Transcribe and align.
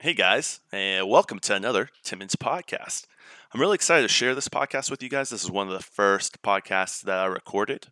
Hey 0.00 0.14
guys, 0.14 0.60
and 0.70 1.08
welcome 1.08 1.40
to 1.40 1.56
another 1.56 1.88
Timons 2.04 2.36
podcast. 2.36 3.06
I'm 3.52 3.60
really 3.60 3.74
excited 3.74 4.02
to 4.02 4.14
share 4.14 4.32
this 4.32 4.48
podcast 4.48 4.92
with 4.92 5.02
you 5.02 5.08
guys. 5.08 5.30
This 5.30 5.42
is 5.42 5.50
one 5.50 5.66
of 5.66 5.72
the 5.72 5.82
first 5.82 6.40
podcasts 6.40 7.02
that 7.02 7.18
I 7.18 7.26
recorded. 7.26 7.88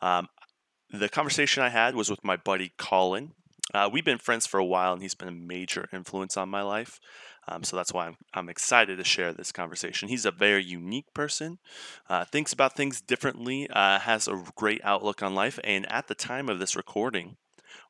Um, 0.00 0.28
the 0.88 1.10
conversation 1.10 1.62
I 1.62 1.68
had 1.68 1.94
was 1.94 2.08
with 2.08 2.24
my 2.24 2.36
buddy 2.36 2.72
Collin. 2.78 3.32
Uh, 3.74 3.90
we've 3.92 4.06
been 4.06 4.16
friends 4.16 4.46
for 4.46 4.58
a 4.58 4.64
while, 4.64 4.94
and 4.94 5.02
he's 5.02 5.14
been 5.14 5.28
a 5.28 5.32
major 5.32 5.86
influence 5.92 6.38
on 6.38 6.48
my 6.48 6.62
life. 6.62 6.98
Um, 7.46 7.62
so 7.62 7.76
that's 7.76 7.92
why 7.92 8.06
I'm, 8.06 8.16
I'm 8.32 8.48
excited 8.48 8.96
to 8.96 9.04
share 9.04 9.34
this 9.34 9.52
conversation. 9.52 10.08
He's 10.08 10.24
a 10.24 10.30
very 10.30 10.64
unique 10.64 11.12
person, 11.12 11.58
uh, 12.08 12.24
thinks 12.24 12.54
about 12.54 12.74
things 12.74 13.02
differently, 13.02 13.68
uh, 13.68 13.98
has 13.98 14.28
a 14.28 14.42
great 14.56 14.80
outlook 14.82 15.22
on 15.22 15.34
life, 15.34 15.60
and 15.62 15.84
at 15.92 16.08
the 16.08 16.14
time 16.14 16.48
of 16.48 16.58
this 16.58 16.74
recording, 16.74 17.36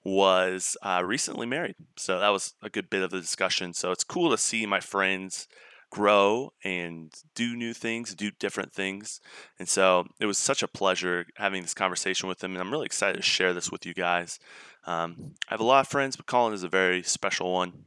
was 0.04 0.76
uh, 0.82 1.02
recently 1.04 1.46
married. 1.46 1.76
So 1.96 2.18
that 2.18 2.28
was 2.28 2.54
a 2.62 2.70
good 2.70 2.90
bit 2.90 3.02
of 3.02 3.10
the 3.10 3.20
discussion. 3.20 3.74
So 3.74 3.90
it's 3.90 4.04
cool 4.04 4.30
to 4.30 4.38
see 4.38 4.66
my 4.66 4.80
friends 4.80 5.48
grow 5.90 6.52
and 6.64 7.12
do 7.34 7.56
new 7.56 7.74
things, 7.74 8.14
do 8.14 8.30
different 8.38 8.72
things. 8.72 9.20
And 9.58 9.68
so 9.68 10.06
it 10.20 10.26
was 10.26 10.38
such 10.38 10.62
a 10.62 10.68
pleasure 10.68 11.26
having 11.36 11.62
this 11.62 11.74
conversation 11.74 12.28
with 12.28 12.38
them. 12.38 12.52
And 12.52 12.60
I'm 12.60 12.70
really 12.70 12.86
excited 12.86 13.16
to 13.16 13.22
share 13.22 13.52
this 13.52 13.70
with 13.70 13.84
you 13.84 13.92
guys. 13.92 14.38
Um, 14.86 15.34
I 15.48 15.54
have 15.54 15.60
a 15.60 15.64
lot 15.64 15.80
of 15.80 15.88
friends, 15.88 16.16
but 16.16 16.26
Collin 16.26 16.54
is 16.54 16.62
a 16.62 16.68
very 16.68 17.02
special 17.02 17.52
one. 17.52 17.84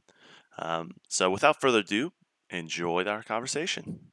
Um, 0.59 0.91
so 1.07 1.31
without 1.31 1.59
further 1.59 1.79
ado, 1.79 2.11
enjoy 2.49 3.05
our 3.05 3.23
conversation. 3.23 4.11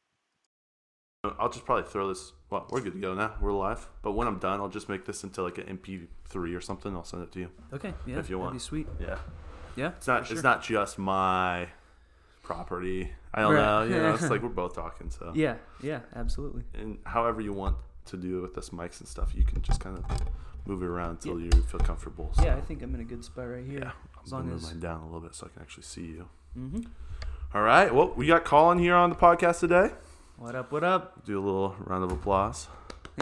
I'll 1.39 1.51
just 1.51 1.67
probably 1.67 1.91
throw 1.91 2.09
this. 2.09 2.33
Well, 2.51 2.67
we're 2.71 2.81
good 2.81 2.95
to 2.95 2.99
go 3.01 3.15
now. 3.15 3.35
We're 3.41 3.53
live. 3.53 3.87
But 4.03 4.13
when 4.13 4.27
I'm 4.27 4.39
done, 4.39 4.61
I'll 4.61 4.69
just 4.69 4.89
make 4.89 5.05
this 5.05 5.23
into 5.23 5.43
like 5.43 5.59
an 5.59 5.79
MP3 5.79 6.57
or 6.57 6.61
something. 6.61 6.95
I'll 6.97 7.05
send 7.05 7.23
it 7.23 7.31
to 7.33 7.39
you. 7.41 7.49
Okay, 7.73 7.95
yeah, 8.07 8.19
If 8.19 8.29
you 8.29 8.37
that'd 8.37 8.39
want. 8.39 8.53
be 8.55 8.59
sweet. 8.59 8.89
Yeah. 9.01 9.19
Yeah, 9.77 9.89
It's 9.97 10.09
not. 10.09 10.27
for 10.27 10.35
It's 10.35 10.43
not 10.43 10.63
just 10.63 10.99
my 10.99 11.69
property. 12.43 13.13
I 13.33 13.43
don't 13.43 13.55
Right. 13.55 13.63
know. 13.63 13.83
You 13.85 14.03
know, 14.03 14.15
it's 14.15 14.29
like 14.29 14.43
we're 14.43 14.49
both 14.49 14.75
talking. 14.75 15.11
So. 15.11 15.31
Yeah, 15.35 15.57
yeah, 15.81 16.01
absolutely. 16.17 16.65
And 16.75 16.99
however 17.07 17.41
you 17.41 17.53
want 17.53 17.77
to 18.07 18.17
do 18.17 18.39
it 18.39 18.43
with 18.43 18.55
this 18.55 18.71
mics 18.71 18.99
and 18.99 19.09
stuff, 19.09 19.33
you 19.35 19.45
can 19.45 19.63
just 19.63 19.79
kind 19.81 19.97
of 19.97 20.05
move 20.67 20.83
it 20.83 20.87
around 20.87 21.11
until 21.11 21.39
Yeah. 21.39 21.51
you 21.55 21.63
feel 21.63 21.79
comfortable. 21.81 22.31
So, 22.35 22.43
Yeah, 22.45 22.57
I 22.57 22.61
think 22.61 22.83
I'm 22.83 22.93
in 22.97 23.01
a 23.01 23.05
good 23.05 23.25
spot 23.25 23.45
right 23.49 23.65
here. 23.65 23.79
Yeah. 23.79 23.93
I'm 24.25 24.31
long 24.33 24.43
gonna 24.43 24.57
as. 24.57 24.63
move 24.63 24.71
mine 24.73 24.81
down 24.81 25.01
a 25.03 25.05
little 25.07 25.21
bit 25.21 25.35
so 25.37 25.47
I 25.47 25.51
can 25.51 25.63
actually 25.63 25.85
see 25.85 26.03
you. 26.07 26.29
hmm 26.55 26.81
All 27.55 27.63
right. 27.63 27.95
Well, 27.95 28.13
we 28.17 28.27
got 28.27 28.45
Collin 28.45 28.79
here 28.81 28.97
on 28.97 29.11
the 29.11 29.17
podcast 29.17 29.61
today. 29.61 29.91
What 30.41 30.55
up? 30.55 30.73
What 30.73 30.85
up? 30.85 31.23
Do 31.27 31.39
a 31.39 31.45
little 31.45 31.77
round 31.81 32.03
of 32.03 32.11
applause. 32.13 32.67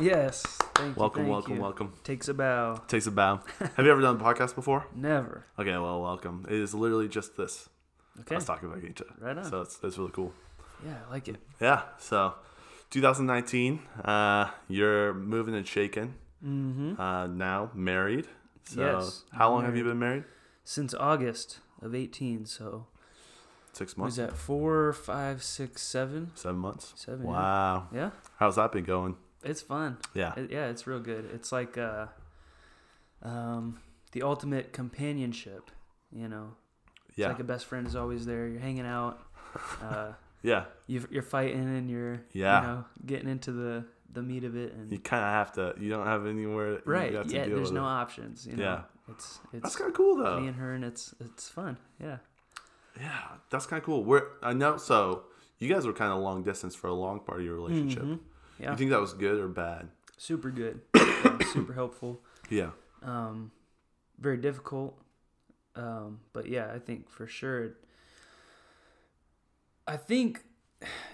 Yes. 0.01 0.41
Thank 0.77 0.95
you. 0.95 1.01
Welcome, 1.01 1.23
thank 1.23 1.33
welcome, 1.33 1.55
you. 1.57 1.61
welcome. 1.61 1.93
Takes 2.05 2.29
a 2.29 2.35
bow. 2.35 2.81
Takes 2.87 3.09
a 3.09 3.11
bow. 3.11 3.41
Have 3.59 3.85
you 3.85 3.91
ever 3.91 4.01
done 4.01 4.15
a 4.15 4.19
podcast 4.23 4.55
before? 4.55 4.87
Never. 4.95 5.45
Okay, 5.59 5.73
well, 5.73 6.01
welcome. 6.01 6.47
It 6.49 6.55
is 6.55 6.75
literally 6.75 7.09
just 7.09 7.37
this. 7.37 7.69
Okay. 8.21 8.37
Us 8.37 8.45
talking 8.45 8.71
about 8.71 8.85
each 8.85 9.03
other. 9.03 9.11
Right 9.19 9.37
on. 9.37 9.43
So 9.43 9.63
it's, 9.63 9.81
it's 9.83 9.99
really 9.99 10.13
cool. 10.13 10.33
Yeah, 10.87 10.95
I 11.09 11.11
like 11.11 11.27
it. 11.27 11.39
Yeah. 11.61 11.83
So 11.99 12.35
2019, 12.91 13.81
uh, 14.05 14.51
you're 14.69 15.13
moving 15.13 15.57
and 15.57 15.67
shaking. 15.67 16.15
Mm-hmm. 16.47 17.01
Uh, 17.01 17.27
now 17.27 17.73
married. 17.75 18.29
So 18.63 18.81
Yes, 18.81 19.25
how 19.33 19.51
long 19.51 19.65
have 19.65 19.77
you 19.77 19.83
been 19.83 19.99
married? 19.99 20.23
Since 20.63 20.95
August 20.95 21.59
of 21.83 21.97
18, 21.97 22.47
so 22.47 22.87
Six 23.79 23.93
was 23.93 23.97
months. 23.99 24.17
that 24.17 24.33
four, 24.37 24.93
five, 24.93 25.43
six, 25.43 25.83
seven, 25.83 26.33
Seven 26.35 26.59
months. 26.59 26.93
seven? 26.97 27.23
Wow. 27.25 27.89
Yeah, 27.95 28.11
How's 28.39 28.57
that 28.57 28.73
been 28.73 28.85
going? 28.85 29.17
it's 29.45 29.61
fun. 29.63 29.99
Yeah. 30.15 30.35
It- 30.37 30.51
yeah, 30.51 30.67
it's 30.67 30.87
real 30.87 31.01
good. 31.01 31.31
It's 31.33 31.53
like 31.53 31.79
uh, 31.79 32.07
um, 33.23 33.79
the 34.13 34.23
ultimate 34.23 34.73
companionship. 34.73 35.71
You 36.13 36.29
know, 36.29 36.55
it's 37.09 37.19
Yeah. 37.19 37.29
like 37.29 37.41
a 37.41 37.45
best 37.45 37.67
friend 37.67 37.87
is 37.87 37.95
always 37.97 38.27
there. 38.27 38.49
You're 38.49 38.61
hanging 38.61 38.87
out. 38.87 39.21
Uh, 39.83 40.13
yeah. 40.43 40.65
you 40.87 41.07
you're 41.11 41.23
fighting 41.23 41.63
and 41.63 41.89
you're 41.91 42.21
Yeah. 42.33 42.61
you 42.61 42.67
know 42.67 42.85
getting 43.07 43.29
into 43.29 43.51
the 43.51 43.85
the 44.13 44.23
meat 44.23 44.45
of 44.45 44.57
it 44.57 44.73
and 44.75 44.93
You 44.93 44.99
kind 44.99 45.25
of 45.25 45.31
have 45.31 45.53
to. 45.53 45.75
You 45.83 45.89
don't 45.91 46.07
have 46.07 46.27
anywhere. 46.27 46.81
right 46.85 47.11
You 47.11 47.17
have 47.19 47.27
to 47.29 47.35
yeah 47.35 47.47
there's 47.47 47.73
no 47.73 47.85
it. 47.85 47.89
options 47.89 48.47
you 48.47 48.57
know 48.57 48.63
Yeah. 48.63 48.83
it's 49.09 49.39
That's 49.53 49.65
it's 49.69 49.77
kind 49.77 49.89
of 49.91 49.97
cool 49.97 50.17
though. 50.17 50.39
me 50.41 50.49
and 50.49 50.57
her 50.57 50.75
and 50.75 50.85
it's 50.85 51.15
it's 51.19 51.49
fun 51.49 51.79
yeah 52.01 52.19
Yeah, 53.01 53.21
that's 53.51 53.67
kind 53.67 53.81
of 53.81 53.85
cool. 53.87 54.03
We're 54.05 54.25
I 54.43 54.53
know. 54.53 54.77
So 54.77 55.25
you 55.59 55.73
guys 55.73 55.87
were 55.87 55.93
kind 55.93 56.13
of 56.13 56.19
long 56.21 56.43
distance 56.43 56.75
for 56.75 56.89
a 56.89 56.95
long 56.95 57.21
part 57.21 57.41
of 57.41 57.45
your 57.47 57.55
relationship. 57.57 58.03
Mhm. 58.03 58.19
yeah 58.61 58.71
You 58.73 58.77
think 58.77 58.91
that 58.91 59.01
was 59.01 59.13
good 59.15 59.39
or 59.41 59.49
bad? 59.49 59.89
super 60.17 60.51
good 60.51 60.81
Yeah, 60.97 61.39
super 61.53 61.73
helpful 61.75 62.21
Yeah. 62.51 62.71
um 63.03 63.53
very 64.19 64.37
difficult 64.37 65.01
um 65.77 66.19
but 66.33 66.47
yeah 66.49 66.73
i 66.75 66.79
think 66.81 67.09
for 67.09 67.27
sure 67.29 67.65
it- 67.67 67.77
i 69.87 69.97
think 69.97 70.43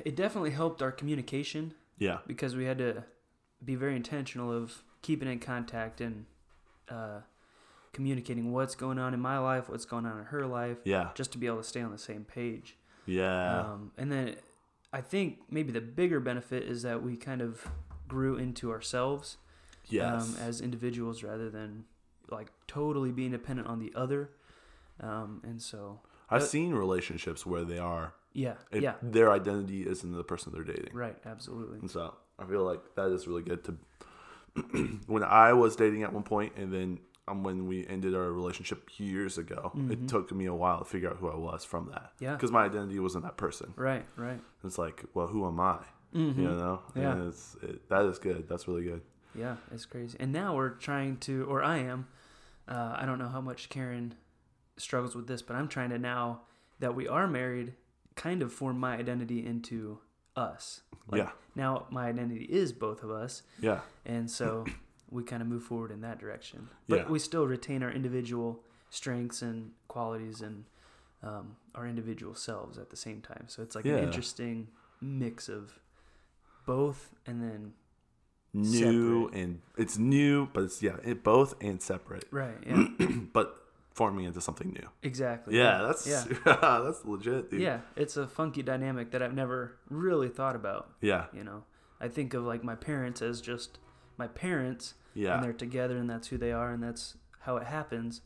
it 0.05 0.16
definitely 0.16 0.51
helped 0.53 0.81
our 0.83 0.91
communication 0.93 1.75
Yeah. 1.99 2.19
because 2.27 2.56
we 2.56 2.65
had 2.65 2.78
to 2.78 3.05
be 3.65 3.75
very 3.75 3.95
intentional 3.97 4.51
of 4.51 4.83
keeping 5.03 5.28
in 5.28 5.39
contact 5.39 6.01
and 6.01 6.25
uh, 6.89 7.21
communicating 7.94 8.53
what's 8.53 8.75
going 8.75 8.99
on 8.99 9.15
in 9.15 9.21
my 9.21 9.38
life, 9.38 9.69
what's 9.71 9.84
going 9.87 10.05
on 10.05 10.19
in 10.19 10.25
her 10.27 10.47
life, 10.47 10.78
Yeah. 10.84 11.10
just 11.15 11.32
to 11.32 11.38
be 11.38 11.47
able 11.47 11.59
to 11.59 11.65
stay 11.65 11.81
on 11.81 11.91
the 11.93 11.99
same 11.99 12.25
page. 12.25 12.77
Yeah. 13.06 13.60
Um, 13.60 13.93
and 13.97 14.12
then 14.12 14.37
I 14.93 15.00
think 15.00 15.41
maybe 15.50 15.72
the 15.72 15.81
bigger 15.81 16.21
benefit 16.21 16.65
is 16.65 16.83
that 16.83 17.03
we 17.03 17.16
kind 17.16 17.41
of 17.41 17.66
grew 18.09 18.37
into 18.37 18.71
ourselves 18.71 19.38
yes. 19.88 20.22
um, 20.22 20.37
as 20.41 20.60
individuals 20.60 21.22
rather 21.22 21.49
than 21.50 21.84
like 22.31 22.49
totally 22.66 23.12
being 23.12 23.31
dependent 23.33 23.69
on 23.69 23.78
the 23.78 23.93
other. 23.94 24.31
Um, 25.00 25.41
and 25.44 25.60
so, 25.60 26.00
I've 26.31 26.43
uh, 26.43 26.47
seen 26.47 26.72
relationships 26.75 27.44
where 27.44 27.65
they 27.65 27.78
are. 27.78 28.15
yeah, 28.33 28.54
It, 28.71 28.83
yeah, 28.83 28.94
Their 29.03 29.31
identity 29.33 29.87
isn't 29.87 30.12
the 30.12 30.25
person 30.25 30.53
they're 30.54 30.65
dating. 30.65 30.94
right, 30.94 31.16
absolutely. 31.27 31.78
And 31.81 31.91
so 31.91 32.15
I 32.38 32.44
feel 32.44 32.65
like 32.65 32.81
that 32.97 33.10
is 33.10 33.27
really 33.28 33.43
good 33.43 33.65
to. 33.65 33.77
when 35.06 35.25
I 35.25 35.53
was 35.53 35.75
dating 35.77 36.04
at 36.04 36.12
one 36.12 36.22
point, 36.22 36.53
and 36.56 36.72
then 36.72 37.00
um, 37.27 37.43
when 37.43 37.67
we 37.67 37.87
ended 37.87 38.15
our 38.15 38.31
relationship 38.33 38.91
years 38.99 39.39
ago, 39.39 39.73
it 39.75 40.03
Mhm. 40.03 40.09
took 40.09 40.31
me 40.33 40.45
a 40.47 40.55
while 40.55 40.79
to 40.81 40.85
figure 40.85 41.11
out 41.11 41.17
who 41.17 41.29
I 41.29 41.37
was 41.37 41.65
from 41.65 41.87
that. 41.91 42.12
Yeah. 42.19 42.33
Because 42.35 42.51
my 42.53 42.65
identity 42.65 42.99
wasn't 42.99 43.25
that 43.25 43.37
person. 43.37 43.73
Right, 43.77 44.05
right. 44.17 44.41
It's 44.62 44.77
like, 44.79 45.05
well, 45.15 45.27
who 45.29 45.47
am 45.47 45.59
I? 45.61 45.81
Mhm. 46.15 46.37
You 46.37 46.49
know? 46.49 46.83
Yeah. 46.95 47.13
And 47.13 47.29
it's, 47.29 47.57
it, 47.63 47.89
that 47.89 48.05
is 48.05 48.19
good. 48.19 48.49
That's 48.49 48.69
really 48.69 48.84
good. 48.84 49.03
Yeah, 49.34 49.57
it's 49.73 49.84
crazy. 49.87 50.17
And 50.21 50.33
now 50.33 50.55
we're 50.55 50.71
trying 50.71 51.17
to, 51.19 51.45
or 51.47 51.63
I 51.63 51.79
am. 51.79 52.07
Uh, 52.69 52.95
I 52.99 53.05
don't 53.07 53.19
know 53.19 53.29
how 53.29 53.41
much 53.41 53.69
Karen 53.69 54.15
struggles 54.77 55.15
with 55.17 55.27
this, 55.27 55.43
but 55.43 55.57
I'm 55.57 55.67
trying 55.69 55.91
to 55.91 55.99
now 55.99 56.43
that 56.81 56.95
we 56.95 57.09
are 57.09 57.27
married, 57.27 57.75
kind 58.17 58.43
of 58.43 58.53
form 58.53 58.79
my 58.79 58.97
identity 58.97 59.45
into 59.45 59.99
us. 60.37 60.83
Like, 61.09 61.19
yeah. 61.23 61.31
Now 61.57 61.87
my 61.91 62.07
identity 62.09 62.45
is 62.45 62.73
both 62.73 63.03
of 63.03 63.11
us, 63.11 63.43
Yeah. 63.61 63.81
and 64.05 64.31
so 64.31 64.65
we 65.15 65.23
kind 65.23 65.41
of 65.41 65.49
move 65.49 65.63
forward 65.63 65.91
in 65.91 66.01
that 66.03 66.19
direction. 66.19 66.69
But 66.89 66.97
Yeah. 67.01 67.09
we 67.09 67.19
still 67.19 67.47
retain 67.47 67.83
our 67.83 67.91
individual 67.91 68.63
strengths 68.91 69.41
and 69.43 69.71
qualities 69.89 70.41
and 70.41 70.65
um, 71.23 71.57
our 71.75 71.87
individual 71.87 72.35
selves 72.35 72.77
at 72.77 72.91
the 72.91 72.97
same 72.97 73.21
time. 73.23 73.45
So 73.49 73.63
it's 73.63 73.75
like 73.75 73.85
Yeah. 73.87 73.95
an 73.97 74.05
interesting 74.05 74.69
mix 75.01 75.49
of 75.49 75.79
both, 76.67 77.11
and 77.27 77.43
then 77.43 77.73
New 78.53 79.25
Separate. 79.27 79.41
and 79.43 79.61
it's 79.77 79.99
new, 79.99 80.47
but 80.53 80.65
it's, 80.65 80.83
yeah, 80.83 80.97
it 81.03 81.25
both 81.25 81.55
and 81.61 81.81
separate, 81.83 82.25
right, 82.31 82.57
yeah, 82.67 82.87
but 83.33 83.57
forming 83.95 84.25
into 84.27 84.41
something 84.41 84.71
new. 84.73 84.89
exactly. 85.03 85.57
Yeah. 85.57 85.83
That's, 85.83 86.07
yeah. 86.07 86.25
that's 86.45 87.05
legit, 87.05 87.51
dude. 87.51 87.61
Yeah, 87.61 87.81
it's 87.97 88.17
a 88.17 88.27
funky 88.27 88.63
dynamic 88.63 89.11
that 89.13 89.23
I've 89.23 89.35
never 89.35 89.77
really 89.89 90.29
thought 90.29 90.57
about. 90.57 90.91
Yeah. 91.01 91.27
You 91.33 91.45
know, 91.45 91.65
I 92.01 92.09
think 92.09 92.35
of 92.35 92.45
like 92.45 92.63
my 92.65 92.75
parents 92.75 93.23
as 93.23 93.41
just 93.41 93.79
my 94.17 94.27
parents, 94.29 94.95
Yeah. 95.15 95.35
and 95.35 95.45
they're 95.45 95.53
together, 95.53 95.97
and 95.97 96.09
that's 96.09 96.29
who 96.29 96.39
they 96.39 96.53
are, 96.53 96.73
and 96.73 96.83
that's 96.83 97.17
how 97.41 97.57
it 97.57 97.67
happens. 97.67 98.21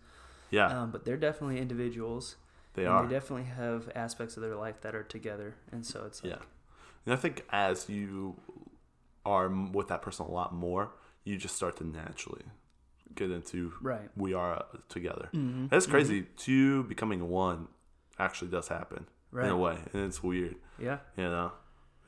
Yeah. 0.50 0.66
Um, 0.66 0.90
but 0.90 1.04
they're 1.04 1.16
definitely 1.16 1.58
individuals. 1.60 2.36
they 2.74 2.84
and 2.84 2.92
are. 2.92 3.06
They 3.06 3.12
definitely 3.14 3.44
have 3.46 3.90
aspects 3.94 4.36
of 4.36 4.42
their 4.42 4.54
life 4.54 4.80
that 4.82 4.94
are 4.94 5.02
together, 5.02 5.56
and 5.72 5.84
so 5.84 6.04
it's 6.06 6.22
like, 6.22 6.32
Yeah. 6.34 6.38
And 7.06 7.14
I 7.14 7.16
think 7.16 7.44
as 7.50 7.88
you 7.88 8.36
are 9.26 9.48
with 9.48 9.88
that 9.88 10.00
person 10.02 10.26
a 10.26 10.30
lot 10.30 10.54
more, 10.54 10.90
you 11.24 11.36
just 11.36 11.56
start 11.56 11.76
to 11.78 11.84
naturally 11.86 12.44
get 13.14 13.30
into 13.30 13.72
right. 13.80 14.08
we 14.16 14.32
are 14.34 14.56
uh, 14.56 14.62
together. 14.88 15.28
Mm-hmm. 15.34 15.66
That's 15.68 15.86
crazy. 15.86 16.26
Two 16.36 16.84
becoming 16.84 17.28
one 17.28 17.68
actually 18.18 18.50
does 18.50 18.68
happen 18.68 19.06
Right. 19.30 19.46
in 19.46 19.50
a 19.52 19.56
way, 19.56 19.78
and 19.92 20.02
it's 20.04 20.22
weird, 20.22 20.56
Yeah. 20.78 20.98
you 21.16 21.24
know. 21.24 21.52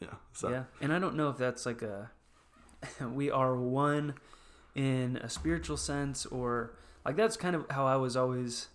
Yeah. 0.01 0.15
So 0.33 0.49
Yeah. 0.51 0.65
And 0.81 0.93
I 0.93 0.99
don't 0.99 1.17
know 1.17 1.29
if 1.31 1.37
that's 1.37 1.67
like 1.67 1.83
a 1.83 2.11
we 3.13 3.31
are 3.31 3.55
one 3.57 4.15
in 4.75 5.17
a 5.19 5.29
spiritual 5.29 5.77
sense 5.77 6.27
or 6.27 6.73
like 7.05 7.17
that's 7.17 7.37
kind 7.37 7.57
of 7.57 7.67
how 7.71 7.87
I 7.87 7.97
was 7.97 8.17
always 8.17 8.69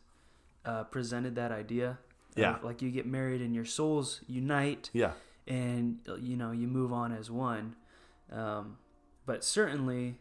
uh, 0.65 0.83
presented 0.85 1.35
that 1.35 1.51
idea. 1.51 1.89
of, 1.91 1.97
Yeah. 2.37 2.57
Like 2.63 2.81
you 2.81 2.91
get 2.91 3.05
married 3.05 3.41
and 3.41 3.53
your 3.55 3.65
souls 3.65 4.21
unite 4.27 4.89
yeah, 4.93 5.11
and 5.47 5.99
you 6.19 6.35
know 6.35 6.51
you 6.51 6.67
move 6.67 6.91
on 6.91 7.11
as 7.11 7.29
one. 7.31 7.75
Um, 8.31 8.77
but 9.25 9.43
certainly 9.43 10.15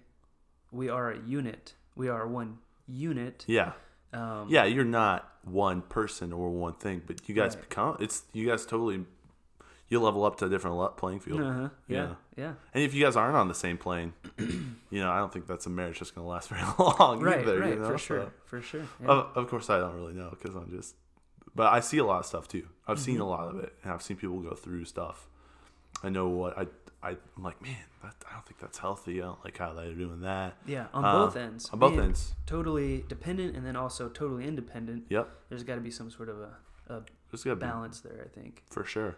we 0.71 0.89
are 0.89 1.11
a 1.11 1.19
unit. 1.19 1.75
We 1.97 2.09
are 2.09 2.27
one 2.27 2.59
unit. 2.87 3.45
yeah, 3.47 3.73
Um, 4.13 4.49
yeah, 4.49 4.65
you're 4.65 4.85
not 4.85 5.31
one 5.45 5.83
person 5.83 6.33
or 6.33 6.51
one 6.51 6.75
thing, 6.75 7.03
but 7.07 7.29
you 7.29 7.35
guys 7.35 7.55
Right. 7.57 7.69
become 7.69 7.97
it's 8.01 8.23
you 8.33 8.47
guys 8.49 8.65
totally 8.67 9.05
you 9.89 10.01
level 10.01 10.25
up 10.25 10.37
to 10.37 10.47
a 10.47 10.49
different 10.49 10.97
playing 10.97 11.21
field. 11.21 11.41
Uh-huh. 11.41 11.69
Yeah. 11.89 11.97
Yeah. 11.99 12.15
Yeah. 12.37 12.53
And 12.73 12.83
if 12.83 12.95
you 12.95 13.05
guys 13.05 13.17
aren't 13.17 13.37
on 13.37 13.49
the 13.49 13.55
same 13.55 13.77
plane, 13.79 14.13
you 14.39 15.01
know, 15.01 15.11
I 15.11 15.19
don't 15.19 15.33
think 15.33 15.47
that's 15.47 15.67
a 15.67 15.71
marriage 15.71 15.99
that's 15.99 16.11
going 16.11 16.25
to 16.25 16.31
last 16.31 16.49
very 16.51 16.63
long 16.79 17.21
Right. 17.21 17.41
either. 17.41 17.61
right. 17.61 17.71
you 17.75 17.77
know? 17.81 17.87
For 17.87 17.93
So- 17.99 18.05
sure. 18.05 18.33
For 18.47 18.61
sure. 18.63 18.87
Yeah. 19.03 19.09
Of, 19.09 19.37
of 19.37 19.49
course, 19.49 19.69
I 19.71 19.79
don't 19.79 19.95
really 19.95 20.15
know 20.15 20.31
because 20.31 20.55
I'm 20.57 20.71
just, 20.71 20.95
but 21.55 21.73
I 21.73 21.81
see 21.81 21.99
a 21.99 22.05
lot 22.05 22.21
of 22.21 22.27
stuff 22.27 22.49
too. 22.49 22.67
I've 22.89 22.99
seen 22.99 23.15
Mm-hmm. 23.15 23.23
a 23.23 23.29
lot 23.29 23.49
of 23.49 23.59
it, 23.61 23.73
and 23.83 23.93
I've 23.93 24.03
seen 24.03 24.17
people 24.17 24.41
go 24.41 24.55
through 24.55 24.85
stuff. 24.87 25.29
I 26.03 26.09
know 26.09 26.29
what 26.29 26.59
I, 26.59 26.67
I 27.03 27.11
I'm 27.37 27.43
like, 27.43 27.63
man, 27.63 27.77
that, 28.03 28.15
I 28.29 28.33
don't 28.35 28.45
think 28.47 28.59
that's 28.61 28.79
healthy. 28.79 29.23
I 29.23 29.27
don't 29.27 29.45
like 29.45 29.57
how 29.59 29.73
they're 29.75 29.93
doing 29.95 30.23
that. 30.23 30.55
yeah. 30.67 30.87
On 30.93 31.03
both 31.03 31.37
ends. 31.37 31.69
On 31.73 31.79
both 31.79 31.99
ends. 31.99 32.35
Totally 32.47 33.05
dependent 33.09 33.55
and 33.57 33.65
then 33.65 33.77
also 33.77 34.09
totally 34.09 34.47
independent. 34.47 35.05
Yep. 35.11 35.29
There's 35.51 35.63
got 35.63 35.77
to 35.77 35.81
be 35.81 35.91
some 35.91 36.11
sort 36.11 36.29
of 36.31 36.41
a, 36.41 36.57
a 36.89 37.03
There's 37.31 37.45
got 37.45 37.51
to 37.51 37.57
be 37.57 37.61
balance 37.67 38.01
there. 38.01 38.21
I 38.25 38.29
think. 38.41 38.63
for 38.71 38.85
sure. 38.85 39.17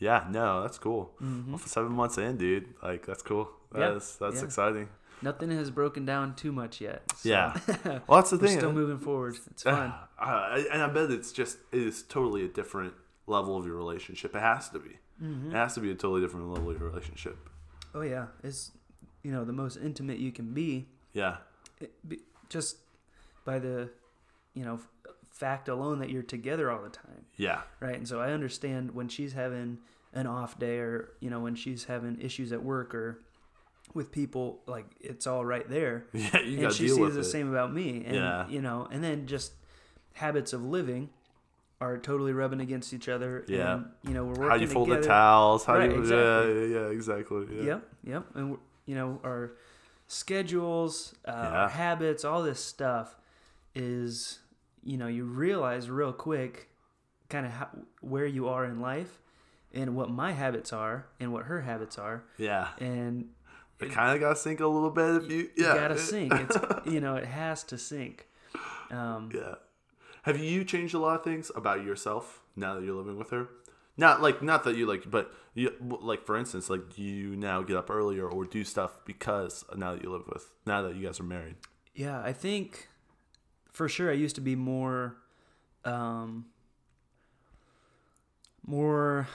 Yeah. 0.00 0.26
No, 0.30 0.62
that's 0.62 0.78
cool. 0.78 1.12
Mhm. 1.22 1.48
Well, 1.48 1.58
for 1.58 1.68
seven 1.68 1.92
months 1.92 2.18
in, 2.18 2.36
dude, 2.36 2.74
like 2.82 3.06
that's 3.06 3.22
cool. 3.22 3.48
Yeah, 3.74 3.90
That's 3.92 4.16
that's 4.16 4.36
yeah. 4.38 4.44
exciting. 4.44 4.88
Nothing 5.22 5.50
has 5.52 5.70
broken 5.70 6.04
down 6.06 6.34
too 6.34 6.50
much 6.50 6.80
yet. 6.80 7.02
so 7.14 7.28
Yeah. 7.28 7.54
Well, 8.08 8.18
that's 8.20 8.30
the 8.30 8.38
thing. 8.38 8.56
still 8.58 8.72
moving 8.72 8.98
forward. 8.98 9.36
It's 9.50 9.62
fun. 9.62 9.92
Uh, 10.18 10.62
and 10.72 10.82
I 10.82 10.88
bet 10.88 11.10
it's 11.10 11.30
just 11.30 11.58
it 11.70 11.82
is 11.82 12.02
totally 12.02 12.44
a 12.44 12.48
different 12.48 12.94
level 13.26 13.56
of 13.56 13.64
your 13.66 13.76
relationship. 13.76 14.34
It 14.34 14.40
has 14.40 14.70
to 14.70 14.78
be. 14.80 14.98
Mm-hmm. 15.22 15.50
It 15.50 15.54
has 15.54 15.74
to 15.74 15.80
be 15.80 15.90
a 15.90 15.94
totally 15.94 16.22
different 16.22 16.48
level 16.48 16.70
of 16.70 16.80
your 16.80 16.88
relationship. 16.88 17.36
Oh 17.94 18.00
yeah, 18.00 18.26
it's 18.42 18.72
you 19.22 19.30
know 19.30 19.44
the 19.44 19.52
most 19.52 19.76
intimate 19.76 20.18
you 20.18 20.32
can 20.32 20.54
be, 20.54 20.88
Yeah. 21.12 21.36
it, 21.80 21.92
be 22.08 22.20
just 22.48 22.78
by 23.44 23.58
the 23.58 23.90
you 24.54 24.64
know 24.64 24.80
fact 25.40 25.68
alone 25.68 25.98
that 26.00 26.10
you're 26.10 26.22
together 26.36 26.70
all 26.70 26.82
the 26.82 26.90
time, 26.90 27.24
Yeah. 27.36 27.62
right? 27.80 27.96
And 27.96 28.06
so 28.06 28.20
I 28.20 28.32
understand 28.32 28.92
when 28.94 29.08
she's 29.08 29.32
having 29.32 29.78
an 30.12 30.26
off 30.26 30.58
day 30.58 30.78
or 30.78 31.12
you 31.20 31.30
know 31.30 31.40
when 31.40 31.54
she's 31.54 31.84
having 31.84 32.20
issues 32.20 32.52
at 32.52 32.62
work 32.62 32.94
or 32.94 33.22
with 33.94 34.12
people, 34.12 34.60
like 34.66 34.86
it's 35.00 35.26
all 35.26 35.44
right 35.44 35.68
there. 35.68 36.04
Yeah. 36.12 36.40
You 36.40 36.64
and 36.66 36.74
she 36.74 36.88
sees 36.88 37.14
the 37.14 37.20
it. 37.20 37.24
same 37.24 37.48
about 37.50 37.72
me, 37.72 38.04
and 38.06 38.14
Yeah. 38.16 38.48
you 38.48 38.60
know, 38.60 38.86
and 38.92 39.02
then 39.02 39.26
just 39.26 39.52
habits 40.14 40.52
of 40.52 40.62
living 40.62 41.10
are 41.80 41.96
totally 41.96 42.32
rubbing 42.34 42.60
against 42.60 42.92
each 42.92 43.08
other. 43.08 43.44
Yeah. 43.48 43.74
and, 43.76 43.86
you 44.06 44.12
know 44.14 44.24
we're 44.24 44.34
working 44.34 44.48
How 44.50 44.54
you 44.56 44.66
fold 44.66 44.88
together. 44.88 45.02
the 45.02 45.08
towels? 45.08 45.64
How 45.64 45.76
Right, 45.78 45.90
you? 45.90 45.98
exactly. 46.00 46.52
Yeah. 46.54 46.66
Yeah. 46.66 46.80
yeah, 46.86 46.86
Exactly. 46.98 47.46
Yeah. 47.56 47.62
Yep, 47.62 47.80
yep. 48.12 48.24
And 48.34 48.58
you 48.86 48.94
know 48.94 49.20
our 49.24 49.52
schedules, 50.08 51.14
uh, 51.26 51.30
Yeah. 51.32 51.60
our 51.62 51.68
habits, 51.70 52.24
all 52.24 52.42
this 52.42 52.60
stuff 52.62 53.16
is 53.74 54.40
you 54.82 54.96
know 54.96 55.06
you 55.06 55.24
realize 55.24 55.88
real 55.90 56.12
quick, 56.12 56.68
kind 57.28 57.46
of 57.46 57.52
how, 57.52 57.68
where 58.00 58.26
you 58.26 58.48
are 58.48 58.64
in 58.64 58.80
life, 58.80 59.20
and 59.72 59.94
what 59.96 60.10
my 60.10 60.32
habits 60.32 60.72
are, 60.72 61.06
and 61.18 61.32
what 61.32 61.44
her 61.46 61.60
habits 61.62 61.98
are, 61.98 62.24
Yeah. 62.38 62.68
and 62.78 63.28
It 63.80 63.90
kind 63.92 64.14
of 64.14 64.20
got 64.20 64.30
to 64.30 64.36
sync 64.36 64.60
a 64.60 64.66
little 64.66 64.90
bit 64.90 65.16
if 65.24 65.30
you. 65.30 65.38
you 65.38 65.50
Yeah. 65.56 65.74
gotta 65.74 65.96
sync. 65.98 66.32
It's 66.34 66.56
you 66.86 67.00
know 67.00 67.16
it 67.16 67.24
has 67.26 67.62
to 67.64 67.78
sync. 67.78 68.26
Um, 68.90 69.30
Yeah. 69.34 69.54
Have 70.24 70.38
you 70.38 70.64
changed 70.64 70.92
a 70.94 70.98
lot 70.98 71.16
of 71.18 71.24
things 71.24 71.50
about 71.56 71.82
yourself 71.82 72.42
now 72.54 72.74
that 72.74 72.84
you're 72.84 72.94
living 72.94 73.16
with 73.16 73.30
her? 73.30 73.48
Not 73.96 74.20
like 74.20 74.42
not 74.42 74.64
that 74.64 74.76
you 74.76 74.84
like, 74.86 75.10
but 75.10 75.32
you 75.54 75.72
like 75.80 76.26
for 76.26 76.36
instance, 76.36 76.68
like 76.68 76.94
do 76.94 77.02
you 77.02 77.36
now 77.36 77.62
get 77.62 77.76
up 77.76 77.88
earlier 77.90 78.28
or 78.28 78.44
do 78.44 78.62
stuff 78.64 78.98
because 79.06 79.64
now 79.74 79.94
that 79.94 80.02
you 80.02 80.10
live 80.12 80.26
with 80.28 80.50
now 80.66 80.82
that 80.82 80.94
you 80.94 81.06
guys 81.06 81.18
are 81.20 81.24
married. 81.24 81.56
Yeah, 81.94 82.20
I 82.22 82.34
think 82.34 82.88
for 83.72 83.88
sure 83.88 84.10
I 84.10 84.14
used 84.14 84.34
to 84.36 84.40
be 84.40 84.56
more 84.56 85.16
um 85.84 86.46
more 88.66 89.28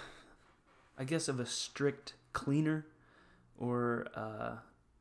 I 0.98 1.04
guess 1.04 1.28
of 1.28 1.40
a 1.40 1.46
strict 1.46 2.14
cleaner 2.34 2.86
or 3.58 4.08
uh 4.16 4.56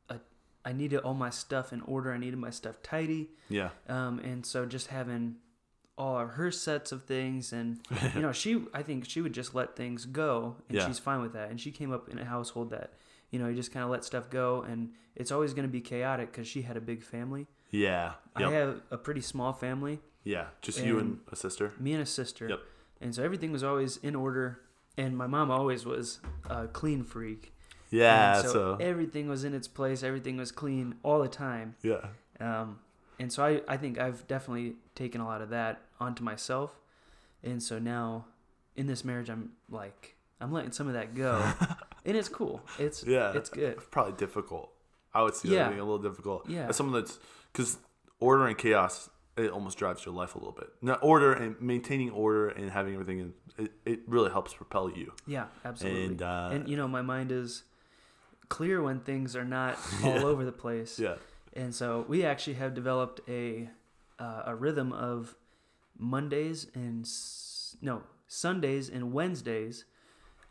a, 0.09 0.19
I 0.63 0.73
needed 0.73 0.99
all 0.99 1.13
my 1.13 1.29
stuff 1.29 1.71
in 1.73 1.81
order. 1.81 2.11
I 2.13 2.17
needed 2.17 2.37
my 2.39 2.49
stuff 2.49 2.81
tidy. 2.81 3.29
Yeah. 3.49 3.69
Um 3.87 4.19
and 4.19 4.45
so 4.45 4.65
just 4.65 4.87
having 4.87 5.35
all 5.97 6.19
of 6.19 6.31
her 6.31 6.51
sets 6.51 6.91
of 6.91 7.05
things 7.05 7.53
and 7.53 7.79
you 8.15 8.21
know 8.21 8.31
she 8.41 8.63
I 8.73 8.81
think 8.83 9.07
she 9.07 9.21
would 9.21 9.33
just 9.33 9.55
let 9.55 9.75
things 9.75 10.05
go 10.05 10.57
and 10.67 10.77
Yeah. 10.77 10.87
she's 10.87 10.99
fine 10.99 11.21
with 11.21 11.33
that 11.33 11.49
and 11.49 11.59
she 11.59 11.71
came 11.71 11.91
up 11.93 12.09
in 12.09 12.19
a 12.19 12.25
household 12.25 12.71
that 12.71 12.93
you 13.31 13.39
know 13.39 13.47
you 13.47 13.55
just 13.55 13.71
kind 13.71 13.83
of 13.83 13.89
let 13.89 14.03
stuff 14.03 14.29
go 14.29 14.61
and 14.63 14.89
it's 15.15 15.31
always 15.31 15.53
going 15.53 15.65
to 15.67 15.71
be 15.71 15.79
chaotic 15.81 16.31
because 16.31 16.47
she 16.47 16.63
had 16.63 16.75
a 16.75 16.81
big 16.81 17.01
family 17.03 17.47
Yeah. 17.75 18.13
Yep. 18.39 18.49
I 18.49 18.51
have 18.53 18.81
a 18.91 18.97
pretty 18.97 19.21
small 19.21 19.53
family, 19.53 19.99
yeah. 20.23 20.47
Just 20.61 20.83
you 20.83 20.99
and 20.99 21.19
a 21.31 21.35
sister. 21.35 21.73
me 21.79 21.93
and 21.93 22.01
a 22.01 22.05
sister. 22.05 22.49
Yep. 22.49 22.59
And 23.01 23.13
so 23.15 23.23
everything 23.23 23.51
was 23.51 23.63
always 23.63 23.97
in 23.97 24.15
order. 24.15 24.59
And 24.97 25.17
my 25.17 25.27
mom 25.27 25.51
always 25.51 25.85
was 25.85 26.19
a 26.49 26.67
clean 26.67 27.03
freak. 27.03 27.53
Yeah. 27.91 28.39
And 28.39 28.49
So, 28.49 28.77
everything 28.79 29.27
was 29.27 29.43
in 29.43 29.53
its 29.53 29.67
place. 29.67 30.03
Everything 30.03 30.37
was 30.37 30.51
clean 30.51 30.95
all 31.03 31.21
the 31.21 31.27
time. 31.27 31.75
yeah. 31.83 32.07
Um, 32.39 32.79
and 33.19 33.31
so 33.31 33.45
I, 33.45 33.61
I 33.67 33.77
think 33.77 33.97
I've 33.99 34.27
definitely 34.27 34.75
taken 34.95 35.21
a 35.21 35.25
lot 35.25 35.41
of 35.41 35.49
that 35.49 35.81
onto 36.01 36.23
myself. 36.23 36.79
And 37.43 37.61
so 37.63 37.79
now 37.79 38.25
in 38.75 38.87
this 38.87 39.05
marriage, 39.05 39.29
I'm 39.29 39.51
like, 39.69 40.15
I'm 40.41 40.51
letting 40.51 40.71
some 40.73 40.87
of 40.87 40.93
that 40.93 41.15
go. 41.15 41.41
and 42.05 42.17
it's 42.17 42.27
cool. 42.29 42.61
It's, 42.79 43.03
Yeah. 43.05 43.31
it's 43.33 43.49
good. 43.49 43.73
It's 43.77 43.85
probably 43.91 44.13
difficult. 44.13 44.71
I 45.13 45.21
would 45.23 45.35
see 45.35 45.49
Yeah. 45.49 45.63
that 45.63 45.69
being 45.69 45.79
a 45.79 45.85
little 45.85 45.99
difficult. 46.09 46.49
Yeah. 46.49 46.67
As 46.67 46.75
someone 46.75 47.01
that's 47.01 47.17
because 47.55 47.77
order 48.19 48.47
and 48.47 48.57
chaos 48.57 49.09
it 49.37 49.49
almost 49.51 49.77
drives 49.77 50.05
your 50.05 50.15
life 50.15 50.35
a 50.35 50.37
little 50.37 50.53
bit. 50.53 50.69
Now, 50.81 50.93
order 50.95 51.33
and 51.33 51.59
maintaining 51.61 52.09
order 52.11 52.47
and 52.49 52.69
having 52.71 52.93
everything 52.93 53.19
in 53.19 53.33
it, 53.57 53.71
it 53.85 53.99
really 54.07 54.31
helps 54.31 54.53
propel 54.53 54.89
you. 54.89 55.11
Yeah, 55.27 55.47
absolutely. 55.65 56.05
And, 56.05 56.21
uh, 56.21 56.49
and 56.53 56.69
you 56.69 56.77
know, 56.77 56.87
my 56.87 57.01
mind 57.01 57.31
is 57.33 57.63
clear 58.47 58.81
when 58.81 58.99
things 59.01 59.35
are 59.35 59.43
not 59.43 59.77
all 60.03 60.25
over 60.25 60.45
the 60.45 60.51
place. 60.53 60.97
Yeah. 60.99 61.15
And 61.53 61.73
so 61.75 62.05
we 62.07 62.23
actually 62.25 62.53
have 62.55 62.73
developed 62.73 63.21
a 63.29 63.69
uh, 64.19 64.43
a 64.45 64.55
rhythm 64.55 64.93
of 64.93 65.35
Mondays 65.97 66.67
and 66.73 67.05
s- 67.05 67.75
no 67.81 68.03
Sundays 68.27 68.89
and 68.89 69.11
Wednesdays. 69.13 69.85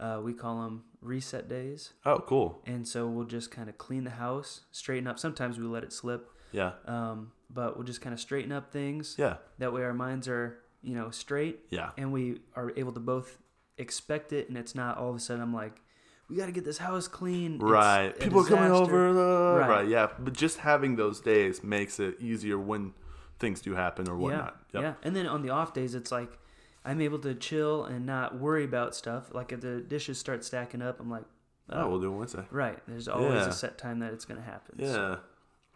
Uh, 0.01 0.21
we 0.23 0.33
call 0.35 0.63
them 0.63 0.85
reset 1.01 1.49
days, 1.49 1.93
Oh, 2.05 2.19
cool. 2.19 2.61
and 2.67 2.87
so 2.87 3.07
we'll 3.07 3.25
just 3.27 3.51
kind 3.53 3.69
of 3.69 3.79
clean 3.79 4.05
the 4.05 4.11
house, 4.11 4.63
straighten 4.73 5.07
up. 5.07 5.19
Sometimes 5.21 5.59
we 5.59 5.67
let 5.67 5.85
it 5.85 5.93
slip, 5.93 6.31
Yeah. 6.55 6.73
um, 6.87 7.33
but 7.51 7.77
we'll 7.77 7.85
just 7.87 8.01
kind 8.01 8.13
of 8.15 8.21
straighten 8.21 8.51
up 8.53 8.73
things. 8.73 9.17
Yeah. 9.19 9.37
That 9.59 9.73
way, 9.73 9.83
our 9.85 9.93
minds 9.95 10.27
are 10.29 10.59
you 10.83 10.95
know 10.95 11.11
straight, 11.11 11.61
Yeah. 11.71 11.91
and 11.97 12.13
we 12.13 12.41
are 12.57 12.73
able 12.77 12.93
to 12.93 13.01
both 13.01 13.39
expect 13.79 14.33
it, 14.33 14.49
and 14.49 14.57
it's 14.59 14.75
not 14.75 14.99
all 14.99 15.11
of 15.11 15.17
a 15.17 15.21
sudden 15.21 15.43
I'm 15.43 15.55
like, 15.55 15.81
we 16.29 16.37
got 16.37 16.47
to 16.47 16.53
get 16.53 16.65
this 16.65 16.79
house 16.79 17.07
clean. 17.09 17.59
Right. 17.59 18.07
a 18.07 18.13
People 18.13 18.41
are 18.41 18.45
coming 18.49 18.71
over. 18.73 19.09
Uh, 19.11 19.59
right. 19.59 19.69
Right. 19.69 19.89
Yeah. 19.89 20.09
But 20.19 20.33
just 20.33 20.59
having 20.59 20.97
those 20.97 21.21
days 21.21 21.63
makes 21.63 22.01
it 22.01 22.17
easier 22.21 22.59
when 22.59 22.95
things 23.39 23.61
do 23.61 23.75
happen 23.75 24.09
or 24.09 24.17
whatnot. 24.17 24.57
Yeah, 24.73 24.81
Yep. 24.81 24.83
yeah. 25.03 25.07
And 25.07 25.15
then 25.17 25.27
on 25.27 25.43
the 25.43 25.51
off 25.51 25.75
days, 25.75 25.95
it's 25.95 26.11
like 26.13 26.39
I'm 26.85 27.01
able 27.01 27.19
to 27.21 27.35
chill 27.35 27.85
and 27.85 28.07
not 28.07 28.39
worry 28.39 28.65
about 28.65 28.95
stuff. 28.95 29.35
Like 29.35 29.53
if 29.53 29.61
the 29.61 29.81
dishes 29.81 30.19
start 30.19 30.45
stacking 30.45 30.81
up, 30.83 30.99
I'm 31.01 31.11
like, 31.11 31.25
Oh, 31.71 31.83
oh, 31.85 31.89
we'll 31.91 32.01
do 32.01 32.13
it 32.13 32.17
Wednesday. 32.17 32.45
right. 32.51 32.79
There's 32.87 33.09
always 33.09 33.33
Yeah. 33.43 33.49
a 33.49 33.53
set 33.53 33.77
time 33.79 33.99
that 34.01 34.13
it's 34.13 34.25
gonna 34.27 34.43
happen. 34.43 34.77
Yeah. 34.79 34.93
So, 34.93 35.19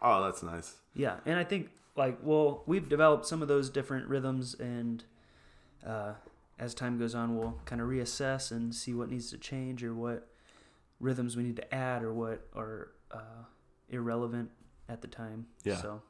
Oh, 0.01 0.23
that's 0.23 0.43
nice. 0.43 0.75
yeah. 0.93 1.17
And 1.25 1.37
I 1.39 1.43
think 1.43 1.69
like 1.95 2.17
well, 2.23 2.63
we've 2.65 2.87
developed 2.87 3.25
some 3.25 3.41
of 3.41 3.47
those 3.47 3.69
different 3.69 4.07
rhythms, 4.07 4.53
and 4.59 5.03
uh, 5.85 6.13
as 6.57 6.73
time 6.73 6.97
goes 6.97 7.13
on, 7.15 7.37
we'll 7.37 7.59
kind 7.65 7.81
of 7.81 7.87
reassess 7.87 8.51
and 8.51 8.73
see 8.73 8.93
what 8.93 9.09
needs 9.09 9.29
to 9.31 9.37
change 9.37 9.83
or 9.83 9.93
what 9.93 10.27
rhythms 10.99 11.35
we 11.37 11.43
need 11.43 11.55
to 11.57 11.73
add 11.73 12.03
or 12.03 12.13
what 12.13 12.47
are 12.55 12.91
uh, 13.11 13.43
irrelevant 13.89 14.51
at 14.87 15.01
the 15.01 15.07
time. 15.07 15.47
Yeah. 15.63 15.77
So 15.77 16.01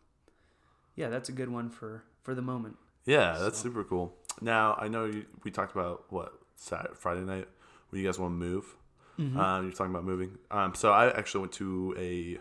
yeah, 0.96 1.10
that's 1.10 1.30
a 1.30 1.32
good 1.32 1.50
one 1.50 1.70
for 1.70 2.04
for 2.24 2.36
the 2.36 2.42
moment. 2.42 2.78
Yeah, 3.06 3.38
that's 3.40 3.58
super 3.60 3.84
cool. 3.84 4.16
Now 4.42 4.78
I 4.80 4.88
know 4.88 5.06
you, 5.06 5.26
we 5.44 5.52
talked 5.52 5.72
about 5.76 6.06
what 6.10 6.34
Saturday, 6.56 6.94
Friday 6.96 7.22
night 7.22 7.48
when 7.90 8.02
you 8.02 8.08
guys 8.08 8.20
want 8.20 8.32
to 8.34 8.36
move. 8.38 8.76
Mhm. 9.18 9.36
Um, 9.36 9.64
you're 9.66 9.74
talking 9.74 9.92
about 9.92 10.06
moving. 10.06 10.38
Um, 10.52 10.76
so 10.76 10.92
I 10.92 11.10
actually 11.18 11.42
went 11.42 11.54
to 11.54 11.96
a 11.98 12.40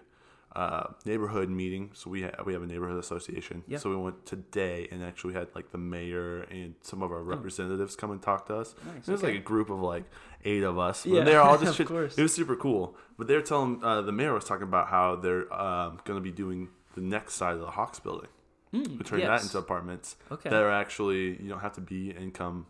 uh, 0.59 0.93
neighborhood 1.05 1.49
meeting. 1.49 1.91
So 1.95 2.11
we 2.11 2.23
ha- 2.23 2.43
we 2.47 2.53
have 2.53 2.63
a 2.63 2.67
neighborhood 2.67 2.99
association. 2.99 3.63
Yeah. 3.69 3.79
So 3.79 3.91
we 3.91 3.97
went 3.97 4.27
today 4.27 4.89
and 4.91 5.05
actually 5.05 5.35
had 5.35 5.49
like 5.55 5.71
the 5.71 5.79
mayor 5.79 6.43
and 6.43 6.75
some 6.83 7.03
of 7.03 7.11
our 7.13 7.23
representatives 7.23 7.95
come 7.97 8.11
and 8.11 8.21
talk 8.21 8.47
to 8.47 8.57
us. 8.57 8.75
Oh. 8.75 8.93
Nice. 8.93 9.09
It 9.09 9.13
was 9.13 9.23
okay. 9.23 9.33
like 9.33 9.41
a 9.41 9.45
group 9.45 9.71
of 9.71 9.81
like 9.81 10.05
eight 10.45 10.65
of 10.65 10.77
us. 10.79 11.07
Yeah, 11.07 11.23
they're 11.25 11.41
all 11.41 11.59
just 11.67 11.79
of 11.79 11.87
course. 11.87 12.19
It 12.19 12.23
was 12.23 12.35
super 12.35 12.57
cool. 12.57 12.97
But 13.17 13.29
they're 13.29 13.43
telling 13.43 13.83
uh, 13.85 14.03
the 14.03 14.13
mayor 14.13 14.33
was 14.35 14.45
talking 14.45 14.65
about 14.73 14.89
how 14.89 15.17
they're 15.17 15.47
um, 15.53 16.01
going 16.05 16.19
to 16.19 16.23
be 16.23 16.33
doing 16.33 16.69
the 16.95 17.03
next 17.03 17.35
side 17.35 17.55
of 17.55 17.61
the 17.61 17.71
Hawks 17.79 18.01
building. 18.01 18.31
Mm, 18.75 18.99
We 18.99 19.05
turn 19.05 19.21
yes. 19.21 19.29
that 19.29 19.43
into 19.47 19.59
apartments 19.59 20.17
Okay. 20.31 20.51
that 20.51 20.63
are 20.63 20.71
actually 20.73 21.41
you 21.43 21.49
don't 21.49 21.61
have 21.61 21.75
to 21.75 21.81
be 21.81 22.11
income 22.11 22.67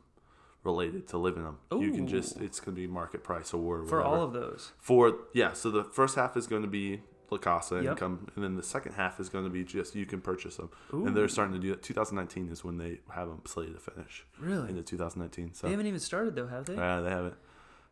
related 0.64 1.08
to 1.08 1.18
live 1.18 1.36
in 1.36 1.44
them. 1.44 1.58
You 1.72 1.92
can 1.92 2.06
just 2.06 2.36
it's 2.40 2.60
going 2.60 2.74
to 2.76 2.80
be 2.80 2.86
market 2.86 3.24
price 3.24 3.54
or 3.54 3.84
for 3.86 3.98
whatever. 3.98 4.02
all 4.02 4.22
of 4.22 4.32
those. 4.32 4.72
for 4.78 5.16
yeah. 5.32 5.52
So 5.54 5.70
the 5.70 5.84
first 5.84 6.16
half 6.16 6.36
is 6.36 6.46
going 6.46 6.62
to 6.62 6.68
be 6.68 7.00
La 7.30 7.38
Casa 7.38 7.76
Yep. 7.76 7.84
income, 7.84 8.26
and 8.34 8.42
then 8.44 8.56
the 8.56 8.62
second 8.62 8.92
half 8.94 9.20
is 9.20 9.28
going 9.28 9.44
to 9.44 9.50
be 9.50 9.64
just 9.64 9.94
you 9.94 10.06
can 10.06 10.20
purchase 10.20 10.56
them, 10.56 10.70
and 10.92 11.16
they're 11.16 11.28
starting 11.28 11.54
to 11.54 11.60
do 11.60 11.70
that. 11.70 11.82
2019 11.82 12.48
is 12.50 12.64
when 12.64 12.78
they 12.78 13.00
have 13.12 13.28
them 13.28 13.42
slated 13.46 13.74
to 13.74 13.80
finish 13.80 14.24
Really? 14.38 14.70
into 14.70 14.82
2019. 14.82 15.52
So 15.54 15.66
They 15.66 15.72
haven't 15.72 15.86
even 15.86 16.00
started 16.00 16.34
though, 16.36 16.46
have 16.46 16.64
they? 16.66 16.74
yeah, 16.74 17.00
they 17.00 17.10
haven't. 17.10 17.34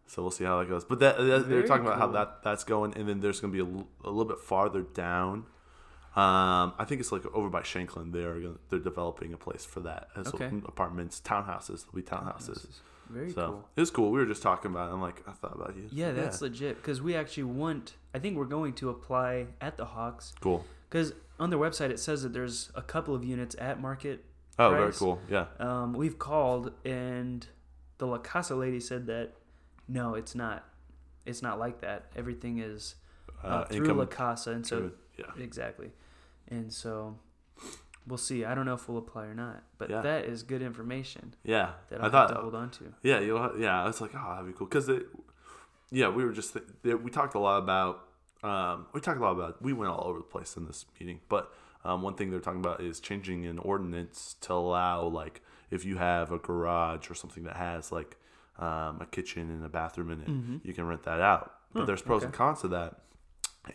So 0.06 0.22
we'll 0.22 0.30
see 0.30 0.44
how 0.44 0.58
that 0.60 0.68
goes. 0.68 0.84
But 0.84 1.00
that, 1.00 1.18
that 1.18 1.48
they're 1.48 1.66
talking 1.66 1.84
about 1.84 1.98
how 1.98 2.06
that 2.08 2.42
that's 2.44 2.62
going, 2.64 2.94
and 2.96 3.08
then 3.08 3.20
there's 3.20 3.40
going 3.40 3.52
to 3.52 3.64
be 3.64 3.68
a, 3.70 3.74
l- 3.78 3.88
a 4.04 4.08
little 4.10 4.24
bit 4.24 4.38
farther 4.40 4.82
down. 4.82 5.46
Um, 6.14 6.72
I 6.78 6.84
think 6.86 7.00
it's 7.02 7.12
like 7.12 7.26
over 7.34 7.50
by 7.50 7.62
Shanklin. 7.62 8.12
They're 8.12 8.40
gonna, 8.40 8.54
they're 8.70 8.78
developing 8.78 9.34
a 9.34 9.36
place 9.36 9.66
for 9.66 9.80
that. 9.80 10.08
As 10.16 10.28
Okay. 10.28 10.50
apartments, 10.64 11.20
townhouses. 11.22 11.84
There'll 11.84 11.96
be 11.96 12.02
townhouses. 12.02 12.66
Very 13.08 13.30
so 13.32 13.46
cool. 13.46 13.68
it 13.76 13.80
was 13.80 13.90
cool. 13.90 14.10
We 14.10 14.18
were 14.18 14.26
just 14.26 14.42
talking 14.42 14.70
about. 14.70 14.90
it. 14.90 14.94
I'm 14.94 15.00
like, 15.00 15.22
I 15.28 15.32
thought 15.32 15.54
about 15.54 15.76
you. 15.76 15.88
Yeah, 15.92 16.12
that's 16.12 16.40
legit. 16.40 16.76
Because 16.76 17.00
we 17.00 17.14
actually 17.14 17.44
want. 17.44 17.94
I 18.14 18.18
think 18.18 18.36
we're 18.36 18.44
going 18.46 18.72
to 18.74 18.90
apply 18.90 19.46
at 19.60 19.76
the 19.76 19.84
Hawks. 19.84 20.34
cool. 20.40 20.64
Because 20.88 21.12
on 21.38 21.50
their 21.50 21.58
website 21.58 21.90
it 21.90 21.98
says 22.00 22.22
that 22.22 22.32
there's 22.32 22.70
a 22.74 22.82
couple 22.82 23.14
of 23.14 23.24
units 23.24 23.54
at 23.58 23.80
market. 23.80 24.24
Oh, 24.58 24.70
very 24.70 24.92
cool. 24.92 25.20
Yeah. 25.28 25.46
Um, 25.58 25.92
we've 25.92 26.18
called 26.18 26.72
and 26.84 27.46
the 27.98 28.06
La 28.06 28.18
Casa 28.18 28.54
lady 28.54 28.80
said 28.80 29.06
that 29.06 29.32
no, 29.88 30.14
it's 30.14 30.34
not. 30.34 30.64
It's 31.26 31.42
not 31.42 31.58
like 31.58 31.80
that. 31.82 32.06
Everything 32.16 32.58
is 32.58 32.94
uh, 33.44 33.46
Uh, 33.48 33.64
through 33.66 33.76
income 33.84 33.98
La 33.98 34.06
Casa, 34.06 34.52
and 34.52 34.66
so 34.66 34.76
driven. 34.78 34.96
yeah. 35.18 35.42
exactly, 35.44 35.90
and 36.48 36.72
so 36.72 37.18
we'll 38.06 38.18
see. 38.18 38.44
I 38.44 38.54
don't 38.54 38.66
know 38.66 38.74
if 38.74 38.88
we'll 38.88 38.98
apply 38.98 39.24
or 39.26 39.34
not, 39.34 39.62
but 39.78 39.90
Yeah. 39.90 40.00
that 40.02 40.24
is 40.26 40.42
good 40.42 40.62
information 40.62 41.34
Yeah. 41.44 41.72
that 41.90 42.00
I 42.00 42.04
I'll 42.04 42.10
thought 42.10 42.28
have 42.28 42.36
to 42.36 42.42
hold 42.42 42.54
on 42.54 42.70
to. 42.70 42.94
Yeah, 43.02 43.20
you 43.20 43.34
know, 43.34 43.54
yeah. 43.58 43.82
I 43.82 43.86
was 43.86 44.00
like, 44.00 44.12
oh, 44.14 44.30
that'd 44.34 44.46
be 44.46 44.52
cool 44.52 44.66
because 44.66 44.88
yeah, 45.90 46.08
we 46.08 46.24
were 46.24 46.32
just 46.32 46.52
th- 46.54 46.96
we 46.96 47.10
talked 47.10 47.34
a 47.34 47.38
lot 47.38 47.58
about 47.58 48.02
um, 48.42 48.86
we 48.92 49.00
talked 49.00 49.18
a 49.18 49.22
lot 49.22 49.32
about 49.32 49.60
we 49.62 49.72
went 49.72 49.90
all 49.90 50.06
over 50.06 50.18
the 50.18 50.24
place 50.24 50.56
in 50.56 50.66
this 50.66 50.84
meeting, 51.00 51.20
but 51.28 51.52
um, 51.84 52.02
one 52.02 52.14
thing 52.14 52.30
they're 52.30 52.40
talking 52.40 52.60
about 52.60 52.80
is 52.80 53.00
changing 53.00 53.46
an 53.46 53.58
ordinance 53.58 54.36
to 54.42 54.52
allow 54.52 55.02
like 55.04 55.40
if 55.70 55.84
you 55.84 55.96
have 55.96 56.30
a 56.30 56.38
garage 56.38 57.10
or 57.10 57.14
something 57.14 57.42
that 57.44 57.56
has 57.56 57.90
like 57.90 58.16
um, 58.58 59.00
a 59.00 59.06
kitchen 59.10 59.50
and 59.50 59.64
a 59.64 59.68
bathroom 59.68 60.10
in 60.10 60.20
it, 60.20 60.66
you 60.66 60.72
can 60.74 60.86
rent 60.86 61.02
that 61.04 61.20
out. 61.20 61.52
But 61.72 61.86
there's 61.86 62.02
pros 62.02 62.22
and 62.22 62.32
cons 62.32 62.60
to 62.62 62.68
that, 62.68 63.00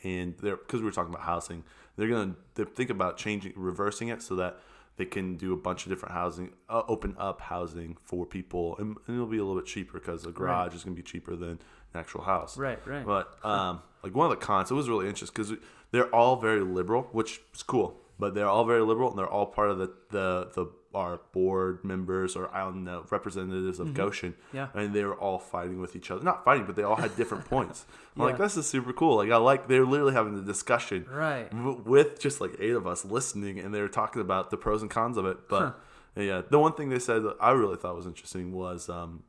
and 0.03 0.35
they're 0.41 0.55
because 0.57 0.79
we 0.79 0.85
were 0.85 0.91
talking 0.91 1.13
about 1.13 1.25
housing, 1.25 1.63
they're 1.97 2.09
gonna 2.09 2.35
they 2.55 2.63
think 2.63 2.89
about 2.89 3.17
changing 3.17 3.53
reversing 3.55 4.09
it 4.09 4.21
so 4.21 4.35
that 4.35 4.57
they 4.97 5.05
can 5.05 5.35
do 5.35 5.53
a 5.53 5.57
bunch 5.57 5.85
of 5.85 5.89
different 5.89 6.13
housing, 6.13 6.51
uh, 6.69 6.83
open 6.87 7.15
up 7.17 7.41
housing 7.41 7.97
for 8.03 8.25
people, 8.25 8.75
and, 8.77 8.97
and 9.07 9.15
it'll 9.15 9.25
be 9.25 9.37
a 9.37 9.43
little 9.43 9.59
bit 9.59 9.65
cheaper 9.65 9.99
because 9.99 10.25
a 10.25 10.31
garage 10.31 10.75
is 10.75 10.83
going 10.83 10.95
to 10.95 11.01
be 11.01 11.05
cheaper 11.05 11.35
than 11.35 11.49
an 11.49 11.59
actual 11.95 12.21
house. 12.21 12.57
Right, 12.57 12.79
right. 12.85 13.05
But 13.05 13.43
um, 13.43 13.81
like 14.03 14.13
one 14.13 14.31
of 14.31 14.39
the 14.39 14.45
cons, 14.45 14.69
it 14.69 14.73
was 14.73 14.89
really 14.89 15.07
interesting 15.07 15.33
because 15.33 15.57
they're 15.91 16.13
all 16.13 16.35
very 16.35 16.61
liberal, 16.61 17.03
which 17.13 17.41
is 17.55 17.63
cool. 17.63 17.99
But 18.19 18.35
they're 18.35 18.47
all 18.47 18.65
very 18.65 18.81
liberal, 18.81 19.09
and 19.09 19.17
they're 19.17 19.27
all 19.27 19.47
part 19.47 19.71
of 19.71 19.79
the 19.79 19.91
the, 20.11 20.49
the 20.53 20.67
our 20.93 21.19
board 21.31 21.83
members 21.83 22.35
or 22.35 22.53
I 22.53 22.61
don't 22.61 22.83
know 22.83 23.05
representatives 23.09 23.79
of 23.79 23.93
Goshen. 23.93 24.33
Mm-hmm. 24.33 24.57
Yeah. 24.57 24.67
and 24.73 24.93
they 24.93 25.03
were 25.05 25.15
all 25.15 25.39
fighting 25.39 25.79
with 25.79 25.95
each 25.95 26.11
other. 26.11 26.23
Not 26.23 26.43
fighting, 26.43 26.65
but 26.65 26.75
they 26.75 26.83
all 26.83 26.95
had 26.97 27.15
different 27.15 27.45
points. 27.49 27.85
I'm 28.15 28.23
like, 28.23 28.33
Yeah. 28.37 28.43
this 28.45 28.57
is 28.57 28.67
super 28.67 28.91
cool. 28.93 29.15
Like 29.17 29.31
I 29.31 29.37
like 29.37 29.67
they're 29.67 29.85
literally 29.85 30.13
having 30.13 30.37
a 30.37 30.41
discussion 30.41 31.05
Right. 31.09 31.49
w- 31.49 31.81
with 31.85 32.19
just 32.19 32.41
like 32.41 32.51
eight 32.59 32.75
of 32.75 32.85
us 32.87 33.05
listening, 33.05 33.59
and 33.59 33.73
they 33.73 33.81
were 33.81 33.87
talking 33.89 34.21
about 34.21 34.49
the 34.51 34.57
pros 34.57 34.81
and 34.81 34.91
cons 34.91 35.17
of 35.17 35.25
it. 35.25 35.47
But 35.49 35.79
yeah, 36.15 36.41
the 36.49 36.59
one 36.59 36.73
thing 36.73 36.89
they 36.89 36.99
said 36.99 37.23
that 37.23 37.37
I 37.39 37.51
really 37.51 37.77
thought 37.77 37.95
was 37.95 38.05
interesting 38.05 38.51
was 38.51 38.89
um, 38.89 39.23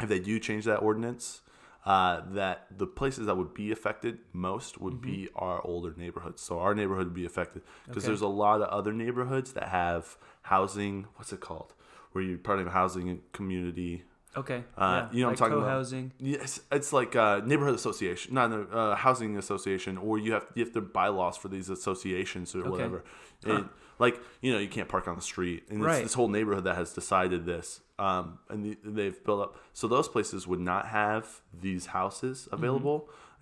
if 0.00 0.08
they 0.08 0.18
do 0.18 0.38
change 0.40 0.64
that 0.64 0.78
ordinance, 0.78 1.42
uh, 1.86 2.20
that 2.32 2.66
the 2.76 2.86
places 2.86 3.26
that 3.26 3.36
would 3.36 3.54
be 3.54 3.70
affected 3.72 4.18
most 4.32 4.78
would 4.80 5.00
be 5.00 5.28
our 5.36 5.64
older 5.64 5.94
neighborhoods. 5.96 6.42
So 6.42 6.58
our 6.58 6.74
neighborhood 6.74 7.06
would 7.06 7.14
be 7.14 7.24
affected 7.24 7.62
because 7.86 8.02
Okay. 8.02 8.08
there's 8.08 8.20
a 8.20 8.26
lot 8.28 8.60
of 8.60 8.68
other 8.68 8.92
neighborhoods 8.92 9.52
that 9.52 9.68
have 9.68 10.18
housing. 10.48 11.06
What's 11.16 11.32
it 11.32 11.40
called? 11.40 11.74
Where 12.12 12.24
you're 12.24 12.38
part 12.38 12.58
of 12.60 12.66
a 12.66 12.70
housing 12.70 13.20
community. 13.32 14.04
Okay. 14.36 14.62
Uh, 14.76 14.80
yeah. 14.80 15.08
you 15.12 15.20
know 15.20 15.28
what 15.28 15.32
I'm 15.32 15.36
talking 15.38 15.52
about? 15.58 15.64
co-housing. 15.66 16.12
Yes, 16.18 16.60
it's 16.70 16.92
like 16.92 17.14
a 17.14 17.42
neighborhood 17.44 17.74
association, 17.74 18.34
not 18.34 18.52
a 18.52 18.60
uh, 18.70 18.94
housing 18.94 19.36
association, 19.36 19.96
or 19.98 20.18
you 20.18 20.32
have 20.32 20.46
you 20.54 20.64
have 20.64 20.72
to 20.74 20.80
bylaws 20.80 21.36
for 21.36 21.48
these 21.48 21.68
associations 21.70 22.54
or 22.54 22.60
Okay. 22.60 22.70
whatever. 22.70 23.04
And 23.44 23.68
like 23.98 24.20
you 24.40 24.52
know, 24.52 24.58
you 24.58 24.68
can't 24.68 24.88
park 24.88 25.08
on 25.08 25.16
the 25.16 25.22
street, 25.22 25.64
and 25.70 25.82
Right. 25.82 25.94
it's 25.96 26.02
this 26.10 26.14
whole 26.14 26.28
neighborhood 26.28 26.64
that 26.64 26.76
has 26.76 26.92
decided 26.92 27.46
this, 27.46 27.80
um, 27.98 28.38
and 28.48 28.64
the, 28.64 28.78
they've 28.84 29.22
built 29.24 29.40
up. 29.44 29.56
So 29.72 29.88
those 29.88 30.08
places 30.08 30.46
would 30.46 30.60
not 30.60 30.86
have 30.86 31.40
these 31.52 31.86
houses 31.86 32.48
Mm-hmm. 32.52 32.64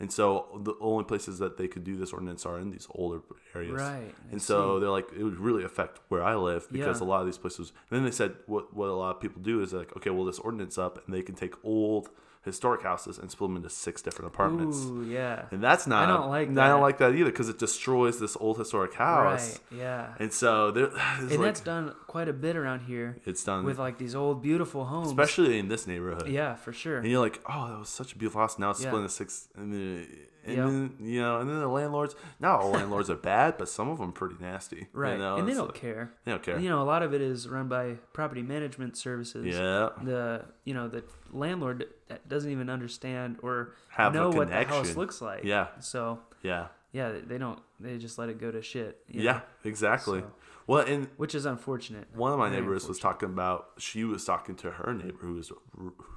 And 0.00 0.12
so 0.12 0.60
the 0.64 0.74
only 0.80 1.04
places 1.04 1.38
that 1.38 1.56
they 1.56 1.68
could 1.68 1.84
do 1.84 1.96
this 1.96 2.12
ordinance 2.12 2.44
are 2.46 2.58
in 2.58 2.70
these 2.70 2.86
older 2.90 3.20
areas. 3.54 3.80
Right, 3.80 4.14
And 4.30 4.40
so 4.42 4.78
they're 4.80 4.90
like, 4.90 5.08
it 5.18 5.22
would 5.22 5.38
really 5.38 5.64
affect 5.64 6.00
where 6.08 6.22
I 6.22 6.34
live 6.34 6.66
because 6.70 7.00
Yeah. 7.00 7.06
a 7.06 7.08
lot 7.08 7.20
of 7.20 7.26
these 7.26 7.38
places. 7.38 7.72
And 7.90 7.96
then 7.98 8.04
they 8.04 8.10
said 8.10 8.36
what 8.46 8.74
what 8.74 8.88
a 8.88 8.94
lot 8.94 9.16
of 9.16 9.20
people 9.20 9.40
do 9.42 9.60
is 9.62 9.72
like, 9.72 9.96
okay, 9.96 10.10
well 10.10 10.24
this 10.24 10.38
ordinance 10.38 10.76
up, 10.78 10.94
and 11.06 11.14
they 11.14 11.22
can 11.22 11.34
take 11.34 11.54
old 11.64 12.10
historic 12.44 12.80
houses 12.84 13.18
and 13.18 13.28
split 13.28 13.50
them 13.50 13.56
into 13.56 13.68
six 13.68 14.00
different 14.00 14.28
apartments. 14.32 14.76
Ooh, 14.86 15.02
yeah. 15.04 15.46
And 15.50 15.60
that's 15.60 15.84
not. 15.88 16.04
I 16.04 16.12
don't 16.16 16.28
like 16.28 16.48
I 16.50 16.68
don't 16.68 16.80
like 16.88 16.98
that 16.98 17.12
either 17.12 17.24
because 17.32 17.48
it 17.48 17.58
destroys 17.58 18.20
this 18.20 18.36
old 18.38 18.56
historic 18.58 18.94
house. 18.94 19.58
Right. 19.72 19.78
Yeah. 19.80 20.14
And 20.20 20.32
so 20.32 20.70
there, 20.70 20.86
And 21.18 21.28
like, 21.30 21.40
that's 21.40 21.60
done 21.60 21.92
quite 22.06 22.28
a 22.28 22.32
bit 22.32 22.54
around 22.54 22.80
here 22.92 23.16
it's 23.24 23.42
done, 23.42 23.64
with 23.64 23.80
like 23.80 23.98
these 23.98 24.14
old 24.14 24.42
beautiful 24.42 24.84
homes. 24.84 25.08
especially 25.08 25.58
in 25.58 25.66
this 25.66 25.88
neighborhood. 25.88 26.28
Yeah, 26.28 26.54
for 26.54 26.72
sure. 26.72 26.98
And 26.98 27.08
you're 27.10 27.24
like, 27.28 27.40
oh, 27.52 27.66
that 27.68 27.78
was 27.80 27.88
such 27.88 28.12
a 28.12 28.16
beautiful 28.16 28.40
house. 28.42 28.60
Now 28.60 28.70
it's 28.70 28.80
Yeah. 28.80 28.90
split 28.90 29.02
into 29.02 29.12
six, 29.22 29.48
and 29.56 29.72
then, 29.74 29.80
and 29.86 30.56
Yep. 30.56 30.56
then 30.66 30.96
you 31.00 31.20
know, 31.20 31.40
and 31.40 31.50
then 31.50 31.58
the 31.58 31.66
landlords. 31.66 32.14
Not 32.38 32.60
all 32.60 32.70
landlords 32.70 33.10
are 33.10 33.16
bad, 33.16 33.58
but 33.58 33.68
some 33.68 33.88
of 33.88 33.98
them 33.98 34.12
pretty 34.12 34.36
nasty. 34.40 34.76
you 34.76 34.86
Right. 34.92 35.18
know, 35.18 35.36
and 35.36 35.48
they 35.48 35.54
don't 35.54 35.66
like- 35.66 35.74
care. 35.74 36.12
They 36.24 36.30
don't 36.32 36.42
care. 36.42 36.54
And, 36.54 36.62
you 36.64 36.70
know, 36.70 36.82
a 36.82 36.84
lot 36.84 37.02
of 37.02 37.12
it 37.12 37.20
is 37.20 37.48
run 37.48 37.66
by 37.68 37.94
property 38.12 38.42
management 38.42 38.96
services. 38.96 39.44
yeah. 39.46 39.88
The 40.02 40.44
you 40.64 40.72
know 40.74 40.86
the 40.88 41.02
landlord 41.32 41.86
that 42.08 42.28
doesn't 42.28 42.50
even 42.50 42.70
understand 42.70 43.38
or 43.42 43.72
Have 43.88 44.14
know 44.14 44.30
what 44.30 44.48
the 44.48 44.64
house 44.64 44.94
looks 44.96 45.20
like. 45.20 45.42
Yeah. 45.44 45.68
So 45.80 46.20
Yeah. 46.42 46.68
yeah, 46.92 47.12
they 47.26 47.38
don't. 47.38 47.58
They 47.80 47.98
just 47.98 48.16
let 48.18 48.28
it 48.28 48.38
go 48.38 48.50
to 48.52 48.62
shit. 48.62 49.02
Yeah. 49.08 49.32
know, 49.32 49.40
Exactly. 49.64 50.20
So- 50.20 50.32
Well, 50.68 50.84
and 50.86 51.08
which 51.16 51.34
is 51.34 51.44
unfortunate. 51.46 52.08
one 52.14 52.32
of 52.32 52.38
my 52.38 52.48
Very 52.50 52.60
neighbors 52.62 52.88
was 52.88 52.98
talking 53.00 53.28
about 53.30 53.70
she 53.78 54.04
was 54.04 54.24
talking 54.24 54.54
to 54.56 54.70
her 54.72 54.94
neighbor 54.94 55.18
who 55.20 55.34
was 55.34 55.50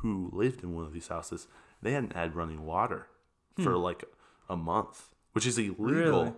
who 0.01 0.29
lived 0.33 0.63
in 0.63 0.73
one 0.75 0.85
of 0.85 0.93
these 0.93 1.07
houses. 1.07 1.47
They 1.81 1.91
hadn't 1.93 2.13
had 2.13 2.35
running 2.35 2.65
water 2.65 3.07
for 3.63 3.77
like 3.77 4.03
a 4.49 4.55
month, 4.57 5.09
which 5.33 5.45
is 5.45 5.57
illegal. 5.57 5.77
Hmm. 5.77 5.93
Really? 5.93 6.31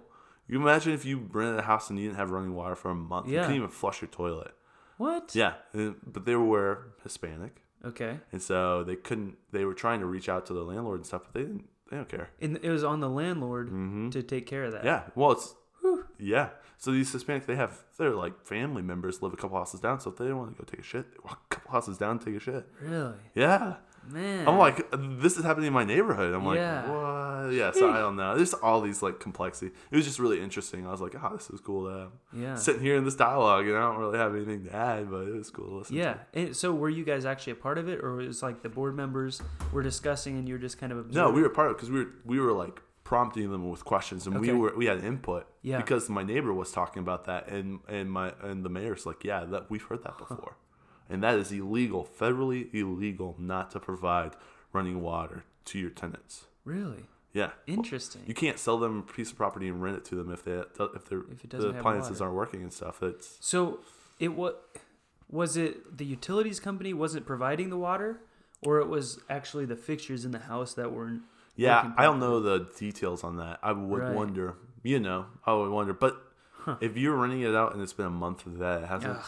You 0.48 0.60
imagine 0.62 0.92
if 0.94 1.06
you 1.06 1.30
rented 1.32 1.60
a 1.60 1.62
house 1.64 1.90
and 1.90 1.98
you 1.98 2.08
didn't 2.08 2.18
have 2.18 2.32
running 2.32 2.54
water 2.54 2.76
for 2.76 2.92
a 2.92 2.96
month. 2.96 3.28
You 3.30 3.40
couldn't 3.40 3.56
even 3.56 3.70
flush 3.70 4.02
your 4.02 4.10
toilet. 4.10 4.54
What? 4.98 5.34
Yeah, 5.34 5.54
but 5.74 6.26
they 6.26 6.36
were 6.36 6.94
Hispanic, 7.04 7.64
Okay. 7.86 8.20
and 8.32 8.42
so 8.42 8.84
they 8.84 8.96
couldn't. 8.96 9.38
They 9.52 9.66
were 9.66 9.74
trying 9.74 10.00
to 10.02 10.06
reach 10.06 10.28
out 10.30 10.46
to 10.48 10.54
the 10.54 10.64
landlord 10.64 10.98
and 11.00 11.06
stuff, 11.06 11.24
but 11.24 11.34
they 11.34 11.42
didn't. 11.48 11.68
They 11.90 11.98
don't 11.98 12.08
care. 12.10 12.30
And 12.42 12.60
it 12.62 12.70
was 12.70 12.84
on 12.84 13.00
the 13.00 13.10
landlord 13.10 13.68
Mm-hmm. 13.68 14.10
to 14.12 14.24
take 14.24 14.46
care 14.46 14.66
of 14.66 14.74
that. 14.74 14.84
Yeah. 14.86 15.04
Well, 15.16 15.32
it's 15.32 15.56
yeah. 16.20 16.50
So 16.78 16.92
these 16.92 17.12
Hispanic, 17.12 17.46
they 17.48 17.56
have 17.56 17.80
their 17.98 18.12
like 18.12 18.46
family 18.46 18.82
members 18.82 19.22
live 19.22 19.34
a 19.34 19.38
couple 19.38 19.58
houses 19.58 19.80
down. 19.80 20.00
So 20.00 20.10
if 20.12 20.18
they 20.18 20.32
want 20.34 20.56
to 20.56 20.58
go 20.62 20.66
take 20.70 20.80
a 20.82 20.84
shit, 20.84 21.12
they 21.12 21.18
walk 21.24 21.42
a 21.52 21.56
couple 21.56 21.72
houses 21.72 21.98
down 21.98 22.12
and 22.12 22.22
take 22.22 22.36
a 22.36 22.40
shit. 22.40 22.68
Really? 22.82 23.14
Yeah. 23.36 23.76
Man. 24.12 24.48
I'm 24.48 24.58
like, 24.58 24.86
this 25.22 25.38
is 25.38 25.44
happening 25.44 25.68
in 25.68 25.74
my 25.74 25.84
neighborhood. 25.86 26.34
I'm 26.34 26.46
like, 26.46 26.58
Yeah. 26.58 26.90
what? 26.90 27.54
Yeah. 27.54 27.72
So 27.72 27.92
I 27.92 28.00
don't 28.00 28.16
know. 28.16 28.36
There's 28.36 28.54
all 28.54 28.82
these 28.82 29.02
like 29.02 29.20
complexity. 29.20 29.72
It 29.90 29.96
was 29.96 30.06
just 30.06 30.20
really 30.20 30.42
interesting. 30.42 30.86
I 30.86 30.92
was 30.92 31.02
like, 31.02 31.16
oh, 31.22 31.36
this 31.36 31.50
is 31.50 31.60
cool 31.62 31.86
to 31.92 31.98
have. 32.00 32.12
Yeah. 32.34 32.56
sitting 32.56 32.82
here 32.82 32.96
in 32.98 33.04
this 33.06 33.16
dialogue, 33.16 33.68
and 33.68 33.76
I 33.78 33.82
don't 33.82 33.98
really 33.98 34.18
have 34.18 34.36
anything 34.36 34.66
to 34.66 34.76
add, 34.76 35.10
but 35.10 35.28
it 35.28 35.34
was 35.34 35.50
cool 35.50 35.66
to 35.68 35.76
listen. 35.78 35.96
Yeah. 35.96 36.14
To. 36.14 36.20
And 36.40 36.56
so 36.56 36.74
were 36.74 36.90
you 36.90 37.04
guys 37.04 37.26
actually 37.26 37.54
a 37.54 37.56
part 37.58 37.78
of 37.78 37.88
it, 37.90 38.04
or 38.04 38.16
was 38.16 38.42
it 38.42 38.46
like 38.46 38.62
the 38.62 38.70
board 38.70 38.96
members 38.96 39.42
were 39.72 39.84
discussing 39.84 40.38
and 40.38 40.48
you 40.48 40.56
were 40.56 40.60
just 40.60 40.78
kind 40.80 40.92
of 40.92 41.12
No, 41.14 41.30
we 41.32 41.42
were 41.42 41.50
part 41.50 41.68
of 41.68 41.72
it 41.72 41.78
because 41.78 41.90
we 41.90 42.00
were 42.06 42.12
we 42.26 42.40
were 42.40 42.54
like 42.54 42.82
prompting 43.04 43.52
them 43.52 43.70
with 43.70 43.84
questions, 43.84 44.26
and 44.28 44.40
we 44.40 44.54
were 44.54 44.74
we 44.78 44.86
had 44.86 45.04
input. 45.04 45.46
Yeah. 45.64 45.78
Because 45.78 46.10
my 46.10 46.24
neighbor 46.24 46.54
was 46.54 46.72
talking 46.72 47.02
about 47.02 47.26
that, 47.26 47.50
and 47.50 47.80
and 47.90 48.10
my 48.12 48.34
and 48.42 48.64
the 48.64 48.70
mayor's 48.70 49.06
like, 49.06 49.24
yeah, 49.24 49.44
that 49.46 49.70
we've 49.70 49.84
heard 49.84 50.04
that 50.04 50.18
before, 50.18 50.56
and 51.12 51.22
that 51.24 51.36
is 51.38 51.52
illegal, 51.52 52.08
federally 52.20 52.74
illegal, 52.74 53.36
not 53.38 53.72
to 53.72 53.80
provide 53.80 54.34
running 54.74 55.02
water 55.02 55.44
to 55.66 55.78
your 55.80 55.90
tenants. 55.90 56.46
Really 56.66 57.06
Yeah. 57.34 57.52
interesting. 57.68 58.24
You 58.26 58.34
can't 58.34 58.58
sell 58.60 58.78
them 58.78 59.00
a 59.00 59.14
piece 59.14 59.32
of 59.32 59.38
property 59.38 59.68
and 59.68 59.82
rent 59.82 59.98
it 59.98 60.06
to 60.06 60.16
them 60.16 60.32
if 60.32 60.44
they 60.44 60.54
if 60.54 61.06
their 61.10 61.22
If 61.32 61.44
it 61.46 61.50
the 61.52 61.70
appliances 61.70 62.14
water. 62.20 62.24
aren't 62.26 62.36
working 62.36 62.62
and 62.64 62.74
stuff. 62.74 63.02
It's 63.04 63.38
So 63.40 63.80
it 64.20 64.34
was 64.36 64.54
was 65.30 65.56
it 65.56 65.98
the 65.98 66.06
utilities 66.06 66.60
company 66.60 66.94
wasn't 66.94 67.26
providing 67.26 67.70
the 67.70 67.78
water, 67.78 68.22
or 68.62 68.80
it 68.80 68.88
was 68.88 69.20
actually 69.30 69.66
the 69.66 69.78
fixtures 69.78 70.26
in 70.26 70.32
the 70.32 70.40
house 70.40 70.74
that 70.74 70.92
weren't. 70.92 71.22
Yeah, 71.56 71.94
I 71.98 72.04
don't 72.04 72.20
know 72.20 72.40
the 72.40 72.68
details 72.78 73.24
on 73.24 73.38
that. 73.38 73.60
I 73.64 73.72
would 73.72 74.02
Right. 74.02 74.14
wonder. 74.14 74.56
You 74.84 75.00
know, 75.00 75.28
I 75.46 75.54
would 75.54 75.70
wonder. 75.70 75.94
But 75.94 76.22
if 76.82 76.98
you're 76.98 77.16
renting 77.16 77.42
it 77.42 77.56
out 77.56 77.74
and 77.74 77.82
it's 77.82 77.94
been 77.94 78.08
a 78.08 78.10
month 78.10 78.46
of 78.46 78.58
that, 78.58 78.84
it 78.84 78.88
hasn't. 78.88 79.18
Ugh, 79.18 79.26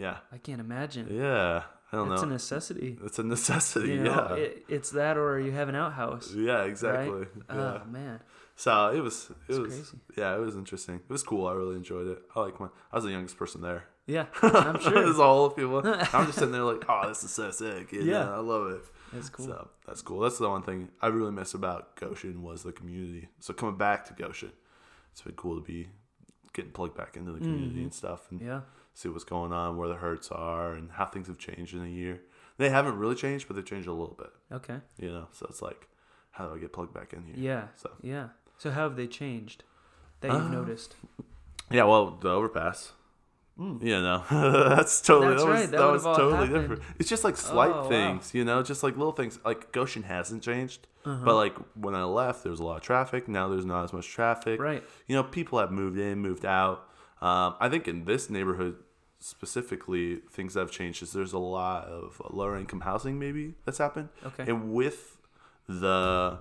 Yeah, 0.00 0.16
I 0.32 0.38
can't 0.38 0.60
imagine. 0.60 1.08
yeah. 1.10 1.62
I 1.92 1.96
don't 1.96 2.12
it's 2.12 2.22
a 2.22 2.26
necessity. 2.26 2.96
it's 3.04 3.18
a 3.18 3.24
necessity. 3.24 3.88
You 3.88 4.04
know, 4.04 4.36
yeah, 4.36 4.44
it, 4.44 4.64
it's 4.68 4.90
that 4.90 5.16
or 5.16 5.40
you 5.40 5.50
have 5.50 5.68
an 5.68 5.74
outhouse. 5.74 6.32
yeah, 6.36 6.62
exactly. 6.62 7.10
Right? 7.10 7.28
Yeah. 7.48 7.54
Oh 7.56 7.82
man. 7.90 8.20
So 8.54 8.92
it 8.94 9.00
was, 9.00 9.30
it 9.30 9.36
It's 9.48 9.58
was, 9.58 9.74
crazy. 9.74 9.98
yeah, 10.16 10.36
it 10.36 10.38
was 10.38 10.54
interesting. 10.54 10.96
It 10.96 11.10
was 11.10 11.22
cool. 11.22 11.46
I 11.46 11.52
really 11.52 11.76
enjoyed 11.76 12.06
it. 12.06 12.22
I 12.36 12.40
like 12.40 12.60
my, 12.60 12.68
I 12.92 12.96
was 12.96 13.04
the 13.04 13.10
youngest 13.10 13.36
person 13.38 13.62
there. 13.62 13.84
Yeah, 14.06 14.26
I'm 14.42 14.78
sure. 14.80 14.92
There's 14.92 15.18
all 15.18 15.48
the 15.48 15.54
people. 15.54 15.80
I'm 16.12 16.26
just 16.26 16.38
sitting 16.38 16.52
there 16.52 16.62
like, 16.62 16.84
oh, 16.88 17.08
this 17.08 17.24
is 17.24 17.30
so 17.32 17.50
sick. 17.50 17.90
You 17.90 18.02
Yeah. 18.02 18.30
I 18.30 18.38
love 18.38 18.70
it. 18.70 18.82
It's 19.16 19.28
cool. 19.28 19.46
So 19.46 19.68
that's 19.86 20.02
cool. 20.02 20.20
That's 20.20 20.38
the 20.38 20.48
one 20.48 20.62
thing 20.62 20.90
I 21.00 21.08
really 21.08 21.32
miss 21.32 21.54
about 21.54 21.96
Goshen 21.96 22.42
was 22.42 22.62
the 22.62 22.72
community. 22.72 23.28
So 23.40 23.52
coming 23.54 23.76
back 23.76 24.04
to 24.06 24.12
Goshen, 24.12 24.52
it's 25.10 25.22
been 25.22 25.34
cool 25.34 25.56
to 25.56 25.62
be 25.62 25.88
getting 26.52 26.70
plugged 26.70 26.96
back 26.96 27.16
into 27.16 27.32
the 27.32 27.38
community 27.38 27.70
mm-hmm. 27.70 27.82
and 27.84 27.94
stuff 27.94 28.30
and 28.30 28.40
yeah, 28.40 28.60
see 28.94 29.08
what's 29.08 29.24
going 29.24 29.52
on, 29.52 29.76
where 29.76 29.88
the 29.88 29.94
hurts 29.96 30.30
are, 30.30 30.72
and 30.74 30.90
how 30.92 31.06
things 31.06 31.26
have 31.28 31.38
changed 31.38 31.74
in 31.74 31.82
a 31.82 31.88
year. 31.88 32.20
They 32.58 32.68
haven't 32.68 32.98
really 32.98 33.14
changed, 33.14 33.46
but 33.46 33.56
they've 33.56 33.64
changed 33.64 33.88
a 33.88 33.92
little 33.92 34.14
bit. 34.18 34.30
okay, 34.52 34.78
You 34.98 35.10
know, 35.10 35.28
so 35.32 35.46
it's 35.48 35.62
like, 35.62 35.88
how 36.32 36.46
do 36.48 36.54
I 36.54 36.58
get 36.58 36.72
plugged 36.72 36.92
back 36.92 37.12
in 37.12 37.22
here? 37.24 37.34
yeah, 37.36 37.64
So 37.76 37.90
yeah. 38.02 38.28
So 38.58 38.70
how 38.70 38.82
have 38.82 38.96
they 38.96 39.06
changed 39.06 39.64
that 40.20 40.30
you've 40.32 40.42
Uh, 40.46 40.48
noticed? 40.48 40.96
yeah, 41.70 41.84
well, 41.84 42.18
the 42.20 42.28
overpass. 42.30 42.92
You 43.58 43.76
know, 44.00 44.24
that's 44.30 45.02
totally 45.02 45.32
That's 45.32 45.42
that 45.42 45.48
was, 45.50 45.60
right, 45.60 45.70
that 45.70 45.76
that 45.78 45.92
was 45.92 46.02
totally 46.02 46.32
happened. 46.46 46.54
different. 46.54 46.82
It's 46.98 47.10
just 47.10 47.24
like 47.24 47.36
slight 47.36 47.70
Oh, 47.74 47.82
wow. 47.82 47.88
things, 47.88 48.32
you 48.32 48.42
know, 48.42 48.62
just 48.62 48.82
like 48.82 48.96
little 48.96 49.12
things. 49.12 49.38
Like 49.44 49.70
Goshen 49.72 50.02
hasn't 50.04 50.42
changed, 50.42 50.86
Uh-huh. 51.04 51.22
but 51.26 51.34
like 51.34 51.54
when 51.74 51.94
I 51.94 52.04
left, 52.04 52.42
there 52.42 52.50
was 52.50 52.60
a 52.60 52.64
lot 52.64 52.76
of 52.78 52.82
traffic. 52.82 53.28
Now 53.28 53.48
there's 53.48 53.66
not 53.66 53.84
as 53.84 53.92
much 53.92 54.08
traffic. 54.08 54.58
Right. 54.60 54.82
You 55.06 55.14
know, 55.16 55.22
people 55.24 55.58
have 55.58 55.70
moved 55.72 55.98
in, 55.98 56.20
moved 56.20 56.46
out. 56.46 56.88
Um, 57.20 57.54
I 57.60 57.68
think 57.68 57.86
in 57.86 58.04
this 58.04 58.30
neighborhood 58.30 58.76
specifically, 59.18 60.16
things 60.30 60.54
that 60.54 60.60
have 60.60 60.70
changed 60.70 61.02
is 61.02 61.12
there's 61.12 61.32
a 61.32 61.38
lot 61.38 61.84
of 61.84 62.20
lower 62.30 62.56
income 62.58 62.80
housing 62.80 63.18
maybe 63.18 63.54
that's 63.64 63.78
happened. 63.78 64.08
Okay. 64.24 64.44
And 64.50 64.72
with 64.72 65.18
the 65.68 66.38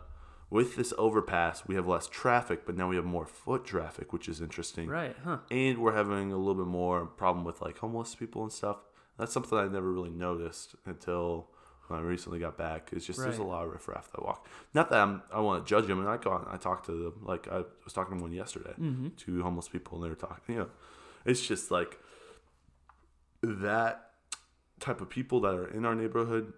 with 0.50 0.76
this 0.76 0.94
overpass, 0.98 1.68
we 1.68 1.76
have 1.76 1.86
less 1.88 2.08
traffic, 2.08 2.66
but 2.66 2.76
now 2.76 2.88
we 2.88 2.96
have 2.96 3.06
more 3.06 3.26
foot 3.28 3.66
traffic, 3.66 4.12
which 4.12 4.28
is 4.28 4.42
interesting 4.42 4.88
Right, 4.90 5.16
huh? 5.24 5.40
and 5.52 5.78
we're 5.78 5.94
having 5.94 6.32
a 6.32 6.38
little 6.38 6.56
bit 6.56 6.66
more 6.66 7.06
problem 7.06 7.46
with 7.46 7.62
like 7.62 7.78
homeless 7.78 8.16
people 8.16 8.42
and 8.42 8.52
stuff. 8.52 8.78
That's 9.18 9.34
something 9.34 9.58
I 9.58 9.68
never 9.68 9.92
really 9.92 10.10
noticed 10.10 10.76
until 10.86 11.50
I 11.98 12.02
recently 12.02 12.40
got 12.40 12.58
back. 12.58 12.90
It's 12.92 13.06
just 13.06 13.20
there's 13.20 13.38
a 13.38 13.44
lot 13.44 13.66
of 13.66 13.72
riffraff 13.72 14.12
that 14.12 14.24
walk. 14.24 14.48
Not 14.74 14.90
that 14.92 15.00
I'm, 15.00 15.22
I 15.34 15.40
want 15.40 15.66
to 15.66 15.70
judge 15.70 15.88
them, 15.88 16.00
and 16.00 16.08
I 16.10 16.18
go 16.18 16.36
and 16.36 16.46
I 16.50 16.58
talk 16.58 16.86
to 16.86 16.92
them. 16.92 17.14
Like 17.24 17.48
I 17.48 17.64
was 17.84 17.94
talking 17.94 18.18
to 18.18 18.22
one 18.24 18.32
yesterday, 18.34 18.74
Mm-hmm. 18.80 19.08
two 19.18 19.42
homeless 19.44 19.68
people, 19.70 19.96
and 19.98 20.04
they 20.06 20.10
were 20.10 20.16
talking. 20.16 20.56
You 20.56 20.62
know, 20.62 20.70
it's 21.26 21.46
just 21.46 21.72
like 21.72 21.98
that 23.42 24.12
type 24.80 25.02
of 25.02 25.10
people 25.10 25.42
that 25.42 25.54
are 25.56 25.68
in 25.68 25.86
our 25.86 25.96
neighborhood 25.96 26.54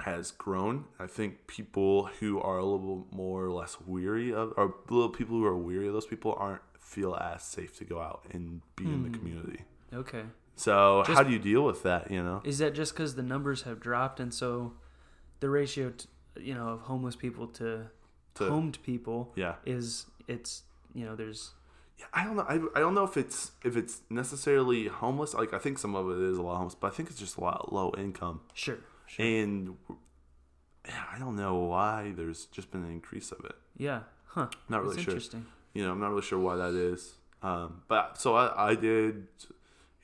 has 0.00 0.30
grown. 0.32 0.84
I 0.98 1.06
think 1.06 1.46
people 1.46 2.06
who 2.20 2.40
are 2.40 2.58
a 2.58 2.64
little 2.64 3.06
more 3.10 3.44
or 3.44 3.50
less 3.52 3.76
weary 3.86 4.32
of, 4.32 4.52
or 4.56 4.74
little 4.90 5.08
people 5.10 5.36
who 5.36 5.44
are 5.44 5.56
weary 5.56 5.86
of 5.88 5.92
those 5.94 6.06
people 6.06 6.34
aren't 6.38 6.62
feel 6.80 7.14
as 7.14 7.42
safe 7.44 7.76
to 7.78 7.84
go 7.84 8.00
out 8.00 8.22
and 8.32 8.60
be 8.76 8.84
in 8.84 9.04
the 9.10 9.16
community. 9.16 9.62
Okay. 9.94 10.22
So 10.56 11.02
Just- 11.06 11.16
how 11.16 11.22
do 11.24 11.30
you 11.32 11.38
deal 11.38 11.64
with 11.64 11.82
that? 11.82 12.10
You 12.10 12.22
know, 12.22 12.40
Is 12.44 12.58
that 12.58 12.74
just 12.74 12.92
because 12.94 13.14
the 13.14 13.22
numbers 13.22 13.62
have 13.62 13.80
dropped 13.80 14.20
and 14.20 14.32
so 14.32 14.74
the 15.40 15.48
ratio, 15.48 15.90
t 15.90 16.06
you 16.40 16.54
know, 16.54 16.68
of 16.68 16.80
homeless 16.82 17.16
people 17.16 17.46
to, 17.48 17.90
To- 18.34 18.48
homed 18.48 18.78
people 18.82 19.32
yeah. 19.36 19.54
is 19.64 20.06
it's 20.28 20.62
you 20.94 21.04
know 21.04 21.14
there's 21.16 21.52
Yeah, 21.98 22.06
I 22.12 22.24
don't 22.24 22.36
know. 22.36 22.46
I, 22.48 22.56
I 22.76 22.80
don't 22.80 22.94
know 22.94 23.04
if 23.04 23.16
it's 23.16 23.52
if 23.64 23.76
it's 23.76 24.00
necessarily 24.10 24.88
homeless. 24.88 25.34
Like 25.34 25.52
I 25.52 25.58
think 25.58 25.78
some 25.78 25.94
of 25.94 26.04
it 26.10 26.18
is 26.30 26.38
a 26.38 26.42
lot 26.42 26.52
of 26.52 26.58
homeless, 26.58 26.74
but 26.80 26.86
I 26.92 26.94
think 26.96 27.10
it's 27.10 27.18
just 27.18 27.36
a 27.36 27.40
lot 27.40 27.72
low 27.72 27.92
income. 27.98 28.40
sure, 28.54 28.78
sure. 29.06 29.24
And 29.26 29.76
yeah, 30.86 31.04
I 31.14 31.18
don't 31.18 31.36
know 31.36 31.54
why 31.56 32.12
there's 32.16 32.46
just 32.46 32.70
been 32.72 32.84
an 32.84 32.90
increase 32.90 33.30
of 33.32 33.44
it. 33.44 33.56
yeah, 33.76 34.00
huh? 34.34 34.48
Not 34.68 34.82
That's 34.82 34.82
really 34.84 35.02
sure. 35.02 35.12
interesting. 35.14 35.46
You 35.74 35.84
know, 35.84 35.92
I'm 35.92 36.00
not 36.00 36.10
really 36.10 36.22
sure 36.22 36.38
why 36.38 36.56
that 36.56 36.74
is. 36.74 37.14
Um, 37.42 37.82
but 37.88 38.18
so 38.20 38.34
I, 38.36 38.70
I 38.70 38.74
did 38.74 39.26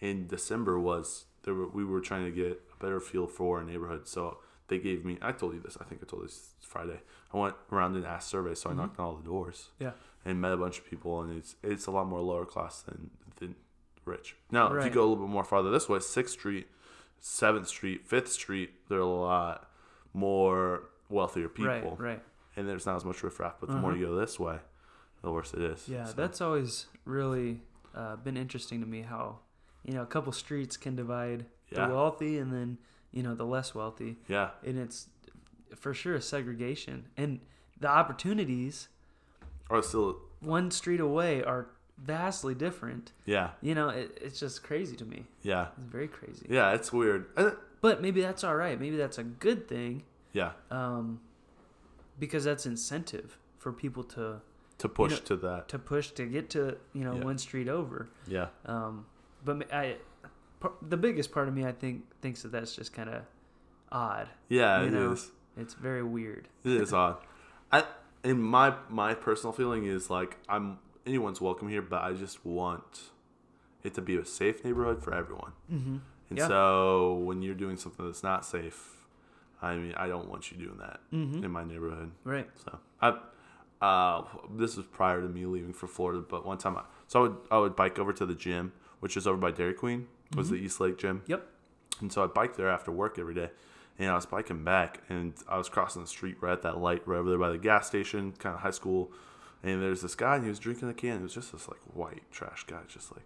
in 0.00 0.26
December 0.26 0.78
was 0.78 1.24
there 1.42 1.54
were, 1.54 1.68
we 1.68 1.84
were 1.84 2.00
trying 2.00 2.24
to 2.24 2.30
get 2.30 2.60
a 2.72 2.82
better 2.82 3.00
feel 3.00 3.26
for 3.26 3.58
our 3.58 3.64
neighborhood. 3.64 4.06
So 4.08 4.38
they 4.68 4.78
gave 4.78 5.04
me. 5.04 5.18
I 5.22 5.32
told 5.32 5.54
you 5.54 5.60
this. 5.60 5.76
I 5.80 5.84
think 5.84 6.02
I 6.02 6.06
told 6.06 6.22
you 6.22 6.28
this 6.28 6.50
Friday. 6.62 7.00
I 7.32 7.36
went 7.38 7.54
around 7.72 7.96
and 7.96 8.04
asked 8.06 8.28
surveys, 8.28 8.60
so 8.60 8.70
I 8.70 8.74
knocked 8.74 8.98
on 8.98 9.04
all 9.06 9.14
the 9.16 9.24
doors 9.24 9.68
Yeah, 9.78 9.92
and 10.24 10.40
met 10.40 10.52
a 10.52 10.56
bunch 10.56 10.78
of 10.78 10.86
people, 10.86 11.20
and 11.22 11.36
it's 11.36 11.56
it's 11.62 11.86
a 11.86 11.90
lot 11.90 12.06
more 12.06 12.20
lower 12.20 12.44
class 12.44 12.82
than 12.82 13.10
than 13.36 13.54
rich. 14.04 14.36
Now, 14.50 14.72
if 14.74 14.84
you 14.84 14.90
go 14.90 15.00
a 15.00 15.06
little 15.08 15.24
bit 15.24 15.30
more 15.30 15.44
farther 15.44 15.70
this 15.70 15.88
way, 15.88 15.98
Sixth 16.00 16.32
Street, 16.34 16.66
Seventh 17.20 17.68
Street, 17.68 18.06
Fifth 18.06 18.30
Street, 18.32 18.70
there 18.88 18.98
are 18.98 19.02
a 19.02 19.06
lot 19.06 19.68
more 20.14 20.82
wealthier 21.08 21.48
people, 21.48 21.70
right, 21.72 21.98
right. 21.98 22.22
and 22.56 22.68
there's 22.68 22.86
not 22.86 22.96
as 22.96 23.04
much 23.04 23.22
riffraff. 23.22 23.54
But 23.60 23.68
the 23.70 23.76
more 23.76 23.90
Uh-huh. 23.92 24.00
you 24.00 24.06
go 24.06 24.16
this 24.16 24.38
way, 24.38 24.58
the 25.22 25.30
worse 25.30 25.52
it 25.54 25.62
is. 25.62 25.88
Yeah, 25.88 26.04
So, 26.04 26.12
that's 26.14 26.40
always 26.40 26.86
really 27.04 27.60
uh, 27.94 28.16
been 28.16 28.36
interesting 28.36 28.80
to 28.80 28.86
me. 28.86 29.02
How 29.02 29.38
you 29.88 29.94
know 29.94 30.02
a 30.02 30.06
couple 30.06 30.30
streets 30.32 30.76
can 30.76 30.94
divide 30.94 31.46
Yeah. 31.70 31.86
the 31.88 31.94
wealthy 31.94 32.38
and 32.38 32.52
then 32.52 32.78
you 33.10 33.22
know 33.22 33.34
the 33.34 33.44
less 33.46 33.74
wealthy, 33.74 34.16
yeah, 34.28 34.50
and 34.64 34.78
it's 34.78 35.08
for 35.76 35.92
sure 35.94 36.14
a 36.14 36.20
segregation 36.20 37.06
and 37.16 37.40
the 37.80 37.88
opportunities 37.88 38.88
are 39.70 39.82
still 39.82 40.18
one 40.40 40.70
street 40.70 41.00
away 41.00 41.42
are 41.42 41.68
vastly 41.96 42.54
different. 42.54 43.12
yeah, 43.24 43.50
You 43.60 43.74
know, 43.74 43.88
it, 43.88 44.16
it's 44.20 44.38
just 44.38 44.62
crazy 44.62 44.94
to 44.96 45.04
me. 45.04 45.24
yeah, 45.42 45.68
It's 45.78 45.90
very 45.90 46.06
crazy. 46.08 46.46
yeah. 46.48 46.72
It's 46.74 46.92
weird. 46.92 47.26
But 47.80 48.00
maybe 48.02 48.20
that's 48.20 48.44
all 48.44 48.54
right. 48.56 48.78
Maybe 48.80 48.96
that's 48.96 49.18
a 49.18 49.24
good 49.24 49.66
thing 49.68 50.04
yeah, 50.32 50.52
um, 50.70 51.20
because 52.18 52.44
that's 52.44 52.66
incentive 52.66 53.38
for 53.58 53.72
people 53.72 54.04
to 54.04 54.40
to 54.78 54.88
push 54.88 55.12
know- 55.12 55.18
to 55.30 55.36
that. 55.36 55.68
to 55.68 55.78
push 55.78 56.10
to 56.12 56.24
get 56.26 56.50
to 56.50 56.76
you 56.92 57.04
know 57.04 57.14
Yeah. 57.16 57.24
one 57.24 57.38
street 57.38 57.68
over. 57.68 58.08
Yeah, 58.28 58.48
Um, 58.66 59.06
but 59.56 59.72
I, 59.72 59.96
the 60.82 60.96
biggest 60.96 61.32
part 61.32 61.48
of 61.48 61.54
me, 61.54 61.64
I 61.64 61.72
think, 61.72 62.02
thinks 62.20 62.42
that 62.42 62.52
that's 62.52 62.74
just 62.76 62.92
kind 62.92 63.08
of 63.08 63.22
odd. 63.90 64.28
yeah. 64.48 64.80
You 64.82 64.88
It 64.88 64.92
know. 64.92 65.12
is. 65.12 65.30
It's 65.56 65.74
very 65.74 66.02
weird. 66.04 66.48
It 66.64 66.72
is 66.72 66.92
odd. 66.92 67.16
I 67.72 67.84
and 68.24 68.42
my 68.42 68.74
my 68.88 69.14
personal 69.14 69.52
feeling 69.52 69.84
is 69.86 70.08
like 70.10 70.36
I'm 70.48 70.78
anyone's 71.06 71.40
welcome 71.40 71.68
here, 71.68 71.82
but 71.82 72.02
I 72.02 72.12
just 72.12 72.44
want 72.44 73.10
it 73.82 73.94
to 73.94 74.02
be 74.02 74.16
a 74.16 74.24
safe 74.24 74.64
neighborhood 74.64 75.02
for 75.02 75.12
everyone. 75.14 75.52
Mm-hmm. 75.72 75.96
And 76.30 76.38
Yeah. 76.38 76.46
so 76.48 77.14
when 77.14 77.42
you're 77.42 77.54
doing 77.54 77.76
something 77.76 78.04
that's 78.06 78.22
not 78.22 78.44
safe, 78.44 79.04
I 79.62 79.74
mean 79.76 79.94
I 79.96 80.06
don't 80.08 80.28
want 80.28 80.50
you 80.52 80.58
doing 80.58 80.78
that 80.78 81.00
Mm-hmm. 81.12 81.44
in 81.44 81.50
my 81.50 81.64
neighborhood. 81.64 82.10
Right. 82.24 82.48
So 82.64 82.78
I 83.02 83.18
uh 83.84 84.22
this 84.56 84.76
was 84.76 84.86
prior 84.86 85.20
to 85.22 85.28
me 85.28 85.44
leaving 85.46 85.72
for 85.72 85.86
Florida, 85.88 86.24
but 86.28 86.46
one 86.46 86.58
time 86.58 86.76
I 86.76 86.82
so 87.08 87.18
I 87.18 87.22
would 87.22 87.36
I 87.50 87.58
would 87.58 87.74
bike 87.76 87.98
over 87.98 88.12
to 88.12 88.26
the 88.26 88.34
gym, 88.34 88.72
which 89.00 89.16
is 89.16 89.26
over 89.26 89.36
by 89.36 89.50
Dairy 89.50 89.74
Queen, 89.74 90.06
was 90.36 90.46
mm-hmm. 90.46 90.56
the 90.56 90.62
East 90.62 90.80
Lake 90.80 90.98
gym. 90.98 91.22
Yep. 91.26 91.46
And 92.00 92.12
so 92.12 92.22
I 92.22 92.26
biked 92.26 92.56
there 92.56 92.68
after 92.68 92.90
work 92.90 93.18
every 93.18 93.34
day. 93.34 93.50
And 93.98 94.10
I 94.10 94.14
was 94.14 94.26
biking 94.26 94.62
back 94.62 95.02
and 95.08 95.34
I 95.48 95.58
was 95.58 95.68
crossing 95.68 96.02
the 96.02 96.08
street 96.08 96.36
right 96.40 96.52
at 96.52 96.62
that 96.62 96.78
light 96.78 97.06
right 97.06 97.18
over 97.18 97.30
there 97.30 97.38
by 97.38 97.50
the 97.50 97.58
gas 97.58 97.88
station, 97.88 98.32
kind 98.38 98.54
of 98.54 98.60
high 98.60 98.70
school. 98.70 99.10
And 99.64 99.82
there's 99.82 100.02
this 100.02 100.14
guy 100.14 100.36
and 100.36 100.44
he 100.44 100.50
was 100.50 100.60
drinking 100.60 100.88
a 100.88 100.94
can. 100.94 101.16
It 101.18 101.22
was 101.22 101.34
just 101.34 101.50
this 101.50 101.68
like 101.68 101.80
white 101.92 102.22
trash 102.30 102.64
guy, 102.68 102.82
just 102.86 103.10
like 103.10 103.24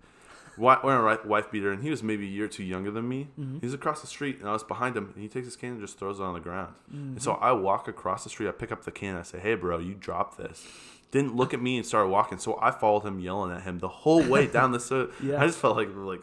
wi- 0.57 0.81
wearing 0.83 1.01
a 1.01 1.05
ri- 1.05 1.29
wife 1.29 1.51
beater. 1.51 1.71
And 1.73 1.83
he 1.83 1.91
was 1.91 2.03
maybe 2.03 2.25
a 2.25 2.31
year 2.31 2.47
or 2.47 2.49
two 2.49 2.65
younger 2.65 2.91
than 2.91 3.07
me. 3.07 3.29
Mm-hmm. 3.39 3.59
He 3.59 3.67
was 3.67 3.75
across 3.75 4.01
the 4.01 4.07
street 4.07 4.41
and 4.41 4.49
I 4.49 4.55
was 4.55 4.65
behind 4.65 4.97
him. 4.97 5.11
And 5.13 5.23
he 5.23 5.29
takes 5.29 5.45
his 5.45 5.57
can 5.57 5.73
and 5.73 5.81
just 5.81 5.99
throws 5.99 6.21
it 6.21 6.23
on 6.23 6.33
the 6.33 6.41
ground. 6.41 6.75
And 6.91 7.23
so 7.23 7.35
mm-hmm. 7.35 7.45
I 7.45 7.53
walk 7.53 7.87
across 7.87 8.25
the 8.25 8.31
street. 8.31 8.49
I 8.49 8.53
pick 8.53 8.73
up 8.73 8.85
the 8.85 8.93
can. 8.93 9.11
And 9.11 9.19
I 9.19 9.23
say, 9.25 9.41
"Hey, 9.41 9.55
bro, 9.55 9.79
you 9.79 9.93
dropped 9.93 10.39
this." 10.39 10.67
Didn't 11.13 11.37
look 11.37 11.53
at 11.55 11.63
me 11.63 11.77
and 11.77 11.87
started 11.87 12.09
walking. 12.09 12.39
So 12.39 12.59
I 12.61 12.71
followed 12.73 13.05
him, 13.05 13.21
yelling 13.21 13.55
at 13.55 13.63
him 13.63 13.79
the 13.79 13.89
whole 13.89 14.23
way 14.25 14.47
down 14.49 14.73
the 14.73 14.81
street. 14.81 15.11
Yeah. 15.23 15.41
I 15.41 15.47
just 15.47 15.59
felt 15.59 15.77
like 15.77 15.89
like 15.95 16.23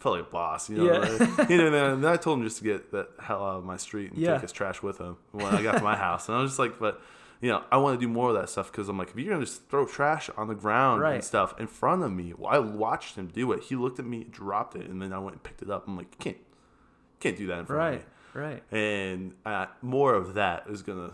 felt 0.00 0.16
like 0.16 0.26
a 0.26 0.30
boss, 0.30 0.68
you 0.68 0.78
know. 0.78 0.84
Yeah. 0.92 0.98
like, 1.36 1.48
you 1.50 1.58
know, 1.58 1.92
and 1.92 2.02
then 2.02 2.10
I 2.12 2.16
told 2.16 2.38
him 2.38 2.44
just 2.44 2.58
to 2.58 2.64
get 2.64 2.90
the 2.90 3.06
hell 3.20 3.44
out 3.44 3.58
of 3.58 3.64
my 3.64 3.76
street 3.76 4.10
and 4.12 4.18
Yeah. 4.18 4.32
take 4.32 4.42
his 4.42 4.52
trash 4.52 4.82
with 4.82 4.98
him 4.98 5.18
when 5.30 5.46
I 5.46 5.62
got 5.62 5.76
to 5.76 5.82
my 5.84 5.94
house. 5.96 6.28
And 6.28 6.36
I 6.36 6.40
was 6.42 6.50
just 6.52 6.58
like, 6.58 6.78
but 6.80 7.00
you 7.42 7.48
know, 7.50 7.62
I 7.72 7.76
want 7.78 7.98
to 7.98 8.06
do 8.06 8.10
more 8.12 8.28
of 8.30 8.34
that 8.34 8.48
stuff 8.50 8.70
because 8.72 8.88
I'm 8.90 8.98
like, 8.98 9.10
if 9.10 9.16
you're 9.16 9.32
gonna 9.32 9.44
just 9.46 9.68
throw 9.68 9.86
trash 9.86 10.28
on 10.36 10.48
the 10.48 10.54
ground 10.54 11.00
Right. 11.00 11.14
and 11.14 11.24
stuff 11.24 11.54
in 11.60 11.66
front 11.66 12.02
of 12.02 12.10
me, 12.12 12.34
well, 12.36 12.50
I 12.52 12.58
watched 12.58 13.16
him 13.16 13.28
do 13.28 13.52
it. 13.52 13.62
He 13.64 13.76
looked 13.76 13.98
at 13.98 14.04
me, 14.06 14.24
dropped 14.24 14.74
it, 14.76 14.88
and 14.90 15.00
then 15.00 15.12
I 15.12 15.18
went 15.18 15.34
and 15.36 15.42
picked 15.42 15.62
it 15.62 15.70
up. 15.70 15.86
I'm 15.88 15.96
like, 15.96 16.18
can't, 16.18 16.36
can't 17.18 17.36
do 17.36 17.46
that 17.48 17.58
in 17.60 17.66
front 17.66 17.78
Right. 17.78 17.94
of 17.94 18.00
me. 18.00 18.06
Right. 18.32 18.62
And 18.72 19.34
uh, 19.44 19.66
more 19.82 20.14
of 20.14 20.34
that 20.34 20.64
is 20.68 20.82
gonna 20.82 21.12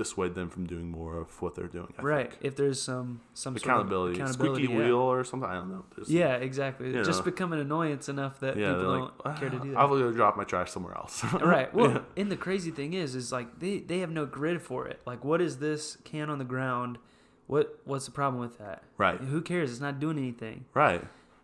dissuade 0.00 0.34
them 0.34 0.48
from 0.48 0.66
doing 0.66 0.90
more 0.90 1.18
of 1.18 1.28
what 1.42 1.54
they're 1.54 1.66
doing. 1.78 1.92
I 1.98 2.02
Right. 2.02 2.30
Think. 2.30 2.42
If 2.48 2.56
there's 2.56 2.80
some 2.80 3.20
some 3.34 3.54
Accountability, 3.56 4.14
sort 4.16 4.30
of 4.30 4.34
accountability, 4.36 4.64
squeaky 4.64 4.80
yeah. 4.80 4.86
wheel 4.88 4.96
or 4.98 5.22
something. 5.24 5.48
I 5.48 5.54
don't 5.54 5.70
know. 5.70 5.84
There's- 5.94 6.08
Yeah, 6.10 6.34
exactly. 6.36 6.86
You 6.94 7.04
Just 7.04 7.20
know. 7.20 7.24
become 7.26 7.52
an 7.52 7.58
annoyance 7.60 8.08
enough 8.08 8.40
that 8.40 8.56
yeah. 8.56 8.72
people 8.74 8.92
don't 8.98 9.38
care 9.38 9.50
to 9.50 9.56
ah, 9.56 9.60
do 9.62 9.70
that. 9.70 9.76
I 9.78 9.82
that. 9.82 9.90
will 9.90 9.98
go 10.00 10.10
drop 10.12 10.36
my 10.36 10.44
trash 10.44 10.70
somewhere 10.70 10.94
else. 10.96 11.22
right. 11.56 11.72
Well, 11.74 11.90
Yeah. 11.92 12.00
and 12.16 12.32
the 12.32 12.36
crazy 12.36 12.70
thing 12.70 12.94
is, 12.94 13.14
is 13.14 13.30
like 13.32 13.58
they 13.60 13.78
they 13.80 13.98
have 14.00 14.10
no 14.10 14.24
grid 14.26 14.62
for 14.62 14.88
it. 14.88 15.00
Like, 15.06 15.24
what 15.24 15.40
is 15.40 15.58
this 15.58 15.96
can 16.04 16.30
on 16.30 16.38
the 16.38 16.44
ground? 16.44 16.98
What 17.46 17.78
what's 17.84 18.06
the 18.06 18.12
problem 18.12 18.40
with 18.40 18.58
that? 18.58 18.82
Right. 18.96 19.20
Who 19.20 19.40
cares? 19.42 19.70
It's 19.72 19.80
not 19.80 20.00
doing 20.00 20.18
anything. 20.18 20.64
right. 20.74 21.02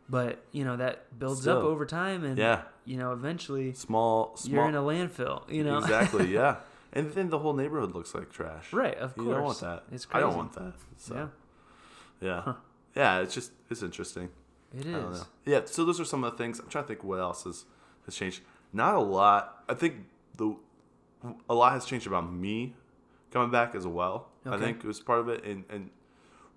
But 0.08 0.38
you 0.52 0.64
know 0.64 0.76
that 0.76 1.18
builds 1.18 1.48
up 1.48 1.64
over 1.64 1.84
time, 1.84 2.22
and 2.24 2.38
Yeah. 2.38 2.62
you 2.84 2.96
know 2.96 3.10
eventually 3.12 3.72
Small. 3.72 4.36
Small. 4.36 4.54
you're 4.54 4.68
in 4.68 4.76
a 4.76 4.80
landfill. 4.80 5.50
You 5.52 5.64
know. 5.64 5.78
exactly. 5.78 6.26
Yeah. 6.32 6.56
And 6.92 7.12
then 7.12 7.28
the 7.30 7.38
whole 7.38 7.52
neighborhood 7.52 7.94
looks 7.94 8.14
like 8.14 8.30
trash. 8.32 8.72
right. 8.72 8.96
Of 8.96 9.14
You 9.16 9.24
course. 9.24 9.34
don't 9.36 9.44
want 9.44 9.60
that. 9.60 9.82
It's 9.92 10.04
crazy. 10.06 10.18
I 10.24 10.26
don't 10.26 10.36
want 10.36 10.52
that. 10.54 10.72
So. 10.96 11.14
Yeah. 11.14 11.28
Yeah. 12.20 12.40
Huh. 12.42 12.54
Yeah, 12.94 13.20
it's 13.20 13.34
just 13.34 13.52
it's 13.70 13.82
interesting. 13.82 14.30
It 14.74 14.86
I 14.86 14.92
don't 14.92 15.12
know. 15.12 15.26
Yeah, 15.44 15.60
so 15.66 15.84
those 15.84 16.00
are 16.00 16.04
some 16.04 16.24
of 16.24 16.32
the 16.32 16.38
things. 16.38 16.58
I'm 16.60 16.68
trying 16.68 16.84
to 16.84 16.88
think 16.88 17.04
what 17.04 17.20
else 17.20 17.44
has, 17.44 17.64
has 18.06 18.14
changed. 18.16 18.40
Not 18.72 18.94
a 18.94 19.00
lot. 19.00 19.62
I 19.68 19.74
think 19.74 20.06
the 20.36 20.56
a 21.48 21.54
lot 21.54 21.72
has 21.72 21.84
changed 21.84 22.06
about 22.06 22.32
me 22.32 22.74
coming 23.30 23.50
back 23.50 23.74
as 23.74 23.86
well. 23.86 24.28
I 24.46 24.56
think 24.58 24.78
it 24.78 24.86
was 24.86 25.00
part 25.00 25.18
of 25.18 25.28
it. 25.28 25.44
And, 25.44 25.64
and 25.68 25.90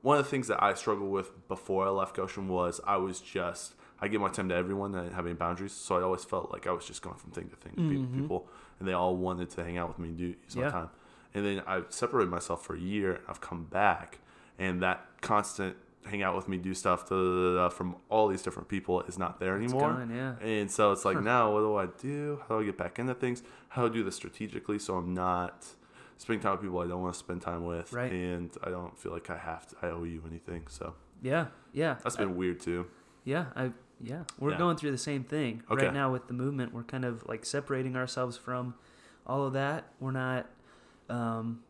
one 0.01 0.17
of 0.19 0.23
the 0.23 0.29
things 0.29 0.47
that 0.47 0.61
I 0.63 0.75
struggled 0.75 1.11
with 1.11 1.47
before 1.47 1.85
I 1.87 1.89
left 1.89 2.15
Goshen 2.15 2.47
was 2.47 2.79
I 2.85 2.97
was 2.97 3.19
just 3.19 3.73
I 3.99 4.07
give 4.07 4.21
my 4.21 4.29
time 4.29 4.47
to 4.49 4.55
everyone. 4.55 4.95
I 4.95 5.01
didn't 5.03 5.15
have 5.15 5.25
any 5.25 5.35
boundaries, 5.35 5.73
so 5.73 5.97
I 5.97 6.03
always 6.03 6.23
felt 6.23 6.51
like 6.51 6.67
I 6.67 6.71
was 6.71 6.85
just 6.85 7.01
going 7.01 7.17
from 7.17 7.31
thing 7.31 7.49
to 7.49 7.55
thing 7.57 7.73
to 7.75 7.81
Mhm. 7.81 8.21
people, 8.21 8.47
and 8.79 8.87
they 8.87 8.93
all 8.93 9.15
wanted 9.15 9.49
to 9.51 9.63
hang 9.63 9.77
out 9.77 9.87
with 9.89 9.99
me 9.99 10.09
and 10.09 10.17
do 10.17 10.25
use 10.43 10.55
my 10.55 10.63
Yeah. 10.63 10.71
time. 10.71 10.89
And 11.33 11.45
then 11.45 11.61
I 11.67 11.83
separated 11.89 12.29
myself 12.31 12.65
for 12.65 12.75
a 12.75 12.79
year. 12.79 13.15
And 13.15 13.23
I've 13.27 13.41
come 13.41 13.65
back, 13.65 14.19
and 14.57 14.81
that 14.81 15.05
constant 15.21 15.75
hang 16.05 16.23
out 16.23 16.35
with 16.35 16.47
me, 16.47 16.57
do 16.57 16.73
stuff 16.73 17.07
da, 17.09 17.15
da, 17.15 17.55
da, 17.55 17.69
from 17.69 17.95
all 18.09 18.27
these 18.29 18.41
different 18.41 18.67
people 18.69 19.01
is 19.01 19.19
not 19.19 19.39
there 19.39 19.57
It's 19.57 19.71
anymore. 19.71 19.91
gone, 19.93 20.09
yeah. 20.09 20.35
And 20.39 20.71
so 20.71 20.91
it's 20.93 21.03
like 21.05 21.17
Huh. 21.17 21.21
now, 21.21 21.53
what 21.53 21.59
do 21.59 21.75
I 21.75 21.85
do? 22.01 22.39
How 22.47 22.55
do 22.57 22.61
I 22.61 22.65
get 22.65 22.77
back 22.77 22.97
into 22.99 23.13
things? 23.13 23.43
How 23.69 23.81
do 23.83 23.91
I 23.91 23.93
do 23.97 24.03
this 24.03 24.15
strategically 24.15 24.79
so 24.79 24.95
I'm 24.95 25.13
not 25.13 25.65
spending 26.17 26.41
time 26.41 26.53
with 26.53 26.61
people 26.61 26.79
I 26.79 26.87
don't 26.87 27.01
want 27.01 27.13
to 27.13 27.19
spend 27.19 27.41
time 27.41 27.65
with, 27.65 27.93
Right. 27.93 28.11
and 28.11 28.49
I 28.63 28.69
don't 28.69 28.97
feel 28.97 29.11
like 29.11 29.29
I 29.29 29.37
have 29.37 29.67
to. 29.67 29.75
I 29.85 29.89
owe 29.91 30.03
you 30.03 30.23
anything. 30.27 30.63
So 30.69 30.95
Yeah, 31.21 31.47
yeah. 31.73 31.97
that's 32.03 32.15
been 32.15 32.35
weird 32.37 32.59
too. 32.61 32.87
Yeah, 33.25 33.47
I 33.55 33.71
yeah, 34.01 34.23
we're 34.39 34.51
Yeah. 34.51 34.57
going 34.57 34.77
through 34.77 34.91
the 34.91 34.97
same 34.97 35.23
thing 35.23 35.63
Okay. 35.69 35.85
right 35.85 35.93
now 35.93 36.11
with 36.11 36.27
the 36.27 36.33
movement. 36.33 36.73
We're 36.73 36.83
kind 36.83 37.05
of 37.05 37.25
like 37.27 37.45
separating 37.45 37.95
ourselves 37.95 38.37
from 38.37 38.75
all 39.25 39.45
of 39.45 39.53
that. 39.53 39.91
We're 39.99 40.11
not 40.11 40.47
um, 41.09 41.63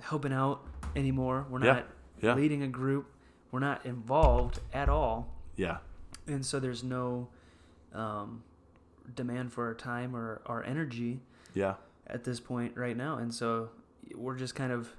helping 0.00 0.32
out 0.32 0.60
anymore. 0.96 1.46
We're 1.48 1.64
Yeah. 1.64 1.72
not 1.72 1.86
Yeah. 2.20 2.34
leading 2.34 2.62
a 2.62 2.68
group. 2.68 3.06
We're 3.52 3.60
not 3.60 3.86
involved 3.86 4.58
at 4.72 4.88
all, 4.88 5.32
Yeah. 5.56 5.78
and 6.26 6.44
so 6.44 6.58
there's 6.60 6.82
no 6.82 7.28
um, 7.94 8.42
demand 9.14 9.52
for 9.52 9.64
our 9.66 9.74
time 9.74 10.14
or 10.14 10.42
our 10.46 10.62
energy 10.64 11.20
Yeah. 11.54 11.76
at 12.08 12.24
this 12.24 12.40
point 12.40 12.76
right 12.76 12.96
now. 12.96 13.16
And 13.16 13.32
so 13.32 13.70
we're 14.14 14.34
just 14.36 14.54
kind 14.54 14.70
of 14.72 14.90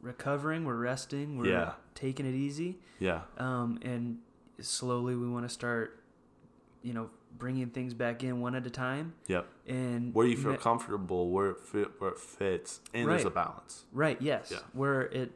recovering. 0.00 0.64
We're 0.64 0.76
resting. 0.76 1.36
We're 1.36 1.46
Yeah. 1.48 1.72
taking 1.94 2.24
it 2.26 2.34
easy 2.34 2.78
Yeah. 2.98 3.22
um, 3.38 3.78
and 3.82 4.20
slowly 4.60 5.14
we 5.14 5.28
want 5.28 5.44
to 5.44 5.48
start 5.48 6.00
you 6.82 6.92
know 6.92 7.10
bringing 7.36 7.68
things 7.68 7.94
back 7.94 8.22
in 8.22 8.40
one 8.40 8.54
at 8.54 8.64
a 8.66 8.70
time 8.70 9.12
Yep. 9.26 9.46
and 9.66 10.14
Where 10.14 10.26
you 10.26 10.36
feel 10.36 10.56
comfortable, 10.56 11.30
where 11.30 11.50
it 11.50 11.58
fit, 11.60 12.00
where 12.00 12.10
it 12.10 12.18
fits, 12.18 12.80
and 12.94 13.08
there's 13.08 13.22
a 13.22 13.26
Right. 13.26 13.34
balance. 13.34 13.84
right 13.92 14.22
yes 14.22 14.50
Yeah. 14.52 14.58
where 14.72 15.02
it 15.02 15.32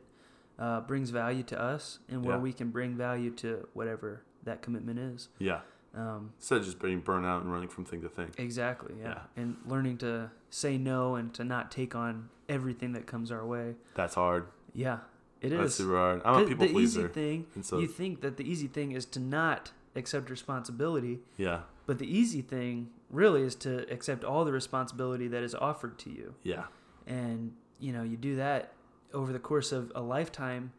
uh, 0.61 0.81
brings 0.83 1.11
value 1.11 1.43
to 1.45 1.61
us 1.61 1.99
and 2.09 2.25
where 2.25 2.37
Yeah. 2.37 2.43
we 2.43 2.53
can 2.53 2.71
bring 2.71 2.97
value 2.97 3.31
to 3.33 3.69
whatever 3.75 4.23
that 4.45 4.61
commitment 4.63 4.99
is 4.99 5.29
Yeah. 5.39 5.61
um, 5.95 6.33
Instead 6.37 6.59
of 6.59 6.65
just 6.65 6.79
being 6.81 7.01
burnt 7.01 7.27
out 7.27 7.43
and 7.43 7.53
running 7.53 7.69
from 7.69 7.85
thing 7.85 8.03
to 8.03 8.09
thing. 8.09 8.31
exactly 8.39 8.95
yeah. 9.01 9.09
Yeah. 9.09 9.43
and 9.43 9.57
learning 9.67 9.99
to 9.99 10.31
say 10.51 10.77
no 10.79 11.15
and 11.17 11.33
to 11.35 11.45
not 11.45 11.71
take 11.73 11.95
on 11.97 12.29
everything 12.49 12.93
that 12.93 13.07
comes 13.07 13.31
our 13.33 13.45
way 13.47 13.75
That's 13.95 14.15
hard. 14.15 14.47
yeah 14.73 14.99
it 15.41 15.51
That's 15.51 15.75
super 15.77 15.97
hard. 15.97 16.23
I'm 16.25 16.43
a 16.43 16.47
people 16.47 16.67
the 16.67 16.73
pleaser. 16.73 17.01
easy 17.01 17.09
thing 17.09 17.47
so 17.63 17.79
you 17.79 17.87
think 17.87 18.21
that 18.23 18.37
the 18.37 18.45
easy 18.51 18.67
thing 18.67 18.93
is 18.93 19.05
to 19.07 19.21
not 19.21 19.73
accept 19.97 20.31
responsibility 20.31 21.21
yeah. 21.37 21.61
But 21.87 21.99
the 21.99 22.07
easy 22.07 22.43
thing 22.43 22.91
really 23.11 23.43
is 23.43 23.55
to 23.57 23.91
accept 23.91 24.23
all 24.23 24.45
the 24.45 24.53
responsibility 24.53 25.27
that 25.29 25.43
is 25.43 25.55
offered 25.55 25.99
to 26.01 26.11
you. 26.11 26.35
Yeah. 26.43 26.65
And, 27.07 27.55
you 27.79 27.95
know, 27.95 28.03
you 28.03 28.19
do 28.19 28.37
that 28.37 28.73
over 29.15 29.33
the 29.33 29.39
course 29.39 29.73
of 29.73 29.91
a 29.95 30.03
lifetime 30.03 30.73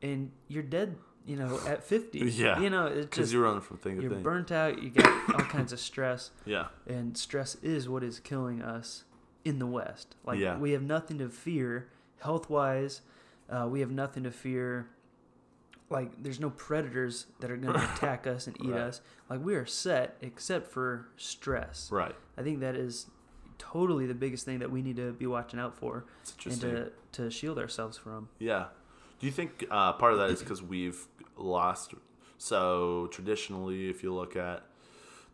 and 0.00 0.30
you're 0.48 0.62
dead, 0.62 0.96
you 1.26 1.36
know, 1.36 1.60
at 1.66 1.84
50. 1.92 2.18
Yeah. 2.20 2.58
You 2.60 2.70
know, 2.70 2.86
it's 2.86 3.00
Because 3.06 3.16
just, 3.24 3.32
you're 3.34 3.42
running 3.42 3.60
from 3.60 3.76
thing 3.76 3.96
to 3.96 4.02
you're 4.04 4.10
thing. 4.12 4.22
burnt 4.22 4.50
out, 4.50 4.82
you 4.82 4.88
got 5.02 5.34
all 5.34 5.40
kinds 5.44 5.70
of 5.74 5.78
stress. 5.80 6.30
Yeah. 6.46 6.68
And 6.86 7.14
stress 7.18 7.56
is 7.56 7.86
what 7.86 8.02
is 8.02 8.18
killing 8.18 8.62
us 8.62 9.04
in 9.44 9.58
the 9.58 9.66
West. 9.66 10.16
Like, 10.24 10.38
Yeah. 10.38 10.56
we 10.56 10.70
have 10.72 10.82
nothing 10.82 11.18
to 11.18 11.28
fear 11.28 11.88
health 12.20 12.48
wise. 12.48 13.02
Uh, 13.48 13.66
we 13.70 13.80
have 13.80 13.90
nothing 13.90 14.22
to 14.24 14.30
fear. 14.30 14.88
Like, 15.90 16.22
there's 16.22 16.40
no 16.40 16.50
predators 16.50 17.26
that 17.40 17.50
are 17.50 17.56
going 17.56 17.74
to 17.78 17.92
attack 17.94 18.26
us 18.26 18.46
and 18.46 18.56
eat 18.64 18.70
Right. 18.70 18.80
us. 18.80 19.00
Like, 19.28 19.44
we 19.44 19.54
are 19.54 19.66
set 19.66 20.16
except 20.20 20.70
for 20.70 21.08
stress. 21.16 21.90
Right. 21.92 22.14
I 22.38 22.42
think 22.42 22.60
that 22.60 22.74
is 22.74 23.06
totally 23.58 24.06
the 24.06 24.14
biggest 24.14 24.44
thing 24.44 24.58
that 24.60 24.70
we 24.70 24.82
need 24.82 24.96
to 24.96 25.12
be 25.12 25.26
watching 25.26 25.60
out 25.60 25.76
for 25.76 26.04
and 26.44 26.60
to, 26.60 26.92
to 27.12 27.30
shield 27.30 27.58
ourselves 27.58 27.96
from. 27.98 28.28
Yeah. 28.38 28.66
Do 29.20 29.26
you 29.26 29.32
think 29.32 29.64
uh, 29.70 29.92
part 29.92 30.12
of 30.12 30.18
that 30.18 30.30
is 30.30 30.40
because 30.40 30.62
we've 30.62 31.06
lost? 31.36 31.94
So 32.38 33.08
traditionally, 33.12 33.88
if 33.88 34.02
you 34.02 34.12
look 34.12 34.36
at 34.36 34.64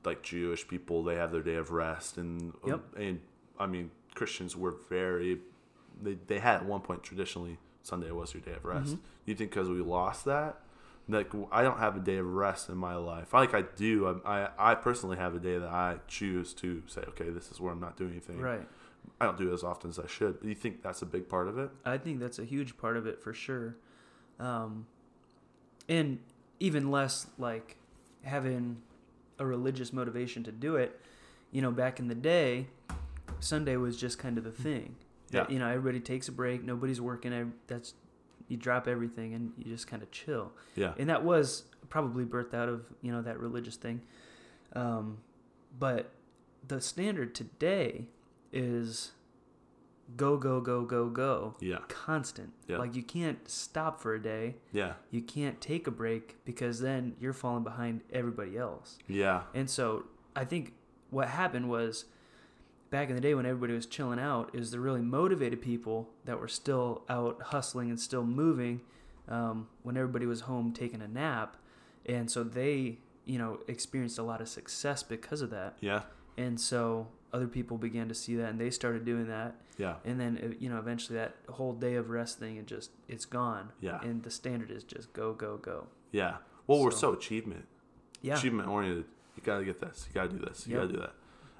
like 0.04 0.22
Jewish 0.22 0.66
people, 0.68 1.02
they 1.02 1.16
have 1.16 1.32
their 1.32 1.42
day 1.42 1.56
of 1.56 1.70
rest, 1.70 2.16
and 2.18 2.52
Yep. 2.66 2.80
and 2.96 3.20
I 3.58 3.66
mean 3.66 3.90
Christians 4.14 4.54
were 4.56 4.74
very 4.88 5.40
they 6.00 6.18
they 6.26 6.38
had 6.38 6.56
at 6.56 6.64
one 6.66 6.80
point 6.82 7.02
traditionally 7.02 7.58
Sunday 7.82 8.10
was 8.10 8.34
your 8.34 8.42
day 8.42 8.52
of 8.52 8.64
rest. 8.64 8.96
Mhm. 8.96 8.98
You 9.26 9.34
think 9.34 9.50
because 9.50 9.68
we 9.68 9.80
lost 9.80 10.24
that? 10.26 10.60
Like 11.08 11.32
I 11.50 11.62
don't 11.62 11.78
have 11.78 11.96
a 11.96 12.00
day 12.00 12.18
of 12.18 12.26
rest 12.26 12.68
in 12.68 12.76
my 12.76 12.94
life. 12.94 13.32
Like 13.32 13.54
I 13.54 13.62
do. 13.62 14.20
I, 14.24 14.44
I 14.44 14.72
I 14.72 14.74
personally 14.76 15.16
have 15.16 15.34
a 15.34 15.40
day 15.40 15.58
that 15.58 15.68
I 15.68 15.98
choose 16.06 16.54
to 16.54 16.82
say, 16.86 17.00
okay, 17.08 17.30
this 17.30 17.50
is 17.50 17.58
where 17.60 17.72
I'm 17.72 17.80
not 17.80 17.96
doing 17.96 18.12
anything. 18.12 18.38
Right. 18.40 18.66
I 19.20 19.24
don't 19.24 19.38
do 19.38 19.50
it 19.50 19.54
as 19.54 19.64
often 19.64 19.90
as 19.90 19.98
I 19.98 20.06
should. 20.06 20.40
Do 20.40 20.48
you 20.48 20.54
think 20.54 20.82
that's 20.82 21.02
a 21.02 21.06
big 21.06 21.28
part 21.28 21.48
of 21.48 21.58
it? 21.58 21.70
I 21.84 21.98
think 21.98 22.20
that's 22.20 22.38
a 22.38 22.44
huge 22.44 22.76
part 22.76 22.96
of 22.96 23.06
it 23.06 23.20
for 23.22 23.32
sure. 23.32 23.76
Um, 24.38 24.86
and 25.88 26.18
even 26.60 26.90
less 26.90 27.26
like 27.38 27.76
having 28.22 28.82
a 29.38 29.46
religious 29.46 29.92
motivation 29.92 30.44
to 30.44 30.52
do 30.52 30.76
it. 30.76 31.00
You 31.50 31.62
know, 31.62 31.72
back 31.72 31.98
in 31.98 32.08
the 32.08 32.14
day, 32.14 32.68
Sunday 33.40 33.76
was 33.76 33.96
just 33.96 34.18
kind 34.18 34.38
of 34.38 34.44
the 34.44 34.52
thing. 34.52 34.94
Yeah. 35.30 35.46
You 35.48 35.58
know, 35.58 35.68
everybody 35.68 36.00
takes 36.00 36.28
a 36.28 36.32
break, 36.32 36.64
nobody's 36.64 37.00
working. 37.00 37.52
That's 37.66 37.94
you 38.48 38.56
drop 38.56 38.88
everything 38.88 39.32
and 39.34 39.52
you 39.58 39.64
just 39.72 39.86
kind 39.86 40.02
of 40.02 40.10
chill. 40.10 40.52
Yeah. 40.74 40.94
and 40.98 41.08
that 41.08 41.24
was 41.24 41.64
probably 41.88 42.24
birthed 42.24 42.52
out 42.54 42.68
of 42.68 42.84
you 43.02 43.10
know 43.12 43.22
that 43.22 43.38
religious 43.40 43.76
thing 43.76 44.00
um, 44.74 45.18
but 45.78 46.10
the 46.66 46.80
standard 46.80 47.34
today 47.34 48.06
is 48.52 49.12
go 50.16 50.36
go 50.36 50.60
go 50.60 50.82
go 50.84 51.08
go 51.08 51.54
Yeah. 51.60 51.78
constant 51.88 52.52
Yeah. 52.68 52.78
like 52.78 52.94
you 52.96 53.02
can't 53.02 53.48
stop 53.48 54.00
for 54.00 54.14
a 54.14 54.22
day 54.22 54.56
Yeah. 54.72 54.94
you 55.10 55.22
can't 55.22 55.60
take 55.60 55.86
a 55.86 55.90
break 55.92 56.36
because 56.44 56.80
then 56.80 57.14
you're 57.20 57.32
falling 57.32 57.62
behind 57.64 58.00
everybody 58.12 58.56
else 58.56 58.98
Yeah. 59.08 59.42
and 59.54 59.70
so 59.70 60.04
i 60.34 60.44
think 60.44 60.74
what 61.10 61.28
happened 61.28 61.68
was 61.68 62.06
back 62.90 63.08
in 63.08 63.14
the 63.14 63.20
day 63.20 63.34
when 63.34 63.46
everybody 63.46 63.72
was 63.72 63.86
chilling 63.86 64.18
out 64.18 64.50
is 64.54 64.70
the 64.70 64.80
really 64.80 65.00
motivated 65.00 65.60
people 65.62 66.08
that 66.24 66.38
were 66.40 66.48
still 66.48 67.02
out 67.08 67.40
hustling 67.46 67.88
and 67.90 68.00
still 68.00 68.24
moving 68.24 68.80
um, 69.28 69.68
when 69.82 69.96
everybody 69.96 70.26
was 70.26 70.42
home 70.42 70.72
taking 70.72 71.00
a 71.00 71.08
nap 71.08 71.56
and 72.06 72.30
so 72.30 72.42
they 72.42 72.98
you 73.24 73.38
know 73.38 73.60
experienced 73.68 74.18
a 74.18 74.22
lot 74.22 74.40
of 74.40 74.48
success 74.48 75.02
because 75.02 75.40
of 75.40 75.50
that 75.50 75.76
Yeah. 75.80 76.02
and 76.36 76.60
so 76.60 77.06
other 77.32 77.46
people 77.46 77.78
began 77.78 78.08
to 78.08 78.14
see 78.14 78.34
that 78.36 78.48
and 78.50 78.60
they 78.60 78.70
started 78.70 79.04
doing 79.04 79.28
that 79.28 79.54
Yeah. 79.78 79.96
and 80.04 80.18
then 80.18 80.40
uh, 80.42 80.54
you 80.58 80.68
know 80.68 80.78
eventually 80.78 81.16
that 81.18 81.36
whole 81.48 81.72
day 81.74 81.94
of 81.94 82.10
rest 82.10 82.38
thing 82.40 82.56
it 82.56 82.66
just 82.66 82.90
it's 83.08 83.24
gone 83.24 83.70
Yeah. 83.80 84.00
and 84.02 84.22
the 84.24 84.30
standard 84.30 84.70
is 84.70 84.82
just 84.82 85.12
go 85.12 85.32
go 85.32 85.56
go 85.58 85.86
Yeah. 86.12 86.38
Well, 86.66 86.80
we're 86.82 86.90
So- 86.90 87.12
so 87.12 87.12
achievement 87.12 87.66
yeah 88.22 88.36
achievement 88.36 88.68
oriented. 88.68 89.04
You 89.36 89.42
gotta 89.44 89.64
get 89.64 89.80
this. 89.80 90.06
You 90.08 90.14
gotta 90.14 90.28
do 90.28 90.38
this. 90.38 90.66
You 90.66 90.74
Yep. 90.74 90.82
gotta 90.82 90.92
do 90.94 91.00
that. 91.00 91.14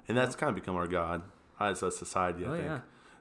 And 0.07 0.17
that's 0.17 0.35
kind 0.35 0.49
of 0.49 0.55
become 0.55 0.75
our 0.75 0.87
god 0.87 1.21
as 1.59 1.83
a 1.83 1.91
society. 1.91 2.45
I 2.45 2.47
oh 2.49 2.51
think 2.53 2.65
yeah 2.65 2.79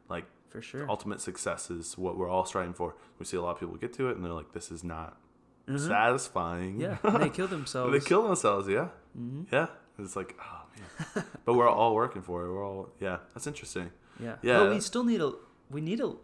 like 0.08 0.24
for 0.48 0.60
sure 0.60 0.88
ultimate 0.90 1.20
success 1.20 1.70
is 1.70 1.96
what 1.96 2.16
we're 2.16 2.28
all 2.28 2.44
striving 2.44 2.72
for. 2.74 2.96
We 3.18 3.24
see 3.26 3.36
a 3.36 3.42
lot 3.42 3.52
of 3.52 3.60
people 3.60 3.76
get 3.76 3.92
to 3.94 4.08
it 4.08 4.16
and 4.16 4.24
they're 4.24 4.32
like, 4.32 4.52
"This 4.52 4.70
is 4.70 4.82
not 4.82 5.16
Mhm. 5.68 5.78
satisfying." 5.86 6.80
yeah 6.80 6.96
and 7.04 7.22
they 7.22 7.28
kill 7.28 7.46
themselves 7.46 7.92
they 7.92 8.00
kill 8.06 8.22
themselves. 8.26 8.66
Yeah. 8.68 8.88
hmm 9.14 9.42
Yeah. 9.52 9.66
It's 9.98 10.16
like, 10.16 10.34
oh 10.40 10.62
man. 11.14 11.24
but 11.44 11.54
we're 11.54 11.68
all 11.68 11.94
working 11.94 12.22
for 12.22 12.44
it. 12.44 12.50
We're 12.50 12.66
all 12.66 12.88
yeah. 12.98 13.18
That's 13.34 13.46
interesting. 13.46 13.90
Yeah. 14.18 14.36
Yeah. 14.42 14.58
But 14.60 14.70
we 14.70 14.80
still 14.80 15.04
need 15.04 15.20
a 15.20 15.32
we 15.70 15.80
need 15.80 16.00
a 16.00 16.14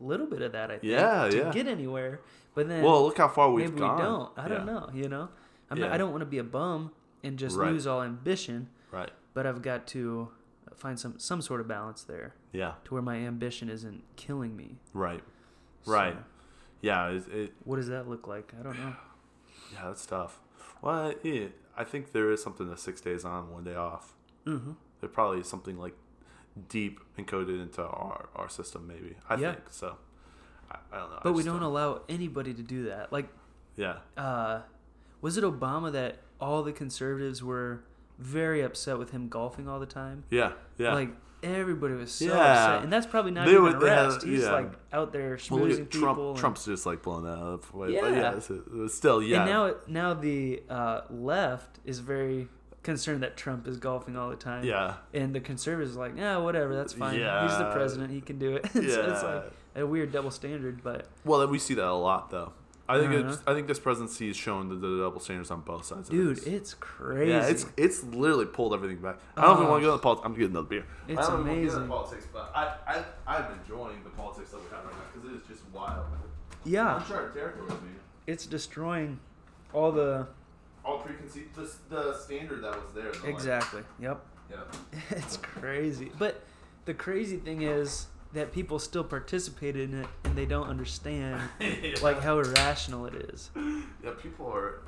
little 0.00 0.26
bit 0.26 0.42
of 0.42 0.52
that, 0.52 0.70
I 0.70 0.78
think. 0.78 0.84
Yeah, 0.92 1.28
to 1.28 1.36
yeah. 1.36 1.50
get 1.52 1.66
anywhere. 1.66 2.20
But 2.54 2.68
then 2.68 2.82
Well, 2.84 3.02
look 3.04 3.18
how 3.18 3.28
far 3.28 3.50
we've 3.50 3.68
maybe 3.70 3.80
gone. 3.80 3.96
we 3.96 4.02
don't. 4.02 4.30
I 4.36 4.48
don't 4.48 4.66
know, 4.66 4.90
you 4.92 5.08
know? 5.08 5.28
I'm 5.70 5.78
not, 5.80 5.92
I 5.92 5.96
don't 5.98 6.10
want 6.10 6.22
to 6.22 6.26
be 6.26 6.38
a 6.38 6.44
bum 6.44 6.90
and 7.22 7.38
just 7.38 7.56
Right. 7.56 7.70
lose 7.72 7.86
all 7.86 8.02
ambition, 8.02 8.68
Right. 8.90 9.10
But 9.34 9.46
I've 9.46 9.62
got 9.62 9.86
to 9.88 10.28
find 10.74 10.98
some 10.98 11.18
some 11.18 11.40
sort 11.42 11.60
of 11.60 11.68
balance 11.68 12.02
there 12.02 12.34
Yeah. 12.52 12.74
to 12.84 12.94
where 12.94 13.02
my 13.02 13.16
ambition 13.16 13.68
isn't 13.70 14.02
killing 14.16 14.56
me. 14.56 14.76
Right. 14.92 15.22
So, 15.82 15.92
Right. 15.92 16.16
Yeah. 16.80 17.08
It, 17.08 17.28
it 17.32 17.52
what 17.64 17.76
does 17.76 17.88
that 17.88 18.08
look 18.08 18.26
like? 18.28 18.52
I 18.58 18.62
don't 18.62 18.78
know. 18.78 18.94
Yeah, 19.72 19.84
that's 19.88 20.06
tough. 20.06 20.40
Well, 20.80 21.12
yeah, 21.22 21.48
I 21.76 21.84
think 21.84 22.12
there 22.12 22.30
is 22.30 22.42
something 22.42 22.70
to 22.70 22.76
six 22.78 23.02
days 23.02 23.22
on, 23.26 23.50
one 23.52 23.64
day 23.64 23.74
off. 23.74 24.14
hmm 24.44 24.72
There 25.00 25.10
probably 25.10 25.40
is 25.40 25.46
something 25.48 25.76
like 25.78 25.94
deep 26.70 27.00
encoded 27.18 27.60
into 27.60 27.82
our, 27.82 28.30
our 28.34 28.48
system, 28.48 28.86
maybe. 28.86 29.16
I 29.28 29.34
Yeah. 29.36 29.52
think 29.54 29.66
so. 29.70 29.96
I, 30.70 30.78
I 30.92 30.96
don't 30.98 31.10
know. 31.10 31.20
But 31.22 31.32
we 31.34 31.42
just 31.42 31.52
don't 31.52 31.62
allow 31.62 32.00
anybody 32.08 32.54
to 32.54 32.62
do 32.62 32.84
that. 32.86 33.12
Like 33.12 33.28
Yeah. 33.76 33.98
uh, 34.16 34.62
was 35.20 35.36
it 35.36 35.44
Obama 35.44 35.92
that 35.92 36.20
all 36.40 36.62
the 36.62 36.72
conservatives 36.72 37.42
were 37.42 37.84
very 38.18 38.62
upset 38.62 38.98
with 38.98 39.10
him 39.10 39.28
golfing 39.28 39.68
all 39.68 39.80
the 39.80 39.86
time? 39.86 40.24
Yeah. 40.30 40.52
Yeah. 40.76 40.94
Like 40.94 41.10
everybody 41.42 41.94
was 41.94 42.10
so 42.10 42.24
Yeah. 42.26 42.32
upset, 42.34 42.82
and 42.84 42.92
that's 42.92 43.06
probably 43.06 43.30
not 43.30 43.46
They 43.46 43.52
even 43.52 43.62
would- 43.62 43.82
a 43.82 43.90
had- 44.12 44.22
He's 44.22 44.42
yeah. 44.42 44.52
like 44.52 44.72
out 44.92 45.12
there 45.12 45.38
well, 45.50 45.60
schmoozing 45.60 45.88
people. 45.90 46.00
Trump. 46.00 46.18
and- 46.18 46.36
Trump's 46.36 46.64
just 46.64 46.84
like 46.86 47.02
blowing 47.02 47.24
that 47.24 47.38
up. 47.38 47.64
But 47.72 47.90
Yeah. 47.90 48.08
yeah. 48.08 48.36
it's, 48.36 48.50
it's 48.50 48.94
still, 48.94 49.22
yeah. 49.22 49.42
And 49.42 49.50
now, 49.50 49.74
now 49.86 50.14
the 50.14 50.62
uh, 50.68 51.02
left 51.10 51.78
is 51.84 52.00
very 52.00 52.48
concerned 52.82 53.22
that 53.22 53.36
Trump 53.36 53.68
is 53.68 53.76
golfing 53.76 54.16
all 54.16 54.30
the 54.30 54.36
time. 54.36 54.64
yeah. 54.64 54.94
And 55.14 55.34
the 55.34 55.40
conservatives 55.40 55.96
are 55.96 56.00
like, 56.00 56.16
yeah, 56.16 56.38
whatever, 56.38 56.74
that's 56.74 56.92
fine. 56.94 57.18
Yeah. 57.20 57.46
He's 57.48 57.56
the 57.58 57.70
president, 57.72 58.10
he 58.10 58.20
can 58.20 58.38
do 58.38 58.56
it. 58.56 58.66
so 58.72 58.80
it's 58.80 59.22
like 59.22 59.52
a 59.76 59.86
weird 59.86 60.10
double 60.10 60.30
standard, 60.32 60.82
but 60.82 61.06
Well, 61.24 61.46
we 61.46 61.58
see 61.58 61.74
that 61.74 61.86
a 61.86 61.92
lot, 61.92 62.30
though. 62.30 62.52
I 62.88 62.98
think 62.98 63.12
Uh-huh. 63.12 63.28
it's, 63.32 63.42
I 63.46 63.52
think 63.54 63.66
this 63.66 63.78
presidency 63.78 64.28
has 64.28 64.36
shown 64.36 64.68
the, 64.70 64.74
the 64.76 64.98
double 65.02 65.20
standards 65.20 65.50
on 65.50 65.60
both 65.60 65.84
sides. 65.84 66.08
of 66.08 66.14
dude, 66.14 66.46
it's 66.46 66.74
crazy. 66.74 67.30
yeah, 67.32 67.46
it's 67.46 67.66
it's 67.76 68.02
literally 68.04 68.46
pulled 68.46 68.72
everything 68.72 68.98
back. 68.98 69.18
I 69.36 69.42
don't 69.42 69.56
even 69.56 69.66
Oh. 69.66 69.70
want 69.70 69.82
to 69.82 69.86
get 69.86 69.92
into 69.92 70.02
politics. 70.02 70.26
I'm 70.26 70.32
getting 70.32 70.50
another 70.50 70.66
beer. 70.68 70.84
It's 71.06 71.18
I 71.18 71.22
don't 71.30 71.40
even 71.40 71.46
wanna 71.48 71.54
get 71.60 71.62
into 71.64 71.76
amazing. 71.76 71.88
politics, 71.88 72.26
but 72.32 72.52
I, 72.54 72.74
I 72.86 73.04
I'm 73.36 73.58
enjoying 73.60 74.02
the 74.04 74.10
politics 74.10 74.50
that 74.52 74.58
we 74.58 74.64
have 74.74 74.84
right 74.84 74.94
now 74.94 75.00
because 75.12 75.30
it 75.30 75.36
is 75.42 75.46
just 75.48 75.62
wild. 75.72 76.06
yeah, 76.64 76.96
Uncharted 77.00 77.34
territory, 77.34 77.68
man. 77.68 77.96
it's 78.26 78.46
destroying 78.46 79.20
all 79.74 79.92
the 79.92 80.26
All 80.84 80.98
preconceived 81.00 81.54
the, 81.54 81.70
the 81.94 82.14
standard 82.16 82.62
that 82.62 82.74
was 82.74 82.94
there. 82.94 83.06
in 83.08 83.12
the 83.12 83.18
life. 83.18 83.28
exactly. 83.28 83.82
Yep, 84.00 84.20
Yeah. 84.50 84.56
it's 85.10 85.36
crazy. 85.36 86.10
But 86.18 86.42
the 86.86 86.94
crazy 86.94 87.36
thing 87.36 87.60
is 87.62 88.06
that 88.34 88.52
people 88.52 88.78
still 88.78 89.04
participate 89.04 89.76
in 89.76 89.94
it 90.02 90.06
and 90.24 90.36
they 90.36 90.44
don't 90.46 90.68
understand 90.68 91.40
like 92.02 92.20
how 92.22 92.38
irrational 92.38 93.06
it 93.06 93.14
is. 93.14 93.50
yeah, 93.56 94.10
people 94.22 94.46
are 94.46 94.80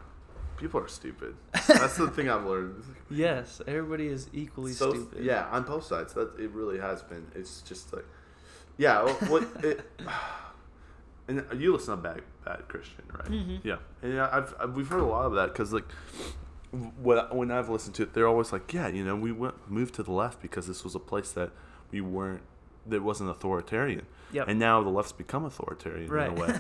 people 0.58 0.78
are 0.80 0.88
stupid. 0.88 1.34
That's 1.68 1.96
the 1.96 2.08
thing 2.10 2.28
I've 2.28 2.44
learned. 2.44 2.82
Yes, 3.10 3.62
everybody 3.66 4.08
is 4.08 4.28
equally 4.32 4.72
So- 4.72 4.90
stupid. 4.92 5.24
Yeah, 5.24 5.46
on 5.50 5.62
both 5.62 5.84
sides. 5.84 6.12
That 6.14 6.38
it 6.38 6.50
really 6.50 6.78
has 6.78 7.02
been. 7.02 7.26
It's 7.34 7.62
just 7.62 7.92
like, 7.94 8.04
yeah. 8.76 9.02
well, 9.04 9.14
What 9.28 9.48
it, 9.64 9.80
and 11.28 11.44
you 11.58 11.72
listen 11.72 11.96
to 11.96 12.02
Bad 12.02 12.22
Bad 12.44 12.68
Christian, 12.68 13.04
right? 13.12 13.28
Mhm. 13.28 13.60
Yeah, 13.64 13.76
and 14.02 14.14
yeah, 14.14 14.28
I've, 14.32 14.54
I've 14.60 14.74
we've 14.74 14.88
heard 14.88 15.00
a 15.00 15.06
lot 15.06 15.26
of 15.26 15.32
that 15.34 15.52
because 15.52 15.72
like. 15.72 15.86
When, 17.02 17.18
when 17.32 17.50
I've 17.50 17.68
listened 17.68 17.96
to 17.96 18.04
it, 18.04 18.14
they're 18.14 18.28
always 18.28 18.52
like, 18.52 18.72
"Yeah, 18.72 18.86
you 18.86 19.02
know, 19.04 19.16
we 19.16 19.32
went 19.32 19.68
moved 19.68 19.96
to 19.96 20.04
the 20.04 20.12
left 20.12 20.40
because 20.40 20.68
this 20.68 20.84
was 20.84 20.94
a 20.94 21.00
place 21.00 21.32
that 21.32 21.50
we 21.90 22.00
weren't, 22.00 22.42
that 22.90 23.02
wasn't 23.02 23.30
authoritarian, 23.30 24.06
Yep. 24.32 24.46
and 24.48 24.58
now 24.58 24.82
the 24.82 24.90
left's 24.90 25.12
become 25.12 25.44
authoritarian 25.44 26.10
right. 26.10 26.30
in 26.30 26.38
a 26.38 26.40
way. 26.40 26.58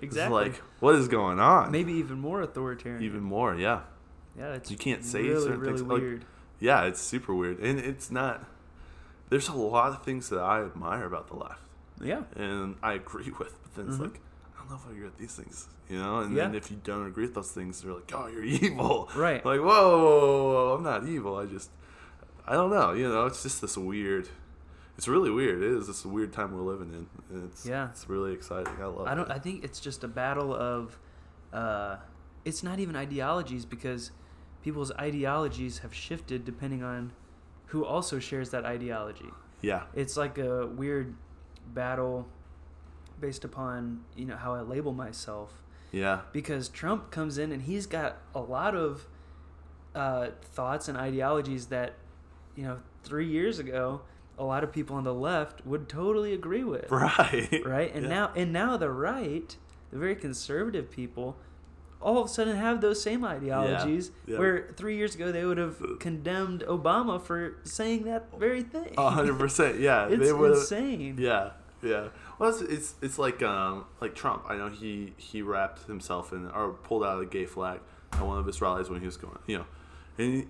exactly. 0.00 0.46
It's 0.48 0.56
like, 0.58 0.62
what 0.80 0.94
is 0.94 1.08
going 1.08 1.40
on? 1.40 1.70
Maybe 1.72 1.92
even 1.94 2.18
more 2.20 2.40
authoritarian. 2.42 3.02
even 3.02 3.22
more, 3.22 3.54
yeah. 3.54 3.80
yeah, 4.38 4.54
it's 4.54 4.70
you 4.70 4.76
can't 4.76 5.04
say 5.04 5.22
really, 5.22 5.42
certain 5.42 5.60
really 5.60 5.78
things, 5.78 5.88
like- 5.90 6.20
Yeah, 6.60 6.84
it's 6.84 7.00
super 7.00 7.34
weird, 7.34 7.58
and 7.60 7.78
it's 7.80 8.10
not. 8.10 8.44
There's 9.30 9.48
a 9.48 9.54
lot 9.54 9.90
of 9.92 10.02
things 10.04 10.28
that 10.30 10.40
I 10.40 10.62
admire 10.62 11.04
about 11.04 11.28
the 11.28 11.36
left, 11.36 11.60
yeah, 12.00 12.22
and 12.36 12.76
I 12.82 12.92
agree 12.94 13.30
with. 13.38 13.54
But 13.62 13.74
then 13.74 13.88
it's 13.88 13.96
Mhm. 13.98 14.02
like, 14.12 14.20
I 14.56 14.60
don't 14.60 14.70
know 14.70 14.76
if 14.76 14.86
I 14.88 14.92
agree 14.92 15.04
with 15.04 15.18
these 15.18 15.34
things, 15.34 15.66
you 15.88 15.98
know. 15.98 16.20
And 16.20 16.34
Yeah. 16.34 16.44
then 16.44 16.54
if 16.54 16.70
you 16.70 16.78
don't 16.82 17.06
agree 17.06 17.24
with 17.24 17.34
those 17.34 17.50
things, 17.52 17.82
they're 17.82 17.92
like, 17.94 18.10
oh, 18.14 18.26
you're 18.28 18.44
evil. 18.64 19.08
Right. 19.16 19.44
Like, 19.44 19.60
whoa, 19.60 19.66
whoa, 19.66 19.98
whoa, 19.98 20.52
whoa, 20.68 20.74
I'm 20.76 20.82
not 20.82 21.06
evil. 21.08 21.36
I 21.36 21.46
just, 21.46 21.70
I 22.46 22.52
don't 22.54 22.70
know. 22.70 22.92
You 22.92 23.08
know, 23.08 23.26
it's 23.26 23.42
just 23.42 23.60
this 23.60 23.76
weird. 23.76 24.28
It's 24.98 25.06
really 25.06 25.30
weird. 25.30 25.62
It 25.62 25.70
is 25.70 25.88
It's 25.88 26.04
a 26.04 26.08
weird 26.08 26.32
time 26.32 26.52
we're 26.52 26.60
living 26.60 26.92
in. 27.30 27.44
It's 27.44 27.64
Yeah. 27.64 27.88
It's 27.90 28.08
really 28.08 28.32
exciting. 28.32 28.74
I 28.80 28.86
love. 28.86 29.06
I 29.06 29.14
don't. 29.14 29.30
it. 29.30 29.34
I 29.34 29.38
think 29.38 29.62
it's 29.64 29.78
just 29.80 30.02
a 30.04 30.08
battle 30.08 30.52
of. 30.52 30.98
Uh, 31.52 31.96
it's 32.44 32.62
not 32.64 32.80
even 32.80 32.96
ideologies 32.96 33.64
because 33.64 34.10
people's 34.62 34.90
ideologies 34.92 35.78
have 35.78 35.94
shifted 35.94 36.44
depending 36.44 36.82
on 36.82 37.12
who 37.66 37.84
also 37.84 38.18
shares 38.18 38.50
that 38.50 38.64
ideology. 38.64 39.30
yeah. 39.62 39.84
It's 39.94 40.16
like 40.16 40.36
a 40.38 40.66
weird 40.66 41.14
battle 41.74 42.26
based 43.20 43.44
upon 43.44 44.00
you 44.16 44.24
know 44.24 44.36
how 44.36 44.54
I 44.54 44.60
label 44.62 44.92
myself 44.92 45.62
Yeah. 45.92 46.20
because 46.32 46.68
Trump 46.68 47.10
comes 47.10 47.36
in 47.38 47.52
and 47.52 47.62
he's 47.62 47.86
got 47.86 48.16
a 48.34 48.40
lot 48.40 48.74
of 48.74 49.06
uh, 49.94 50.28
thoughts 50.42 50.88
and 50.88 50.96
ideologies 50.98 51.66
that 51.66 51.94
you 52.56 52.64
know 52.64 52.78
three 53.04 53.26
years 53.28 53.58
ago 53.58 54.00
a 54.38 54.44
lot 54.44 54.62
of 54.64 54.72
people 54.72 54.96
on 54.96 55.04
the 55.04 55.14
left 55.14 55.66
would 55.66 55.88
totally 55.88 56.32
agree 56.32 56.64
with 56.64 56.90
Right. 56.90 57.62
right 57.64 57.94
and 57.94 58.04
Yeah. 58.04 58.08
now 58.08 58.32
and 58.36 58.52
now 58.52 58.76
the 58.76 58.90
right 58.90 59.56
the 59.90 59.98
very 59.98 60.14
conservative 60.16 60.90
people 60.90 61.36
all 62.00 62.18
of 62.18 62.26
a 62.26 62.28
sudden 62.28 62.56
have 62.56 62.80
those 62.80 63.02
same 63.02 63.24
ideologies 63.24 64.12
yeah. 64.26 64.38
where 64.38 64.68
three 64.76 64.96
years 64.96 65.14
ago 65.16 65.32
they 65.32 65.44
would 65.44 65.58
have 65.58 65.82
condemned 65.98 66.60
obama 66.68 67.20
for 67.20 67.56
saying 67.64 68.04
that 68.04 68.28
very 68.38 68.62
thing 68.62 68.94
A 68.96 69.10
hundred 69.10 69.38
percent. 69.38 69.80
Yeah. 69.88 70.06
it's 70.06 70.22
they 70.22 70.32
would've- 70.32 70.56
insane 70.58 71.16
Yeah, 71.18 71.50
yeah. 71.82 72.08
Well, 72.38 72.50
it's, 72.50 72.60
it's 72.60 72.94
it's 73.02 73.18
like 73.18 73.42
um 73.42 73.84
like 74.00 74.14
Trump. 74.14 74.44
I 74.48 74.56
know 74.56 74.68
he 74.68 75.12
he 75.16 75.42
wrapped 75.42 75.86
himself 75.88 76.32
in 76.32 76.46
or 76.50 76.70
pulled 76.72 77.02
out 77.02 77.20
a 77.20 77.26
gay 77.26 77.46
flag 77.46 77.80
at 78.12 78.22
one 78.24 78.38
of 78.38 78.46
his 78.46 78.60
rallies 78.62 78.88
when 78.88 79.00
he 79.00 79.06
was 79.06 79.16
going. 79.16 79.38
You 79.48 79.58
know, 79.58 79.66
and 80.18 80.46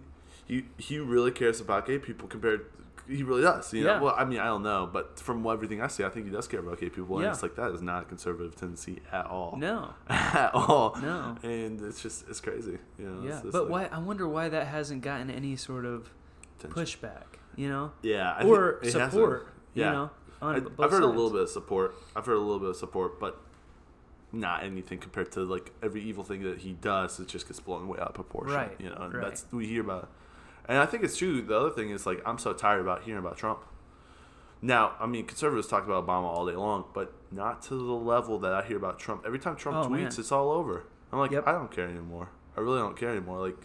he 0.47 0.65
he 0.77 0.99
really 0.99 1.31
cares 1.31 1.63
about 1.63 1.87
gay 1.87 1.99
people 1.99 2.29
compared. 2.29 2.67
He 3.09 3.23
really 3.23 3.43
does. 3.43 3.73
You 3.73 3.85
know. 3.85 3.95
Yeah. 3.95 4.01
Well, 4.01 4.15
I 4.17 4.25
mean, 4.25 4.39
I 4.39 4.45
don't 4.45 4.63
know, 4.63 4.89
but 4.93 5.19
from 5.19 5.47
everything 5.47 5.81
I 5.81 5.87
see, 5.87 6.05
I 6.05 6.11
think 6.11 6.27
he 6.27 6.31
does 6.33 6.47
care 6.47 6.61
about 6.61 6.79
gay 6.79 6.91
people, 6.91 7.17
and 7.17 7.25
Yeah. 7.25 7.33
it's 7.33 7.43
like 7.43 7.57
that 7.57 7.73
is 7.73 7.81
not 7.81 8.03
a 8.03 8.05
conservative 8.07 8.55
tendency 8.55 9.01
at 9.11 9.27
all. 9.27 9.57
no 9.57 9.95
at 10.09 10.51
all. 10.55 10.95
No. 11.01 11.37
And 11.43 11.81
it's 11.81 12.03
just 12.03 12.29
it's 12.29 12.41
crazy. 12.41 12.79
You 12.99 13.07
know. 13.09 13.27
yeah 13.29 13.41
but 13.45 13.71
like 13.71 13.91
why 13.91 13.97
i 13.97 13.99
wonder 13.99 14.29
why 14.29 14.49
that 14.51 14.67
hasn't 14.67 15.03
gotten 15.03 15.31
any 15.31 15.57
sort 15.57 15.85
of 15.87 16.11
tension. 16.59 16.79
pushback 16.83 17.25
you 17.57 17.69
know 17.69 17.93
Yeah. 18.03 18.35
I 18.39 18.45
or 18.45 18.79
think 18.83 18.95
it 18.95 18.99
hasn't. 18.99 19.13
support 19.13 19.47
you 19.75 19.83
Yeah. 19.85 19.93
know 19.93 20.11
I, 20.43 20.57
I've 20.57 20.91
heard 20.93 21.03
a 21.03 21.07
little 21.07 21.31
bit 21.31 21.41
of 21.43 21.49
support. 21.49 21.97
I've 22.15 22.25
heard 22.27 22.37
a 22.37 22.41
little 22.41 22.61
bit 22.61 22.69
of 22.69 22.77
support, 22.77 23.19
but 23.19 23.41
not 24.31 24.63
anything 24.63 24.99
compared 24.99 25.33
to 25.33 25.41
like 25.41 25.73
every 25.83 26.03
evil 26.03 26.23
thing 26.23 26.43
that 26.45 26.59
he 26.59 26.75
does. 26.75 27.19
It 27.19 27.27
just 27.29 27.49
gets 27.49 27.59
blown 27.61 27.89
way 27.89 27.99
out 27.99 28.09
of 28.09 28.15
proportion. 28.15 28.55
Right, 28.55 28.77
You 28.79 28.91
know, 28.91 28.97
and 29.01 29.15
right. 29.15 29.25
that's 29.25 29.47
we 29.51 29.67
hear 29.67 29.81
about. 29.81 30.09
And 30.69 30.79
I 30.79 30.87
think 30.87 31.03
it's 31.03 31.17
true. 31.17 31.41
The 31.43 31.57
other 31.59 31.71
thing 31.71 31.91
is 31.91 32.05
like 32.07 32.21
I'm 32.27 32.39
so 32.39 32.53
tired 32.53 32.81
about 32.81 33.03
hearing 33.05 33.19
about 33.19 33.37
Trump. 33.39 33.61
Now, 34.61 34.93
I 35.01 35.07
mean, 35.07 35.25
conservatives 35.25 35.69
talk 35.69 35.85
about 35.87 36.07
Obama 36.07 36.25
all 36.25 36.45
day 36.47 36.57
long, 36.57 36.85
but 36.93 37.13
not 37.31 37.63
to 37.63 37.75
the 37.75 37.93
level 37.93 38.39
that 38.41 38.53
I 38.53 38.63
hear 38.63 38.77
about 38.77 38.99
Trump. 38.99 39.23
Every 39.25 39.39
time 39.39 39.55
Trump 39.57 39.79
Oh, 39.79 39.89
tweets, 39.89 39.91
man. 39.93 40.07
it's 40.07 40.33
all 40.33 40.51
over. 40.51 40.85
I'm 41.13 41.21
like, 41.21 41.31
Yep. 41.31 41.47
I 41.47 41.53
don't 41.53 41.71
care 41.71 41.87
anymore. 41.89 42.31
I 42.57 42.61
really 42.61 42.81
don't 42.81 42.97
care 42.97 43.11
anymore. 43.11 43.39
Like, 43.41 43.57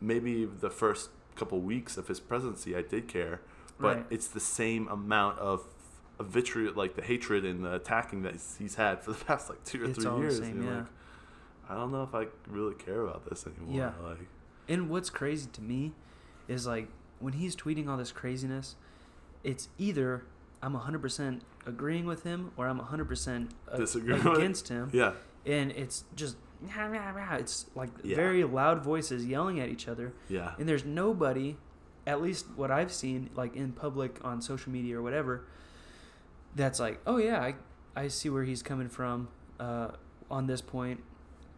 maybe 0.00 0.44
the 0.46 0.68
first 0.70 1.10
couple 1.36 1.60
weeks 1.60 1.96
of 1.96 2.08
his 2.08 2.18
presidency, 2.20 2.74
I 2.76 2.82
did 2.82 3.06
care, 3.08 3.40
but 3.78 3.96
Right. 3.98 4.06
it's 4.10 4.26
the 4.28 4.40
same 4.40 4.88
amount 4.88 5.38
of, 5.38 5.64
of 6.18 6.26
vitriol, 6.26 6.74
like 6.74 6.96
the 6.96 7.02
hatred 7.02 7.44
and 7.44 7.64
the 7.64 7.74
attacking 7.76 8.22
that 8.22 8.34
he's 8.58 8.74
had 8.74 9.02
for 9.02 9.12
the 9.12 9.24
past 9.24 9.48
like 9.48 9.62
two 9.64 9.82
or 9.84 9.86
It's 9.86 9.98
three 9.98 10.06
all 10.10 10.16
the 10.16 10.22
years. 10.22 10.38
same, 10.38 10.62
yeah. 10.64 10.76
like, 10.78 10.86
I 11.68 11.74
don't 11.74 11.92
know 11.92 12.02
if 12.02 12.14
I 12.14 12.26
really 12.48 12.74
care 12.74 13.02
about 13.02 13.28
this 13.30 13.46
anymore. 13.46 13.76
Yeah. 13.76 13.92
Like, 14.04 14.26
And 14.68 14.90
what's 14.90 15.08
crazy 15.08 15.48
to 15.52 15.62
me 15.62 15.92
is 16.50 16.66
like 16.66 16.88
when 17.20 17.34
he's 17.34 17.54
tweeting 17.54 17.88
all 17.88 17.96
this 17.96 18.12
craziness, 18.12 18.74
it's 19.44 19.68
either 19.78 20.24
I'm 20.62 20.74
100% 20.74 21.40
agreeing 21.66 22.04
with 22.06 22.24
him 22.24 22.50
or 22.56 22.66
I'm 22.68 22.80
100% 22.80 23.50
a- 23.68 23.78
Disagreeing 23.78 24.26
against 24.26 24.68
him. 24.68 24.90
yeah, 24.92 25.12
And 25.46 25.70
it's 25.72 26.04
just, 26.16 26.36
it's 26.62 27.66
like 27.74 27.90
Yeah. 28.02 28.16
very 28.16 28.44
loud 28.44 28.82
voices 28.82 29.24
yelling 29.26 29.60
at 29.60 29.68
each 29.68 29.88
other. 29.88 30.12
yeah, 30.28 30.54
And 30.58 30.68
there's 30.68 30.84
nobody, 30.84 31.56
at 32.06 32.20
least 32.20 32.46
what 32.56 32.70
I've 32.70 32.92
seen, 32.92 33.30
like 33.34 33.54
in 33.56 33.72
public 33.72 34.18
on 34.24 34.42
social 34.42 34.72
media 34.72 34.98
or 34.98 35.02
whatever, 35.02 35.44
that's 36.56 36.80
like, 36.80 37.00
oh 37.06 37.16
yeah, 37.18 37.40
I, 37.40 37.54
I 37.96 38.08
see 38.08 38.28
where 38.28 38.44
he's 38.44 38.62
coming 38.62 38.88
from 38.88 39.28
uh, 39.58 39.88
on 40.30 40.46
this 40.46 40.60
point. 40.60 41.00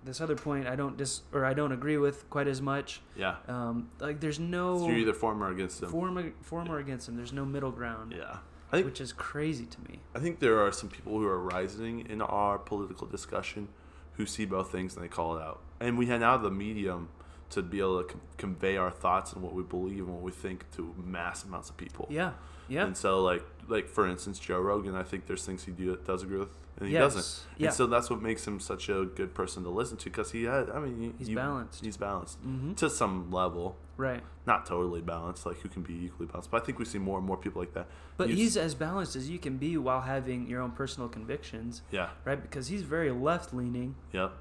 This 0.05 0.21
other 0.21 0.35
point, 0.35 0.67
I 0.67 0.75
don't 0.77 0.97
dis 0.97 1.23
or 1.33 1.45
I 1.45 1.55
don't 1.55 1.73
agree 1.73 1.97
with 1.97 2.29
quite 2.31 2.49
as 2.49 2.61
much. 2.61 3.01
yeah. 3.17 3.37
Um, 3.49 3.91
like 4.01 4.21
there's 4.21 4.41
no 4.41 4.79
So 4.79 4.89
you're 4.89 4.99
either 4.99 5.13
for 5.15 5.33
or 5.35 5.51
against 5.51 5.83
him. 5.83 5.91
form 5.91 6.19
ag- 6.19 6.35
form 6.43 6.69
or 6.71 6.79
against 6.79 7.09
him. 7.09 7.17
There's 7.17 7.33
no 7.33 7.45
middle 7.45 7.71
ground, 7.71 8.13
yeah. 8.17 8.39
I 8.73 8.77
think 8.77 8.87
which 8.87 9.01
is 9.01 9.13
crazy 9.13 9.67
to 9.67 9.81
me. 9.83 10.01
I 10.15 10.19
think 10.19 10.39
there 10.41 10.59
are 10.65 10.73
some 10.73 10.89
people 10.89 11.13
who 11.19 11.27
are 11.27 11.39
rising 11.39 12.07
in 12.09 12.23
our 12.23 12.59
political 12.59 13.07
discussion 13.07 13.69
who 14.15 14.27
see 14.27 14.45
both 14.47 14.73
things 14.73 14.95
and 14.95 15.05
they 15.05 15.09
call 15.09 15.37
it 15.37 15.43
out. 15.43 15.61
And 15.81 15.97
we 15.99 16.07
have 16.07 16.21
now 16.21 16.37
the 16.37 16.51
medium 16.51 17.09
to 17.51 17.63
be 17.63 17.81
able 17.81 18.03
to 18.03 18.09
con- 18.09 18.21
convey 18.39 18.77
our 18.79 18.91
thoughts 18.91 19.35
and 19.35 19.43
what 19.43 19.53
we 19.53 19.63
believe 19.63 20.05
and 20.07 20.15
what 20.15 20.23
we 20.23 20.33
think 20.33 20.65
to 20.77 20.95
mass 20.97 21.45
amounts 21.45 21.69
of 21.71 21.77
people. 21.77 22.07
Yeah, 22.11 22.33
yeah, 22.69 22.87
And 22.87 22.97
so, 22.97 23.23
like, 23.23 23.45
like 23.69 23.89
for 23.89 24.07
instance, 24.07 24.39
Joe 24.39 24.59
Rogan, 24.61 24.95
I 24.95 25.03
think 25.03 25.27
there's 25.27 25.45
things 25.45 25.65
he 25.65 25.73
do, 25.73 25.95
does 26.05 26.23
agree 26.23 26.39
with 26.39 26.49
and 26.79 26.89
he 26.89 26.95
Yes. 26.95 27.15
doesn't. 27.15 27.47
Yeah. 27.59 27.67
And 27.69 27.75
so 27.77 27.87
that's 27.87 28.09
what 28.11 28.21
makes 28.23 28.47
him 28.47 28.59
such 28.61 28.89
a 28.89 29.05
good 29.05 29.35
person 29.35 29.63
to 29.65 29.69
listen 29.71 29.97
to 29.99 30.05
because 30.05 30.33
he 30.33 30.45
had, 30.45 30.71
I 30.71 30.81
mean, 30.81 31.01
he- 31.01 31.15
He's 31.19 31.29
you- 31.29 31.37
balanced. 31.37 31.85
He's 31.85 31.97
balanced 31.97 32.39
hmm 32.41 32.73
to 32.75 32.89
some 32.91 33.31
level. 33.31 33.77
right. 33.97 34.23
Not 34.47 34.67
totally 34.67 35.01
balanced, 35.03 35.47
like 35.47 35.59
who 35.61 35.69
can 35.69 35.83
be 35.83 35.95
equally 36.07 36.27
balanced. 36.27 36.51
But 36.51 36.63
I 36.63 36.65
think 36.65 36.79
we 36.79 36.85
see 36.85 36.99
more 36.99 37.19
and 37.19 37.27
more 37.27 37.37
people 37.37 37.61
like 37.63 37.75
that. 37.75 37.87
But 38.17 38.31
You- 38.31 38.35
he's 38.37 38.57
as 38.57 38.75
balanced 38.75 39.15
as 39.17 39.31
you 39.31 39.39
can 39.39 39.59
be 39.59 39.77
while 39.77 40.01
having 40.01 40.49
your 40.49 40.61
own 40.61 40.73
personal 40.73 41.09
convictions, 41.09 41.83
yeah, 41.93 42.09
right? 42.25 42.41
Because 42.41 42.67
he's 42.69 42.83
very 42.83 43.13
left 43.13 43.55
leaning, 43.55 43.95
yep, 44.13 44.33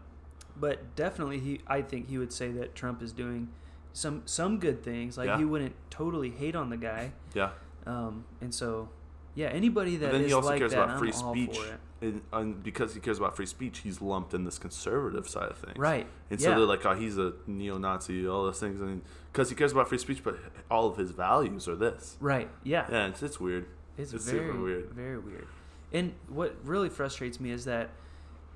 but 0.60 0.96
definitely 0.96 1.40
he. 1.40 1.62
I 1.68 1.82
think 1.84 2.08
he 2.10 2.18
would 2.18 2.34
say 2.34 2.52
that 2.54 2.74
Trump 2.76 3.02
is 3.04 3.12
doing 3.12 3.50
some 3.94 4.24
some 4.26 4.58
good 4.58 4.82
things. 4.84 5.18
Like 5.18 5.28
Yeah. 5.28 5.38
he 5.38 5.46
wouldn't 5.46 5.76
totally 5.92 6.30
hate 6.32 6.56
on 6.56 6.70
the 6.70 6.78
guy. 6.78 7.12
Yeah. 7.36 7.52
Um, 7.86 8.24
and 8.40 8.54
so, 8.56 8.90
yeah, 9.36 9.48
anybody 9.48 9.98
that 9.98 10.12
But 10.12 10.18
then 10.20 10.28
he 10.28 10.34
also 10.34 10.50
like 10.50 10.60
cares 10.60 10.72
that, 10.72 10.84
about 10.84 11.00
free 11.00 11.12
speech, 11.12 11.58
and, 12.02 12.22
and 12.34 12.64
because 12.64 12.94
he 12.94 13.00
cares 13.00 13.18
about 13.18 13.36
free 13.36 13.46
speech, 13.46 13.80
he's 13.80 14.02
lumped 14.02 14.34
in 14.34 14.44
this 14.44 14.58
conservative 14.58 15.28
side 15.30 15.50
of 15.50 15.58
things. 15.58 15.78
Right. 15.78 16.08
And 16.30 16.40
yeah. 16.40 16.46
so 16.46 16.56
they're 16.56 16.66
like, 16.66 16.86
oh, 16.86 16.96
he's 16.96 17.18
a 17.18 17.34
neo-Nazi, 17.48 18.28
all 18.28 18.44
those 18.46 18.60
things, 18.60 18.82
and 18.82 19.02
because 19.32 19.50
he 19.50 19.56
cares 19.56 19.72
about 19.72 19.88
free 19.90 19.98
speech, 19.98 20.24
but 20.24 20.38
all 20.70 20.88
of 20.88 20.98
his 20.98 21.12
values 21.12 21.68
are 21.68 21.76
this. 21.76 22.18
right. 22.20 22.50
Yeah. 22.64 22.86
Yeah, 22.90 23.08
it's, 23.08 23.24
it's 23.24 23.40
weird. 23.40 23.68
It's, 23.98 24.14
It's 24.14 24.26
very 24.26 24.48
super 24.48 24.60
weird. 24.62 24.90
Very 24.92 25.20
weird. 25.20 25.48
And 25.94 26.14
what 26.30 26.56
really 26.64 26.90
frustrates 26.90 27.40
me 27.40 27.52
is 27.52 27.66
that 27.66 27.90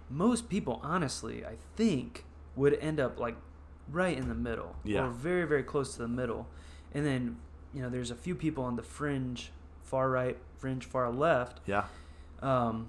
most 0.09 0.49
people, 0.49 0.79
honestly, 0.83 1.45
I 1.45 1.55
think, 1.75 2.25
would 2.55 2.73
end 2.75 2.99
up 2.99 3.19
like 3.19 3.35
right 3.91 4.17
in 4.17 4.29
the 4.29 4.35
middle, 4.35 4.75
Yeah. 4.83 5.05
or 5.05 5.09
very, 5.09 5.45
very 5.45 5.63
close 5.63 5.93
to 5.95 5.99
the 6.01 6.07
middle. 6.07 6.47
And 6.93 7.05
then 7.05 7.37
you 7.73 7.81
know, 7.81 7.89
there's 7.89 8.09
a 8.09 8.15
few 8.15 8.35
people 8.35 8.63
on 8.63 8.77
the 8.77 8.83
fringe, 8.83 9.51
far 9.95 10.09
right, 10.09 10.37
fringe, 10.57 10.83
far 10.83 11.09
left. 11.09 11.61
Yeah. 11.65 11.85
Um, 12.41 12.87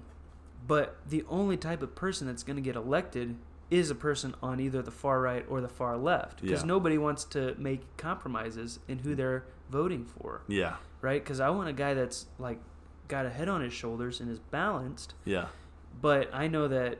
but 0.67 0.97
the 1.07 1.23
only 1.29 1.55
type 1.55 1.81
of 1.81 1.95
person 1.95 2.27
that's 2.27 2.43
going 2.43 2.57
to 2.57 2.61
get 2.61 2.75
elected 2.75 3.37
is 3.71 3.89
a 3.89 3.95
person 3.95 4.35
on 4.43 4.59
either 4.59 4.81
the 4.81 4.91
far 4.91 5.21
right 5.21 5.45
or 5.49 5.61
the 5.61 5.69
far 5.69 5.95
left, 5.97 6.41
because 6.41 6.61
Yeah. 6.63 6.67
nobody 6.67 6.97
wants 6.97 7.23
to 7.25 7.55
make 7.57 7.81
compromises 7.95 8.79
in 8.89 8.99
who 8.99 9.15
they're 9.15 9.45
voting 9.69 10.03
for 10.03 10.41
Yeah. 10.47 10.75
right? 11.01 11.23
Because 11.23 11.39
I 11.39 11.49
want 11.49 11.69
a 11.69 11.73
guy 11.73 11.93
that's 11.93 12.27
like 12.39 12.59
got 13.07 13.25
a 13.25 13.29
head 13.29 13.47
on 13.47 13.61
his 13.61 13.71
shoulders 13.71 14.19
and 14.19 14.29
is 14.29 14.39
balanced. 14.39 15.13
Yeah. 15.23 15.47
But 16.01 16.29
I 16.33 16.47
know 16.49 16.67
that 16.67 16.97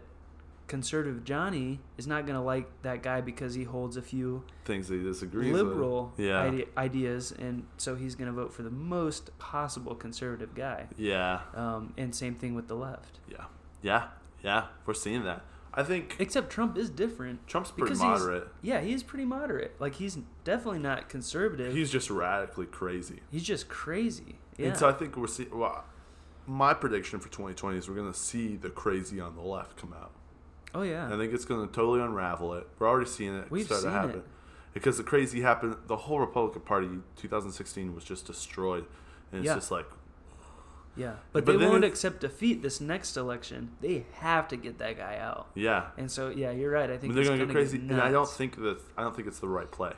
conservative 0.68 1.24
Johnny 1.24 1.80
is 1.98 2.08
not 2.08 2.26
going 2.26 2.36
to 2.38 2.42
like 2.44 2.68
that 2.82 3.02
guy 3.02 3.22
because 3.22 3.54
he 3.56 3.64
holds 3.64 3.98
a 3.98 4.02
few 4.02 4.44
Things 4.66 4.88
that 4.90 4.96
he 4.96 5.04
disagrees 5.04 5.54
liberal 5.54 6.14
with. 6.18 6.26
Yeah. 6.28 6.42
ide- 6.44 6.68
ideas, 6.78 7.32
and 7.32 7.66
so 7.78 7.96
he's 7.96 8.16
going 8.16 8.28
to 8.28 8.34
vote 8.34 8.54
for 8.54 8.64
the 8.64 8.70
most 8.70 9.38
possible 9.40 9.96
conservative 9.96 10.54
guy. 10.56 10.88
Yeah. 10.98 11.42
Um, 11.56 11.94
and 11.98 12.14
same 12.14 12.36
thing 12.36 12.54
with 12.56 12.68
the 12.68 12.76
left. 12.76 13.20
Yeah. 13.30 13.46
Yeah. 13.82 14.08
Yeah. 14.44 14.66
We're 14.86 14.94
seeing 14.94 15.24
that. 15.24 15.44
I 15.74 15.84
think 15.84 16.16
Except 16.20 16.50
Trump 16.50 16.76
is 16.78 16.90
different. 16.90 17.46
Trump's 17.48 17.70
pretty 17.72 17.92
he's- 17.94 18.00
moderate. 18.02 18.48
Yeah, 18.62 18.82
he 18.82 18.94
is 18.94 19.04
pretty 19.04 19.26
moderate. 19.26 19.80
Like 19.80 19.96
he's 19.96 20.18
definitely 20.44 20.80
not 20.80 21.08
conservative. 21.08 21.74
He's 21.74 21.92
just 21.92 22.10
radically 22.10 22.66
crazy. 22.66 23.22
he's 23.32 23.44
just 23.44 23.70
crazy. 23.70 24.40
Yeah. 24.58 24.68
And 24.70 24.78
so 24.78 24.90
I 24.90 24.94
think 24.94 25.16
we're 25.16 25.28
seeing. 25.28 25.56
Well, 25.56 25.86
my 26.48 26.74
prediction 26.74 27.20
for 27.20 27.30
2020 27.30 27.78
is 27.78 27.88
we're 27.88 27.96
going 27.96 28.12
to 28.12 28.18
see 28.18 28.56
the 28.56 28.70
crazy 28.72 29.20
on 29.20 29.36
the 29.36 29.42
left 29.42 29.78
come 29.78 29.94
out. 29.94 30.12
Oh 30.76 30.82
yeah. 30.84 31.08
I 31.14 31.18
think 31.18 31.34
it's 31.34 31.46
going 31.46 31.68
to 31.68 31.74
totally 31.74 32.02
unravel 32.02 32.54
it. 32.54 32.68
We're 32.80 32.88
already 32.88 33.10
seeing 33.10 33.36
it 33.36 33.50
We've 33.52 33.66
start 33.66 33.84
to 33.84 33.92
happen. 33.92 34.10
it. 34.20 34.24
Because 34.74 34.98
the 34.98 35.04
crazy 35.04 35.42
happened, 35.42 35.76
the 35.88 35.96
whole 35.98 36.20
Republican 36.20 36.62
Party 36.62 36.88
2016 37.16 37.96
was 37.96 38.04
just 38.04 38.26
destroyed. 38.28 38.86
And 39.32 39.40
it's 39.42 39.48
Yeah. 39.48 39.56
just 39.56 39.72
like, 39.72 39.86
Yeah, 40.96 41.14
but, 41.32 41.46
But 41.46 41.60
they 41.60 41.68
won't 41.68 41.84
accept 41.84 42.22
defeat 42.22 42.62
this 42.64 42.82
next 42.82 43.18
election. 43.18 43.72
They 43.82 44.06
have 44.14 44.48
to 44.50 44.58
get 44.58 44.78
that 44.80 44.98
guy 44.98 45.18
out. 45.18 45.48
yeah. 45.54 45.88
And 45.98 46.10
so, 46.12 46.30
yeah, 46.30 46.50
you're 46.52 46.72
right. 46.72 46.90
I 46.90 46.98
think 46.98 47.14
they're 47.14 47.24
going 47.24 47.40
to 47.40 47.46
go 47.46 47.52
crazy. 47.52 47.78
And 47.78 48.02
I 48.02 48.12
don't 48.12 48.28
think 48.30 48.56
that, 48.58 48.80
I 48.98 49.04
don't 49.04 49.16
think 49.16 49.28
it's 49.28 49.40
the 49.40 49.48
right 49.48 49.70
play. 49.72 49.94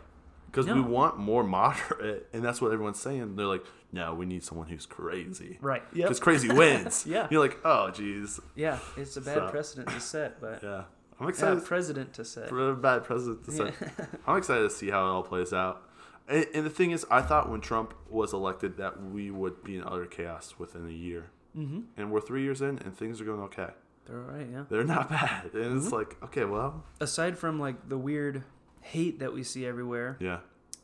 Because 0.52 0.68
we 0.68 0.82
want 0.82 1.18
more 1.18 1.44
moderate. 1.44 2.28
And 2.34 2.44
that's 2.44 2.62
what 2.62 2.72
everyone's 2.72 3.00
saying. 3.00 3.36
They're 3.36 3.46
like, 3.46 3.66
no, 3.92 4.14
we 4.14 4.26
need 4.26 4.44
someone 4.44 4.68
who's 4.68 4.86
crazy. 4.86 5.58
Right. 5.62 5.84
Yeah, 5.94 6.06
Because 6.06 6.20
crazy 6.20 6.50
wins. 6.52 7.06
Yeah. 7.08 7.28
You're 7.32 7.42
like, 7.42 7.58
oh, 7.66 7.92
geez. 7.92 8.40
Yeah, 8.56 8.80
it's 8.98 9.18
a 9.18 9.22
bad 9.22 9.36
So- 9.36 9.50
precedent 9.50 9.90
to 9.90 10.00
set, 10.00 10.40
but 10.42 10.62
Yeah. 10.64 10.84
I'm 11.20 11.26
yeah, 11.26 11.30
excited. 11.30 11.66
president 11.66 12.14
to 12.14 12.24
set. 12.26 12.48
for 12.50 12.70
a 12.72 12.76
bad 12.76 13.04
president 13.04 13.44
to 13.46 13.52
say. 13.52 13.72
Yeah. 13.82 14.06
I'm 14.28 14.38
excited 14.38 14.62
to 14.64 14.70
see 14.70 14.90
how 14.90 15.06
it 15.06 15.10
all 15.10 15.24
plays 15.24 15.52
out. 15.54 15.84
And, 16.30 16.46
and 16.54 16.66
the 16.66 16.70
thing 16.70 16.92
is, 16.92 17.06
I 17.12 17.22
thought 17.22 17.50
when 17.50 17.60
Trump 17.62 17.94
was 18.10 18.32
elected 18.34 18.78
that 18.78 19.04
we 19.04 19.30
would 19.32 19.64
be 19.64 19.76
in 19.76 19.84
utter 19.84 20.06
chaos 20.06 20.56
within 20.58 20.88
a 20.88 20.92
year. 20.92 21.32
mm-hmm. 21.58 21.82
And 21.98 22.12
we're 22.12 22.22
three 22.22 22.44
years 22.44 22.62
in, 22.62 22.78
and 22.80 22.96
things 22.96 23.20
are 23.20 23.26
going 23.26 23.42
okay. 23.42 23.68
They're 24.06 24.18
all 24.22 24.32
right. 24.32 24.48
Yeah. 24.52 24.64
They're 24.70 24.84
not 24.86 25.10
bad. 25.10 25.46
And 25.46 25.54
Mm-hmm. 25.54 25.78
it's 25.80 25.92
like, 25.92 26.16
okay, 26.24 26.46
well, 26.46 26.84
Aside 27.02 27.38
from 27.38 27.60
like 27.60 27.90
the 27.90 27.98
weird 27.98 28.44
hate 28.82 29.20
that 29.20 29.34
we 29.34 29.44
see 29.44 29.66
everywhere, 29.66 30.18
yeah, 30.20 30.40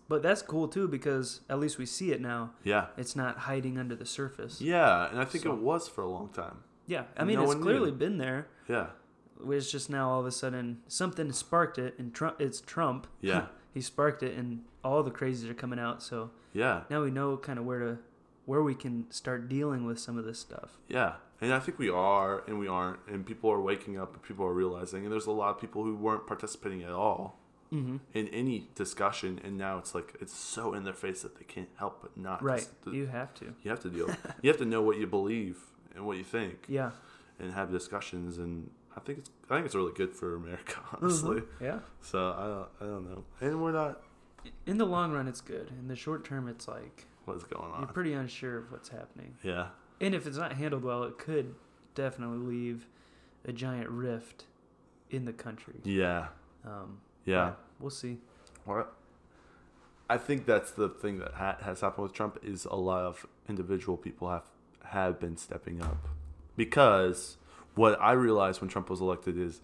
but 0.08 0.22
that's 0.22 0.42
cool 0.42 0.68
too 0.68 0.88
because 0.88 1.42
at 1.50 1.60
least 1.60 1.78
we 1.78 1.86
see 1.86 2.12
it 2.12 2.22
now. 2.22 2.52
yeah, 2.64 2.88
It's 2.98 3.16
not 3.16 3.38
hiding 3.40 3.78
under 3.78 3.96
the 3.96 4.06
surface. 4.06 4.62
yeah. 4.62 5.10
And 5.10 5.20
I 5.20 5.26
think 5.26 5.44
So- 5.44 5.54
it 5.54 5.60
was 5.60 5.88
for 5.88 6.02
a 6.02 6.08
long 6.10 6.30
time. 6.30 6.64
Yeah, 6.88 7.06
I 7.18 7.24
mean 7.24 7.38
No 7.38 7.46
it's 7.52 7.56
clearly 7.56 7.92
knew. 7.92 7.98
been 7.98 8.18
there. 8.20 8.48
Yeah, 8.68 8.88
It's 9.50 9.72
just 9.72 9.90
now 9.90 10.10
all 10.10 10.20
of 10.20 10.26
a 10.26 10.32
sudden 10.32 10.82
something 10.88 11.32
sparked 11.32 11.78
it, 11.78 11.98
and 11.98 12.14
Trump. 12.14 12.40
It's 12.40 12.62
Trump. 12.62 13.08
Yeah. 13.22 13.48
he 13.74 13.82
sparked 13.82 14.22
it, 14.24 14.38
and 14.38 14.64
all 14.84 15.02
the 15.04 15.12
crazies 15.12 15.50
are 15.50 15.54
coming 15.56 15.80
out. 15.80 16.04
So 16.04 16.30
yeah, 16.54 16.84
now 16.90 17.02
we 17.04 17.10
know 17.12 17.38
kind 17.38 17.58
of 17.60 17.66
where 17.66 17.80
to 17.80 17.98
where 18.46 18.62
we 18.62 18.76
can 18.76 19.10
start 19.12 19.50
dealing 19.50 19.86
with 19.86 19.98
some 20.00 20.18
of 20.20 20.26
this 20.26 20.38
stuff. 20.40 20.78
yeah. 20.88 21.16
And 21.42 21.52
I 21.54 21.60
think 21.60 21.78
we 21.80 21.90
are, 21.90 22.44
and 22.48 22.60
we 22.60 22.68
aren't, 22.68 23.00
and 23.08 23.26
people 23.26 23.50
are 23.52 23.60
waking 23.60 24.00
up, 24.00 24.14
and 24.14 24.24
people 24.24 24.46
are 24.46 24.54
realizing, 24.54 25.04
and 25.04 25.12
there's 25.12 25.26
a 25.26 25.32
lot 25.32 25.50
of 25.54 25.60
people 25.60 25.84
who 25.84 25.94
weren't 25.96 26.26
participating 26.28 26.82
at 26.84 26.92
all 26.92 27.40
Mm-hmm. 27.74 27.98
in 28.14 28.28
any 28.30 28.68
discussion, 28.76 29.40
and 29.44 29.58
now 29.58 29.78
it's 29.80 29.94
like 29.96 30.16
it's 30.22 30.36
so 30.38 30.74
in 30.74 30.84
their 30.84 30.94
face 30.94 31.24
that 31.24 31.38
they 31.38 31.44
can't 31.46 31.70
help 31.78 32.02
but 32.02 32.16
not. 32.16 32.42
Right, 32.44 32.60
just- 32.84 32.94
you 32.96 33.08
have 33.08 33.34
to. 33.36 33.54
You 33.64 33.72
have 33.72 33.80
to 33.82 33.90
deal. 33.90 34.10
you 34.42 34.50
have 34.50 34.58
to 34.60 34.66
know 34.66 34.82
what 34.82 34.98
you 34.98 35.08
believe 35.08 35.58
and 35.96 36.06
what 36.06 36.18
you 36.18 36.24
think, 36.24 36.66
Yeah. 36.68 36.92
and 37.40 37.52
have 37.54 37.72
discussions. 37.72 38.38
And 38.38 38.70
I 38.96 39.00
think 39.00 39.20
it's 39.20 39.30
I 39.50 39.56
think 39.56 39.66
it's 39.66 39.76
really 39.76 39.94
good 39.94 40.14
for 40.14 40.36
America, 40.36 40.76
honestly. 41.02 41.42
Mhm. 41.42 41.48
Yeah. 41.60 41.80
So 42.02 42.32
I 42.38 42.46
don't 42.48 42.68
I 42.90 42.94
don't 42.94 43.10
know. 43.10 43.24
And 43.42 43.62
we're 43.62 43.72
not. 43.72 44.02
In 44.68 44.78
the 44.78 44.86
long 44.86 45.12
run, 45.12 45.28
it's 45.28 45.42
good. 45.42 45.72
In 45.80 45.88
the 45.88 45.96
short 45.96 46.24
term, 46.24 46.48
it's 46.48 46.68
like 46.68 47.08
What's 47.26 47.44
going 47.46 47.64
on. 47.72 47.80
you're 47.80 47.88
on? 47.88 47.94
pretty 47.94 48.14
unsure 48.14 48.60
of 48.60 48.72
what's 48.72 48.90
happening. 48.90 49.36
Yeah. 49.42 49.70
And 50.00 50.14
if 50.14 50.28
it's 50.28 50.38
not 50.38 50.54
handled 50.54 50.84
well, 50.84 51.04
it 51.04 51.18
could 51.18 51.56
definitely 51.96 52.38
leave 52.38 52.86
a 53.44 53.52
giant 53.52 53.90
rift 53.90 54.46
in 55.10 55.26
the 55.26 55.34
country. 55.34 55.80
Yeah. 55.84 56.28
Um, 56.64 57.00
Yeah. 57.26 57.46
but 57.46 57.60
We'll 57.80 57.90
see. 57.90 58.18
What? 58.66 58.94
I 60.10 60.18
think 60.18 60.46
that's 60.46 60.72
the 60.72 60.88
thing 60.90 61.20
that 61.20 61.34
ha- 61.34 61.58
has 61.62 61.82
happened 61.82 62.04
with 62.04 62.14
Trump 62.14 62.38
is 62.44 62.66
a 62.66 62.76
lot 62.76 63.04
of 63.04 63.26
individual 63.50 63.98
people 63.98 64.30
have 64.30 64.44
have 64.84 65.20
been 65.20 65.36
stepping 65.36 65.82
up 65.82 65.98
because 66.56 67.38
what 67.74 68.00
I 68.00 68.12
realized 68.12 68.62
when 68.62 68.70
Trump 68.70 68.90
was 68.90 69.02
elected 69.02 69.36
is 69.38 69.62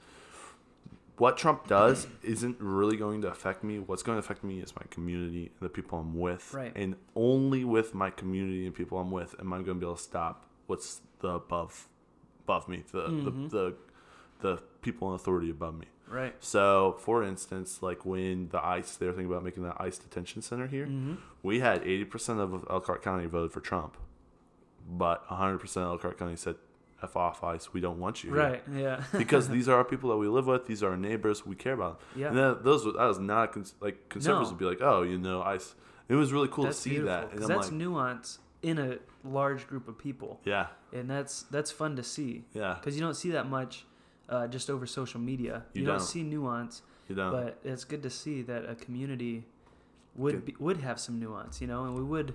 what 1.17 1.37
Trump 1.37 1.67
does 1.67 2.07
isn't 2.23 2.57
really 2.59 2.97
going 2.97 3.21
to 3.21 3.27
affect 3.29 3.63
me. 3.63 3.77
What's 3.79 4.01
going 4.01 4.15
to 4.15 4.19
affect 4.19 4.43
me 4.43 4.59
is 4.59 4.75
my 4.75 4.81
community 4.89 5.51
and 5.59 5.61
the 5.61 5.69
people 5.69 5.99
I'm 5.99 6.17
with, 6.19 6.51
Right. 6.53 6.71
and 6.75 6.95
only 7.15 7.63
with 7.63 7.93
my 7.93 8.09
community 8.09 8.65
and 8.65 8.73
people 8.73 8.97
I'm 8.97 9.11
with 9.11 9.35
am 9.39 9.53
I 9.53 9.57
going 9.57 9.65
to 9.67 9.73
be 9.75 9.85
able 9.85 9.95
to 9.95 10.01
stop 10.01 10.45
what's 10.67 11.01
the 11.19 11.29
above 11.29 11.87
above 12.43 12.67
me, 12.67 12.83
the 12.91 13.03
Mhm. 13.07 13.49
the, 13.51 13.57
the 13.57 13.75
the 14.55 14.57
people 14.81 15.09
in 15.09 15.15
authority 15.15 15.51
above 15.51 15.75
me. 15.77 15.85
Right. 16.11 16.35
So, 16.39 16.97
for 16.99 17.23
instance, 17.23 17.81
like 17.81 18.05
when 18.05 18.49
the 18.49 18.63
ICE, 18.63 18.95
they 18.97 19.05
were 19.05 19.13
thinking 19.13 19.31
about 19.31 19.43
making 19.43 19.63
the 19.63 19.73
ICE 19.81 19.97
detention 19.97 20.41
center 20.41 20.67
here, 20.67 20.85
Mm-hmm. 20.85 21.15
we 21.43 21.59
had 21.61 21.83
80% 21.83 22.39
of 22.39 22.65
Elkhart 22.69 23.01
County 23.01 23.25
voted 23.27 23.51
for 23.51 23.61
Trump, 23.61 23.97
but 24.89 25.27
100% 25.29 25.63
of 25.77 25.83
Elkhart 25.83 26.17
County 26.19 26.35
said, 26.35 26.55
F 27.03 27.15
off 27.17 27.43
ICE, 27.43 27.73
we 27.73 27.81
don't 27.81 27.97
want 27.99 28.23
you 28.23 28.31
here. 28.33 28.39
Right. 28.43 28.63
Yeah. 28.71 29.03
because 29.17 29.49
these 29.49 29.67
are 29.67 29.75
our 29.77 29.83
people 29.83 30.09
that 30.11 30.17
we 30.17 30.27
live 30.27 30.45
with, 30.47 30.67
these 30.67 30.83
are 30.83 30.91
our 30.91 30.97
neighbors, 30.97 31.45
we 31.45 31.55
care 31.55 31.73
about 31.73 31.99
them. 31.99 32.21
yeah. 32.21 32.27
And 32.27 32.37
that, 32.37 32.63
those, 32.63 32.83
that 32.83 32.93
was 32.95 33.17
not, 33.17 33.53
cons- 33.53 33.73
like, 33.79 34.07
conservatives 34.09 34.49
No. 34.49 34.53
would 34.55 34.59
be 34.59 34.65
like, 34.65 34.81
oh, 34.81 35.01
you 35.01 35.17
know, 35.17 35.41
ICE. 35.41 35.73
It 36.09 36.15
was 36.15 36.31
really 36.33 36.47
cool 36.49 36.65
that's 36.65 36.77
to 36.83 36.89
see 36.89 36.97
that. 36.99 37.31
And 37.31 37.41
that's 37.41 37.49
like, 37.67 37.71
nuance 37.71 38.37
in 38.61 38.77
a 38.77 38.97
large 39.23 39.65
group 39.65 39.87
of 39.87 39.97
people, 39.97 40.39
yeah, 40.43 40.67
and 40.93 41.09
that's 41.09 41.43
that's 41.43 41.71
fun 41.71 41.95
to 41.95 42.03
see 42.03 42.43
yeah, 42.53 42.75
because 42.79 42.95
you 42.95 43.01
don't 43.01 43.15
see 43.15 43.31
that 43.31 43.47
much 43.49 43.85
uh, 44.31 44.47
just 44.47 44.69
over 44.69 44.85
social 44.87 45.19
media. 45.19 45.63
You 45.73 45.81
You, 45.81 45.87
don't. 45.87 45.97
don't. 45.99 46.07
see 46.07 46.23
nuance, 46.23 46.81
you 47.09 47.15
know. 47.15 47.31
but 47.31 47.59
it's 47.63 47.83
good 47.83 48.01
to 48.03 48.09
see 48.09 48.41
that 48.43 48.67
a 48.67 48.75
community 48.75 49.45
would 50.15 50.45
be, 50.45 50.55
would 50.59 50.77
have 50.77 50.99
some 50.99 51.19
nuance, 51.19 51.61
you 51.61 51.67
know, 51.67 51.83
and 51.85 51.95
we 51.95 52.03
would 52.03 52.33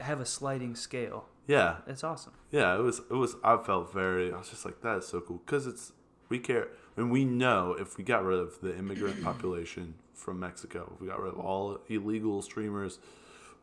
have 0.00 0.20
a 0.20 0.26
sliding 0.26 0.74
scale. 0.74 1.26
yeah, 1.46 1.76
It's 1.86 2.02
awesome. 2.04 2.32
Yeah, 2.50 2.74
it 2.76 2.80
was. 2.82 2.98
It 3.10 3.14
was. 3.14 3.36
I 3.44 3.56
felt 3.58 3.92
very. 3.92 4.32
I 4.32 4.38
was 4.38 4.48
just 4.50 4.64
like, 4.64 4.80
that 4.82 4.98
is 4.98 5.06
so 5.06 5.20
cool 5.20 5.40
because 5.46 5.66
it's 5.66 5.92
we 6.28 6.38
care 6.38 6.68
and 6.96 7.10
we 7.10 7.24
know 7.24 7.76
if 7.78 7.96
we 7.98 8.04
got 8.04 8.24
rid 8.24 8.38
of 8.38 8.58
the 8.60 8.76
immigrant 8.76 9.22
population 9.28 9.94
from 10.14 10.40
Mexico, 10.40 10.90
if 10.94 11.00
we 11.00 11.08
got 11.08 11.20
rid 11.20 11.32
of 11.34 11.38
all 11.40 11.78
illegal 11.88 12.42
streamers, 12.42 12.98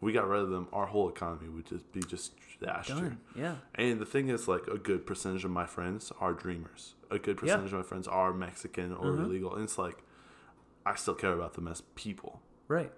we 0.01 0.11
got 0.13 0.27
rid 0.27 0.41
of 0.41 0.49
them, 0.49 0.67
our 0.73 0.85
whole 0.87 1.07
economy 1.09 1.47
would 1.49 1.65
just 1.67 1.91
be 1.91 2.01
just 2.01 2.33
dashed. 2.61 2.89
Done. 2.89 3.17
Yeah. 3.35 3.55
And 3.75 3.99
the 3.99 4.05
thing 4.05 4.29
is, 4.29 4.47
like, 4.47 4.65
a 4.67 4.77
good 4.77 5.05
percentage 5.05 5.45
of 5.45 5.51
my 5.51 5.65
friends 5.65 6.11
are 6.19 6.33
dreamers. 6.33 6.95
A 7.11 7.17
good 7.19 7.37
Yeah. 7.37 7.55
percentage 7.55 7.73
of 7.73 7.79
my 7.79 7.83
friends 7.83 8.07
are 8.07 8.33
Mexican 8.33 8.93
or 8.93 9.11
Mhm. 9.13 9.23
illegal. 9.25 9.55
And 9.55 9.63
it's 9.63 9.77
like, 9.77 10.03
I 10.85 10.95
still 10.95 11.15
care 11.15 11.33
about 11.33 11.53
them 11.53 11.67
as 11.67 11.81
people. 11.95 12.41
Right. 12.67 12.91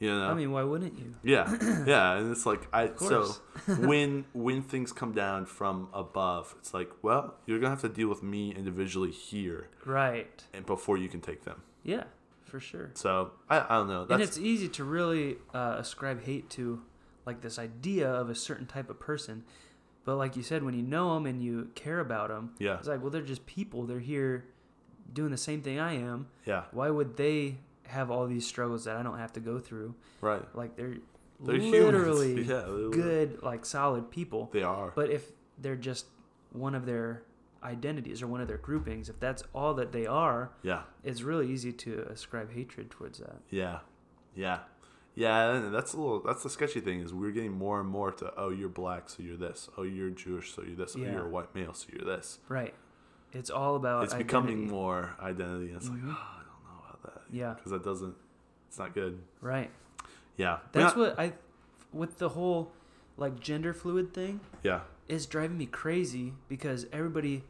You 0.00 0.10
know. 0.10 0.28
I 0.28 0.34
mean, 0.34 0.52
why 0.52 0.62
wouldn't 0.62 0.96
you? 0.96 1.16
Yeah, 1.24 1.48
yeah, 1.84 2.12
and 2.18 2.30
it's 2.30 2.46
like 2.46 2.68
I 2.72 2.92
so 2.96 3.34
when 3.80 4.26
when 4.32 4.62
things 4.62 4.92
come 4.92 5.10
down 5.12 5.44
from 5.46 5.88
above, 5.92 6.54
it's 6.60 6.72
like, 6.72 6.88
well, 7.02 7.34
you're 7.46 7.58
gonna 7.58 7.70
have 7.70 7.80
to 7.80 7.88
deal 7.88 8.08
with 8.08 8.22
me 8.22 8.54
individually 8.54 9.10
here, 9.10 9.68
Right. 9.84 10.44
and 10.54 10.64
before 10.64 10.96
you 10.98 11.08
can 11.08 11.20
take 11.20 11.42
them. 11.42 11.62
Yeah, 11.82 12.04
for 12.44 12.60
sure. 12.60 12.92
So 12.94 13.32
I, 13.50 13.58
I 13.68 13.74
don't 13.78 13.88
know. 13.88 14.06
and 14.08 14.22
it's 14.22 14.38
easy 14.38 14.68
to 14.68 14.84
really 14.84 15.38
uh, 15.52 15.74
ascribe 15.78 16.22
hate 16.22 16.48
to 16.50 16.80
like 17.26 17.40
this 17.40 17.58
idea 17.58 18.08
of 18.08 18.30
a 18.30 18.36
certain 18.36 18.66
type 18.66 18.88
of 18.90 19.00
person 19.00 19.44
but 20.08 20.16
like 20.16 20.36
you 20.36 20.42
said 20.42 20.62
when 20.62 20.72
you 20.72 20.80
know 20.80 21.12
them 21.12 21.26
and 21.26 21.42
you 21.42 21.68
care 21.74 22.00
about 22.00 22.28
them 22.30 22.54
yeah, 22.58 22.78
it's 22.78 22.88
like 22.88 23.02
well 23.02 23.10
they're 23.10 23.20
just 23.20 23.44
people. 23.44 23.84
They're 23.84 24.00
here 24.00 24.46
doing 25.12 25.30
the 25.30 25.36
same 25.36 25.60
thing 25.60 25.78
i 25.78 25.92
am. 25.96 26.28
Yeah, 26.46 26.62
why 26.72 26.88
would 26.88 27.18
they 27.18 27.58
have 27.82 28.10
all 28.10 28.26
these 28.26 28.46
struggles 28.46 28.84
that 28.86 28.96
i 28.96 29.02
don't 29.02 29.18
have 29.18 29.34
to 29.34 29.40
go 29.40 29.58
through? 29.58 29.94
Right. 30.22 30.42
like 30.56 30.76
they're, 30.76 30.96
They're 31.40 31.58
literally 31.58 32.42
Yeah, 32.54 32.64
good 32.90 33.42
like 33.42 33.66
solid 33.66 34.10
people. 34.10 34.48
They 34.50 34.62
are. 34.62 34.92
but 34.94 35.10
if 35.10 35.24
they're 35.58 35.76
just 35.76 36.06
one 36.52 36.74
of 36.74 36.86
their 36.86 37.24
identities 37.62 38.22
or 38.22 38.28
one 38.28 38.40
of 38.40 38.48
their 38.48 38.56
groupings 38.56 39.10
if 39.10 39.20
that's 39.20 39.42
all 39.54 39.74
that 39.74 39.92
they 39.92 40.06
are 40.06 40.52
yeah, 40.62 40.84
it's 41.04 41.20
really 41.20 41.50
easy 41.52 41.70
to 41.84 42.06
ascribe 42.08 42.50
hatred 42.54 42.90
towards 42.90 43.18
that. 43.18 43.40
Yeah, 43.50 43.80
yeah, 44.34 44.60
yeah. 45.18 45.68
That's 45.72 45.92
a 45.94 45.96
little. 45.96 46.20
That's 46.20 46.42
the 46.42 46.50
sketchy 46.50 46.80
thing 46.80 47.00
is 47.00 47.12
we're 47.12 47.30
getting 47.32 47.52
more 47.52 47.80
and 47.80 47.88
more 47.88 48.12
to 48.12 48.32
oh 48.36 48.50
you're 48.50 48.68
black 48.68 49.08
so 49.10 49.22
you're 49.22 49.36
this 49.36 49.68
oh 49.76 49.82
you're 49.82 50.10
Jewish 50.10 50.52
so 50.54 50.62
you're 50.62 50.76
this 50.76 50.94
oh 50.96 51.00
you're 51.00 51.26
a 51.26 51.28
white 51.28 51.54
male 51.54 51.74
so 51.74 51.86
you're 51.92 52.04
this. 52.04 52.38
Right. 52.48 52.74
It's 53.32 53.50
all 53.50 53.76
about 53.76 54.04
it's 54.04 54.14
becoming 54.14 54.68
more 54.68 55.14
identity. 55.20 55.68
And 55.68 55.76
it's 55.76 55.88
Mhm. 55.88 56.06
like 56.08 56.16
oh, 56.16 56.28
I 56.38 56.42
don't 56.42 56.64
know 56.64 56.84
about 56.88 57.02
that. 57.02 57.22
Yeah. 57.30 57.54
because 57.54 57.72
that 57.72 57.84
doesn't. 57.84 58.14
It's 58.68 58.78
not 58.78 58.94
good. 58.94 59.18
Right. 59.40 59.70
Yeah, 60.36 60.58
That's 60.72 60.94
not- 60.94 60.96
what 60.96 61.18
I 61.18 61.32
with 61.92 62.18
the 62.18 62.30
whole 62.30 62.70
like 63.16 63.40
gender 63.40 63.74
fluid 63.74 64.14
thing 64.14 64.40
Yeah, 64.62 64.80
is 65.08 65.26
driving 65.26 65.58
me 65.58 65.66
crazy 65.66 66.34
because 66.48 66.86
everybody 66.92 67.42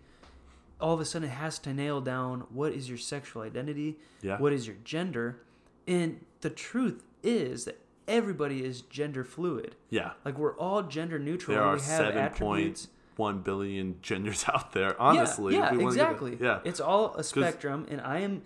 all 0.80 0.94
of 0.94 1.00
a 1.00 1.04
sudden 1.04 1.28
has 1.28 1.58
to 1.58 1.74
nail 1.74 2.00
down 2.00 2.46
what 2.50 2.72
is 2.72 2.88
your 2.88 2.96
sexual 2.98 3.42
identity, 3.42 3.98
yeah, 4.22 4.38
what 4.38 4.52
is 4.52 4.66
your 4.66 4.76
gender, 4.84 5.40
and 5.86 6.24
the 6.40 6.50
truth 6.50 7.04
is 7.22 7.64
that 7.64 7.78
everybody 8.06 8.64
is 8.64 8.82
gender 8.82 9.24
fluid. 9.24 9.76
yeah. 9.90 10.12
Like 10.24 10.38
we're 10.38 10.56
all 10.56 10.82
gender 10.82 11.18
neutral. 11.18 11.56
There 11.56 11.64
are 11.64 11.74
we 11.74 11.80
have 11.80 11.86
seven 12.14 12.28
point 12.30 12.88
one 13.16 13.40
billion 13.40 13.96
genders 14.00 14.44
out 14.52 14.72
there. 14.72 15.00
Honestly, 15.00 15.54
yeah, 15.54 15.64
yeah 15.66 15.72
we 15.72 15.78
wanna 15.78 15.88
it- 15.88 15.92
exactly. 16.00 16.38
yeah, 16.40 16.60
it's 16.64 16.80
all 16.80 17.14
a 17.16 17.24
spectrum, 17.24 17.86
and 17.90 18.00
I 18.00 18.20
am 18.20 18.42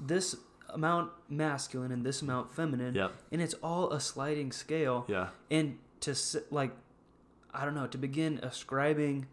this 0.00 0.36
amount 0.70 1.10
masculine 1.28 1.92
and 1.92 2.04
this 2.04 2.22
amount 2.22 2.50
feminine, 2.52 2.94
yeah, 2.94 3.08
and 3.32 3.42
it's 3.42 3.54
all 3.62 3.92
a 3.92 4.00
sliding 4.00 4.52
scale. 4.52 5.04
yeah, 5.08 5.28
And 5.50 5.78
to 6.00 6.14
like, 6.50 6.72
I 7.52 7.64
don't 7.64 7.74
know, 7.74 7.86
to 7.88 7.98
begin 7.98 8.38
ascribing 8.42 9.26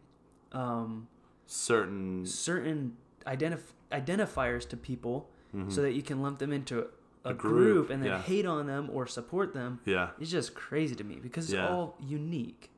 um, 0.51 1.07
certain. 1.45 2.25
certain 2.25 2.97
identif- 3.25 3.73
identifiers 3.91 4.67
to 4.69 4.77
people 4.77 5.29
mhm. 5.55 5.71
so 5.71 5.81
that 5.81 5.93
you 5.93 6.01
can 6.01 6.21
lump 6.21 6.39
them 6.39 6.51
into 6.51 6.87
a, 7.23 7.29
A 7.29 7.33
group, 7.33 7.53
group, 7.53 7.89
and 7.91 8.01
then 8.03 8.11
yeah. 8.11 8.21
hate 8.21 8.45
on 8.45 8.65
them 8.67 8.89
or 8.91 9.05
support 9.07 9.53
them 9.53 9.79
yeah, 9.85 10.09
it's 10.19 10.31
just 10.31 10.55
crazy 10.55 10.95
to 10.95 11.03
me 11.03 11.15
because 11.21 11.45
it's 11.45 11.53
Yeah. 11.53 11.69
all 11.69 11.95
unique. 11.99 12.69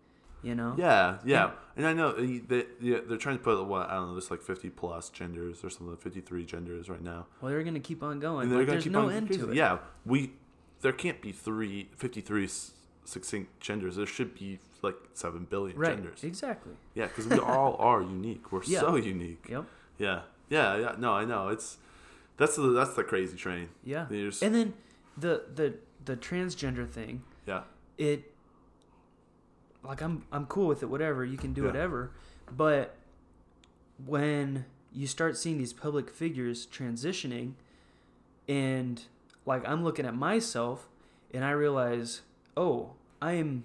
You 0.41 0.55
know? 0.55 0.75
yeah, 0.77 1.19
yeah, 1.23 1.51
and 1.77 1.85
I 1.87 1.93
know 1.93 2.09
uh, 2.09 2.15
they, 2.49 2.65
yeah, 2.81 2.97
they're 3.07 3.17
trying 3.17 3.37
to 3.37 3.43
put 3.43 3.63
what 3.65 3.89
I 3.89 3.93
don't 3.93 4.07
know. 4.07 4.13
There's 4.15 4.29
like 4.29 4.41
50 4.41 4.71
plus 4.71 5.09
genders 5.09 5.63
or 5.63 5.69
something, 5.69 5.95
53 5.95 6.43
genders 6.45 6.89
right 6.89 7.01
now. 7.01 7.27
Well, 7.39 7.49
they're 7.51 7.63
gonna 7.63 7.79
keep 7.79 8.03
on 8.03 8.19
going. 8.19 8.43
And 8.43 8.51
they're 8.51 8.57
Like, 8.59 8.67
gonna 8.67 8.75
there's 8.75 8.83
keep 8.83 8.91
no 8.91 9.05
on 9.07 9.13
end 9.13 9.31
to 9.31 9.51
it. 9.51 9.55
Yeah, 9.55 9.77
we 10.05 10.33
there 10.81 10.91
can't 10.91 11.21
be 11.21 11.31
three 11.31 11.87
53 11.95 12.43
s- 12.43 12.73
succinct 13.05 13.57
genders. 13.61 13.95
There 13.95 14.05
should 14.05 14.35
be 14.35 14.59
like 14.81 14.95
seven 15.13 15.45
billion 15.49 15.77
Right. 15.77 15.95
genders. 15.95 16.25
Exactly. 16.25 16.73
Yeah, 16.93 17.07
because 17.07 17.25
we 17.27 17.39
all 17.39 17.77
are 17.79 18.01
unique. 18.01 18.51
We're 18.51 18.63
Yeah. 18.65 18.81
so 18.81 18.97
unique. 18.97 19.45
Yep. 19.49 19.63
Yeah, 19.97 20.21
yeah, 20.49 20.75
yeah. 20.75 20.95
No, 20.97 21.13
I 21.13 21.23
know. 21.23 21.47
It's 21.47 21.77
that's 22.43 22.57
the 22.57 22.67
that's 22.71 22.93
the 22.93 23.03
crazy 23.03 23.37
train. 23.37 23.69
Yeah. 23.85 24.05
There's, 24.09 24.41
And 24.43 24.53
then 24.53 24.73
the 25.17 25.43
the 25.55 25.75
the 26.03 26.17
transgender 26.17 26.87
thing, 26.89 27.23
yeah, 27.47 27.61
it 27.97 28.33
like 29.83 30.01
I'm 30.01 30.25
I'm 30.31 30.45
cool 30.47 30.67
with 30.67 30.83
it, 30.83 30.87
whatever, 30.87 31.23
you 31.23 31.37
can 31.37 31.53
do 31.53 31.61
Yeah. 31.61 31.67
whatever. 31.67 32.11
But 32.51 32.95
when 34.05 34.65
you 34.91 35.07
start 35.07 35.37
seeing 35.37 35.57
these 35.57 35.71
public 35.73 36.09
figures 36.09 36.67
transitioning 36.67 37.53
and 38.47 39.01
like 39.45 39.67
I'm 39.67 39.83
looking 39.83 40.05
at 40.05 40.13
myself 40.15 40.89
and 41.33 41.45
I 41.45 41.51
realize, 41.51 42.21
oh, 42.57 42.91
I 43.21 43.33
am 43.33 43.63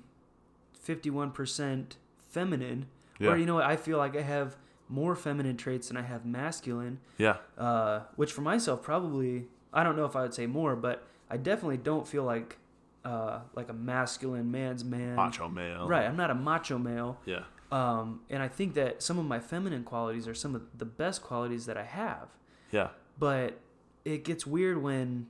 51% 0.87 1.97
feminine. 2.31 2.87
yeah, 3.19 3.31
Or 3.31 3.37
you 3.37 3.45
know 3.47 3.57
what, 3.57 3.65
I 3.67 3.77
feel 3.77 3.99
like 3.99 4.17
I 4.17 4.23
have 4.23 4.57
more 4.89 5.15
feminine 5.15 5.57
traits 5.57 5.89
than 5.89 5.97
I 5.97 6.03
have 6.03 6.25
masculine. 6.25 6.99
yeah, 7.19 7.37
uh, 7.57 8.01
which 8.17 8.33
for 8.33 8.41
myself 8.43 8.83
probably 8.83 9.47
I 9.73 9.83
don't 9.85 9.97
know 9.97 10.05
if 10.07 10.17
I 10.17 10.23
would 10.23 10.35
say 10.35 10.47
more, 10.47 10.75
but 10.77 11.07
I 11.31 11.37
definitely 11.37 11.77
don't 11.77 12.07
feel 12.09 12.25
like 12.25 12.57
uh, 13.05 13.41
like 13.55 13.69
a 13.69 13.73
masculine 13.75 14.51
man's 14.51 14.85
man. 14.85 15.15
macho 15.17 15.49
male. 15.49 15.87
Right, 15.87 16.05
I'm 16.07 16.17
not 16.17 16.31
a 16.31 16.35
macho 16.35 16.79
male, 16.79 17.19
Yeah, 17.27 17.45
um, 17.71 18.21
and 18.31 18.43
I 18.43 18.49
think 18.49 18.75
that 18.75 19.03
some 19.03 19.19
of 19.19 19.25
my 19.27 19.39
feminine 19.41 19.85
qualities 19.85 20.27
are 20.27 20.35
some 20.35 20.55
of 20.55 20.63
the 20.77 20.85
best 20.85 21.23
qualities 21.23 21.67
that 21.67 21.77
I 21.77 21.85
have. 21.85 22.29
yeah, 22.73 22.89
But 23.19 23.59
it 24.05 24.25
gets 24.25 24.47
weird 24.47 24.83
when 24.83 25.27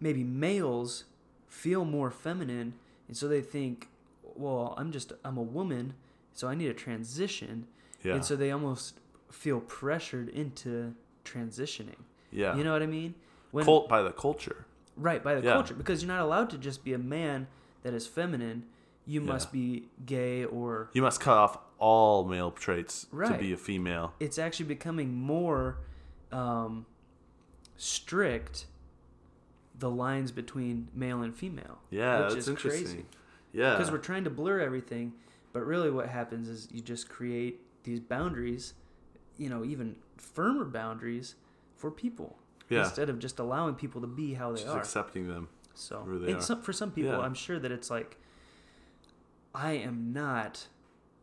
maybe 0.00 0.24
males 0.24 1.04
feel 1.48 1.84
more 1.84 2.10
feminine, 2.10 2.74
and 3.08 3.16
so 3.16 3.26
they 3.28 3.40
think, 3.40 3.88
well, 4.22 4.74
I'm 4.76 4.92
just 4.92 5.12
I'm 5.24 5.36
a 5.36 5.42
woman, 5.42 5.94
so 6.32 6.48
I 6.48 6.54
need 6.54 6.68
a 6.68 6.74
transition, 6.74 7.66
yeah, 8.02 8.14
and 8.14 8.24
so 8.24 8.36
they 8.36 8.50
almost 8.50 8.98
feel 9.30 9.60
pressured 9.60 10.28
into 10.28 10.94
transitioning. 11.24 11.96
yeah. 12.32 12.56
You 12.56 12.64
know 12.64 12.72
what 12.72 12.82
I 12.82 12.86
mean? 12.86 13.14
When, 13.50 13.64
Cult 13.64 13.88
by 13.88 14.02
the 14.02 14.12
culture. 14.12 14.64
right 14.96 15.22
by 15.22 15.34
the 15.34 15.42
Yeah. 15.42 15.52
culture, 15.54 15.74
because 15.74 16.02
you're 16.02 16.08
not 16.12 16.20
allowed 16.24 16.50
to 16.50 16.58
just 16.58 16.84
be 16.84 16.92
a 16.92 16.98
man 16.98 17.46
that 17.82 17.94
is 17.94 18.06
feminine. 18.06 18.66
You 19.06 19.20
Yeah. 19.22 19.26
must 19.26 19.50
be 19.52 19.88
gay, 20.06 20.44
or 20.44 20.90
You 20.92 21.02
must 21.02 21.20
cut 21.20 21.36
off 21.36 21.58
all 21.78 22.24
male 22.24 22.50
traits 22.50 23.06
to 23.10 23.36
be 23.38 23.52
a 23.52 23.56
female. 23.56 24.14
it's 24.20 24.38
actually 24.38 24.66
becoming 24.66 25.14
more 25.14 25.78
um, 26.32 26.86
strict. 27.76 28.66
The 29.78 29.90
lines 29.90 30.30
between 30.30 30.88
male 30.94 31.22
and 31.22 31.34
female. 31.34 31.78
Yeah, 31.90 32.18
which 32.20 32.34
that's 32.34 32.34
is 32.36 32.48
interesting. 32.48 32.84
crazy. 32.84 33.06
Yeah, 33.52 33.72
Because 33.76 33.90
we're 33.90 33.96
trying 33.98 34.24
to 34.24 34.30
blur 34.30 34.60
everything, 34.60 35.14
but 35.54 35.60
really 35.64 35.90
what 35.90 36.08
happens 36.10 36.48
is 36.48 36.68
you 36.70 36.82
just 36.82 37.08
create 37.08 37.60
these 37.84 38.00
boundaries, 38.00 38.74
you 39.38 39.48
know, 39.48 39.64
even 39.64 39.96
firmer 40.16 40.64
boundaries 40.64 41.34
for 41.76 41.90
people 41.90 42.36
yeah, 42.68 42.84
instead 42.84 43.08
of 43.08 43.18
just 43.18 43.38
allowing 43.38 43.74
people 43.74 44.00
to 44.00 44.06
be 44.06 44.34
how 44.34 44.50
they 44.52 44.60
just 44.62 44.68
are. 44.68 44.78
accepting 44.78 45.28
them. 45.28 45.48
So, 45.74 46.00
who 46.00 46.18
they 46.18 46.32
and 46.32 46.38
are. 46.40 46.42
some, 46.42 46.62
for 46.62 46.72
some 46.72 46.90
people, 46.90 47.12
Yeah. 47.12 47.20
I'm 47.20 47.34
sure 47.34 47.58
that 47.58 47.72
it's 47.72 47.90
like, 47.90 48.18
I 49.54 49.72
am 49.72 50.12
not 50.12 50.66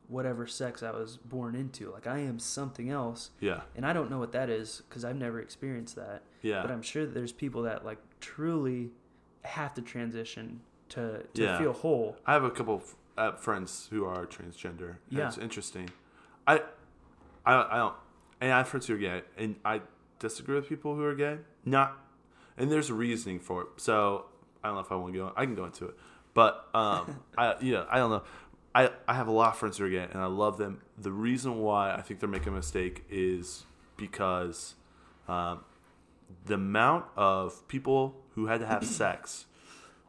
whatever 0.08 0.47
sex 0.47 0.82
I 0.84 0.91
was 0.91 1.18
born 1.18 1.53
into. 1.55 1.91
Like, 1.91 2.08
I 2.08 2.20
am 2.20 2.39
something 2.39 2.89
else, 2.89 3.32
Yeah, 3.39 3.62
and 3.76 3.86
I 3.86 3.93
don't 3.93 4.10
know 4.10 4.20
what 4.20 4.32
that 4.32 4.49
is 4.49 4.82
because 4.88 5.03
I've 5.05 5.16
never 5.18 5.39
experienced 5.39 5.95
that. 5.95 6.24
yeah, 6.41 6.62
But 6.62 6.72
I'm 6.72 6.82
sure 6.82 7.05
that 7.05 7.14
there's 7.14 7.34
people 7.34 7.64
that 7.64 7.86
like 7.86 7.99
truly 8.20 8.91
have 9.43 9.74
to 9.76 9.82
transition 9.82 10.62
to 10.89 11.24
to 11.34 11.41
Yeah. 11.43 11.58
feel 11.60 11.74
whole. 11.74 12.18
I 12.26 12.34
have 12.34 12.43
a 12.43 12.51
couple 12.51 12.76
of 12.76 12.95
uh, 13.18 13.32
friends 13.34 13.88
who 13.91 14.05
are 14.05 14.26
transgender. 14.26 14.97
Yeah. 15.10 15.28
it's 15.28 15.38
interesting. 15.38 15.89
I, 16.48 16.62
I, 17.45 17.68
I 17.70 17.78
don't, 17.78 17.95
and 18.41 18.52
I 18.52 18.58
have 18.58 18.68
friends 18.68 18.88
who 18.88 18.95
are 18.95 18.98
gay, 18.98 19.22
and 19.38 19.56
I 19.66 19.82
disagree 20.20 20.56
with 20.56 20.70
people 20.70 20.95
who 20.95 21.04
are 21.04 21.16
gay. 21.16 21.38
Not, 21.66 21.98
and 22.58 22.72
there's 22.72 22.89
a 22.89 22.93
reasoning 22.93 23.39
for 23.39 23.64
it. 23.64 23.68
So 23.78 24.26
I 24.64 24.70
don't 24.70 24.76
know 24.76 24.82
if 24.82 24.91
I 24.91 24.95
want 24.95 25.14
to 25.14 25.20
go. 25.20 25.34
I 25.36 25.45
can 25.45 25.56
go 25.56 25.66
into 25.66 25.86
it, 25.86 25.95
but 26.34 26.68
um, 26.74 27.24
I, 27.38 27.56
yeah, 27.62 27.86
I 27.89 27.98
don't 27.98 28.10
know. 28.10 28.24
I, 28.74 28.91
I 29.08 29.16
have 29.16 29.28
a 29.28 29.32
lot 29.32 29.54
of 29.54 29.58
friends 29.58 29.78
who 29.78 29.86
are 29.86 29.89
gay, 29.89 30.08
and 30.12 30.22
I 30.22 30.28
love 30.28 30.58
them. 30.58 30.82
The 30.98 31.12
reason 31.12 31.60
why 31.60 31.93
I 31.93 32.02
think 32.02 32.20
they're 32.20 32.30
making 32.30 32.50
a 32.50 32.56
mistake 32.56 33.04
is 33.10 33.66
because 33.98 34.76
um, 35.28 35.64
the 36.45 36.54
amount 36.56 37.06
of 37.16 37.68
people 37.68 38.16
who 38.36 38.48
had 38.48 38.60
to 38.62 38.68
have 38.68 38.86
sex 38.86 39.45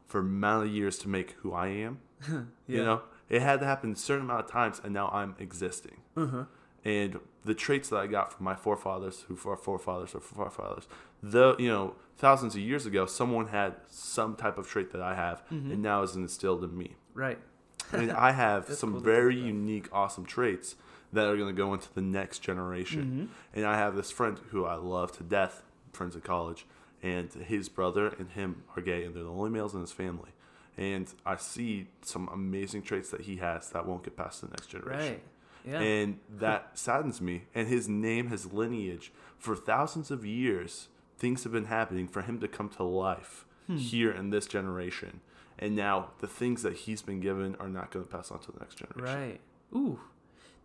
for 0.05 0.19
amount 0.19 0.67
of 0.67 0.73
years 0.73 0.97
to 0.99 1.09
make 1.09 1.31
who 1.39 1.53
I 1.53 1.67
am. 1.67 1.99
You 2.67 2.83
know, 2.83 3.01
it 3.29 3.41
had 3.41 3.59
to 3.61 3.65
happen 3.65 3.93
a 3.93 3.95
certain 3.95 4.25
amount 4.25 4.45
of 4.45 4.51
times, 4.51 4.81
and 4.83 4.93
now 4.93 5.09
I'm 5.09 5.35
existing. 5.39 5.97
Uh-huh. 6.17 6.45
And 6.85 7.19
the 7.43 7.53
traits 7.53 7.89
that 7.89 7.97
I 7.97 8.07
got 8.07 8.31
from 8.33 8.45
my 8.45 8.55
forefathers, 8.55 9.25
who 9.27 9.37
are 9.49 9.57
forefathers 9.57 10.15
or 10.15 10.21
forefathers, 10.21 10.87
though 11.21 11.55
you 11.59 11.67
know, 11.69 11.95
thousands 12.17 12.55
of 12.55 12.61
years 12.61 12.85
ago, 12.85 13.05
someone 13.05 13.47
had 13.47 13.75
some 13.87 14.35
type 14.35 14.57
of 14.57 14.67
trait 14.67 14.91
that 14.91 15.01
I 15.01 15.15
have, 15.15 15.41
Mhm. 15.51 15.71
and 15.73 15.81
now 15.81 16.03
is 16.03 16.15
instilled 16.15 16.63
in 16.63 16.77
me. 16.77 16.95
Right. 17.13 17.39
And 17.91 18.11
I 18.11 18.31
have 18.31 18.65
That's 18.67 18.79
some 18.79 18.91
cool 18.93 19.01
very 19.01 19.35
unique, 19.39 19.87
awesome 19.91 20.25
traits 20.25 20.75
that 21.11 21.25
are 21.25 21.35
going 21.35 21.53
to 21.53 21.57
go 21.57 21.73
into 21.73 21.91
the 21.93 22.01
next 22.03 22.39
generation. 22.39 23.29
Mhm. 23.31 23.57
And 23.57 23.65
I 23.65 23.77
have 23.77 23.95
this 23.95 24.11
friend 24.11 24.39
who 24.51 24.63
I 24.65 24.75
love 24.75 25.11
to 25.13 25.23
death, 25.23 25.63
friends 25.91 26.13
in 26.15 26.21
college, 26.21 26.65
and 27.01 27.31
his 27.33 27.67
brother 27.67 28.07
and 28.19 28.29
him 28.29 28.63
are 28.75 28.81
gay, 28.81 29.03
and 29.05 29.15
they're 29.15 29.23
the 29.23 29.29
only 29.31 29.49
males 29.49 29.73
in 29.73 29.81
his 29.81 29.91
family. 29.91 30.31
And 30.79 31.13
I 31.25 31.35
see 31.35 31.87
some 32.01 32.29
amazing 32.31 32.83
traits 32.83 33.11
that 33.11 33.21
he 33.21 33.35
has 33.37 33.69
that 33.71 33.85
won't 33.85 34.03
get 34.03 34.15
past 34.15 34.41
the 34.41 34.47
next 34.47 34.67
generation. 34.67 35.13
Right. 35.13 35.23
Yeah. 35.65 35.79
And 35.81 36.19
that 36.37 36.71
saddens 36.79 37.19
me. 37.19 37.43
And 37.53 37.67
his 37.67 37.89
name, 37.89 38.29
his 38.29 38.53
lineage, 38.53 39.11
for 39.37 39.55
thousands 39.57 40.09
of 40.09 40.25
years, 40.25 40.87
things 41.17 41.43
have 41.43 41.51
been 41.51 41.65
happening 41.65 42.07
for 42.07 42.21
him 42.21 42.39
to 42.39 42.47
come 42.47 42.69
to 42.69 42.83
life 42.83 43.45
Hmm. 43.67 43.75
here 43.75 44.09
in 44.11 44.29
this 44.31 44.47
generation. 44.47 45.19
And 45.59 45.75
now 45.75 46.11
the 46.19 46.27
things 46.27 46.63
that 46.63 46.73
he's 46.73 47.01
been 47.03 47.19
given 47.19 47.55
are 47.59 47.67
not 47.67 47.91
going 47.91 48.05
to 48.05 48.09
pass 48.11 48.31
on 48.31 48.39
to 48.39 48.51
the 48.53 48.59
next 48.59 48.75
generation. 48.75 49.03
right. 49.03 49.39
Ooh, 49.75 49.99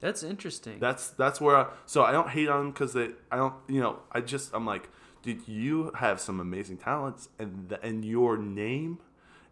that's 0.01 0.23
interesting. 0.23 0.79
That's 0.79 1.11
that's 1.11 1.41
where. 1.41 1.57
I, 1.57 1.67
so 1.87 2.05
I 2.05 2.13
don't 2.13 2.31
hate 2.31 2.49
on 2.49 2.61
him 2.67 2.71
because 2.71 2.93
they. 2.95 3.11
I 3.31 3.37
don't. 3.37 3.55
You 3.69 3.81
know. 3.81 3.99
I 4.13 4.21
just. 4.23 4.55
I'm 4.55 4.65
like, 4.65 4.89
dude, 5.23 5.47
you 5.49 5.91
have 5.97 6.21
some 6.21 6.39
amazing 6.41 6.79
talents, 6.79 7.29
and 7.39 7.69
the, 7.69 7.83
and 7.85 8.05
your 8.05 8.39
name 8.39 9.01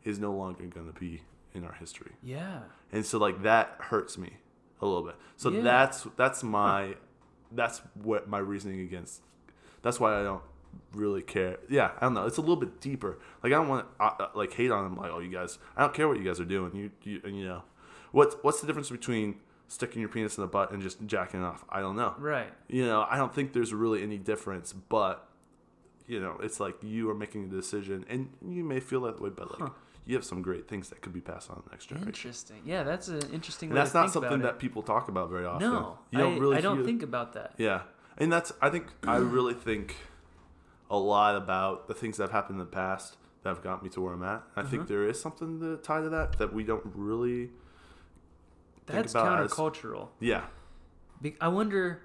is 0.05 0.19
no 0.19 0.33
longer 0.33 0.65
going 0.67 0.93
to 0.93 0.99
be 0.99 1.23
in 1.55 1.65
our 1.65 1.75
history. 1.75 2.13
yeah. 2.23 2.61
and 2.93 3.05
so 3.05 3.19
like 3.19 3.43
that 3.43 3.77
hurts 3.79 4.17
me 4.17 4.35
a 4.81 4.87
little 4.87 5.03
bit 5.03 5.15
so 5.37 5.51
Yeah. 5.51 5.61
that's 5.63 6.07
that's 6.17 6.43
my 6.43 6.95
that's 7.51 7.83
what 7.95 8.29
my 8.29 8.39
reasoning 8.39 8.81
against 8.81 9.21
that's 9.83 10.01
why 10.01 10.19
i 10.19 10.23
don't 10.23 10.43
really 10.95 11.21
care 11.23 11.59
yeah 11.69 11.91
i 11.99 12.01
don't 12.07 12.15
know 12.15 12.25
it's 12.25 12.39
a 12.39 12.41
little 12.41 12.57
bit 12.57 12.81
deeper 12.81 13.19
like 13.43 13.53
i 13.53 13.57
don't 13.57 13.69
want 13.69 13.87
to 14.01 14.31
like 14.35 14.53
hate 14.55 14.71
on 14.71 14.85
them 14.85 14.97
like 14.97 15.11
oh 15.13 15.19
you 15.19 15.29
guys 15.31 15.59
i 15.77 15.83
don't 15.83 15.93
care 15.93 16.09
what 16.09 16.17
you 16.17 16.25
guys 16.25 16.41
are 16.41 16.47
doing 16.47 16.75
you, 16.75 16.91
you 17.03 17.21
and 17.25 17.37
you 17.39 17.45
know 17.45 17.63
what's 18.13 18.35
what's 18.43 18.61
the 18.63 18.67
difference 18.67 18.89
between 18.91 19.37
sticking 19.69 20.01
your 20.01 20.09
penis 20.09 20.37
in 20.39 20.43
the 20.43 20.49
butt 20.49 20.71
and 20.73 20.83
just 20.83 21.05
jacking 21.07 21.43
off 21.45 21.65
i 21.69 21.81
don't 21.81 21.95
know 21.97 22.15
Right. 22.19 22.51
you 22.69 22.85
know 22.87 23.07
i 23.11 23.17
don't 23.19 23.35
think 23.35 23.53
there's 23.53 23.73
really 23.75 24.03
any 24.03 24.17
difference 24.19 24.73
but 24.73 25.29
you 26.07 26.19
know 26.19 26.39
it's 26.43 26.59
like 26.59 26.77
you 26.83 27.09
are 27.11 27.15
making 27.15 27.45
a 27.45 27.49
decision 27.49 28.05
and 28.09 28.31
you 28.49 28.65
may 28.65 28.81
feel 28.81 29.03
that 29.03 29.21
way 29.21 29.29
but 29.31 29.51
like 29.51 29.69
Huh. 29.69 29.75
You 30.05 30.15
have 30.17 30.25
some 30.25 30.43
great 30.43 30.67
things 30.69 30.89
that 30.89 31.01
could 31.01 31.13
be 31.13 31.21
passed 31.21 31.49
on 31.51 31.57
to 31.57 31.63
the 31.63 31.71
next 31.71 31.87
generation 31.87 32.09
Interesting. 32.09 32.63
Yeah, 32.65 32.83
that's 32.83 33.09
an 33.09 33.23
interesting. 33.33 33.69
and 33.71 33.77
that's 33.79 33.95
not 33.95 34.11
something 34.11 34.41
that 34.41 34.59
people 34.59 34.83
talk 34.83 35.09
about 35.09 35.31
very 35.31 35.45
often. 35.47 35.71
No, 35.71 35.99
you 36.11 36.19
don't 36.19 36.35
I, 36.37 36.39
really. 36.39 36.57
I 36.57 36.61
don't 36.61 36.85
think 36.85 37.03
about 37.03 37.33
that. 37.35 37.55
Yeah, 37.59 37.83
and 38.19 38.33
that's. 38.33 38.53
I 38.61 38.69
think 38.71 38.87
I 39.07 39.17
really 39.17 39.55
think 39.55 39.97
a 40.91 40.97
lot 40.99 41.37
about 41.37 41.87
the 41.89 41.95
things 41.95 42.17
that 42.17 42.25
have 42.25 42.33
happened 42.33 42.59
in 42.61 42.67
the 42.67 42.71
past 42.73 43.17
that 43.43 43.49
have 43.51 43.63
got 43.63 43.83
me 43.83 43.89
to 43.91 44.01
where 44.01 44.13
I'm 44.15 44.23
at. 44.23 44.43
I 44.57 44.61
Uh-huh. 44.61 44.69
think 44.71 44.89
there 44.89 45.07
is 45.09 45.21
something 45.21 45.59
to 45.61 45.77
tie 45.79 46.01
to 46.01 46.09
that 46.11 46.39
that 46.39 46.53
we 46.53 46.65
don't 46.65 46.83
really. 46.95 47.47
think 47.47 48.87
That's 48.87 49.13
about 49.15 49.41
as- 49.45 49.51
countercultural. 49.53 50.09
Yeah, 50.21 50.45
Be- 51.21 51.37
I 51.41 51.49
wonder. 51.49 52.03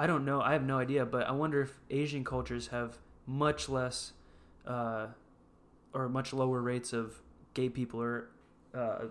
I 0.00 0.06
don't 0.06 0.24
know. 0.24 0.40
I 0.40 0.52
have 0.52 0.62
no 0.64 0.78
idea, 0.78 1.04
but 1.04 1.26
I 1.26 1.32
wonder 1.32 1.60
if 1.60 1.78
Asian 1.90 2.24
cultures 2.24 2.68
have 2.68 2.98
much 3.26 3.68
less, 3.68 4.12
uh, 4.64 5.08
or 5.98 6.08
much 6.08 6.32
lower 6.32 6.60
rates 6.62 6.92
of 6.92 7.20
gay 7.54 7.68
people 7.68 8.00
or, 8.00 8.28
uh, 8.74 9.06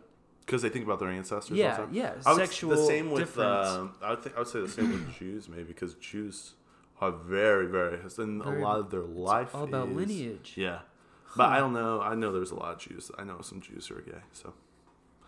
because 0.46 0.62
they 0.62 0.70
think 0.70 0.86
about 0.86 1.00
their 1.00 1.10
ancestors. 1.10 1.58
yeah, 1.58 1.72
also. 1.72 1.90
yeah, 1.92 2.14
I 2.26 2.32
would, 2.34 2.40
sexual 2.40 2.70
the 2.72 2.86
same 2.86 3.12
with. 3.12 3.24
difference. 3.24 3.68
Um, 3.68 3.94
I 4.02 4.12
would 4.12 4.22
think 4.24 4.36
I 4.36 4.40
would 4.40 4.48
say 4.48 4.62
the 4.62 4.70
same 4.70 4.92
with 4.92 5.14
Jews 5.20 5.50
maybe 5.50 5.64
because 5.66 5.96
Jews 5.96 6.54
are 7.02 7.12
very 7.12 7.68
very 7.68 8.00
and 8.18 8.44
Very- 8.44 8.62
a 8.62 8.64
lot 8.64 8.80
of 8.80 8.90
their 8.90 9.02
life 9.02 9.54
all 9.54 9.66
about 9.66 9.90
is- 9.90 9.96
lineage. 9.96 10.54
Yeah, 10.56 10.80
but 11.36 11.50
I 11.50 11.58
don't 11.60 11.74
know. 11.74 12.00
I 12.02 12.16
know 12.16 12.32
there's 12.32 12.52
a 12.52 12.56
lot 12.56 12.74
of 12.76 12.80
Jews. 12.80 13.12
I 13.18 13.24
know 13.26 13.42
some 13.42 13.60
Jews 13.60 13.88
who 13.88 13.98
are 13.98 14.02
gay. 14.02 14.22
So 14.32 14.54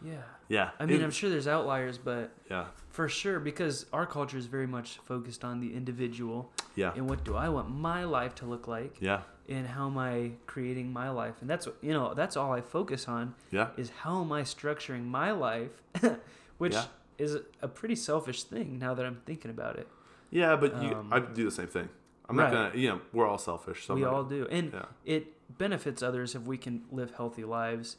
Yeah. 0.04 0.22
yeah, 0.48 0.70
I 0.80 0.86
mean, 0.86 1.02
It- 1.02 1.04
I'm 1.04 1.12
sure 1.12 1.30
there's 1.30 1.48
outliers, 1.48 1.98
but 1.98 2.32
yeah, 2.50 2.66
for 2.90 3.10
sure, 3.10 3.40
because 3.40 3.86
our 3.92 4.06
culture 4.06 4.38
is 4.38 4.46
very 4.46 4.68
much 4.68 4.98
focused 5.06 5.44
on 5.44 5.60
the 5.60 5.74
individual 5.76 6.52
yeah, 6.76 6.94
and 6.96 7.10
what 7.10 7.24
do 7.24 7.36
I 7.36 7.50
want 7.50 7.70
my 7.70 8.04
life 8.06 8.34
to 8.36 8.46
look 8.46 8.68
like, 8.68 8.98
yeah, 9.02 9.22
and 9.50 9.68
how 9.68 9.88
am 9.88 9.98
I 9.98 10.32
creating 10.48 10.94
my 10.94 11.10
life, 11.10 11.36
and 11.42 11.50
that's 11.50 11.68
you 11.82 11.92
know. 11.94 12.14
That's 12.14 12.38
all 12.38 12.52
I 12.54 12.62
focus 12.62 13.08
on 13.08 13.36
yeah. 13.52 13.70
is 13.78 13.90
how 13.90 14.22
am 14.22 14.32
I 14.32 14.44
structuring 14.44 15.06
my 15.06 15.32
life, 15.32 15.82
which 16.58 16.74
Yeah. 16.74 16.86
is 17.18 17.38
a 17.62 17.68
pretty 17.68 17.96
selfish 17.96 18.44
thing 18.44 18.80
now 18.80 18.94
that 18.94 19.06
I'm 19.06 19.22
thinking 19.26 19.52
about 19.52 19.76
it. 19.78 19.88
Yeah, 20.32 20.56
but 20.56 20.82
you, 20.82 20.94
Um, 20.96 21.10
I 21.12 21.20
do 21.20 21.44
the 21.44 21.52
same 21.52 21.68
thing. 21.68 21.90
I'm 22.30 22.36
not 22.36 22.52
gonna. 22.52 22.72
You 22.76 22.90
know, 22.90 23.02
we're 23.12 23.28
all 23.28 23.40
selfish. 23.40 23.86
So 23.86 23.96
we 23.96 24.04
all 24.06 24.24
do, 24.24 24.48
and 24.52 24.72
Yeah. 24.72 24.86
it 25.04 25.34
benefits 25.58 26.02
others 26.04 26.36
if 26.36 26.44
we 26.44 26.58
can 26.58 26.84
live 26.92 27.12
healthy 27.16 27.44
lives, 27.44 27.98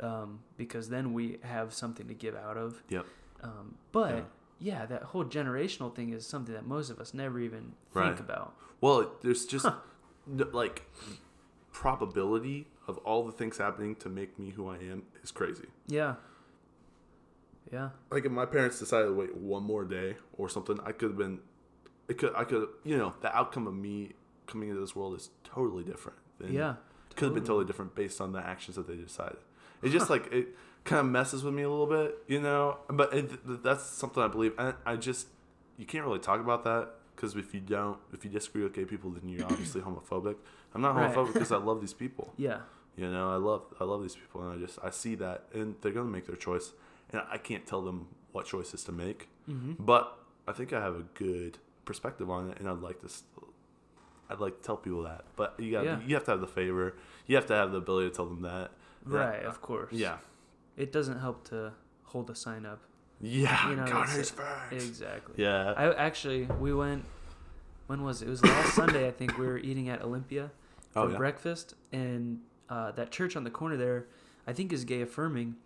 um, 0.00 0.40
because 0.56 0.88
then 0.88 1.12
we 1.12 1.38
have 1.42 1.72
something 1.74 2.06
to 2.08 2.14
give 2.14 2.34
out 2.36 2.56
of. 2.56 2.82
Yep. 2.88 3.06
Um, 3.42 3.76
but 3.92 4.26
yeah. 4.58 4.86
that 4.86 5.02
whole 5.04 5.24
generational 5.24 5.94
thing 5.94 6.12
is 6.12 6.26
something 6.26 6.54
that 6.54 6.66
most 6.66 6.90
of 6.90 6.98
us 6.98 7.14
never 7.14 7.38
even 7.40 7.72
think 7.92 7.94
Right. 7.94 8.20
about. 8.20 8.54
Well, 8.80 9.12
there's 9.22 9.44
just 9.46 9.66
n- 9.66 10.44
like 10.52 10.82
probability 11.72 12.66
of 12.86 12.98
all 12.98 13.24
the 13.26 13.32
things 13.32 13.58
happening 13.58 13.94
to 13.96 14.08
make 14.08 14.38
me 14.38 14.50
who 14.50 14.68
I 14.68 14.76
am 14.78 15.02
is 15.22 15.30
crazy. 15.30 15.66
Yeah. 15.86 16.14
Yeah. 17.72 17.90
Like 18.10 18.24
if 18.24 18.32
my 18.32 18.46
parents 18.46 18.78
decided 18.78 19.06
to 19.08 19.12
wait 19.12 19.36
one 19.36 19.62
more 19.62 19.84
day 19.84 20.16
or 20.36 20.48
something, 20.48 20.78
I 20.84 20.92
could 20.92 21.10
have 21.10 21.18
been. 21.18 21.40
It 22.08 22.16
could. 22.16 22.32
I 22.34 22.44
could. 22.44 22.68
You 22.84 22.96
know, 22.96 23.12
the 23.20 23.34
outcome 23.36 23.66
of 23.66 23.74
me 23.74 24.12
coming 24.46 24.70
into 24.70 24.80
this 24.80 24.96
world 24.96 25.14
is 25.16 25.28
totally 25.44 25.84
different. 25.84 26.18
Than, 26.40 26.52
Yeah. 26.54 26.76
Could 27.18 27.26
have 27.26 27.34
been 27.34 27.44
totally 27.44 27.64
different 27.66 27.94
based 27.94 28.20
on 28.20 28.32
the 28.32 28.38
actions 28.40 28.76
that 28.76 28.86
they 28.86 28.96
decided. 28.96 29.38
It's 29.82 29.92
just 29.92 30.08
like 30.10 30.32
it 30.32 30.48
kind 30.84 31.00
of 31.00 31.06
messes 31.06 31.44
with 31.44 31.54
me 31.54 31.62
a 31.62 31.68
little 31.70 31.86
bit, 31.86 32.18
you 32.26 32.40
know. 32.40 32.78
But 32.88 33.12
it, 33.14 33.62
that's 33.62 33.84
something 33.84 34.22
I 34.22 34.28
believe. 34.28 34.52
And 34.58 34.74
I 34.86 34.96
just 34.96 35.28
you 35.76 35.86
can't 35.86 36.04
really 36.04 36.18
talk 36.18 36.40
about 36.40 36.64
that 36.64 36.90
because 37.14 37.34
if 37.36 37.52
you 37.54 37.60
don't, 37.60 37.98
if 38.12 38.24
you 38.24 38.30
disagree 38.30 38.62
with 38.62 38.72
gay 38.74 38.84
people, 38.84 39.10
then 39.10 39.28
you're 39.28 39.44
obviously 39.46 39.80
homophobic. 39.80 40.36
I'm 40.74 40.82
not 40.82 40.94
Right. 40.96 41.12
homophobic 41.14 41.32
because 41.34 41.52
I 41.52 41.56
love 41.58 41.80
these 41.80 41.94
people. 41.94 42.32
Yeah. 42.38 42.60
You 42.96 43.08
know, 43.10 43.30
I 43.30 43.36
love 43.36 43.62
I 43.80 43.84
love 43.84 44.02
these 44.02 44.16
people, 44.16 44.42
and 44.42 44.58
I 44.58 44.64
just 44.64 44.78
I 44.82 44.90
see 44.90 45.14
that, 45.16 45.44
and 45.54 45.76
they're 45.80 45.92
gonna 45.92 46.10
make 46.10 46.26
their 46.26 46.34
choice, 46.36 46.72
and 47.10 47.22
I 47.30 47.38
can't 47.38 47.64
tell 47.64 47.80
them 47.82 48.08
what 48.32 48.46
choices 48.46 48.82
to 48.84 48.92
make. 48.92 49.28
hmm 49.46 49.74
But 49.78 50.18
I 50.48 50.52
think 50.52 50.72
I 50.72 50.80
have 50.80 50.96
a 50.96 51.04
good 51.14 51.58
perspective 51.84 52.28
on 52.28 52.50
it, 52.50 52.58
and 52.58 52.68
I'd 52.68 52.80
like 52.80 53.00
to. 53.02 53.08
I'd 54.30 54.40
like 54.40 54.58
to 54.58 54.62
tell 54.62 54.76
people 54.76 55.02
that, 55.04 55.24
but 55.36 55.54
you 55.58 55.72
got 55.72 55.84
Yeah. 55.84 56.00
you 56.06 56.14
have 56.14 56.24
to 56.24 56.32
have 56.32 56.40
the 56.40 56.46
favor. 56.46 56.94
You 57.26 57.36
have 57.36 57.46
to 57.46 57.54
have 57.54 57.72
the 57.72 57.78
ability 57.78 58.10
to 58.10 58.14
tell 58.14 58.26
them 58.26 58.42
that. 58.42 58.72
that- 59.06 59.16
Right. 59.36 59.42
Of 59.44 59.60
course. 59.62 59.92
Yeah. 59.92 60.18
It 60.76 60.92
doesn't 60.92 61.18
help 61.20 61.44
to 61.48 61.72
hold 62.04 62.30
a 62.30 62.34
sign 62.34 62.66
up. 62.66 62.80
Yeah. 63.20 63.70
You 63.70 63.76
know, 63.76 63.86
facts. 63.86 64.34
Exactly. 64.70 65.34
Yeah. 65.38 65.72
I 65.76 65.94
actually 65.94 66.44
we 66.60 66.72
went. 66.74 67.04
When 67.86 68.02
was 68.02 68.20
it? 68.22 68.26
It 68.28 68.30
was 68.30 68.44
last 68.44 68.74
Sunday. 68.74 69.08
I 69.08 69.10
think 69.10 69.38
we 69.38 69.46
were 69.46 69.56
eating 69.58 69.88
at 69.88 70.02
Olympia 70.02 70.50
for 70.90 71.00
oh 71.00 71.08
yeah. 71.08 71.16
breakfast, 71.16 71.74
and 71.90 72.40
uh, 72.68 72.90
that 72.92 73.10
church 73.10 73.34
on 73.34 73.44
the 73.44 73.50
corner 73.50 73.76
there, 73.78 74.06
I 74.46 74.52
think 74.52 74.72
is 74.74 74.84
gay 74.84 75.00
affirming. 75.00 75.56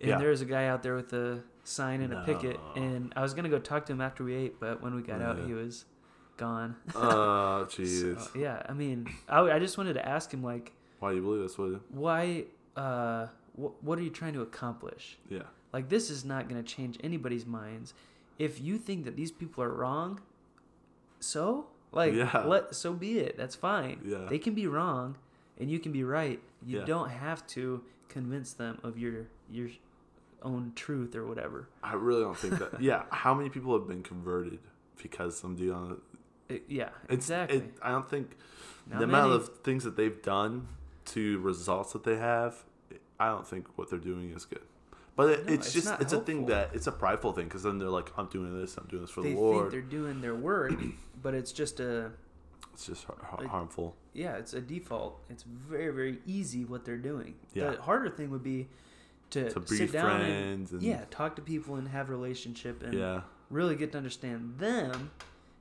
And 0.00 0.10
Yeah. 0.10 0.18
there 0.18 0.30
was 0.30 0.40
a 0.40 0.44
guy 0.44 0.66
out 0.68 0.82
there 0.84 0.94
with 0.94 1.12
a 1.12 1.42
sign 1.64 2.00
and 2.00 2.12
a 2.14 2.22
picket, 2.24 2.60
and 2.76 3.12
I 3.16 3.22
was 3.22 3.34
gonna 3.34 3.48
go 3.48 3.58
talk 3.58 3.86
to 3.86 3.92
him 3.92 4.00
after 4.00 4.22
we 4.22 4.34
ate, 4.34 4.60
but 4.60 4.82
when 4.82 4.94
we 4.94 5.02
got 5.02 5.20
out, 5.20 5.38
he 5.46 5.52
was 5.52 5.84
gone. 6.36 6.76
Oh 6.94 7.66
So, 7.70 7.82
jeez. 7.82 8.34
yeah, 8.34 8.62
I 8.68 8.72
mean, 8.72 9.08
I, 9.28 9.40
I 9.40 9.58
just 9.58 9.78
wanted 9.78 9.94
to 9.94 10.06
ask 10.08 10.32
him 10.32 10.42
like, 10.42 10.72
Why 11.00 11.10
do 11.10 11.16
you 11.16 11.22
believe 11.22 11.42
this? 11.42 11.56
Why? 11.90 12.44
Uh, 12.76 13.26
wh- 13.56 13.84
what 13.84 13.98
are 13.98 14.02
you 14.02 14.10
trying 14.10 14.32
to 14.34 14.42
accomplish? 14.42 15.18
Yeah. 15.28 15.42
Like 15.72 15.88
this 15.88 16.10
is 16.10 16.24
not 16.24 16.48
going 16.48 16.62
to 16.62 16.68
change 16.76 16.98
anybody's 17.02 17.46
minds. 17.46 17.94
If 18.38 18.60
you 18.60 18.78
think 18.78 19.04
that 19.04 19.16
these 19.16 19.30
people 19.30 19.62
are 19.64 19.72
wrong, 19.72 20.20
so 21.20 21.66
like 21.92 22.12
Yeah. 22.14 22.44
let 22.46 22.74
so 22.74 22.92
be 22.92 23.18
it. 23.18 23.36
That's 23.36 23.54
fine. 23.54 24.00
Yeah. 24.04 24.26
They 24.28 24.38
can 24.38 24.54
be 24.54 24.66
wrong 24.66 25.16
and 25.58 25.70
you 25.70 25.78
can 25.78 25.92
be 25.92 26.04
right. 26.04 26.40
You 26.66 26.80
Yeah. 26.80 26.84
don't 26.84 27.10
have 27.10 27.46
to 27.48 27.82
convince 28.08 28.52
them 28.52 28.78
of 28.82 28.98
your 28.98 29.26
your 29.50 29.68
own 30.42 30.72
truth 30.74 31.14
or 31.16 31.26
whatever. 31.26 31.68
I 31.82 31.94
really 31.94 32.22
don't 32.22 32.36
think 32.36 32.58
that. 32.58 32.80
yeah. 32.80 33.04
How 33.10 33.34
many 33.34 33.48
people 33.50 33.72
have 33.78 33.88
been 33.88 34.02
converted 34.02 34.58
because 35.02 35.36
some 35.38 35.54
dude 35.56 35.72
on 35.72 36.00
It- 36.48 36.64
yeah, 36.68 36.90
It's, 37.04 37.14
exactly. 37.26 37.58
It, 37.58 37.74
I 37.82 37.90
don't 37.90 38.08
think 38.08 38.36
Not 38.90 38.98
the 38.98 39.04
amount 39.04 39.32
of 39.32 39.48
things 39.62 39.84
that 39.84 39.96
they've 39.96 40.20
done 40.22 40.68
to 41.06 41.38
results 41.40 41.92
that 41.92 42.04
they 42.04 42.16
have, 42.16 42.64
I 43.18 43.28
don't 43.28 43.46
think 43.46 43.66
what 43.76 43.90
they're 43.90 43.98
doing 43.98 44.30
is 44.30 44.44
good. 44.44 44.62
But 45.16 45.30
it, 45.30 45.46
No, 45.46 45.52
it's, 45.52 45.66
it's 45.74 45.74
just 45.86 46.00
it's 46.00 46.12
a 46.12 46.20
thing 46.20 46.46
that 46.46 46.70
it's 46.74 46.86
a 46.88 46.92
prideful 46.92 47.32
thing 47.32 47.44
because 47.44 47.62
then 47.62 47.78
they're 47.78 47.88
like, 47.88 48.10
I'm 48.18 48.26
doing 48.26 48.58
this, 48.60 48.76
I'm 48.76 48.86
doing 48.88 49.02
this 49.02 49.10
for 49.10 49.22
they 49.22 49.28
the 49.30 49.34
think 49.36 49.44
Lord. 49.46 49.70
they're 49.70 49.80
doing 49.80 50.20
their 50.20 50.34
work, 50.34 50.72
but 51.22 51.34
it's 51.34 51.52
just 51.52 51.78
a 51.78 52.10
It's 52.72 52.86
just 52.86 53.04
har- 53.04 53.46
harmful. 53.46 53.94
yeah, 54.12 54.36
it's 54.36 54.54
a 54.54 54.60
default. 54.60 55.20
It's 55.30 55.44
very 55.44 55.92
very 55.94 56.18
easy 56.26 56.64
what 56.64 56.84
they're 56.84 56.96
doing. 56.96 57.34
Yeah. 57.54 57.70
The 57.70 57.82
harder 57.82 58.08
thing 58.10 58.30
would 58.30 58.42
be 58.42 58.68
to, 59.30 59.50
To 59.50 59.60
be 59.60 59.76
sit 59.76 59.92
down 59.92 60.20
and 60.20 60.24
friends 60.68 60.72
and 60.72 60.82
yeah, 60.82 61.04
talk 61.10 61.36
to 61.36 61.42
people 61.42 61.76
and 61.76 61.88
have 61.88 62.10
relationship 62.10 62.82
and 62.82 62.92
yeah, 62.94 63.20
really 63.50 63.76
get 63.76 63.92
to 63.92 63.98
understand 63.98 64.58
them 64.58 65.12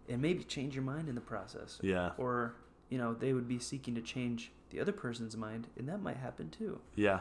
and 0.09 0.21
maybe 0.21 0.43
change 0.43 0.75
your 0.75 0.83
mind 0.83 1.07
in 1.09 1.15
the 1.15 1.21
process. 1.21 1.79
yeah, 1.81 2.11
Or, 2.17 2.55
you 2.89 2.97
know, 2.97 3.13
they 3.13 3.33
would 3.33 3.47
be 3.47 3.59
seeking 3.59 3.95
to 3.95 4.01
change 4.01 4.51
the 4.69 4.79
other 4.79 4.91
person's 4.91 5.35
mind 5.37 5.67
and 5.77 5.87
that 5.89 6.01
might 6.01 6.17
happen 6.17 6.49
too. 6.49 6.79
yeah, 6.95 7.19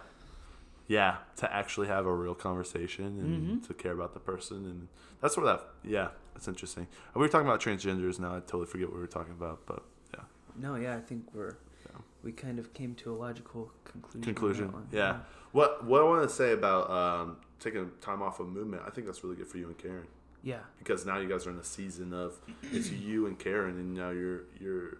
yeah. 0.86 1.18
To 1.36 1.52
actually 1.54 1.86
have 1.88 2.06
a 2.06 2.14
real 2.14 2.34
conversation 2.34 3.06
and 3.20 3.62
Mhm. 3.62 3.66
to 3.68 3.74
care 3.74 3.92
about 3.92 4.14
the 4.14 4.20
person, 4.20 4.64
and 4.66 4.88
that's 5.20 5.36
where 5.36 5.46
that 5.46 5.64
yeah, 5.84 6.08
that's 6.34 6.48
interesting. 6.48 6.88
We 7.14 7.20
were 7.20 7.28
talking 7.28 7.46
about 7.46 7.60
transgenders 7.60 8.18
now. 8.18 8.34
I 8.36 8.40
totally 8.40 8.66
forget 8.66 8.88
what 8.88 8.94
we 8.96 9.00
were 9.00 9.06
talking 9.06 9.32
about, 9.32 9.64
but 9.66 9.82
yeah, 10.14 10.24
No, 10.56 10.74
yeah, 10.74 10.96
I 10.96 11.00
think 11.00 11.32
we're 11.34 11.56
we 12.24 12.30
kind 12.30 12.60
of 12.60 12.72
came 12.72 12.94
to 12.94 13.12
a 13.12 13.16
logical 13.16 13.72
conclusion. 13.84 14.20
on 14.20 14.22
Conclusion. 14.24 14.66
that 14.68 14.72
one. 14.74 14.88
Yeah. 14.92 15.20
What 15.52 15.84
What 15.84 16.00
I 16.02 16.04
want 16.04 16.22
to 16.28 16.34
say 16.34 16.52
about 16.52 16.88
um, 16.90 17.36
taking 17.58 17.90
time 18.00 18.22
off 18.22 18.38
of 18.40 18.48
movement, 18.48 18.82
I 18.86 18.90
think 18.90 19.06
that's 19.06 19.24
really 19.24 19.34
good 19.36 19.48
for 19.48 19.58
you 19.58 19.66
and 19.66 19.76
Karen 19.78 20.06
Yeah. 20.42 20.58
because 20.78 21.06
now 21.06 21.18
you 21.18 21.28
guys 21.28 21.46
are 21.46 21.50
in 21.50 21.58
a 21.58 21.64
season 21.64 22.12
of 22.12 22.34
it's 22.62 22.90
you 22.90 23.26
and 23.26 23.38
Karen, 23.38 23.76
and 23.78 23.94
now 23.94 24.10
you're 24.10 24.42
you're 24.60 24.98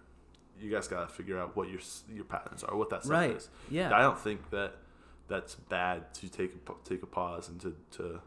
you 0.59 0.71
guys 0.71 0.87
got 0.87 1.07
to 1.07 1.13
figure 1.13 1.39
out 1.39 1.55
what 1.57 1.69
your 1.69 1.79
your 2.13 2.23
patterns 2.25 2.63
are, 2.63 2.75
what 2.75 2.89
that 2.91 3.03
stuff 3.03 3.11
Right. 3.11 3.31
is. 3.35 3.49
Yeah. 3.69 3.93
I 3.95 4.01
don't 4.01 4.19
think 4.19 4.49
that 4.51 4.75
that's 5.27 5.55
bad 5.55 6.13
to 6.15 6.29
take 6.29 6.53
a, 6.55 6.73
take 6.87 7.03
a 7.03 7.07
pause 7.07 7.49
and 7.49 7.59
to 7.61 7.75
to 7.97 8.21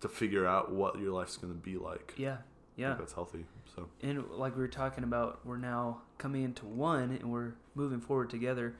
to 0.00 0.08
figure 0.08 0.46
out 0.46 0.72
what 0.72 0.98
your 0.98 1.12
life's 1.12 1.36
going 1.36 1.52
to 1.52 1.58
be 1.58 1.76
like. 1.76 2.14
Yeah. 2.16 2.34
I 2.34 2.36
Yeah. 2.76 2.88
think 2.88 2.98
that's 3.00 3.12
healthy. 3.14 3.44
So 3.74 3.88
and 4.02 4.28
like 4.32 4.54
we 4.54 4.60
were 4.62 4.68
talking 4.68 5.02
about 5.04 5.44
we're 5.46 5.56
now 5.56 6.02
coming 6.18 6.42
into 6.44 6.66
one 6.66 7.10
and 7.20 7.32
we're 7.32 7.54
moving 7.74 8.00
forward 8.00 8.28
together 8.30 8.74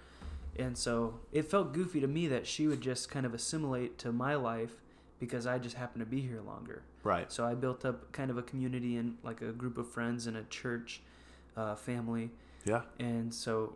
and 0.57 0.77
so 0.77 1.19
it 1.33 1.51
felt 1.51 1.73
goofy 1.73 1.99
to 2.01 2.07
me 2.07 2.27
that 2.29 2.47
she 2.47 2.67
would 2.67 2.83
just 2.83 3.11
kind 3.11 3.25
of 3.25 3.33
assimilate 3.33 3.97
to 3.99 4.13
my 4.13 4.35
life 4.35 4.82
because 5.23 5.47
i 5.47 5.57
just 5.57 5.77
happen 5.77 6.01
to 6.01 6.05
be 6.07 6.21
here 6.21 6.41
longer 6.45 6.83
right, 7.05 7.31
so 7.31 7.45
i 7.47 7.55
built 7.55 7.85
up 7.85 8.11
kind 8.11 8.29
of 8.29 8.37
a 8.37 8.43
community 8.43 8.97
and 8.97 9.17
like 9.23 9.41
a 9.41 9.53
group 9.53 9.79
of 9.79 9.89
friends 9.89 10.27
and 10.27 10.37
a 10.37 10.43
church 10.45 11.01
uh, 11.57 11.77
family 11.77 12.29
yeah, 12.65 12.83
and 12.99 13.33
so 13.33 13.75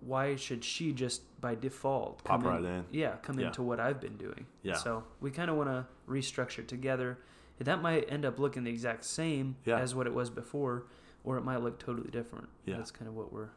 why 0.00 0.34
should 0.34 0.64
she 0.64 0.92
just 0.92 1.22
by 1.40 1.54
default 1.54 2.24
Pop 2.24 2.42
come 2.42 2.50
right 2.50 2.64
in. 2.64 2.84
yeah 2.90 3.12
come 3.22 3.38
Yeah. 3.38 3.46
into 3.46 3.62
what 3.62 3.78
i've 3.78 4.00
been 4.00 4.16
doing 4.16 4.46
Yeah. 4.64 4.74
so 4.74 5.04
we 5.20 5.30
kind 5.30 5.48
of 5.48 5.56
want 5.56 5.68
to 5.68 5.86
restructure 6.08 6.66
together 6.66 7.18
that 7.60 7.80
might 7.82 8.10
end 8.10 8.24
up 8.24 8.38
looking 8.40 8.64
the 8.64 8.70
exact 8.70 9.04
same 9.04 9.56
Yeah. 9.64 9.78
as 9.78 9.94
what 9.94 10.06
it 10.08 10.14
was 10.14 10.28
before 10.28 10.86
or 11.22 11.36
it 11.38 11.44
might 11.44 11.58
look 11.62 11.78
totally 11.78 12.10
different 12.10 12.48
Yeah. 12.64 12.78
that's 12.78 12.90
kind 12.90 13.06
of 13.08 13.14
what 13.14 13.32
we're 13.32 13.50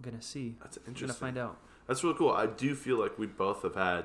gonna 0.00 0.22
see 0.22 0.54
that's 0.62 0.78
we're 0.78 0.84
gonna 0.84 0.94
interesting. 0.94 1.20
find 1.26 1.36
out 1.38 1.58
That's 1.86 2.02
really 2.04 2.16
cool. 2.16 2.30
I 2.30 2.46
do 2.46 2.74
feel 2.76 2.98
like 3.00 3.18
we 3.18 3.26
both 3.26 3.62
have 3.64 3.74
had, 3.74 4.04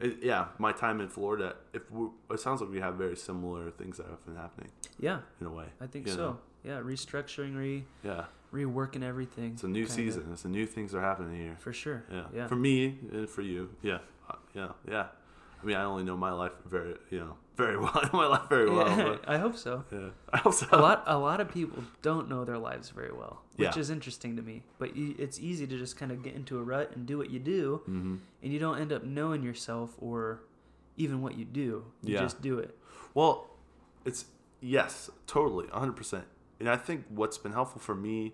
it, 0.00 0.18
yeah, 0.22 0.46
my 0.58 0.72
time 0.72 1.00
in 1.00 1.08
Florida. 1.08 1.56
If 1.72 1.82
it 2.30 2.40
sounds 2.40 2.60
like 2.60 2.70
we 2.70 2.80
have 2.80 2.94
very 2.94 3.16
similar 3.16 3.70
things 3.70 3.98
that 3.98 4.06
have 4.06 4.24
been 4.24 4.36
happening 4.36 4.70
yeah 4.98 5.20
in 5.40 5.46
a 5.46 5.50
way. 5.52 5.66
i 5.80 5.86
think 5.86 6.06
so 6.08 6.16
know? 6.16 6.38
yeah 6.64 6.78
restructuring 6.80 7.56
re 7.56 7.84
Yeah, 8.04 8.24
reworking 8.52 9.02
everything 9.02 9.52
it's 9.54 9.64
a 9.64 9.68
new 9.68 9.86
season. 9.86 10.28
It's 10.32 10.44
a 10.44 10.48
new 10.48 10.66
things 10.66 10.94
are 10.94 11.00
happening 11.00 11.36
here. 11.36 11.56
for 11.58 11.72
sure 11.72 12.04
Yeah. 12.10 12.24
yeah 12.34 12.46
For 12.46 12.56
me 12.56 12.98
and 13.12 13.28
for 13.28 13.42
you. 13.42 13.70
Yeah. 13.82 13.98
Uh, 14.28 14.34
yeah. 14.54 14.68
Yeah. 14.88 15.06
I 15.62 15.66
mean, 15.66 15.76
I 15.76 15.84
only 15.84 16.02
know 16.02 16.16
my 16.16 16.32
life 16.32 16.52
very, 16.66 16.96
you 17.10 17.20
know, 17.20 17.36
very 17.56 17.76
well. 17.78 17.92
I 17.94 18.04
know 18.06 18.18
my 18.18 18.26
life 18.26 18.48
very 18.48 18.68
well. 18.70 18.86
Yeah, 18.88 19.04
But 19.04 19.28
i 19.28 19.38
hope 19.38 19.56
so 19.56 19.84
yeah. 19.92 20.08
I 20.32 20.40
also 20.44 20.66
a 20.72 20.78
lot 20.78 21.04
a 21.06 21.16
lot 21.18 21.40
of 21.40 21.48
people 21.50 21.84
don't 22.02 22.28
know 22.28 22.44
their 22.44 22.58
lives 22.58 22.90
very 22.90 23.12
well 23.12 23.42
which 23.56 23.76
Yeah. 23.76 23.80
is 23.80 23.90
interesting 23.90 24.36
to 24.36 24.42
me 24.42 24.62
but 24.78 24.96
you, 24.96 25.14
it's 25.18 25.38
easy 25.38 25.66
to 25.66 25.76
just 25.78 25.96
kind 25.96 26.10
of 26.10 26.22
get 26.22 26.34
into 26.34 26.58
a 26.58 26.62
rut 26.62 26.92
and 26.96 27.06
do 27.06 27.18
what 27.18 27.30
you 27.30 27.38
do 27.38 27.82
hmm 27.84 28.16
and 28.42 28.52
you 28.52 28.58
don't 28.58 28.78
end 28.80 28.92
up 28.92 29.04
knowing 29.04 29.42
yourself 29.42 29.94
or 29.98 30.40
even 30.96 31.22
what 31.22 31.36
you 31.38 31.44
do 31.44 31.84
you 32.02 32.14
Yeah. 32.14 32.20
just 32.20 32.40
do 32.42 32.58
it 32.58 32.76
Well, 33.14 33.34
it's 34.04 34.24
yes, 34.60 35.10
totally, 35.26 35.66
100%. 35.68 36.22
And 36.60 36.68
I 36.68 36.76
think 36.76 37.04
what's 37.08 37.38
been 37.38 37.52
helpful 37.52 37.80
for 37.80 37.94
me 37.94 38.32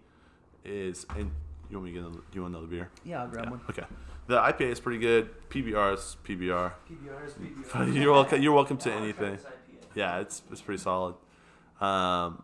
is, 0.65 1.05
and 1.17 1.31
you 1.69 1.77
want 1.79 1.85
me 1.87 1.91
to 1.93 1.99
get 2.01 2.07
another, 2.07 2.23
you 2.33 2.43
want 2.43 2.55
another 2.55 2.67
beer? 2.75 2.89
yeah 3.05 3.21
i'll 3.23 3.29
grab 3.29 3.45
Yeah, 3.47 3.51
one 3.51 3.61
Okay. 3.71 3.85
The 4.29 4.39
IPA 4.39 4.61
is 4.73 4.79
pretty 4.81 4.99
good. 5.01 5.31
PBR 5.51 5.95
is 5.95 6.17
PBR. 6.25 6.73
PBR 6.89 7.27
is 7.27 7.33
PBR. 7.33 7.95
You're 8.01 8.13
welcome. 8.13 8.43
You're 8.43 8.53
welcome 8.53 8.77
to 8.79 8.89
Yeah, 8.91 8.95
I'll 8.95 9.01
try 9.13 9.27
anything. 9.27 9.39
Yeah, 9.95 10.21
it's 10.21 10.43
it's 10.53 10.61
pretty 10.61 10.81
solid. 10.81 11.17
Um, 11.81 12.43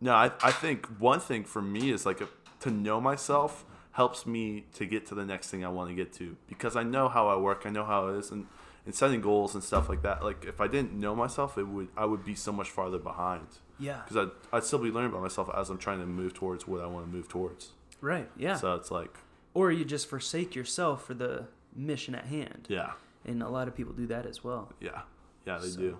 no, 0.00 0.14
I 0.14 0.30
I 0.42 0.50
think 0.52 0.86
one 0.98 1.20
thing 1.20 1.44
for 1.44 1.60
me 1.60 1.90
is 1.90 2.06
like 2.06 2.20
a, 2.20 2.28
to 2.60 2.70
know 2.70 3.00
myself 3.00 3.64
helps 3.92 4.24
me 4.24 4.64
to 4.74 4.86
get 4.86 5.04
to 5.06 5.14
the 5.14 5.24
next 5.26 5.50
thing 5.50 5.64
I 5.64 5.68
want 5.68 5.90
to 5.90 5.94
get 5.96 6.12
to 6.14 6.36
because 6.46 6.76
I 6.76 6.84
know 6.84 7.08
how 7.08 7.28
I 7.28 7.36
work. 7.36 7.62
I 7.66 7.70
know 7.70 7.84
how 7.84 8.08
it 8.08 8.18
is, 8.18 8.30
and 8.30 8.46
and 8.86 8.94
setting 8.94 9.20
goals 9.20 9.54
and 9.54 9.62
stuff 9.64 9.88
like 9.88 10.02
that. 10.02 10.22
Like 10.24 10.44
if 10.46 10.60
I 10.60 10.68
didn't 10.68 10.92
know 10.92 11.14
myself, 11.14 11.58
it 11.58 11.64
would 11.66 11.88
I 11.96 12.04
would 12.04 12.24
be 12.24 12.34
so 12.34 12.52
much 12.52 12.70
farther 12.70 12.98
behind 12.98 13.46
Yeah. 13.78 14.00
because 14.04 14.16
I'd, 14.28 14.56
I'd 14.56 14.64
still 14.64 14.78
be 14.78 14.90
learning 14.90 15.10
about 15.10 15.22
myself 15.22 15.50
as 15.54 15.68
I'm 15.70 15.76
trying 15.78 15.98
to 16.00 16.06
move 16.06 16.34
towards 16.34 16.66
what 16.68 16.80
I 16.80 16.86
want 16.86 17.06
to 17.06 17.12
move 17.12 17.28
towards. 17.28 17.70
Right. 18.00 18.30
Yeah. 18.38 18.54
So 18.56 18.74
it's 18.76 18.90
like, 18.90 19.18
or 19.54 19.70
you 19.72 19.84
just 19.84 20.06
forsake 20.08 20.54
yourself 20.54 21.04
for 21.04 21.14
the 21.14 21.46
mission 21.74 22.14
at 22.14 22.26
hand. 22.26 22.66
yeah, 22.68 22.92
And 23.24 23.42
a 23.42 23.48
lot 23.48 23.68
of 23.68 23.74
people 23.74 23.92
do 23.92 24.06
that 24.06 24.26
as 24.26 24.42
well. 24.44 24.72
yeah, 24.80 25.02
yeah, 25.46 25.58
they 25.58 25.68
So- 25.68 25.80
do. 25.80 25.98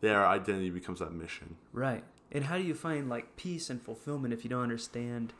Their 0.00 0.26
identity 0.26 0.70
becomes 0.70 0.98
that 1.00 1.12
mission. 1.12 1.56
Right. 1.72 2.04
And 2.30 2.44
how 2.44 2.58
do 2.58 2.62
you 2.64 2.74
find 2.74 3.08
like 3.08 3.36
peace 3.36 3.70
and 3.70 3.80
fulfillment 3.80 4.34
if 4.34 4.44
you 4.44 4.50
don't 4.50 4.62
understand 4.62 5.32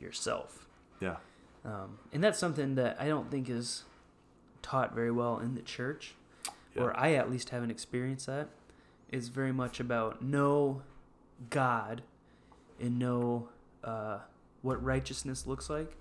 yourself? 0.00 0.66
Yeah, 1.00 1.16
Um, 1.64 1.98
and 2.12 2.22
that's 2.24 2.38
something 2.38 2.76
that 2.76 2.98
I 3.00 3.08
don't 3.08 3.30
think 3.30 3.50
is 3.50 3.84
taught 4.62 4.94
very 4.94 5.10
well 5.10 5.38
in 5.38 5.54
the 5.54 5.62
church, 5.62 6.14
Yeah. 6.74 6.82
or 6.84 6.96
I 6.98 7.12
at 7.14 7.30
least 7.30 7.50
haven't 7.50 7.70
experienced 7.70 8.26
that. 8.26 8.48
It's 9.10 9.28
very 9.28 9.52
much 9.52 9.80
about 9.80 10.22
know 10.22 10.82
God 11.50 12.02
and 12.80 12.98
know 12.98 13.48
uh, 13.84 14.20
what 14.62 14.82
righteousness 14.82 15.46
looks 15.46 15.68
like, 15.68 15.96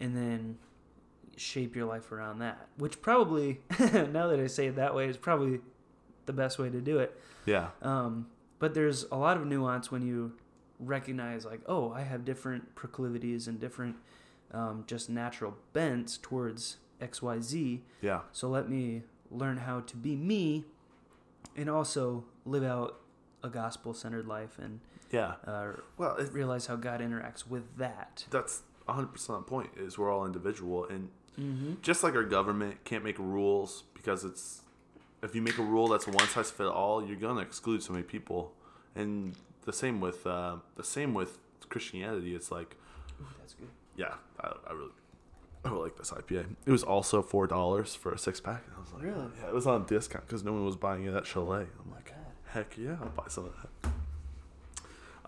and 0.00 0.16
then 0.16 0.58
shape 1.36 1.76
your 1.76 1.86
life 1.86 2.12
around 2.12 2.38
that. 2.40 2.68
Which 2.78 3.00
probably, 3.02 3.60
now 3.80 4.28
that 4.28 4.40
I 4.40 4.46
say 4.46 4.66
it 4.66 4.76
that 4.76 4.94
way, 4.94 5.08
is 5.08 5.16
probably 5.16 5.60
the 6.26 6.32
best 6.32 6.58
way 6.58 6.70
to 6.70 6.80
do 6.80 6.98
it. 6.98 7.18
yeah, 7.44 7.68
Um, 7.82 8.26
but 8.58 8.74
there's 8.74 9.04
a 9.12 9.16
lot 9.16 9.36
of 9.36 9.46
nuance 9.46 9.90
when 9.90 10.02
you 10.02 10.32
recognize, 10.78 11.44
like, 11.44 11.60
oh, 11.66 11.92
I 11.92 12.02
have 12.02 12.24
different 12.24 12.74
proclivities 12.74 13.46
and 13.48 13.60
different 13.60 13.96
um, 14.52 14.84
just 14.86 15.08
natural 15.10 15.56
bents 15.72 16.18
towards 16.18 16.78
XYZ. 17.00 17.80
yeah, 18.00 18.20
So 18.32 18.48
let 18.48 18.68
me 18.68 19.02
learn 19.30 19.58
how 19.58 19.80
to 19.80 19.96
be 19.96 20.16
me 20.16 20.64
and 21.56 21.68
also 21.68 22.24
live 22.44 22.62
out 22.64 23.00
a 23.42 23.48
gospel 23.48 23.92
centered 23.92 24.26
life 24.26 24.58
and 24.58 24.80
yeah. 25.10 25.34
uh, 25.46 25.72
Well, 25.98 26.16
it, 26.16 26.32
realize 26.32 26.66
how 26.66 26.76
God 26.76 27.00
interacts 27.00 27.46
with 27.46 27.76
that. 27.76 28.24
that's 28.30 28.62
100% 28.88 29.26
the 29.26 29.38
point 29.42 29.70
is 29.76 29.98
we're 29.98 30.10
all 30.12 30.24
individual 30.26 30.84
and 30.86 31.08
Mm-hmm. 31.38 31.74
just 31.82 32.02
like 32.02 32.14
our 32.14 32.24
government 32.24 32.82
can't 32.84 33.04
make 33.04 33.18
rules 33.18 33.82
because 33.92 34.24
it's 34.24 34.62
if 35.22 35.34
you 35.34 35.42
make 35.42 35.58
a 35.58 35.62
rule 35.62 35.86
that's 35.86 36.06
one 36.06 36.26
size 36.28 36.50
fit 36.50 36.66
all 36.66 37.06
you're 37.06 37.14
going 37.18 37.36
to 37.36 37.42
exclude 37.42 37.82
so 37.82 37.92
many 37.92 38.04
people 38.04 38.54
and 38.94 39.34
the 39.66 39.72
same 39.74 40.00
with 40.00 40.26
uh, 40.26 40.56
the 40.76 40.82
same 40.82 41.12
with 41.12 41.36
christianity 41.68 42.34
it's 42.34 42.50
like 42.50 42.74
That's 43.38 43.52
good. 43.52 43.68
yeah 43.98 44.14
i, 44.40 44.50
I 44.66 44.72
really 44.72 44.92
I 45.62 45.68
really 45.68 45.82
like 45.82 45.96
this 45.98 46.10
IPA. 46.10 46.46
It 46.64 46.70
was 46.70 46.82
also 46.82 47.20
four 47.20 47.46
dollars 47.46 47.94
for 47.94 48.12
a 48.12 48.18
six 48.18 48.40
pack. 48.40 48.62
And 48.68 48.74
I 48.76 48.80
was 48.80 48.92
like, 48.94 49.02
Really? 49.02 49.28
Yeah, 49.42 49.48
it 49.48 49.54
was 49.54 49.66
on 49.66 49.84
discount 49.84 50.26
because 50.26 50.42
no 50.44 50.52
one 50.54 50.64
was 50.64 50.76
buying 50.76 51.04
it 51.04 51.12
at 51.12 51.26
Chalet. 51.26 51.66
I'm 51.84 51.90
like, 51.92 52.06
God. 52.06 52.14
heck 52.46 52.78
yeah, 52.78 52.96
I'll 53.02 53.08
buy 53.10 53.24
some 53.28 53.44
of 53.46 53.52
that. 53.82 53.90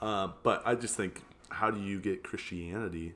Uh, 0.00 0.28
but 0.42 0.62
I 0.64 0.74
just 0.74 0.96
think, 0.96 1.22
how 1.50 1.70
do 1.70 1.80
you 1.80 2.00
get 2.00 2.22
Christianity? 2.22 3.14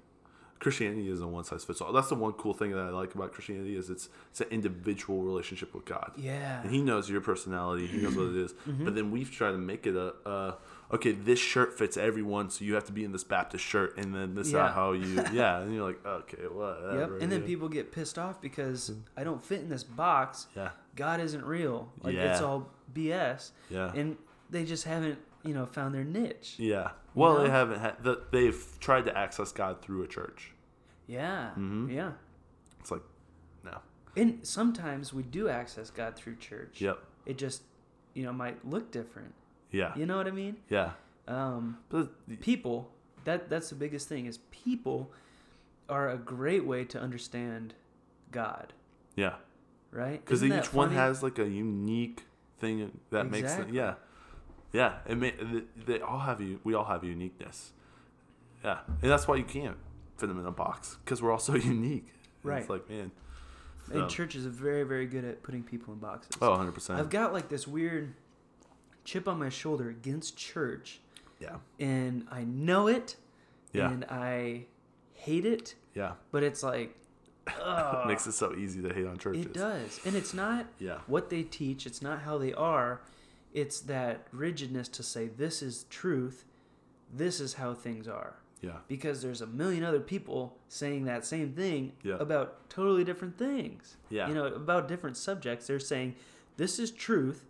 Christianity 0.62 1.10
isn't 1.10 1.30
one 1.30 1.44
size 1.44 1.64
fits 1.64 1.80
all. 1.80 1.92
That's 1.92 2.08
the 2.08 2.14
one 2.14 2.32
cool 2.32 2.54
thing 2.54 2.70
that 2.70 2.78
I 2.80 2.88
like 2.90 3.14
about 3.14 3.32
Christianity 3.32 3.76
is 3.76 3.90
it's 3.90 4.08
it's 4.30 4.40
an 4.40 4.46
individual 4.50 5.22
relationship 5.22 5.74
with 5.74 5.84
God. 5.84 6.12
Yeah. 6.16 6.62
And 6.62 6.70
he 6.70 6.80
knows 6.82 7.10
your 7.10 7.20
personality. 7.20 7.86
He 7.88 7.98
knows 7.98 8.16
what 8.16 8.28
it 8.28 8.36
is. 8.36 8.52
Mm-hmm. 8.68 8.84
But 8.84 8.94
then 8.94 9.10
we've 9.10 9.30
tried 9.30 9.52
to 9.52 9.58
make 9.58 9.86
it 9.86 9.96
a, 9.96 10.14
a 10.24 10.54
okay. 10.92 11.12
This 11.12 11.38
shirt 11.40 11.76
fits 11.76 11.96
everyone, 11.96 12.48
so 12.50 12.64
you 12.64 12.74
have 12.74 12.84
to 12.86 12.92
be 12.92 13.04
in 13.04 13.12
this 13.12 13.24
Baptist 13.24 13.64
shirt, 13.64 13.98
and 13.98 14.14
then 14.14 14.34
this 14.34 14.46
is 14.46 14.52
Yeah. 14.54 14.72
how 14.72 14.92
you 14.92 15.16
yeah. 15.32 15.60
And 15.60 15.74
you're 15.74 15.84
like 15.86 16.04
okay, 16.06 16.44
whatever. 16.50 16.98
Yep. 17.14 17.22
And 17.22 17.32
then 17.32 17.40
yeah. 17.40 17.46
people 17.46 17.68
get 17.68 17.90
pissed 17.92 18.18
off 18.18 18.40
because 18.40 18.92
I 19.16 19.24
don't 19.24 19.42
fit 19.42 19.60
in 19.60 19.68
this 19.68 19.84
box. 19.84 20.46
yeah 20.56 20.70
God 20.94 21.20
isn't 21.20 21.44
real. 21.44 21.90
Like 22.02 22.14
it's 22.14 22.40
all 22.40 22.68
BS. 22.94 23.50
yeah 23.70 23.90
And 23.94 24.16
they 24.50 24.64
just 24.64 24.84
haven't, 24.84 25.18
you 25.45 25.55
know, 25.55 25.66
found 25.66 25.95
their 25.95 26.05
niche. 26.05 26.55
yeah. 26.59 26.90
Well, 27.14 27.34
know? 27.34 27.45
they 27.45 27.51
haven't 27.51 27.80
had. 27.80 28.03
The, 28.03 28.22
they've 28.30 28.66
tried 28.80 29.05
to 29.07 29.16
access 29.16 29.53
God 29.53 29.82
through 29.82 30.03
a 30.03 30.09
church. 30.09 30.53
Yeah. 31.07 31.51
Mm-hmm. 31.51 31.90
Yeah. 31.90 32.12
It's 32.80 32.90
like 32.90 33.03
no. 33.64 33.78
And 34.16 34.47
sometimes 34.47 35.12
we 35.12 35.22
do 35.22 35.49
access 35.49 35.90
God 35.90 36.16
through 36.16 36.36
church. 36.36 36.80
Yep. 36.80 36.99
It 37.26 37.38
just, 37.38 37.62
you 38.14 38.24
know, 38.24 38.32
might 38.32 38.66
look 38.66 38.90
different. 38.90 39.34
Yeah. 39.70 39.93
You 39.97 40.07
know 40.07 40.16
what 40.16 40.26
I 40.26 40.30
mean? 40.32 40.57
Yeah. 40.68 40.93
Um, 41.28 41.78
But 41.88 42.40
people, 42.40 42.90
that 43.24 43.49
that's 43.49 43.68
the 43.68 43.74
biggest 43.74 44.09
thing 44.09 44.26
is 44.26 44.38
people 44.51 45.12
are 45.88 46.09
a 46.11 46.16
great 46.16 46.64
way 46.64 46.84
to 46.84 47.01
understand 47.01 47.74
God, 48.30 48.72
yeah. 49.14 49.34
right? 49.90 50.24
because 50.24 50.43
each 50.43 50.72
one 50.72 50.93
has 50.93 51.22
like 51.22 51.38
a 51.38 51.49
unique 51.49 52.24
thing 52.59 52.99
that 53.11 53.30
makes 53.30 53.55
them 53.55 53.74
yeah 53.74 53.95
yeah 54.73 54.99
it 55.07 55.16
may, 55.16 55.35
they- 55.87 56.01
all 56.01 56.20
have 56.20 56.41
you 56.41 56.61
we 56.64 56.75
all 56.75 56.85
have 56.85 57.05
uniqueness 57.05 57.73
yeah 58.64 58.79
and 59.03 59.11
that's 59.11 59.27
why 59.29 59.37
you 59.37 59.45
can't 59.45 59.77
fit 60.16 60.29
them 60.29 60.39
in 60.39 60.47
a 60.47 60.51
box 60.53 60.97
because 61.05 61.20
we're 61.23 61.33
all 61.33 61.39
so 61.39 61.55
unique 61.75 62.07
And 62.43 62.51
Right. 62.53 62.61
it's 62.61 62.70
like 62.70 62.89
man 62.89 63.11
And 63.93 64.09
church 64.09 64.35
is 64.35 64.47
very, 64.47 64.85
very 64.85 65.07
good 65.07 65.25
at 65.25 65.43
putting 65.43 65.62
people 65.62 65.93
in 65.95 66.01
boxes. 66.01 66.37
oh 66.41 66.51
100% 66.51 66.99
I've 66.99 67.11
got 67.11 67.33
like 67.33 67.49
this 67.49 67.66
weird 67.68 68.14
chip 69.05 69.27
on 69.29 69.39
my 69.39 69.49
shoulder 69.49 69.91
against 69.91 70.37
church, 70.37 71.01
yeah 71.41 71.57
and 71.81 72.27
I 72.31 72.45
know 72.45 72.87
it, 72.87 73.16
Yeah. 73.73 73.91
and 73.91 74.05
I 74.09 74.66
hate 75.14 75.45
it, 75.45 75.75
Yeah. 75.95 76.12
but 76.31 76.43
it's 76.45 76.62
like, 76.62 76.97
Makes 78.07 78.27
it 78.29 78.33
so 78.33 78.55
easy 78.55 78.81
to 78.83 78.93
hate 78.95 79.07
on 79.07 79.18
churches. 79.18 79.47
it 79.47 79.53
does, 79.55 79.99
and 80.07 80.14
it's 80.14 80.33
not 80.33 80.66
Yeah. 80.79 80.99
what 81.09 81.29
they 81.31 81.43
teach. 81.43 81.85
It's 81.87 82.01
not 82.01 82.20
how 82.23 82.39
they 82.39 82.53
are. 82.55 83.01
It's 83.53 83.80
that 83.80 84.26
rigidness 84.32 84.88
to 84.88 85.03
say 85.03 85.28
this 85.28 85.62
is 85.62 85.84
truth. 85.90 86.44
This 87.12 87.40
is 87.40 87.55
how 87.55 87.74
things 87.74 88.09
are. 88.09 88.36
Yeah. 88.62 88.78
Because 88.88 89.20
there's 89.22 89.40
a 89.40 89.46
million 89.46 89.82
other 89.84 90.00
people 90.00 90.57
saying 90.68 91.05
that 91.05 91.24
same 91.26 91.53
thing 91.53 91.92
Yeah. 92.03 92.16
about 92.20 92.68
totally 92.70 93.05
different 93.05 93.36
things. 93.36 93.96
Yeah. 94.09 94.28
You 94.28 94.34
know, 94.34 94.46
about 94.46 94.88
different 94.88 95.16
subjects. 95.16 95.66
They're 95.66 95.80
saying 95.80 96.14
this 96.57 96.78
is 96.78 96.90
truth, 96.90 97.44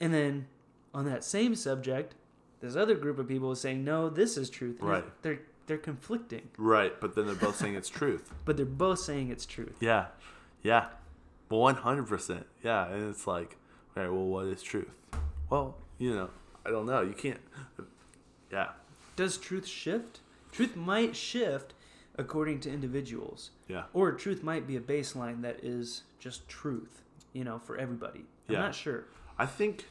and 0.00 0.14
then 0.14 0.46
on 0.94 1.04
that 1.06 1.24
same 1.24 1.54
subject, 1.56 2.14
this 2.60 2.76
other 2.76 2.94
group 2.94 3.18
of 3.18 3.26
people 3.28 3.50
is 3.52 3.60
saying 3.60 3.84
no, 3.84 4.08
this 4.08 4.36
is 4.36 4.48
truth. 4.48 4.80
And 4.80 4.88
Right. 4.88 5.22
They're 5.22 5.40
they're 5.66 5.78
conflicting, 5.78 6.50
Right. 6.58 6.98
But 7.00 7.14
then 7.14 7.26
they're 7.26 7.34
both 7.34 7.56
saying 7.56 7.74
it's 7.74 7.88
truth. 7.88 8.32
but 8.44 8.56
they're 8.56 8.64
both 8.66 9.00
saying 9.00 9.30
it's 9.30 9.44
truth. 9.46 9.76
Yeah. 9.80 10.06
Yeah. 10.62 10.86
Well, 11.50 11.60
one 11.60 11.74
hundred 11.76 12.06
percent. 12.06 12.46
Yeah. 12.62 12.86
And 12.88 13.10
it's 13.10 13.26
like, 13.26 13.56
all 13.96 14.02
right. 14.04 14.12
Well, 14.12 14.24
what 14.26 14.46
is 14.46 14.62
truth? 14.62 14.94
Well, 15.50 15.76
you 15.98 16.14
know, 16.14 16.30
I 16.66 16.70
don't 16.70 16.86
know. 16.86 17.02
You 17.02 17.12
can't. 17.12 17.40
Yeah. 18.52 18.70
Does 19.16 19.36
truth 19.36 19.66
shift? 19.66 20.20
Truth 20.52 20.76
might 20.76 21.14
shift 21.16 21.74
according 22.16 22.60
to 22.60 22.70
individuals. 22.70 23.50
Yeah. 23.68 23.84
Or 23.92 24.12
truth 24.12 24.42
might 24.42 24.66
be 24.66 24.76
a 24.76 24.80
baseline 24.80 25.42
that 25.42 25.60
is 25.64 26.02
just 26.18 26.48
truth, 26.48 27.02
you 27.32 27.44
know, 27.44 27.58
for 27.58 27.76
everybody. 27.76 28.24
I'm 28.48 28.54
Yeah. 28.54 28.60
not 28.60 28.74
sure. 28.74 29.04
I 29.38 29.46
think 29.46 29.86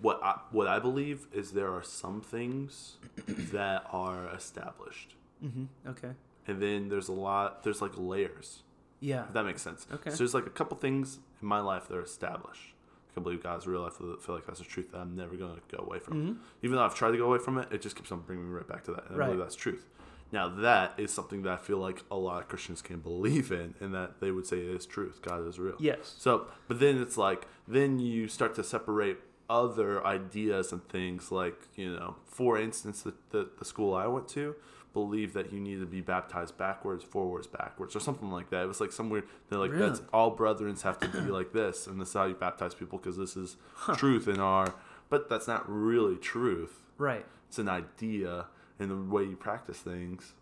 what 0.00 0.20
I, 0.22 0.38
what 0.52 0.68
I 0.68 0.78
believe 0.78 1.26
is 1.32 1.52
there 1.52 1.72
are 1.72 1.82
some 1.82 2.20
things 2.20 2.96
that 3.26 3.84
are 3.92 4.28
established, 4.32 5.14
hmm 5.40 5.64
Okay. 5.86 6.10
and 6.46 6.62
then 6.62 6.88
there's 6.88 7.08
a 7.08 7.12
lot. 7.12 7.64
There's 7.64 7.82
like 7.82 7.92
layers. 7.96 8.62
Yeah. 9.00 9.24
If 9.24 9.32
that 9.32 9.44
makes 9.44 9.62
sense. 9.62 9.86
Okay. 9.92 10.10
So 10.10 10.18
there's 10.18 10.34
like 10.34 10.46
a 10.46 10.50
couple 10.50 10.76
things 10.76 11.18
in 11.42 11.48
my 11.48 11.58
life 11.60 11.88
that 11.88 11.96
are 11.96 12.02
established. 12.02 12.74
Can 13.18 13.22
believe 13.24 13.42
God's 13.42 13.66
real. 13.66 13.84
I 13.84 13.90
feel, 13.90 14.16
feel 14.16 14.34
like 14.34 14.46
that's 14.46 14.60
a 14.60 14.64
truth 14.64 14.92
that 14.92 14.98
I'm 14.98 15.16
never 15.16 15.36
going 15.36 15.54
to 15.54 15.76
go 15.76 15.82
away 15.84 15.98
from. 15.98 16.14
Mhm. 16.14 16.36
Even 16.62 16.76
though 16.76 16.84
I've 16.84 16.94
tried 16.94 17.10
to 17.10 17.16
go 17.18 17.26
away 17.26 17.38
from 17.38 17.58
it, 17.58 17.68
it 17.72 17.82
just 17.82 17.96
keeps 17.96 18.12
on 18.12 18.20
bringing 18.20 18.48
me 18.48 18.54
right 18.54 18.66
back 18.66 18.84
to 18.84 18.92
that. 18.92 19.10
And 19.10 19.20
I 19.20 19.26
believe 19.26 19.40
that's 19.40 19.56
truth. 19.56 19.86
Now 20.30 20.48
that 20.48 20.94
is 20.98 21.10
something 21.12 21.42
that 21.42 21.52
I 21.52 21.56
feel 21.56 21.78
like 21.78 22.04
a 22.10 22.16
lot 22.16 22.42
of 22.42 22.48
Christians 22.48 22.82
can 22.82 23.00
believe 23.00 23.50
in, 23.50 23.74
and 23.80 23.94
that 23.94 24.20
they 24.20 24.30
would 24.30 24.46
say 24.46 24.58
is 24.58 24.86
truth. 24.86 25.20
God 25.22 25.46
is 25.48 25.58
real. 25.58 25.76
Yes. 25.78 26.14
So, 26.18 26.46
but 26.68 26.80
then 26.80 27.00
it's 27.00 27.16
like, 27.16 27.46
then 27.66 27.98
you 27.98 28.28
start 28.28 28.54
to 28.56 28.64
separate 28.64 29.18
other 29.50 30.04
ideas 30.06 30.72
and 30.72 30.86
things. 30.88 31.32
Like, 31.32 31.58
you 31.74 31.90
know, 31.92 32.16
for 32.26 32.58
instance, 32.58 33.02
the, 33.02 33.14
the, 33.30 33.48
the 33.58 33.64
school 33.64 33.94
I 33.94 34.06
went 34.06 34.28
to 34.28 34.54
believed 35.02 35.34
that 35.34 35.52
you 35.52 35.60
need 35.60 35.78
to 35.80 35.86
be 35.86 36.00
baptized 36.00 36.56
backwards, 36.58 37.04
forwards, 37.04 37.46
backwards, 37.46 37.94
or 37.94 38.00
something 38.00 38.30
like 38.30 38.50
that. 38.50 38.62
It 38.64 38.66
was 38.66 38.80
like 38.80 38.92
somewhere 38.92 39.22
they're 39.48 39.58
like, 39.58 39.72
that's 39.72 40.00
Really? 40.00 40.10
all 40.12 40.36
brethrens 40.36 40.82
have 40.82 40.98
to 41.00 41.08
be 41.08 41.18
like 41.38 41.52
this, 41.52 41.86
and 41.86 42.00
this 42.00 42.08
is 42.08 42.14
how 42.14 42.24
you 42.26 42.34
baptize 42.34 42.74
people 42.74 42.98
because 42.98 43.16
this 43.16 43.36
is 43.36 43.56
truth 43.96 44.26
in 44.28 44.40
our. 44.40 44.74
But 45.10 45.28
that's 45.30 45.46
not 45.48 45.64
really 45.68 46.16
truth. 46.16 46.74
Right. 46.98 47.24
It's 47.48 47.58
an 47.58 47.68
idea 47.68 48.46
in 48.80 48.88
the 48.88 48.96
way 49.14 49.22
you 49.24 49.36
practice 49.36 49.78
things. 49.78 50.32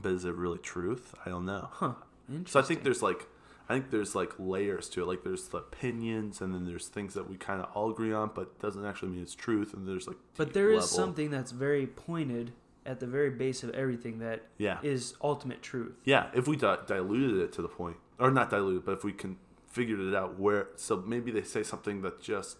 But 0.00 0.12
is 0.12 0.24
it 0.24 0.34
really 0.34 0.58
truth? 0.58 1.14
I 1.26 1.28
don't 1.30 1.44
know. 1.44 1.68
Huh. 1.72 1.92
Interesting. 2.28 2.46
So 2.52 2.60
I 2.60 2.62
think 2.62 2.84
there's 2.84 3.02
like, 3.02 3.26
I 3.68 3.74
think 3.74 3.90
there's 3.90 4.14
like 4.14 4.32
layers 4.38 4.88
to 4.90 5.02
it. 5.02 5.06
Like 5.06 5.24
there's 5.24 5.48
the 5.48 5.58
opinions, 5.58 6.40
and 6.40 6.54
then 6.54 6.64
there's 6.64 6.88
things 6.88 7.12
that 7.14 7.28
we 7.28 7.36
kind 7.36 7.60
of 7.60 7.68
all 7.74 7.90
agree 7.90 8.12
on, 8.12 8.30
but 8.34 8.58
doesn't 8.60 8.84
actually 8.86 9.10
mean 9.10 9.22
it's 9.22 9.34
truth. 9.34 9.74
And 9.74 9.86
there's 9.86 10.06
like, 10.06 10.16
But 10.38 10.54
there 10.54 10.70
is 10.70 10.76
level- 10.76 10.88
something 10.88 11.30
that's 11.30 11.50
very 11.52 11.86
pointed 11.86 12.52
at 12.90 13.00
the 13.00 13.06
very 13.06 13.30
base 13.30 13.62
of 13.62 13.70
everything 13.70 14.18
that 14.18 14.38
is 14.38 14.40
Yeah, 14.58 14.78
is 14.82 15.14
ultimate 15.22 15.62
truth. 15.62 15.94
yeah. 16.04 16.26
If 16.34 16.46
we 16.48 16.56
di- 16.56 16.78
diluted 16.86 17.38
it 17.44 17.52
to 17.54 17.62
the 17.62 17.68
point, 17.68 17.96
or 18.18 18.30
not 18.30 18.50
diluted, 18.50 18.84
but 18.84 18.92
if 18.98 19.04
we 19.04 19.12
can 19.12 19.36
figured 19.68 20.00
it 20.00 20.14
out 20.14 20.38
where, 20.38 20.66
so 20.76 20.96
maybe 20.96 21.30
they 21.30 21.42
say 21.44 21.62
something 21.62 22.02
that 22.02 22.20
just 22.20 22.56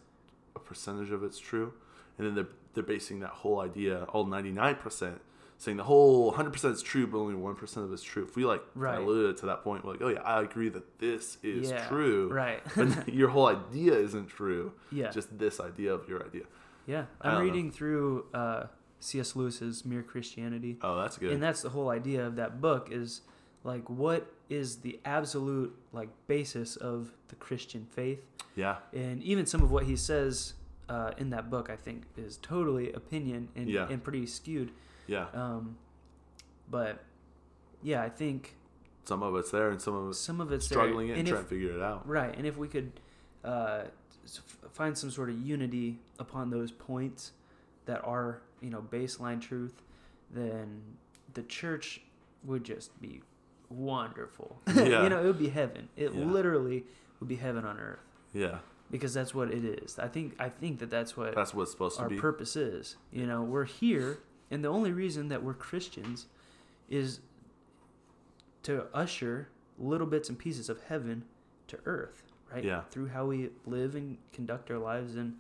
a 0.55 0.61
percentage 0.61 1.11
of 1.11 1.24
it's 1.24 1.39
true, 1.39 1.72
and 2.16 2.26
then 2.26 2.35
they're 2.37 2.49
they're 2.74 2.85
basing 2.85 3.18
that 3.20 3.31
whole 3.43 3.61
idea, 3.61 4.05
all 4.12 4.24
ninety 4.26 4.53
nine 4.53 4.76
percent. 4.76 5.20
Saying 5.59 5.76
the 5.76 5.85
whole 5.85 6.33
100% 6.33 6.72
is 6.72 6.81
true, 6.81 7.07
but 7.07 7.18
only 7.18 7.35
1% 7.35 7.76
of 7.85 7.93
it's 7.93 8.03
true. 8.03 8.22
If 8.24 8.35
we 8.35 8.47
like 8.47 8.62
Right. 8.74 8.95
diluted 8.97 9.33
it 9.33 9.37
to 9.41 9.47
that 9.47 9.62
point, 9.62 9.85
we're 9.85 9.93
like, 9.93 10.01
oh 10.01 10.09
yeah, 10.09 10.22
I 10.22 10.41
agree 10.41 10.70
that 10.70 10.99
this 10.99 11.37
is 11.43 11.70
yeah. 11.70 11.87
true. 11.87 12.33
Right. 12.33 12.62
but 12.74 13.07
your 13.20 13.28
whole 13.28 13.47
idea 13.47 13.93
isn't 13.93 14.28
true. 14.28 14.72
yeah. 14.91 15.11
Just 15.11 15.39
this 15.39 15.61
idea 15.61 15.93
of 15.93 16.09
your 16.09 16.24
idea. 16.24 16.45
yeah. 16.87 17.05
I'm 17.20 17.33
don't 17.33 17.41
know. 17.41 17.45
reading 17.45 17.70
through 17.70 18.24
uh, 18.33 18.68
C.S. 19.01 19.35
Lewis's 19.35 19.85
Mere 19.85 20.03
Christianity. 20.03 20.77
Oh, 20.83 20.97
that's 21.01 21.17
good. 21.19 21.33
and 21.33 21.43
that's 21.43 21.63
the 21.63 21.71
whole 21.71 21.89
idea 21.91 22.27
of 22.27 22.37
that 22.37 22.61
book 22.61 22.89
is 22.93 23.23
like 23.65 23.89
what 23.91 24.33
is 24.49 24.77
the 24.79 24.99
absolute 25.05 25.75
like 25.93 26.09
basis 26.27 26.77
of 26.77 27.13
the 27.29 27.35
christian 27.37 27.87
faith 27.95 28.21
yeah, 28.57 28.77
and 28.95 29.23
even 29.23 29.45
some 29.47 29.63
of 29.63 29.71
what 29.71 29.85
he 29.85 29.97
says 29.97 30.55
uh, 30.89 31.11
in 31.19 31.29
that 31.31 31.51
book 31.51 31.69
i 31.71 31.77
think 31.77 32.05
is 32.17 32.39
totally 32.39 32.91
opinion 32.95 33.49
and, 33.55 33.69
Yeah. 33.69 33.87
and 33.89 34.03
pretty 34.03 34.27
skewed 34.27 34.71
yeah. 35.07 35.27
um, 35.35 35.77
but 36.71 37.05
yeah 37.83 38.03
i 38.03 38.09
think 38.09 38.57
Some 39.05 39.23
of 39.23 39.37
it's 39.37 39.51
there, 39.51 39.69
and 39.71 39.81
some 39.81 39.95
of 39.95 40.09
it's 40.09 40.19
some 40.19 40.41
of 40.41 40.51
it's 40.53 40.65
struggling 40.67 41.09
there. 41.09 41.17
it 41.17 41.21
and, 41.21 41.29
and 41.29 41.37
trying 41.37 41.43
to 41.45 41.49
figure 41.49 41.75
it 41.77 41.83
out. 41.83 42.09
right 42.09 42.35
and 42.37 42.47
if 42.47 42.57
we 42.57 42.67
could 42.67 42.93
uh, 43.45 43.83
find 44.73 44.97
some 44.97 45.11
sort 45.11 45.29
of 45.29 45.39
unity 45.39 45.99
upon 46.19 46.49
those 46.51 46.71
points 46.73 47.33
that 47.91 48.01
are 48.05 48.41
you 48.61 48.70
know 48.70 48.80
baseline 48.91 49.41
truth 49.41 49.82
then 50.32 50.80
the 51.34 51.43
church 51.43 52.01
would 52.45 52.62
just 52.64 52.99
be 53.01 53.20
wonderful 53.68 54.61
Yeah. 54.74 55.03
you 55.03 55.09
know 55.09 55.20
it 55.20 55.26
would 55.26 55.38
be 55.38 55.49
heaven 55.49 55.88
it 55.97 56.12
Yeah. 56.14 56.24
literally 56.24 56.84
would 57.18 57.28
be 57.28 57.36
heaven 57.36 57.64
on 57.64 57.78
earth 57.78 57.99
Yeah, 58.32 58.59
because 58.91 59.12
that's 59.12 59.34
what 59.34 59.51
it 59.51 59.64
is 59.64 59.99
i 59.99 60.07
think 60.09 60.34
i 60.38 60.49
think 60.49 60.78
that 60.78 60.91
that's 60.91 61.16
what 61.16 61.34
that's 61.34 61.53
what's 61.53 61.72
supposed 61.72 61.99
to 61.99 62.09
be. 62.09 62.14
our 62.14 62.20
purpose 62.20 62.55
is 62.57 62.97
you 63.12 63.26
know 63.26 63.43
we're 63.43 63.64
here 63.64 64.18
and 64.53 64.64
the 64.64 64.68
only 64.68 64.93
reason 64.93 65.28
that 65.28 65.43
we're 65.43 65.55
christians 65.55 66.26
is 66.88 67.20
to 68.62 68.84
usher 68.95 69.49
little 69.78 70.07
bits 70.07 70.28
and 70.28 70.38
pieces 70.38 70.68
of 70.68 70.78
heaven 70.88 71.24
to 71.68 71.78
earth 71.86 72.22
right 72.53 72.64
Yeah. 72.64 72.82
through 72.91 73.09
how 73.09 73.26
we 73.26 73.51
live 73.66 73.95
and 73.95 74.18
conduct 74.32 74.70
our 74.70 74.78
lives 74.78 75.16
and 75.16 75.34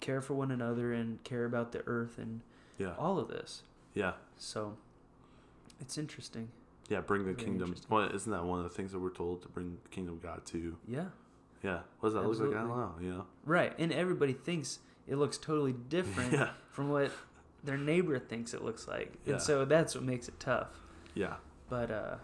care 0.00 0.20
for 0.20 0.34
one 0.34 0.50
another 0.50 0.92
and 0.92 1.22
care 1.24 1.44
about 1.44 1.72
the 1.72 1.82
earth 1.86 2.18
and 2.18 2.40
yeah, 2.78 2.92
all 2.98 3.18
of 3.18 3.28
this 3.28 3.62
yeah, 3.94 4.12
so 4.36 4.76
it's 5.80 5.96
interesting 5.98 6.48
yeah. 6.88 7.00
Bring 7.00 7.26
the 7.26 7.32
Very 7.32 7.44
kingdom. 7.44 7.74
Well, 7.90 8.04
isn't 8.14 8.30
that 8.30 8.44
one 8.44 8.58
of 8.60 8.64
the 8.64 8.70
things 8.70 8.92
that 8.92 9.00
we're 9.00 9.10
told 9.10 9.42
to 9.42 9.48
bring 9.48 9.76
the 9.82 9.88
kingdom 9.88 10.14
of 10.14 10.22
God 10.22 10.46
to? 10.46 10.76
yeah 10.86 11.06
Yeah. 11.60 11.80
What 11.98 12.10
does 12.10 12.14
that 12.14 12.22
look 12.24 12.38
like? 12.38 12.50
I 12.56 12.60
don't 12.60 12.68
know. 12.68 12.94
You 13.00 13.10
know. 13.12 13.26
right 13.44 13.72
and 13.78 13.92
everybody 13.92 14.34
thinks 14.34 14.78
it 15.08 15.16
looks 15.16 15.36
totally 15.38 15.72
different 15.88 16.32
Yeah. 16.40 16.50
from 16.70 16.90
what 16.90 17.10
their 17.64 17.76
neighbor 17.76 18.18
thinks 18.20 18.54
it 18.54 18.62
looks 18.62 18.86
like 18.86 19.14
Yeah. 19.24 19.32
and 19.34 19.42
so 19.42 19.64
that's 19.64 19.94
what 19.96 20.04
makes 20.04 20.28
it 20.28 20.38
tough 20.38 20.68
Yeah. 21.14 21.34
but 21.68 21.90
uh, 21.90 22.14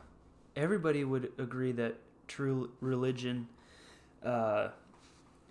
everybody 0.54 1.02
would 1.02 1.32
agree 1.38 1.72
that 1.72 1.96
true 2.28 2.70
religion 2.80 3.48
uh, 4.22 4.68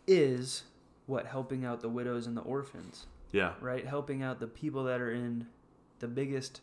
is 0.07 0.63
what 1.11 1.25
helping 1.27 1.65
out 1.65 1.81
the 1.81 1.89
widows 1.89 2.25
and 2.25 2.37
the 2.37 2.41
orphans, 2.41 3.05
Yeah. 3.33 3.53
right? 3.59 3.85
Helping 3.85 4.23
out 4.23 4.39
the 4.39 4.47
people 4.47 4.85
that 4.85 5.01
are 5.01 5.11
in 5.11 5.45
the 5.99 6.07
biggest 6.07 6.61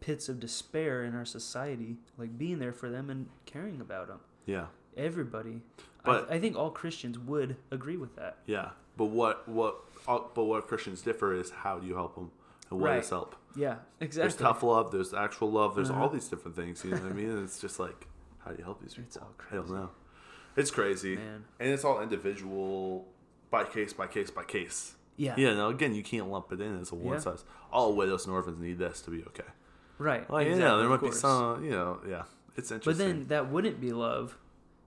pits 0.00 0.28
of 0.28 0.40
despair 0.40 1.04
in 1.04 1.14
our 1.14 1.24
society, 1.24 1.96
like 2.18 2.36
being 2.36 2.58
there 2.58 2.72
for 2.72 2.90
them 2.90 3.08
and 3.08 3.28
caring 3.46 3.80
about 3.80 4.08
them. 4.08 4.18
Yeah. 4.44 4.66
Everybody, 4.96 5.62
But- 6.04 6.28
I, 6.30 6.34
I 6.34 6.40
think 6.40 6.56
all 6.56 6.70
Christians 6.70 7.16
would 7.18 7.56
agree 7.70 7.96
with 7.96 8.16
that. 8.16 8.38
Yeah. 8.46 8.70
But 8.96 9.06
what 9.06 9.46
what 9.48 9.76
uh, 10.08 10.20
but 10.34 10.44
what 10.44 10.66
Christians 10.68 11.02
differ 11.02 11.32
is 11.34 11.50
how 11.50 11.78
do 11.78 11.86
you 11.86 11.94
help 11.94 12.14
them 12.16 12.30
and 12.70 12.80
what 12.80 12.90
Right. 12.90 12.98
is 13.04 13.10
help. 13.10 13.36
Yeah, 13.54 13.76
exactly. 14.00 14.22
There's 14.30 14.36
tough 14.36 14.62
love. 14.62 14.90
There's 14.90 15.12
actual 15.14 15.50
love. 15.52 15.74
There's 15.76 15.90
all 15.90 16.04
Uh-huh. 16.06 16.14
these 16.14 16.28
different 16.28 16.56
things. 16.56 16.82
You 16.84 16.90
know 16.92 16.96
what 17.02 17.12
I 17.12 17.14
mean? 17.14 17.30
And 17.30 17.44
it's 17.44 17.60
just 17.60 17.78
like 17.78 18.08
how 18.38 18.50
do 18.52 18.58
you 18.58 18.64
help 18.64 18.80
these 18.80 18.94
people? 18.94 19.08
It's 19.08 19.16
all 19.18 19.32
I 19.50 19.54
don't 19.54 19.64
crazy. 19.66 19.74
know. 19.80 19.90
It's 20.56 20.70
crazy, 20.70 21.16
Man, 21.16 21.44
and 21.60 21.68
it's 21.68 21.84
all 21.84 22.00
individual, 22.00 23.06
by 23.64 23.64
case 23.64 23.92
by 23.92 24.06
case 24.06 24.30
by 24.30 24.44
case. 24.44 24.94
yeah, 25.16 25.34
Yeah. 25.36 25.54
Now 25.54 25.68
again, 25.68 25.94
you 25.94 26.02
can't 26.02 26.28
lump 26.30 26.52
it 26.52 26.60
in 26.60 26.78
as 26.80 26.92
a 26.92 26.94
one 26.94 27.14
Yeah. 27.14 27.20
size. 27.20 27.44
All 27.72 27.94
widows 27.94 28.24
and 28.26 28.34
orphans 28.34 28.58
need 28.60 28.78
this 28.78 29.00
to 29.02 29.10
be 29.10 29.22
okay. 29.30 29.50
right. 29.98 30.24
You 30.28 30.36
exactly, 30.36 30.58
know, 30.58 30.78
there 30.78 30.88
might 30.88 31.00
be 31.00 31.10
some. 31.12 31.64
You 31.64 31.70
know, 31.70 32.00
yeah. 32.08 32.24
It's 32.56 32.70
interesting. 32.70 32.92
But 32.92 32.98
then 32.98 33.26
that 33.28 33.50
wouldn't 33.50 33.80
be 33.80 33.92
love, 33.92 34.36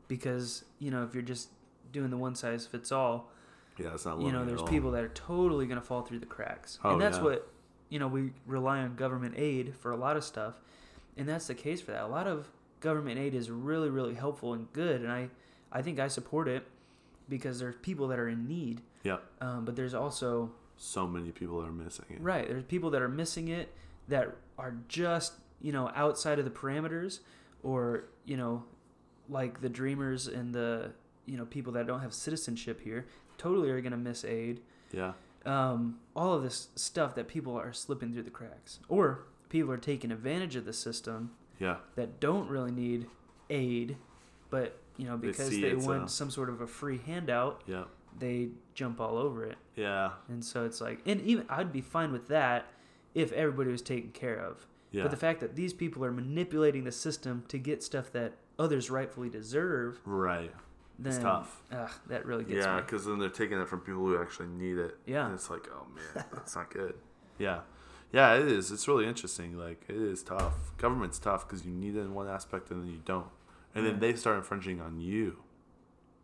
because 0.07 0.65
you 0.79 0.91
know 0.91 1.03
if 1.03 1.13
you're 1.13 1.23
just 1.23 1.49
doing 1.91 2.09
the 2.09 2.17
one 2.17 2.35
size 2.35 2.65
fits 2.67 2.91
all, 2.91 3.31
yeah, 3.77 3.93
it's 3.93 4.05
not. 4.05 4.19
you 4.21 4.31
know 4.31 4.45
there's 4.45 4.61
people 4.63 4.91
that 4.91 5.03
are 5.03 5.09
totally 5.09 5.65
going 5.67 5.79
to 5.79 5.85
fall 5.85 6.01
through 6.01 6.19
the 6.19 6.25
cracks 6.25 6.79
Oh, 6.83 6.91
and 6.93 7.01
that's 7.01 7.17
yeah. 7.17 7.23
what 7.23 7.47
you 7.89 7.97
know 7.99 8.07
we 8.07 8.31
rely 8.45 8.79
on 8.79 8.95
government 8.95 9.35
aid 9.37 9.73
for 9.75 9.91
a 9.91 9.97
lot 9.97 10.15
of 10.17 10.23
stuff 10.23 10.55
and 11.17 11.27
that's 11.27 11.47
the 11.47 11.55
case 11.55 11.81
for 11.81 11.91
that 11.91 12.03
a 12.03 12.07
lot 12.07 12.27
of 12.27 12.49
government 12.81 13.17
aid 13.19 13.33
is 13.33 13.49
really 13.49 13.89
really 13.89 14.13
helpful 14.13 14.53
and 14.53 14.71
good 14.73 15.01
and 15.01 15.11
i 15.11 15.27
i 15.71 15.81
think 15.81 15.97
i 15.99 16.07
support 16.07 16.47
it 16.47 16.63
because 17.29 17.59
there's 17.59 17.75
people 17.81 18.07
that 18.09 18.19
are 18.19 18.27
in 18.27 18.47
need 18.47 18.81
Yeah. 19.03 19.17
um, 19.41 19.63
but 19.65 19.75
there's 19.75 19.93
also 19.93 20.51
So 20.77 21.07
many 21.07 21.31
people 21.31 21.61
that 21.61 21.67
are 21.67 21.71
missing 21.71 22.05
it. 22.09 22.21
right 22.21 22.47
there's 22.47 22.63
people 22.63 22.89
that 22.91 23.01
are 23.01 23.09
missing 23.09 23.47
it 23.49 23.73
that 24.07 24.35
are 24.57 24.75
just 24.87 25.33
you 25.61 25.71
know, 25.73 25.91
outside 25.93 26.39
of 26.39 26.45
the 26.45 26.51
parameters, 26.51 27.19
or 27.63 28.05
you 28.25 28.37
know, 28.37 28.63
like 29.27 29.59
the 29.59 29.67
dreamers 29.67 30.25
and 30.27 30.53
the 30.55 30.91
you 31.25 31.35
know 31.37 31.43
people 31.45 31.73
that 31.73 31.85
don't 31.85 31.99
have 31.99 32.13
citizenship 32.13 32.79
here, 32.81 33.05
totally 33.37 33.69
are 33.69 33.81
gonna 33.81 33.97
miss 33.97 34.23
aid. 34.23 34.61
Yeah. 34.93 35.13
Um, 35.45 35.99
all 36.15 36.33
of 36.33 36.43
this 36.43 36.69
stuff 36.75 37.13
that 37.15 37.27
people 37.27 37.57
are 37.59 37.73
slipping 37.73 38.13
through 38.13 38.23
the 38.23 38.29
cracks, 38.29 38.79
or 38.87 39.25
people 39.49 39.69
are 39.71 39.77
taking 39.77 40.11
advantage 40.11 40.55
of 40.55 40.63
the 40.63 40.71
system 40.73 41.31
Yeah. 41.59 41.77
that 41.95 42.21
don't 42.21 42.49
really 42.49 42.71
need 42.71 43.07
aid, 43.49 43.97
but 44.49 44.79
you 44.99 45.07
know 45.07 45.17
because 45.17 45.47
see 45.49 45.61
they, 45.61 45.73
want 45.75 46.03
a- 46.05 46.09
some 46.09 46.29
sort 46.29 46.49
of 46.49 46.61
a 46.61 46.67
free 46.67 46.99
handout, 47.05 47.63
Yeah. 47.65 47.85
they 48.17 48.49
jump 48.73 48.99
all 48.99 49.17
over 49.17 49.45
it. 49.45 49.57
Yeah. 49.75 50.11
And 50.27 50.43
so 50.43 50.65
it's 50.65 50.81
like, 50.81 50.99
and 51.05 51.21
even 51.21 51.45
I'd 51.49 51.71
be 51.71 51.81
fine 51.81 52.11
with 52.11 52.27
that 52.27 52.67
if 53.15 53.31
everybody 53.31 53.71
was 53.71 53.81
taken 53.81 54.11
care 54.11 54.37
of. 54.39 54.65
Yeah. 54.91 55.03
But 55.03 55.11
the 55.11 55.17
fact 55.17 55.39
that 55.39 55.55
these 55.55 55.73
people 55.73 56.03
are 56.03 56.11
manipulating 56.11 56.83
the 56.83 56.91
system 56.91 57.43
to 57.47 57.57
get 57.57 57.81
stuff 57.83 58.11
that 58.13 58.33
others 58.57 58.89
rightfully 58.89 59.29
deserve, 59.29 59.99
right. 60.05 60.51
then 60.97 61.13
It's 61.13 61.21
tough. 61.21 61.61
Ugh, 61.71 61.89
that 62.07 62.25
really 62.25 62.43
gets 62.43 62.65
Yeah, 62.65 62.81
because 62.81 63.05
then 63.05 63.19
they're 63.19 63.29
taking 63.29 63.59
it 63.59 63.69
from 63.69 63.79
people 63.81 64.01
who 64.01 64.19
actually 64.21 64.47
need 64.49 64.77
it. 64.77 64.97
Yeah. 65.05 65.25
And 65.25 65.33
it's 65.35 65.49
like, 65.49 65.67
oh 65.73 65.85
man, 65.95 66.25
that's 66.33 66.55
not 66.55 66.71
good. 66.71 66.95
Yeah. 67.37 67.61
Yeah, 68.11 68.33
it 68.35 68.47
is. 68.47 68.69
It's 68.71 68.85
really 68.87 69.05
interesting. 69.07 69.55
Like, 69.57 69.85
it 69.87 69.95
is 69.95 70.23
tough. 70.23 70.75
Government's 70.77 71.19
tough 71.19 71.47
because 71.47 71.63
you 71.65 71.71
need 71.71 71.95
it 71.95 71.99
in 72.01 72.13
one 72.13 72.27
aspect 72.27 72.69
and 72.71 72.81
then 72.83 72.89
you 72.89 72.99
don't. 73.05 73.27
And 73.75 73.85
then 73.85 73.99
they 73.99 74.13
start 74.15 74.37
infringing 74.37 74.81
on 74.81 74.99
you, 74.99 75.37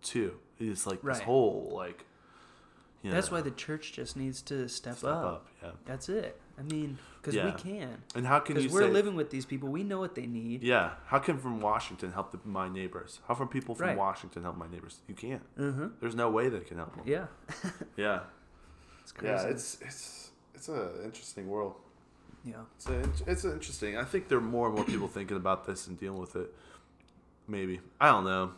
too. 0.02 0.36
It's 0.60 0.86
like 0.88 1.02
this 1.02 1.18
Right. 1.18 1.24
whole, 1.26 1.72
like, 1.74 2.06
you 3.02 3.12
That's 3.12 3.30
know, 3.30 3.38
why 3.38 3.42
the 3.42 3.52
church 3.52 3.94
just 3.94 4.18
needs 4.18 4.42
to 4.44 4.68
step, 4.68 4.96
step 4.98 5.12
up. 5.12 5.26
up. 5.26 5.48
Yeah. 5.62 5.72
That's 5.86 6.10
it. 6.10 6.42
I 6.58 6.64
mean, 6.64 6.98
because 7.22 7.36
Yeah. 7.36 7.46
we 7.46 7.52
can. 7.62 8.02
And 8.16 8.26
how 8.26 8.40
can 8.40 8.56
you 8.56 8.64
Because 8.64 8.74
we're 8.74 8.88
say, 8.88 8.92
living 8.92 9.16
with 9.16 9.30
these 9.30 9.46
people. 9.46 9.70
We 9.70 9.84
know 9.84 10.00
what 10.00 10.16
they 10.16 10.26
need. 10.26 10.64
yeah, 10.64 10.96
how 11.06 11.20
can 11.20 11.38
from 11.38 11.60
Washington 11.60 12.14
help 12.14 12.32
the, 12.32 12.40
my 12.46 12.68
neighbors? 12.68 13.20
How 13.28 13.36
can 13.36 13.48
people 13.48 13.76
from 13.76 13.88
Right. 13.90 13.98
Washington 13.98 14.42
help 14.44 14.58
my 14.58 14.68
neighbors? 14.68 15.02
You 15.08 15.14
can't. 15.16 15.44
Uh-huh. 15.60 15.90
There's 16.00 16.16
no 16.16 16.30
way 16.32 16.50
they 16.50 16.62
can 16.62 16.78
help 16.78 16.96
them. 16.96 17.04
Yeah. 17.06 17.28
Yeah. 17.98 18.22
It's 19.02 19.12
crazy. 19.12 19.34
Yeah, 19.36 19.44
it's 19.52 19.82
it's 19.82 20.32
it's 20.56 20.68
an 20.70 20.90
interesting 21.04 21.48
world. 21.48 21.76
yeah. 22.44 22.64
It's 22.78 22.88
a, 22.90 23.10
it's 23.28 23.46
interesting. 23.46 23.98
I 23.98 24.04
think 24.04 24.30
there 24.30 24.38
are 24.40 24.42
more 24.42 24.68
and 24.68 24.76
more 24.76 24.86
people 24.86 25.08
thinking 25.08 25.38
about 25.38 25.66
this 25.68 25.86
and 25.88 26.00
dealing 26.00 26.20
with 26.20 26.36
it. 26.36 26.52
Maybe 27.48 27.80
I 28.02 28.12
don't 28.12 28.24
know. 28.26 28.52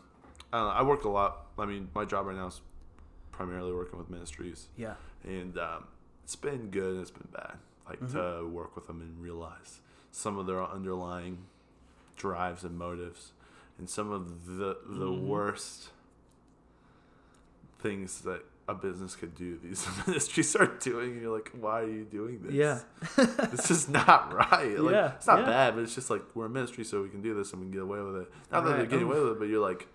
I 0.53 0.57
don't 0.59 0.67
know. 0.69 0.73
I 0.73 0.81
work 0.83 1.03
a 1.03 1.09
lot. 1.09 1.47
I 1.57 1.65
mean, 1.65 1.89
my 1.93 2.05
job 2.05 2.25
right 2.27 2.35
now 2.35 2.47
is 2.47 2.61
primarily 3.31 3.73
working 3.73 3.97
with 3.99 4.09
ministries, 4.09 4.67
Yeah. 4.77 4.95
and 5.23 5.57
um, 5.57 5.85
it's 6.23 6.35
been 6.35 6.69
good 6.69 6.93
and 6.93 7.01
it's 7.01 7.11
been 7.11 7.27
bad. 7.33 7.57
Like 7.88 7.99
to 8.11 8.45
work 8.47 8.75
with 8.75 8.88
them 8.88 9.01
and 9.01 9.21
realize 9.21 9.79
some 10.11 10.38
of 10.38 10.45
their 10.45 10.61
underlying 10.63 11.45
drives 12.15 12.63
and 12.63 12.77
motives, 12.77 13.31
and 13.77 13.89
some 13.89 14.11
of 14.11 14.45
the 14.45 14.77
the 14.85 15.05
Mhm. 15.05 15.27
worst 15.27 15.89
things 17.79 18.21
that 18.21 18.43
a 18.68 18.74
business 18.74 19.15
could 19.15 19.34
do. 19.36 19.57
These 19.63 19.88
ministries 20.07 20.55
are 20.55 20.65
doing, 20.68 21.11
and 21.13 21.22
you're 21.22 21.34
like, 21.36 21.51
why 21.59 21.82
are 21.82 21.89
you 21.89 22.03
doing 22.05 22.41
this? 22.43 22.53
Yeah. 22.53 22.80
this 23.51 23.72
is 23.72 23.88
not 23.88 24.34
right. 24.51 24.78
Like, 24.80 24.93
Yeah, 24.93 25.13
it's 25.15 25.28
not 25.28 25.39
yeah. 25.39 25.45
bad, 25.45 25.76
but 25.76 25.84
it's 25.84 25.95
just 25.95 26.09
like 26.09 26.22
we're 26.36 26.47
a 26.47 26.49
ministry, 26.49 26.84
so 26.84 27.01
we 27.01 27.09
can 27.09 27.22
do 27.22 27.34
this 27.34 27.53
and 27.53 27.61
we 27.61 27.65
can 27.68 27.72
get 27.74 27.82
away 27.84 28.01
with 28.01 28.18
it. 28.18 28.32
Not 28.51 28.63
that 28.63 28.70
they're 28.72 28.80
Right. 28.80 28.89
getting 28.89 29.05
Oof. 29.07 29.13
Oh. 29.13 29.18
away 29.18 29.24
with 29.24 29.32
it, 29.34 29.39
but 29.39 29.45
you're 29.47 29.61
like, 29.65 29.88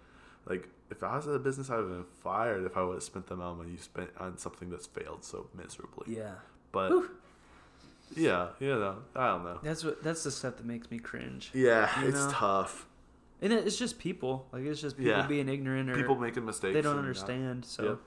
like 0.46 0.68
if 0.90 1.02
I 1.02 1.16
was 1.16 1.26
at 1.28 1.34
a 1.34 1.38
business, 1.38 1.70
I 1.70 1.76
would 1.76 1.86
have 1.88 1.92
been 1.96 2.04
fired 2.22 2.64
if 2.64 2.76
I 2.76 2.82
would 2.82 2.94
have 2.94 3.02
spent 3.02 3.26
the 3.26 3.34
amount 3.34 3.52
of 3.52 3.58
money 3.58 3.72
you 3.72 3.78
spent 3.78 4.10
on 4.18 4.36
something 4.38 4.70
that's 4.70 4.86
failed 4.86 5.24
so 5.24 5.48
miserably. 5.54 6.14
Yeah. 6.16 6.34
But 6.72 6.90
Whew. 6.90 7.10
yeah, 8.16 8.48
you 8.60 8.68
know, 8.68 8.98
I 9.16 9.28
don't 9.28 9.44
know. 9.44 9.58
That's 9.62 9.84
what. 9.84 10.02
That's 10.02 10.22
the 10.24 10.30
stuff 10.30 10.56
that 10.56 10.66
makes 10.66 10.90
me 10.90 10.98
cringe. 10.98 11.50
Yeah, 11.54 12.00
You 12.00 12.08
it's 12.08 12.24
know? 12.24 12.30
tough. 12.32 12.86
And 13.40 13.52
it's 13.52 13.76
just 13.76 13.98
people. 13.98 14.46
Like 14.52 14.64
it's 14.64 14.80
just 14.80 14.96
people 14.96 15.12
Yeah. 15.12 15.26
being 15.26 15.48
ignorant 15.48 15.90
or 15.90 15.94
People 15.96 16.14
making 16.16 16.44
mistakes. 16.44 16.74
they 16.74 16.80
don't 16.82 16.94
not- 16.96 17.00
understand. 17.00 17.64
So. 17.64 17.98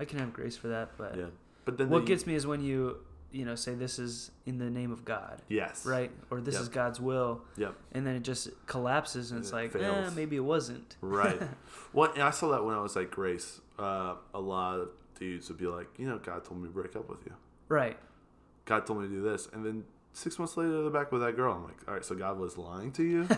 I 0.00 0.04
can 0.06 0.18
have 0.18 0.32
grace 0.32 0.56
for 0.56 0.68
that. 0.68 0.96
But 0.96 1.16
Yeah, 1.16 1.26
but 1.64 1.78
then 1.78 1.88
what 1.90 2.00
they- 2.00 2.06
gets 2.06 2.26
me 2.26 2.34
is 2.34 2.46
when 2.46 2.62
you 2.62 2.96
you 3.32 3.44
know 3.44 3.54
say 3.54 3.74
this 3.76 4.00
is 4.00 4.32
in 4.44 4.58
the 4.58 4.68
name 4.68 4.90
of 4.90 5.04
God, 5.04 5.40
yes, 5.48 5.86
right? 5.86 6.10
Or 6.30 6.40
this 6.40 6.54
Yep. 6.54 6.62
is 6.62 6.68
God's 6.70 7.00
will, 7.00 7.42
Yep. 7.56 7.74
and 7.92 8.04
then 8.06 8.16
it 8.16 8.22
just 8.24 8.48
collapses 8.66 9.30
and 9.30 9.38
And 9.38 9.44
it's 9.44 9.52
it 9.52 9.54
like, 9.54 9.76
eh, 9.76 10.10
maybe 10.16 10.34
it 10.34 10.40
wasn't. 10.40 10.96
Right. 11.00 11.40
well, 11.92 12.12
I 12.16 12.30
saw 12.30 12.50
that 12.50 12.64
when 12.64 12.74
I 12.74 12.80
was 12.80 12.96
at 12.96 13.10
Grace. 13.12 13.60
Uh, 13.78 14.16
a 14.34 14.40
lot 14.40 14.78
of 14.80 14.88
dudes 15.18 15.48
would 15.48 15.56
be 15.58 15.66
like, 15.66 15.86
you 15.96 16.06
know, 16.08 16.18
God 16.18 16.44
told 16.44 16.60
me 16.60 16.68
to 16.68 16.74
break 16.74 16.94
up 16.96 17.08
with 17.08 17.24
you. 17.24 17.32
Right. 17.68 17.96
God 18.66 18.84
told 18.86 19.00
me 19.00 19.08
to 19.08 19.14
do 19.14 19.22
this, 19.22 19.48
and 19.52 19.64
then 19.64 19.84
six 20.12 20.38
months 20.38 20.56
later, 20.56 20.82
they're 20.82 20.90
back 20.90 21.12
with 21.12 21.22
that 21.22 21.36
girl. 21.36 21.54
I'm 21.54 21.64
like, 21.64 21.78
all 21.88 21.94
right, 21.94 22.04
so 22.04 22.14
God 22.16 22.36
was 22.38 22.58
lying 22.58 22.90
to 22.92 23.02
you? 23.04 23.28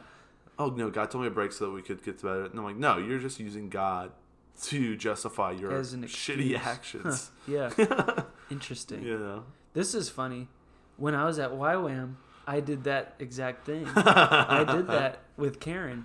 oh 0.58 0.68
no, 0.70 0.90
God 0.90 1.10
told 1.10 1.24
me 1.24 1.28
to 1.30 1.34
break 1.34 1.52
so 1.52 1.66
that 1.66 1.72
we 1.72 1.82
could 1.82 2.02
get 2.02 2.18
to 2.18 2.24
better. 2.26 2.44
And 2.46 2.58
I'm 2.58 2.64
like, 2.64 2.76
no, 2.76 2.96
you're 2.98 3.18
just 3.18 3.38
using 3.38 3.68
God 3.68 4.12
to 4.64 4.96
justify 4.96 5.50
your 5.52 5.72
As 5.72 5.92
an 5.92 6.02
shitty 6.04 6.52
excuse. 6.54 6.60
actions. 6.66 7.30
Yeah. 7.48 7.70
Interesting. 8.50 9.02
you 9.02 9.18
know. 9.18 9.44
This 9.74 9.94
is 9.94 10.08
funny. 10.08 10.48
When 10.96 11.14
I 11.14 11.24
was 11.24 11.38
at 11.38 11.50
YWAM, 11.52 12.14
I 12.46 12.60
did 12.60 12.84
that 12.84 13.14
exact 13.18 13.64
thing. 13.66 13.86
I 13.96 14.64
did 14.64 14.86
that 14.88 15.20
with 15.36 15.58
Karen. 15.60 16.04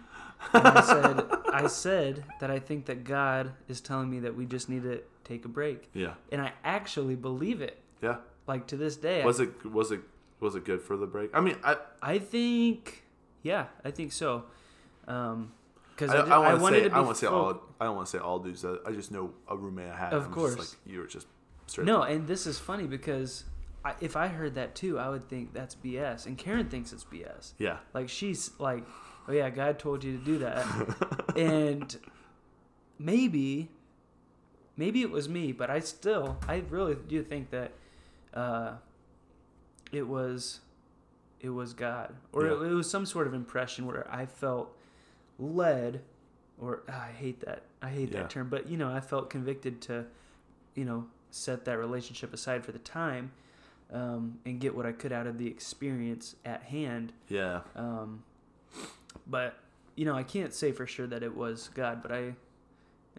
And 0.53 0.67
I 0.67 0.81
said, 0.81 1.25
I 1.51 1.67
said 1.67 2.23
that 2.39 2.49
I 2.51 2.59
think 2.59 2.85
that 2.85 3.03
God 3.03 3.51
is 3.67 3.81
telling 3.81 4.09
me 4.09 4.19
that 4.21 4.35
we 4.35 4.45
just 4.45 4.69
need 4.69 4.83
to 4.83 5.01
take 5.23 5.45
a 5.45 5.47
break, 5.49 5.89
Yeah. 5.93 6.13
and 6.31 6.41
I 6.41 6.53
actually 6.63 7.15
believe 7.15 7.59
it. 7.61 7.79
Yeah. 8.01 8.17
Like 8.47 8.67
to 8.67 8.77
this 8.77 8.95
day, 8.95 9.23
I- 9.23 9.25
Was 9.25 9.39
it 9.39 9.65
was 9.65 9.91
it 9.91 9.99
was 10.39 10.55
it 10.55 10.63
good 10.63 10.81
for 10.81 10.95
the 10.95 11.07
break? 11.07 11.31
I 11.33 11.41
mean, 11.41 11.57
I 11.63 11.77
I 12.01 12.19
think, 12.19 13.03
yeah, 13.43 13.65
I 13.83 13.91
think 13.91 14.11
so. 14.13 14.45
Um, 15.07 15.51
because 15.97 16.11
I, 16.13 16.19
I, 16.19 16.27
I, 16.27 16.51
I 16.51 16.53
want 16.53 16.57
to 16.57 16.61
wanted 16.61 16.77
say 16.77 16.83
to 16.83 16.89
be 16.89 16.95
I 16.95 16.99
want 16.99 17.15
to 17.15 17.19
say 17.21 17.27
all 17.27 17.61
I 17.79 17.85
don't 17.85 17.95
want 17.95 18.07
to 18.07 18.11
say 18.11 18.19
all 18.19 18.39
dudes. 18.39 18.63
I, 18.63 18.75
I 18.85 18.91
just 18.91 19.11
know 19.11 19.31
a 19.47 19.57
roommate 19.57 19.89
I 19.91 19.97
had. 19.97 20.13
Of 20.13 20.31
course. 20.31 20.57
Like 20.57 20.67
you 20.85 20.99
were 20.99 21.07
just 21.07 21.27
straight. 21.65 21.85
No, 21.85 22.03
up- 22.03 22.09
and 22.09 22.27
this 22.27 22.45
is 22.45 22.59
funny 22.59 22.85
because 22.85 23.43
I, 23.83 23.95
if 24.01 24.15
I 24.15 24.27
heard 24.27 24.55
that 24.55 24.75
too, 24.75 24.99
I 24.99 25.09
would 25.09 25.27
think 25.27 25.53
that's 25.53 25.75
BS, 25.75 26.25
and 26.27 26.37
Karen 26.37 26.69
thinks 26.69 26.93
it's 26.93 27.03
BS. 27.03 27.53
Yeah. 27.57 27.77
Like 27.93 28.09
she's 28.09 28.51
like, 28.59 28.83
oh 29.27 29.31
yeah, 29.31 29.49
God 29.49 29.79
told 29.79 30.03
you 30.03 30.17
to 30.17 30.23
do 30.23 30.37
that, 30.39 30.65
and 31.35 31.97
maybe, 32.99 33.69
maybe 34.75 35.01
it 35.01 35.11
was 35.11 35.27
me, 35.29 35.51
but 35.51 35.69
I 35.69 35.79
still, 35.79 36.37
I 36.47 36.63
really 36.69 36.95
do 37.07 37.23
think 37.23 37.51
that, 37.51 37.71
uh, 38.33 38.73
it 39.91 40.07
was, 40.07 40.59
it 41.39 41.49
was 41.49 41.73
God, 41.73 42.15
or 42.33 42.45
Yeah. 42.45 42.53
it, 42.53 42.71
it 42.71 42.73
was 42.73 42.89
some 42.89 43.05
sort 43.05 43.27
of 43.27 43.33
impression 43.33 43.85
where 43.85 44.07
I 44.11 44.25
felt 44.25 44.75
led, 45.39 46.01
or 46.59 46.83
ah, 46.89 47.07
I 47.07 47.11
hate 47.11 47.41
that, 47.41 47.63
I 47.81 47.89
hate 47.89 48.11
Yeah. 48.11 48.21
that 48.21 48.29
term, 48.29 48.49
but 48.49 48.67
you 48.67 48.77
know, 48.77 48.91
I 48.91 48.99
felt 48.99 49.29
convicted 49.29 49.81
to, 49.83 50.05
you 50.75 50.85
know, 50.85 51.07
set 51.31 51.65
that 51.65 51.77
relationship 51.77 52.33
aside 52.33 52.63
for 52.65 52.71
the 52.71 52.79
time. 52.79 53.31
Um, 53.89 54.39
and 54.43 54.59
get 54.59 54.75
what 54.75 54.85
I 54.85 54.91
could 54.91 55.13
out 55.13 55.27
of 55.27 55.37
the 55.37 55.47
experience 55.47 56.35
at 56.43 56.63
hand. 56.63 57.13
Yeah. 57.29 57.61
Um, 57.73 58.25
but 59.25 59.59
you 59.95 60.03
know, 60.03 60.13
I 60.13 60.23
can't 60.23 60.53
say 60.53 60.73
for 60.73 60.85
sure 60.85 61.07
that 61.07 61.23
it 61.23 61.35
was 61.35 61.69
God, 61.73 62.01
but 62.01 62.11
I, 62.11 62.33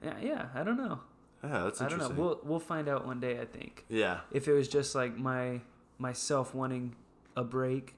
yeah, 0.02 0.14
yeah 0.20 0.46
I 0.54 0.62
don't 0.62 0.76
know. 0.76 1.00
Yeah. 1.42 1.64
That's 1.64 1.80
interesting. 1.80 1.86
I 1.86 2.06
don't 2.06 2.18
know. 2.18 2.22
We'll 2.22 2.40
we'll 2.44 2.60
find 2.60 2.86
out 2.86 3.06
one 3.06 3.18
day. 3.18 3.40
I 3.40 3.46
think 3.46 3.84
yeah. 3.88 4.20
if 4.30 4.46
it 4.46 4.52
was 4.52 4.68
just 4.68 4.94
like 4.94 5.16
my 5.16 5.62
myself 5.98 6.54
wanting 6.54 6.94
a 7.34 7.44
break, 7.44 7.94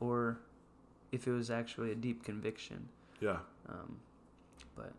or 0.00 0.40
if 1.12 1.26
it 1.26 1.32
was 1.32 1.50
actually 1.50 1.92
a 1.92 1.94
deep 1.94 2.24
conviction. 2.24 2.88
Yeah. 3.20 3.38
Um, 3.68 3.96
but 4.76 4.92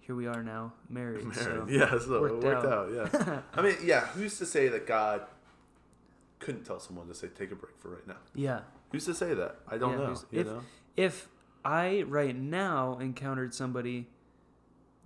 here 0.00 0.14
we 0.14 0.26
are 0.26 0.42
now, 0.42 0.72
married. 0.88 1.24
Married. 1.24 1.36
So 1.36 1.66
yeah. 1.70 1.98
So 1.98 2.20
worked 2.20 2.42
it 2.42 2.46
worked 2.46 2.64
out. 2.66 2.92
out. 2.94 3.12
Yeah. 3.26 3.40
I 3.54 3.62
mean, 3.62 3.76
yeah. 3.84 4.06
Who's 4.08 4.38
to 4.38 4.46
say 4.46 4.68
that 4.68 4.86
God 4.86 5.22
couldn't 6.38 6.64
tell 6.64 6.78
someone 6.80 7.08
to 7.08 7.14
say 7.14 7.28
take 7.28 7.52
a 7.52 7.56
break 7.56 7.78
for 7.78 7.88
right 7.90 8.06
now? 8.06 8.16
yeah, 8.34 8.60
Who's 8.92 9.06
to 9.06 9.14
say 9.14 9.34
that? 9.34 9.56
I 9.68 9.78
don't 9.78 9.92
Yeah, 9.98 10.06
know. 10.06 10.14
You 10.30 10.40
if- 10.40 10.46
know. 10.46 10.60
if 10.96 11.28
I 11.64 12.02
right 12.06 12.36
now 12.36 12.98
encountered 13.00 13.54
somebody 13.54 14.08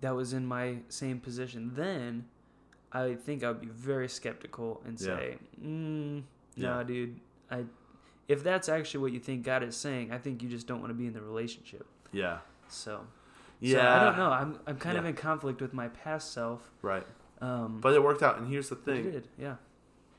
that 0.01 0.14
was 0.14 0.33
in 0.33 0.45
my 0.47 0.79
same 0.89 1.21
position 1.21 1.73
then, 1.75 2.27
I 2.93 3.14
think 3.14 3.45
I 3.45 3.49
would 3.49 3.61
be 3.61 3.69
very 3.69 4.09
skeptical 4.09 4.83
and 4.85 5.01
Yeah. 5.01 5.07
say, 5.07 5.37
mm, 5.62 6.23
Yeah. 6.57 6.69
"No, 6.79 6.85
dude. 6.85 7.21
I 7.51 7.64
if 8.27 8.43
that's 8.45 8.69
actually 8.69 9.01
what 9.01 9.12
you 9.12 9.21
think 9.21 9.45
God 9.45 9.62
is 9.62 9.77
saying, 9.77 10.11
I 10.12 10.19
think 10.19 10.43
you 10.43 10.49
just 10.51 10.66
don't 10.66 10.81
want 10.81 10.91
to 10.91 10.95
be 10.95 11.07
in 11.07 11.12
the 11.12 11.23
relationship." 11.23 11.87
Yeah. 12.12 12.39
So, 12.69 13.07
Yeah. 13.61 13.81
so 13.81 13.81
I 13.89 14.05
don't 14.05 14.16
know. 14.16 14.31
I'm 14.31 14.61
I'm 14.66 14.77
kind 14.79 14.97
of 14.99 15.05
in 15.05 15.14
conflict 15.14 15.61
with 15.61 15.73
my 15.75 15.89
past 15.89 16.33
self. 16.33 16.71
Right. 16.83 17.07
Um, 17.41 17.81
But 17.81 17.95
it 17.95 18.03
worked 18.03 18.23
out. 18.23 18.39
And 18.39 18.49
here's 18.49 18.69
the 18.69 18.75
but 18.77 18.95
it 18.95 19.03
thing. 19.03 19.11
did, 19.12 19.29
yeah, 19.39 19.57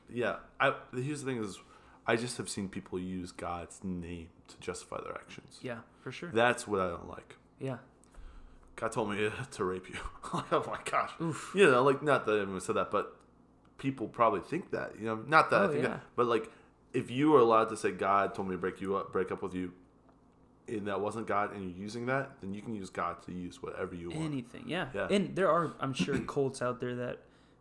Yeah. 0.08 0.36
I. 0.58 0.74
Here's 0.94 1.22
the 1.22 1.30
thing 1.30 1.42
is, 1.42 1.58
I 2.06 2.16
just 2.16 2.36
have 2.38 2.48
seen 2.48 2.68
people 2.68 2.98
use 2.98 3.30
God's 3.32 3.80
name 3.84 4.28
to 4.48 4.58
justify 4.58 5.00
their 5.02 5.14
actions. 5.14 5.58
yeah, 5.62 5.78
for 6.02 6.10
sure. 6.10 6.30
That's 6.32 6.66
what 6.66 6.80
I 6.80 6.88
don't 6.88 7.08
like. 7.08 7.36
Yeah, 7.58 7.76
God 8.76 8.92
told 8.92 9.10
me 9.10 9.30
to 9.52 9.64
rape 9.64 9.88
you. 9.88 9.96
oh 10.32 10.64
my 10.66 10.78
gosh. 10.90 11.10
oof. 11.20 11.52
You 11.54 11.70
know, 11.70 11.82
like 11.82 12.02
not 12.02 12.24
that 12.26 12.40
anyone 12.40 12.60
said 12.60 12.76
that, 12.76 12.90
but 12.90 13.16
people 13.78 14.08
probably 14.08 14.40
think 14.40 14.70
that. 14.70 14.92
You 14.98 15.06
know, 15.06 15.16
not 15.26 15.50
that 15.50 15.60
I 15.60 15.64
Oh, 15.64 15.68
think 15.68 15.82
yeah. 15.82 15.88
that, 15.90 16.00
but 16.16 16.26
like 16.26 16.50
if 16.92 17.10
you 17.10 17.30
were 17.30 17.40
allowed 17.40 17.66
to 17.68 17.76
say 17.76 17.90
God 17.92 18.34
told 18.34 18.48
me 18.48 18.54
to 18.54 18.58
break 18.58 18.80
you 18.80 18.96
up, 18.96 19.12
break 19.12 19.30
up 19.30 19.42
with 19.42 19.54
you, 19.54 19.72
and 20.70 20.86
that 20.86 21.00
wasn't 21.00 21.26
God, 21.26 21.52
and 21.54 21.62
you're 21.70 21.78
using 21.82 22.06
that, 22.06 22.32
then 22.40 22.54
you 22.54 22.62
can 22.62 22.74
use 22.74 22.90
God 22.90 23.22
to 23.24 23.32
use 23.32 23.62
whatever 23.62 23.94
you 23.94 24.10
want. 24.10 24.22
anything. 24.22 24.64
Yeah. 24.66 24.86
Yeah. 24.94 25.08
And 25.10 25.34
there 25.36 25.50
are, 25.50 25.72
I'm 25.80 25.92
sure, 25.92 26.18
cults 26.36 26.62
out 26.62 26.80
there 26.80 26.94
that 26.96 27.18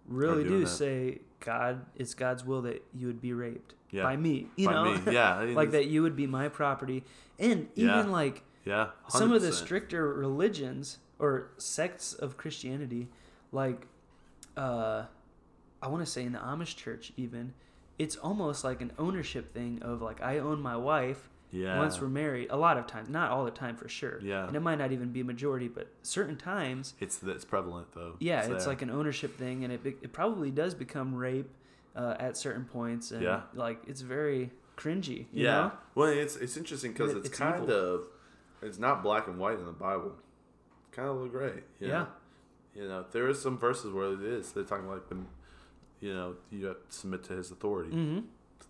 really 0.07 0.43
do 0.43 0.61
that. 0.61 0.67
say 0.67 1.19
God, 1.39 1.85
it's 1.95 2.13
God's 2.13 2.43
will 2.45 2.61
that 2.63 2.83
you 2.93 3.07
would 3.07 3.21
be 3.21 3.33
raped 3.33 3.73
Yeah. 3.91 4.03
by 4.03 4.15
me. 4.17 4.47
You 4.55 4.67
By 4.67 4.73
know, 4.73 4.93
me. 4.95 5.13
Yeah, 5.13 5.35
I 5.35 5.45
mean, 5.47 5.55
like 5.55 5.71
that 5.71 5.85
you 5.87 6.01
would 6.03 6.15
be 6.15 6.27
my 6.27 6.49
property, 6.49 7.03
and 7.37 7.67
even 7.75 7.89
Yeah. 7.95 8.01
like 8.05 8.43
Yeah, 8.65 8.87
some 9.07 9.31
of 9.31 9.41
the 9.41 9.53
stricter 9.53 10.13
religions 10.13 10.99
or 11.19 11.49
sects 11.57 12.13
of 12.13 12.37
Christianity, 12.37 13.07
like 13.51 13.87
uh, 14.57 15.05
I 15.81 15.87
want 15.87 16.03
to 16.05 16.11
say 16.11 16.23
in 16.23 16.33
the 16.33 16.39
Amish 16.39 16.75
church, 16.75 17.13
even 17.17 17.53
it's 17.97 18.15
almost 18.15 18.63
like 18.63 18.81
an 18.81 18.91
ownership 18.97 19.53
thing 19.53 19.81
of 19.81 20.01
like 20.01 20.21
I 20.21 20.39
own 20.39 20.61
my 20.61 20.75
wife. 20.77 21.29
Yeah, 21.51 21.79
Once 21.79 21.99
we're 21.99 22.07
married, 22.09 22.47
a 22.51 22.57
lot 22.57 22.77
of 22.77 22.85
times, 22.85 23.09
not 23.09 23.31
all 23.31 23.43
the 23.43 23.49
time 23.51 23.75
for 23.75 23.89
sure. 23.89 24.19
Yeah. 24.21 24.45
and 24.47 24.55
it 24.55 24.59
might 24.59 24.77
not 24.77 24.91
even 24.91 25.11
be 25.11 25.21
a 25.21 25.23
majority, 25.23 25.67
but 25.67 25.87
certain 26.03 26.37
times, 26.37 26.93
it's 26.99 27.23
it's 27.23 27.43
prevalent 27.45 27.87
though. 27.93 28.15
yeah, 28.19 28.41
it's, 28.41 28.47
there. 28.65 28.67
like 28.67 28.81
an 28.83 28.91
ownership 28.91 29.35
thing, 29.37 29.63
and 29.63 29.73
it 29.73 29.81
it 29.85 30.13
probably 30.13 30.51
does 30.51 30.75
become 30.75 31.15
rape 31.15 31.49
uh, 31.95 32.15
at 32.19 32.37
certain 32.37 32.65
points, 32.65 33.09
and 33.11 33.23
Yeah. 33.23 33.41
like 33.55 33.81
it's 33.87 34.01
very 34.01 34.51
cringy. 34.77 35.25
You 35.33 35.45
yeah. 35.45 35.51
know? 35.51 35.71
Well, 35.95 36.09
it's 36.09 36.35
it's 36.35 36.55
interesting 36.55 36.93
because 36.93 37.13
It- 37.13 37.17
it's, 37.17 37.29
it's 37.29 37.37
kind 37.39 37.63
evil. 37.63 37.95
of 37.95 38.01
it's 38.61 38.77
not 38.77 39.01
black 39.01 39.27
and 39.27 39.39
white 39.39 39.57
in 39.57 39.65
the 39.65 39.71
Bible. 39.71 40.13
Kind 40.91 41.07
of 41.09 41.17
look 41.17 41.31
gray. 41.31 41.63
you 41.79 41.87
Yeah. 41.87 41.93
know? 41.93 42.07
You 42.75 42.87
know, 42.87 43.05
there 43.11 43.27
is 43.27 43.41
some 43.41 43.57
verses 43.57 43.91
where 43.91 44.13
it 44.13 44.21
is. 44.21 44.51
They're 44.51 44.63
talking 44.63 44.87
like 44.87 45.09
the, 45.09 45.17
you 45.99 46.13
know, 46.13 46.35
you 46.51 46.67
have 46.67 46.77
to 46.87 46.95
submit 46.95 47.23
to 47.23 47.33
His 47.33 47.49
authority. 47.51 47.89
Mm-hmm. 47.89 48.19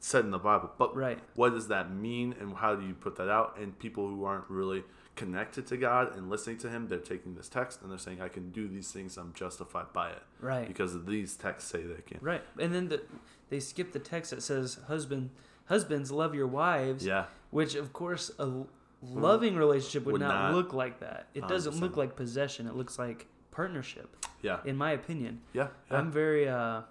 Said 0.01 0.23
in 0.23 0.31
the 0.31 0.39
Bible, 0.39 0.71
but 0.77 0.95
Right. 0.95 1.19
what 1.35 1.49
does 1.53 1.67
that 1.67 1.91
mean, 1.93 2.33
and 2.39 2.55
how 2.55 2.73
do 2.75 2.85
you 2.87 2.93
put 2.93 3.17
that 3.17 3.29
out? 3.29 3.57
And 3.57 3.77
people 3.77 4.07
who 4.07 4.23
aren't 4.23 4.49
really 4.49 4.85
connected 5.17 5.67
to 5.67 5.75
God 5.75 6.15
and 6.15 6.29
listening 6.29 6.57
to 6.59 6.69
Him, 6.69 6.87
they're 6.87 6.99
taking 6.99 7.35
this 7.35 7.49
text 7.49 7.81
and 7.81 7.91
they're 7.91 7.97
saying, 7.97 8.21
"I 8.21 8.29
can 8.29 8.51
do 8.51 8.69
these 8.69 8.91
things. 8.93 9.17
I'm 9.17 9.33
justified 9.33 9.91
by 9.91 10.11
it 10.11 10.23
Right. 10.39 10.67
because 10.67 11.03
these 11.05 11.35
texts 11.35 11.69
say 11.69 11.83
they 11.83 12.01
can." 12.01 12.19
Right, 12.21 12.41
and 12.57 12.73
then 12.73 12.87
the, 12.87 13.01
they 13.49 13.59
skip 13.59 13.91
the 13.91 13.99
text 13.99 14.31
that 14.31 14.41
says, 14.41 14.75
"Husband, 14.87 15.31
husbands, 15.65 16.11
love 16.11 16.33
your 16.33 16.47
wives." 16.47 17.05
Yeah. 17.05 17.25
Which, 17.51 17.75
of 17.75 17.91
course, 17.91 18.31
a 18.39 18.63
loving 19.01 19.57
relationship 19.57 20.05
would, 20.05 20.13
Would 20.13 20.21
not, 20.21 20.51
not. 20.51 20.53
look 20.53 20.71
like 20.73 20.99
that. 21.01 21.27
It 21.33 21.45
doesn't 21.49 21.75
look 21.81 21.97
like 21.97 22.15
possession. 22.15 22.67
It 22.67 22.75
looks 22.75 22.97
like 22.97 23.27
partnership, 23.51 24.15
Yeah. 24.41 24.59
in 24.63 24.77
my 24.77 24.91
opinion. 24.91 25.41
Yeah. 25.51 25.69
yeah. 25.91 25.97
I'm 25.97 26.09
very 26.11 26.47
uh, 26.47 26.83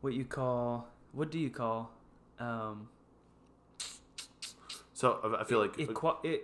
what 0.00 0.14
you 0.14 0.24
call 0.24 0.88
what 1.12 1.30
do 1.30 1.38
you 1.38 1.50
call 1.50 1.92
um, 2.38 2.88
so 4.94 5.36
I- 5.40 5.44
feel 5.44 5.60
like 5.60 5.76
equa- 5.76 6.24
e- 6.24 6.40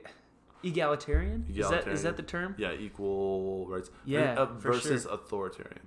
egalitarian? 0.62 1.46
Is 1.48 1.68
that 1.68 1.86
is 1.88 2.02
that 2.02 2.16
the 2.16 2.22
term? 2.22 2.54
Yeah, 2.58 2.72
equal 2.72 3.66
rights. 3.68 3.90
Yeah, 4.04 4.34
uh, 4.34 4.46
versus 4.46 5.02
sure. 5.04 5.12
authoritarian. 5.12 5.86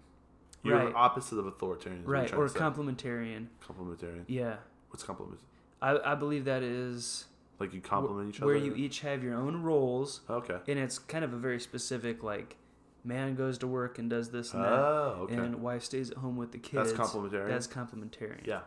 You're 0.64 0.78
Right. 0.78 0.94
opposite 0.96 1.38
of 1.38 1.46
authoritarian. 1.48 2.02
is 2.02 2.08
what 2.08 2.12
you're 2.14 2.22
Right, 2.22 2.34
or 2.34 2.48
complementarian. 2.50 3.48
complementarian. 3.66 4.26
Yeah, 4.28 4.58
What's 4.90 5.04
complement? 5.04 5.40
I 5.82 5.98
I 6.12 6.16
believe 6.16 6.46
that 6.46 6.64
is 6.64 7.26
Like 7.60 7.74
you 7.74 7.82
complement 7.82 8.30
each 8.30 8.42
other 8.42 8.48
where 8.48 8.58
you 8.58 8.74
each 8.76 9.00
have 9.02 9.24
your 9.24 9.36
own 9.36 9.62
roles. 9.64 10.22
Okay. 10.30 10.60
and 10.68 10.80
it's 10.80 11.00
kind 11.00 11.24
of 11.24 11.34
a 11.34 11.38
very 11.38 11.60
specific 11.60 12.24
like 12.24 12.58
man 13.04 13.36
goes 13.36 13.58
to 13.60 13.68
work 13.68 13.97
and 14.00 14.10
does 14.10 14.30
this 14.32 14.54
and 14.54 14.64
that 14.64 14.72
Oh, 14.72 15.18
okay. 15.22 15.36
and 15.36 15.62
wife 15.62 15.84
stays 15.84 16.12
at 16.12 16.18
home 16.18 16.36
with 16.38 16.52
the 16.52 16.58
kids 16.58 16.91
That's 16.93 17.12
complementarian. 17.12 17.47
that's 17.47 17.68
complementarian 17.68 18.45
yeah, 18.45 18.62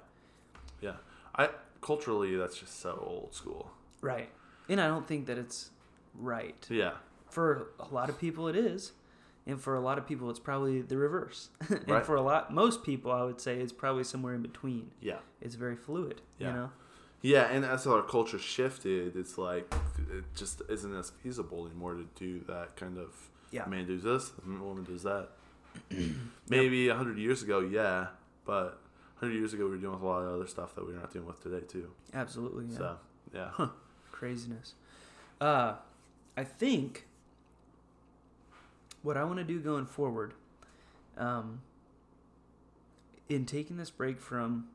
yeah. 0.80 0.94
I 1.34 1.50
culturally 1.80 2.36
that's 2.36 2.58
just 2.58 2.80
so 2.80 3.02
old 3.06 3.34
school. 3.34 3.70
right 4.00 4.28
and 4.68 4.80
i 4.80 4.86
don't 4.86 5.06
think 5.06 5.26
that 5.26 5.38
it's 5.38 5.70
right 6.14 6.66
Yeah. 6.70 6.92
for 7.30 7.68
a 7.80 7.92
lot 7.94 8.08
of 8.08 8.18
people 8.18 8.48
it 8.48 8.56
is 8.56 8.92
and 9.46 9.60
for 9.60 9.74
a 9.74 9.80
lot 9.80 9.98
of 9.98 10.06
people 10.06 10.30
it's 10.30 10.38
probably 10.38 10.82
the 10.82 10.96
reverse 10.96 11.48
and 11.68 11.88
Right. 11.88 12.06
for 12.06 12.14
a 12.16 12.22
lot 12.22 12.52
most 12.54 12.82
people 12.84 13.10
i 13.12 13.22
would 13.24 13.40
say 13.40 13.58
it's 13.60 13.72
probably 13.72 14.04
somewhere 14.04 14.34
in 14.34 14.42
between 14.42 14.92
Yeah. 15.00 15.18
it's 15.40 15.54
very 15.56 15.76
fluid 15.76 16.20
Yeah. 16.38 16.46
you 16.48 16.52
know 16.54 16.70
Yeah, 17.24 17.44
and 17.54 17.64
as 17.64 17.86
our 17.86 18.02
culture 18.02 18.38
shifted, 18.38 19.14
it's 19.14 19.38
like 19.38 19.72
it 20.18 20.24
just 20.34 20.60
isn't 20.68 20.92
as 21.02 21.10
feasible 21.22 21.66
anymore 21.66 21.94
to 21.94 22.06
do 22.16 22.40
that 22.48 22.74
kind 22.74 22.98
of. 22.98 23.10
Yeah. 23.52 23.66
Man 23.66 23.86
does 23.86 24.02
this, 24.02 24.32
woman 24.44 24.84
does 24.84 25.04
that. 25.04 25.28
Maybe 26.48 26.88
a 26.88 26.96
hundred 26.96 27.18
years 27.18 27.42
ago, 27.42 27.60
yeah, 27.60 28.08
but 28.44 28.80
hundred 29.16 29.34
years 29.34 29.52
ago 29.52 29.64
we 29.64 29.70
were 29.70 29.76
dealing 29.76 29.94
with 29.94 30.02
a 30.02 30.06
lot 30.06 30.22
of 30.22 30.34
other 30.34 30.48
stuff 30.48 30.74
that 30.74 30.84
we're 30.84 30.94
not 30.94 31.12
dealing 31.12 31.28
with 31.28 31.40
today 31.40 31.64
too. 31.64 31.92
absolutely 32.12 32.66
yeah. 32.70 32.76
So 32.76 32.96
yeah, 33.32 33.66
craziness. 34.10 34.74
Uh, 35.40 35.74
I 36.36 36.44
think 36.44 37.06
what 39.02 39.16
I 39.16 39.24
want 39.24 39.38
to 39.38 39.44
do 39.44 39.60
going 39.60 39.86
forward, 39.86 40.34
um, 41.16 41.60
in 43.28 43.44
taking 43.46 43.76
this 43.76 43.90
break 43.90 44.20
from 44.20 44.66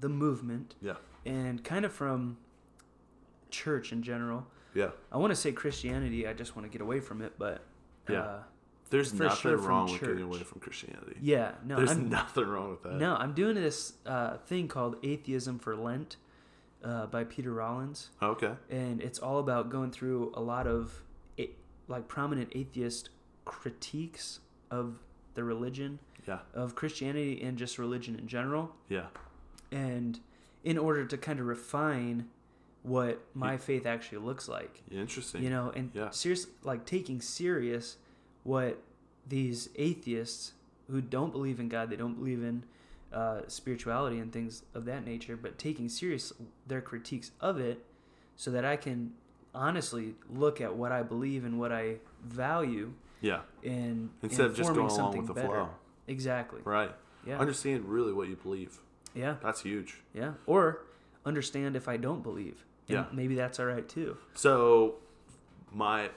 the 0.00 0.08
movement 0.08 0.74
yeah, 0.80 0.94
and 1.26 1.62
kind 1.64 1.84
of 1.84 1.92
from 1.92 2.36
church 3.50 3.92
in 3.92 4.02
general, 4.02 4.46
yeah. 4.74 4.90
I 5.10 5.16
want 5.18 5.32
to 5.32 5.36
say 5.36 5.52
Christianity. 5.52 6.26
I 6.26 6.32
just 6.32 6.54
want 6.54 6.70
to 6.70 6.72
get 6.72 6.80
away 6.80 7.00
from 7.00 7.22
it, 7.22 7.34
but 7.38 7.62
Yeah. 8.08 8.20
uh, 8.22 8.42
There's 8.90 9.12
nothing 9.14 9.36
sure 9.38 9.56
wrong 9.58 9.90
with 9.90 10.00
getting 10.00 10.22
away 10.22 10.38
from 10.40 10.60
Christianity. 10.60 11.16
yeah, 11.20 11.52
no, 11.64 11.76
There's 11.76 11.92
I'm, 11.92 12.08
nothing 12.20 12.46
wrong 12.46 12.70
with 12.70 12.82
that. 12.82 12.94
no, 12.94 13.14
I'm 13.14 13.32
doing 13.34 13.54
this 13.54 13.92
uh, 14.06 14.36
thing 14.38 14.68
called 14.68 14.96
Atheism 15.02 15.58
for 15.58 15.76
Lent 15.76 16.16
uh, 16.82 17.06
by 17.06 17.24
Peter 17.24 17.52
Rollins. 17.52 18.10
Okay. 18.22 18.52
and 18.70 19.00
it's 19.00 19.18
all 19.18 19.38
about 19.38 19.70
going 19.70 19.90
through 19.90 20.32
a 20.34 20.40
lot 20.40 20.66
of 20.66 21.02
a- 21.38 21.50
like 21.88 22.08
prominent 22.08 22.50
atheist 22.54 23.10
critiques 23.44 24.40
of 24.70 24.98
the 25.34 25.44
religion 25.44 25.98
Yeah. 26.26 26.38
of 26.54 26.74
Christianity 26.74 27.40
and 27.42 27.58
just 27.58 27.78
religion 27.78 28.16
in 28.16 28.26
general 28.26 28.74
Yeah. 28.88 29.06
and 29.70 30.18
in 30.64 30.76
order 30.78 31.04
to 31.06 31.16
kind 31.16 31.38
of 31.40 31.46
refine 31.46 32.28
what 32.82 33.20
my 33.34 33.56
faith 33.58 33.84
actually 33.86 34.18
looks 34.18 34.48
like 34.48 34.82
Interesting. 34.90 35.42
you 35.42 35.50
know 35.50 35.70
and 35.76 35.90
Yeah. 35.94 36.10
serious 36.10 36.46
like 36.62 36.86
taking 36.86 37.20
serious 37.20 37.96
what 38.42 38.82
these 39.28 39.68
atheists 39.76 40.52
who 40.90 41.00
don't 41.00 41.30
believe 41.30 41.60
in 41.60 41.68
God 41.68 41.90
they 41.90 41.96
don't 41.96 42.14
believe 42.14 42.42
in 42.42 42.62
uh, 43.12 43.42
spirituality 43.48 44.18
and 44.18 44.32
things 44.32 44.62
of 44.72 44.84
that 44.86 45.04
nature 45.04 45.36
but 45.36 45.58
taking 45.58 45.88
serious 45.88 46.32
their 46.66 46.80
critiques 46.80 47.32
of 47.40 47.58
it 47.60 47.84
so 48.36 48.50
that 48.50 48.64
I 48.64 48.76
can 48.76 49.12
honestly 49.54 50.14
look 50.30 50.60
at 50.60 50.74
what 50.76 50.90
I 50.92 51.02
believe 51.02 51.44
and 51.44 51.58
what 51.58 51.72
I 51.72 51.96
value 52.24 52.92
Yeah. 53.20 53.40
and 53.62 54.10
Instead 54.22 54.40
and 54.42 54.50
of 54.52 54.56
just 54.56 54.68
going 54.70 54.86
along 54.86 54.90
something 54.96 55.20
with 55.22 55.28
the 55.28 55.34
better. 55.34 55.48
flow. 55.48 55.68
exactly 56.08 56.60
Right. 56.64 56.94
yeah 57.26 57.38
Understand 57.38 57.84
really 57.84 58.12
what 58.14 58.28
you 58.28 58.36
believe. 58.36 58.78
yeah 59.14 59.36
That's 59.42 59.60
huge. 59.62 60.00
yeah 60.14 60.32
or 60.46 60.86
understand 61.26 61.76
if 61.76 61.86
I 61.88 61.96
don't 61.98 62.22
believe 62.22 62.64
Yeah. 62.92 63.04
maybe 63.12 63.34
that's 63.34 63.58
all 63.60 63.66
right 63.66 63.88
too 63.88 64.16
So, 64.34 64.96
my 65.72 66.10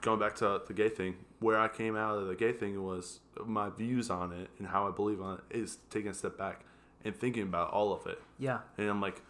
going 0.00 0.20
back 0.20 0.36
to 0.36 0.60
the 0.66 0.72
gay 0.74 0.88
thing, 0.88 1.16
where 1.40 1.58
I 1.58 1.68
came 1.68 1.96
out 1.96 2.16
of 2.18 2.26
the 2.28 2.34
gay 2.36 2.52
thing 2.52 2.82
was 2.84 3.20
my 3.44 3.68
views 3.70 4.10
on 4.10 4.32
it 4.32 4.48
and 4.58 4.68
how 4.68 4.86
I 4.88 4.90
believe 4.92 5.20
on 5.20 5.38
it 5.50 5.56
is 5.56 5.78
taking 5.90 6.10
a 6.10 6.14
step 6.14 6.36
back 6.38 6.64
and 7.04 7.14
thinking 7.16 7.42
about 7.44 7.70
all 7.72 7.92
of 7.92 8.06
it. 8.06 8.20
yeah 8.38 8.60
And 8.76 8.88
I'm 8.88 9.00
like, 9.00 9.22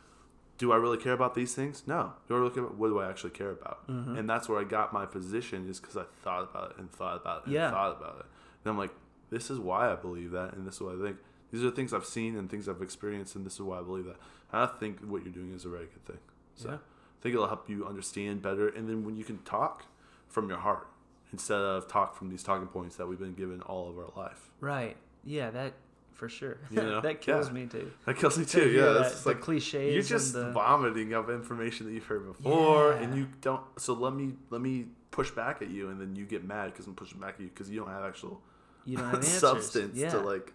do 0.58 0.72
I 0.72 0.76
really 0.76 0.98
care 0.98 1.12
about 1.12 1.34
these 1.34 1.54
things? 1.54 1.84
No. 1.86 2.14
Do 2.26 2.34
I 2.34 2.38
really 2.38 2.50
care 2.50 2.64
about 2.64 2.76
what 2.76 2.88
do 2.88 2.98
I 2.98 3.08
actually 3.08 3.30
care 3.30 3.50
about? 3.50 3.86
Mm-hmm. 3.88 4.16
And 4.16 4.28
that's 4.28 4.48
where 4.48 4.58
I 4.58 4.64
got 4.64 4.92
my 4.92 5.06
position 5.06 5.68
is 5.68 5.78
because 5.80 5.96
I 5.96 6.04
thought 6.22 6.42
about 6.50 6.72
it 6.72 6.78
and 6.78 6.90
thought 6.90 7.16
about 7.16 7.42
it 7.42 7.44
and 7.46 7.54
Yeah. 7.54 7.70
thought 7.70 7.96
about 7.96 8.16
it. 8.20 8.26
And 8.64 8.70
I'm 8.72 8.78
like, 8.78 8.90
this 9.30 9.50
is 9.50 9.58
why 9.60 9.92
I 9.92 9.94
believe 9.96 10.32
that 10.32 10.54
and 10.54 10.66
this 10.66 10.76
is 10.76 10.80
what 10.80 10.96
I 10.98 11.02
think. 11.02 11.18
These 11.52 11.64
are 11.64 11.70
things 11.70 11.92
I've 11.94 12.04
seen 12.06 12.36
and 12.36 12.50
things 12.50 12.68
I've 12.68 12.82
experienced 12.82 13.36
and 13.36 13.46
this 13.46 13.54
is 13.54 13.60
why 13.60 13.78
I 13.78 13.82
believe 13.82 14.06
that. 14.06 14.16
And 14.52 14.62
I 14.62 14.66
think 14.66 15.00
what 15.00 15.22
you're 15.24 15.32
doing 15.32 15.52
is 15.54 15.64
a 15.64 15.68
very 15.68 15.86
good 15.86 16.04
thing. 16.04 16.18
So 16.58 16.68
Yeah. 16.70 16.74
I 16.76 17.20
think 17.22 17.34
it'll 17.34 17.46
help 17.48 17.68
you 17.68 17.86
understand 17.86 18.42
better. 18.42 18.68
And 18.68 18.88
then 18.88 19.04
when 19.04 19.16
you 19.16 19.24
can 19.24 19.38
talk 19.38 19.84
from 20.28 20.48
your 20.48 20.58
heart 20.58 20.86
instead 21.32 21.58
of 21.60 21.88
talk 21.88 22.14
from 22.16 22.28
these 22.30 22.42
talking 22.42 22.68
points 22.68 22.96
that 22.96 23.06
we've 23.08 23.18
been 23.18 23.34
given 23.34 23.60
all 23.62 23.88
of 23.90 23.98
our 23.98 24.10
life. 24.16 24.50
right 24.60 24.96
yeah 25.24 25.50
that 25.50 25.72
for 26.12 26.28
sure 26.28 26.58
You 26.70 26.82
know? 26.82 27.00
that 27.08 27.20
kills 27.20 27.48
Yeah. 27.48 27.52
me 27.54 27.66
too 27.66 27.90
That 28.06 28.16
kills 28.16 28.38
me 28.38 28.44
too. 28.44 28.68
Yeah, 28.70 28.86
that, 28.86 29.02
that's 29.02 29.26
like 29.26 29.40
cliches. 29.40 29.94
you're 29.94 30.02
just 30.18 30.32
the, 30.32 30.50
vomiting 30.52 31.12
up 31.14 31.28
information 31.30 31.86
that 31.86 31.92
you've 31.92 32.06
heard 32.06 32.26
before, 32.26 32.92
and 32.92 33.16
you 33.16 33.28
don't. 33.40 33.62
So 33.78 33.92
let 33.94 34.14
me 34.14 34.34
let 34.50 34.60
me 34.60 34.86
push 35.10 35.30
back 35.30 35.62
at 35.62 35.70
you, 35.70 35.90
and 35.90 36.00
then 36.00 36.16
you 36.16 36.24
get 36.24 36.44
mad 36.44 36.72
because 36.72 36.86
I'm 36.86 36.94
pushing 36.94 37.20
back 37.20 37.34
at 37.34 37.40
you 37.40 37.48
because 37.48 37.68
you 37.70 37.78
don't 37.80 37.88
have 37.90 38.04
actual 38.04 38.40
you 38.84 38.96
don't 38.96 39.10
have 39.14 39.24
substance 39.24 39.96
yeah. 39.96 40.10
to 40.10 40.18
like. 40.20 40.52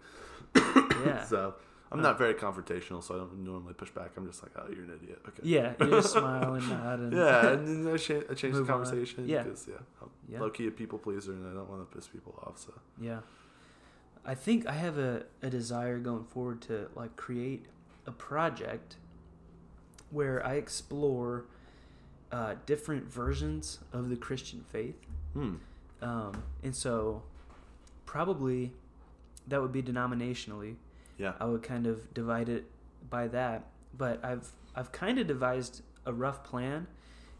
yeah. 1.06 1.24
So 1.32 1.54
I'm 1.92 2.02
not 2.02 2.18
very 2.18 2.34
confrontational, 2.34 3.02
so 3.02 3.14
I 3.14 3.18
don't 3.18 3.44
normally 3.44 3.74
push 3.74 3.90
back. 3.90 4.10
I'm 4.16 4.26
just 4.26 4.42
like, 4.42 4.52
oh, 4.56 4.66
you're 4.68 4.82
an 4.84 4.98
idiot. 5.00 5.20
Okay. 5.28 5.42
yeah, 5.44 5.74
you 5.80 5.90
just 5.90 6.12
smile 6.12 6.54
and 6.54 6.68
nod 6.68 6.98
and 6.98 7.12
Yeah, 7.12 7.52
and 7.52 7.86
then 7.86 7.94
I 7.94 7.96
change, 7.96 8.24
I 8.28 8.34
change 8.34 8.54
the 8.56 8.64
conversation 8.64 9.28
Yeah. 9.28 9.44
because 9.44 9.66
yeah, 9.68 9.76
I'm 10.02 10.10
Yeah. 10.28 10.40
low 10.40 10.50
key 10.50 10.66
a 10.66 10.70
people 10.72 10.98
pleaser, 10.98 11.32
and 11.32 11.46
I 11.48 11.52
don't 11.54 11.68
want 11.70 11.88
to 11.88 11.96
piss 11.96 12.08
people 12.08 12.34
off. 12.44 12.58
So 12.58 12.72
yeah. 13.00 13.20
I 14.24 14.34
think 14.34 14.66
I 14.66 14.72
have 14.72 14.98
a, 14.98 15.24
a 15.42 15.50
desire 15.50 15.98
going 15.98 16.24
forward 16.24 16.62
to 16.62 16.88
like 16.96 17.14
create 17.16 17.66
a 18.06 18.10
project 18.10 18.96
where 20.10 20.44
I 20.44 20.54
explore 20.54 21.44
uh, 22.32 22.54
different 22.66 23.04
versions 23.08 23.78
of 23.92 24.08
the 24.08 24.16
Christian 24.16 24.64
faith. 24.68 24.96
Hmm. 25.34 25.54
Um, 26.02 26.42
and 26.62 26.74
so, 26.74 27.22
probably 28.06 28.72
that 29.48 29.60
would 29.62 29.72
be 29.72 29.82
denominationally. 29.82 30.76
Yeah. 31.18 31.34
I 31.40 31.44
would 31.46 31.62
kind 31.62 31.86
of 31.86 32.12
divide 32.12 32.48
it 32.48 32.64
by 33.08 33.28
that. 33.28 33.66
But 33.96 34.24
I've 34.24 34.52
I've 34.74 34.92
kind 34.92 35.18
of 35.18 35.26
devised 35.26 35.82
a 36.04 36.12
rough 36.12 36.42
plan, 36.44 36.86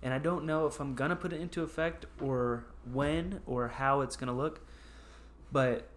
and 0.03 0.15
I 0.15 0.19
don't 0.19 0.45
know 0.45 0.67
if 0.67 0.81
I'm 0.81 0.95
gonna 0.95 1.17
put 1.17 1.33
it 1.33 1.41
into 1.41 1.63
effect 1.63 2.07
or 2.21 2.65
when 2.91 3.41
or 3.47 3.69
how 3.69 4.01
it's 4.01 4.17
gonna 4.17 4.37
look. 4.37 4.61
But 5.51 5.89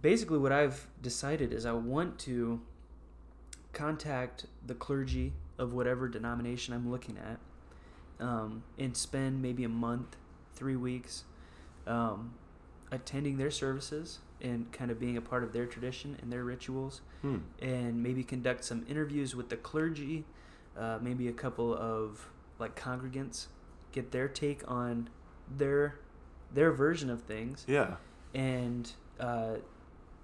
basically, 0.00 0.38
what 0.38 0.52
I've 0.52 0.86
decided 1.00 1.52
is 1.52 1.64
I 1.64 1.72
want 1.72 2.18
to 2.20 2.60
contact 3.72 4.46
the 4.66 4.74
clergy 4.74 5.32
of 5.58 5.72
whatever 5.72 6.08
denomination 6.08 6.74
I'm 6.74 6.90
looking 6.90 7.18
at, 7.18 7.38
um, 8.24 8.62
and 8.78 8.96
spend 8.96 9.42
maybe 9.42 9.64
a 9.64 9.68
month, 9.68 10.16
three 10.54 10.76
weeks, 10.76 11.24
um, 11.86 12.34
attending 12.90 13.38
their 13.38 13.50
services 13.50 14.20
and 14.40 14.70
kind 14.72 14.90
of 14.90 14.98
being 15.00 15.16
a 15.16 15.20
part 15.20 15.42
of 15.42 15.52
their 15.52 15.66
tradition 15.66 16.16
and 16.22 16.32
their 16.32 16.44
rituals 16.44 17.00
Hmm. 17.22 17.38
and 17.60 18.02
maybe 18.02 18.22
conduct 18.22 18.64
some 18.64 18.84
interviews 18.88 19.34
with 19.34 19.48
the 19.48 19.56
clergy, 19.56 20.24
uh, 20.76 20.98
maybe 21.02 21.26
a 21.28 21.32
couple 21.32 21.74
of 21.74 22.30
like 22.58 22.78
congregants, 22.78 23.46
get 23.92 24.10
their 24.12 24.28
take 24.28 24.62
on 24.70 25.08
their 25.56 25.98
their 26.52 26.72
version 26.72 27.10
of 27.10 27.22
things, 27.22 27.64
Yeah. 27.68 27.96
and 28.34 28.90
uh, 29.20 29.56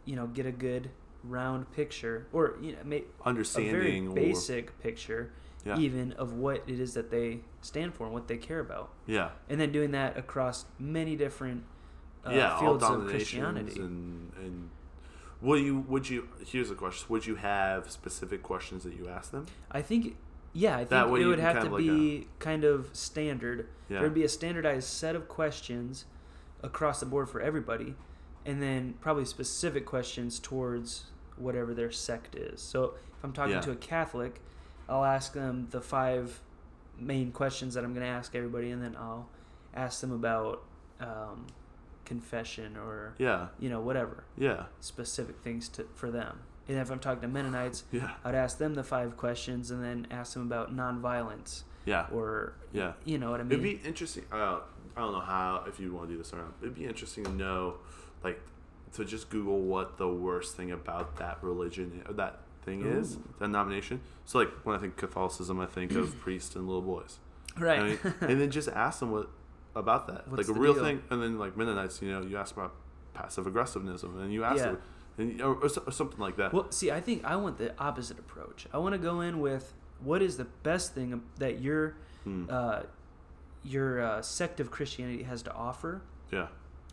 you 0.05 0.15
know 0.17 0.27
get 0.29 0.47
a 0.47 0.53
good 0.53 0.91
round 1.25 1.71
picture 1.73 2.27
or 2.33 2.57
you 2.61 2.73
know 2.73 2.79
ma- 2.85 2.97
a 2.97 2.99
very 2.99 3.05
Understanding 3.25 4.09
or 4.09 4.15
basic 4.15 4.79
picture 4.81 5.33
yeah. 5.65 5.79
even 5.79 6.13
of 6.13 6.35
what 6.35 6.63
it 6.67 6.79
is 6.79 6.93
that 6.95 7.11
they 7.11 7.41
stand 7.63 7.95
for 7.95 8.05
and 8.05 8.13
what 8.13 8.29
they 8.29 8.37
care 8.37 8.61
about, 8.61 8.91
yeah. 9.07 9.31
and 9.49 9.59
then 9.61 9.73
doing 9.73 9.91
that 9.93 10.17
across 10.19 10.67
many 10.79 11.17
different 11.17 11.65
uh, 12.27 12.31
yeah, 12.31 12.55
all 12.55 12.61
fields 12.61 12.85
of 12.85 13.07
Christianity. 13.09 13.81
and 13.81 14.33
and 14.39 14.71
will 15.41 15.59
you 15.59 15.81
would 15.89 16.09
you 16.09 16.29
here's 16.47 16.71
a 16.71 16.75
question 16.75 17.07
would 17.11 17.27
you 17.27 17.35
have 17.37 17.91
specific 17.91 18.43
questions 18.43 18.83
that 18.85 18.95
you 18.95 19.09
ask 19.09 19.31
them 19.31 19.47
I 19.71 19.83
think, 19.83 20.17
yeah, 20.53 20.77
I 20.77 20.85
think 20.85 21.11
way 21.11 21.23
it 21.23 21.27
would 21.27 21.39
have 21.41 21.63
to 21.65 21.69
like 21.71 21.79
be 21.83 22.27
kind 22.39 22.65
of 22.65 22.89
standard. 22.93 23.69
yeah 23.89 23.99
There'd 24.01 24.15
be 24.15 24.25
a 24.25 24.29
standardized 24.29 24.89
set 24.89 25.15
of 25.17 25.29
questions 25.29 26.05
across 26.63 27.01
the 27.01 27.07
board 27.07 27.29
for 27.29 27.41
everybody, 27.41 27.95
and 28.47 28.63
then 28.63 28.95
probably 29.01 29.25
specific 29.27 29.85
questions 29.85 30.39
towards 30.39 31.05
whatever 31.37 31.75
their 31.75 31.91
sect 31.91 32.37
is. 32.37 32.63
So 32.63 32.95
if 33.19 33.25
I'm 33.25 33.33
talking 33.33 33.55
Yeah. 33.55 33.61
to 33.63 33.73
a 33.73 33.77
Catholic, 33.77 34.41
I'll 34.89 35.05
ask 35.05 35.33
them 35.33 35.67
the 35.71 35.81
five 35.81 36.41
main 36.99 37.33
questions 37.33 37.75
that 37.75 37.85
I'm 37.85 37.93
going 37.93 38.07
to 38.07 38.13
ask 38.13 38.35
everybody, 38.35 38.71
and 38.71 38.81
then 38.83 38.97
I'll 38.97 39.29
ask 39.75 40.01
them 40.01 40.13
about 40.13 40.63
um, 41.01 41.47
confession 42.05 42.77
or 42.77 43.15
yeah 43.19 43.49
you 43.59 43.69
know 43.69 43.81
whatever 43.81 44.25
yeah 44.37 44.65
specific 44.81 45.37
things 45.43 45.69
to 45.71 45.87
for 45.95 46.11
them. 46.11 46.41
And 46.67 46.79
if 46.79 46.91
I'm 46.91 46.99
talking 46.99 47.21
to 47.23 47.29
Mennonites, 47.29 47.85
yeah 47.93 48.13
I'd 48.25 48.35
ask 48.35 48.57
them 48.59 48.75
the 48.75 48.83
five 48.83 49.17
questions 49.17 49.71
and 49.71 49.85
then 49.85 50.07
ask 50.11 50.33
them 50.35 50.43
about 50.43 50.75
nonviolence 50.75 51.63
yeah 51.85 52.07
or 52.13 52.55
Yeah. 52.73 52.93
you 53.05 53.19
know 53.19 53.31
what 53.31 53.41
I 53.41 53.43
mean. 53.45 53.53
it'd 53.53 53.63
be 53.83 53.87
interesting 53.89 54.25
uh, 54.33 54.61
i 54.97 55.01
don't 55.01 55.13
know 55.13 55.21
how 55.21 55.65
if 55.67 55.79
you 55.79 55.93
want 55.93 56.09
to 56.09 56.13
do 56.15 56.19
this 56.19 56.33
or 56.33 56.37
not 56.37 56.53
it'd 56.63 56.75
be 56.75 56.87
interesting 56.87 57.25
to 57.25 57.33
know 57.33 57.75
like 58.23 58.41
to 58.95 59.05
just 59.05 59.29
google 59.29 59.61
what 59.61 59.99
the 59.99 60.09
worst 60.09 60.57
thing 60.57 60.71
about 60.73 61.17
that 61.17 61.37
religion 61.43 62.03
or 62.09 62.15
that 62.15 62.41
thing 62.65 62.87
is 62.87 63.17
Ooh. 63.17 63.23
that 63.39 63.47
denomination 63.47 64.01
so 64.25 64.39
like 64.39 64.49
when 64.65 64.75
i 64.75 64.79
think 64.79 64.97
catholicism 64.97 65.61
i 65.61 65.67
think 65.67 65.93
of 65.93 66.19
priests 66.25 66.57
and 66.57 66.67
little 66.67 66.81
boys 66.81 67.19
right. 67.59 67.81
I 67.81 67.83
mean, 67.85 67.99
and 68.23 68.41
then 68.41 68.51
just 68.51 68.69
ask 68.71 69.01
them 69.01 69.11
what 69.11 69.29
about 69.77 70.07
that, 70.09 70.29
What's 70.29 70.49
like 70.49 70.57
a 70.57 70.59
real 70.61 70.75
deal? 70.75 70.85
thing. 70.85 71.03
And 71.11 71.23
then 71.23 71.39
like 71.39 71.57
Mennonites, 71.57 72.01
you 72.03 72.11
know, 72.13 72.23
you 72.23 72.37
ask 72.37 72.55
about 72.57 72.75
passive 73.15 73.47
aggressiveness, 73.47 74.03
and 74.03 74.33
you 74.33 74.45
ask 74.45 74.59
Yeah. 74.59 74.65
them, 74.73 74.79
and, 75.19 75.41
or, 75.43 75.55
or, 75.55 75.69
or 75.87 75.93
something 75.93 76.19
like 76.19 76.37
that. 76.37 76.53
well, 76.53 76.71
see, 76.71 76.91
I 76.91 77.01
think 77.01 77.25
I 77.25 77.37
want 77.37 77.59
the 77.59 77.73
opposite 77.79 78.19
approach. 78.19 78.67
I 78.73 78.79
want 78.79 78.93
to 78.95 78.99
go 78.99 79.21
in 79.21 79.41
with 79.41 79.73
what 80.03 80.21
is 80.23 80.37
the 80.37 80.45
best 80.45 80.95
thing 80.95 81.23
that 81.39 81.61
your 81.61 81.95
Hmm. 82.25 82.47
uh, 82.49 82.83
your 83.63 84.01
uh, 84.01 84.23
sect 84.23 84.61
of 84.61 84.71
Christianity 84.71 85.23
has 85.25 85.43
to 85.43 85.53
offer, 85.53 86.03
yeah, 86.31 86.49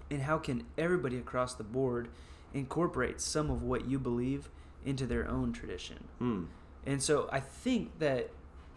and 0.09 0.21
how 0.23 0.37
can 0.37 0.63
everybody 0.77 1.17
across 1.17 1.53
the 1.53 1.63
board 1.63 2.09
incorporate 2.53 3.19
some 3.21 3.49
of 3.49 3.63
what 3.63 3.85
you 3.85 3.97
believe 3.97 4.49
into 4.85 5.05
their 5.05 5.27
own 5.29 5.53
tradition. 5.53 6.03
hmm. 6.19 6.43
And 6.85 7.01
so 7.01 7.29
I 7.31 7.39
think 7.39 7.99
that 7.99 8.29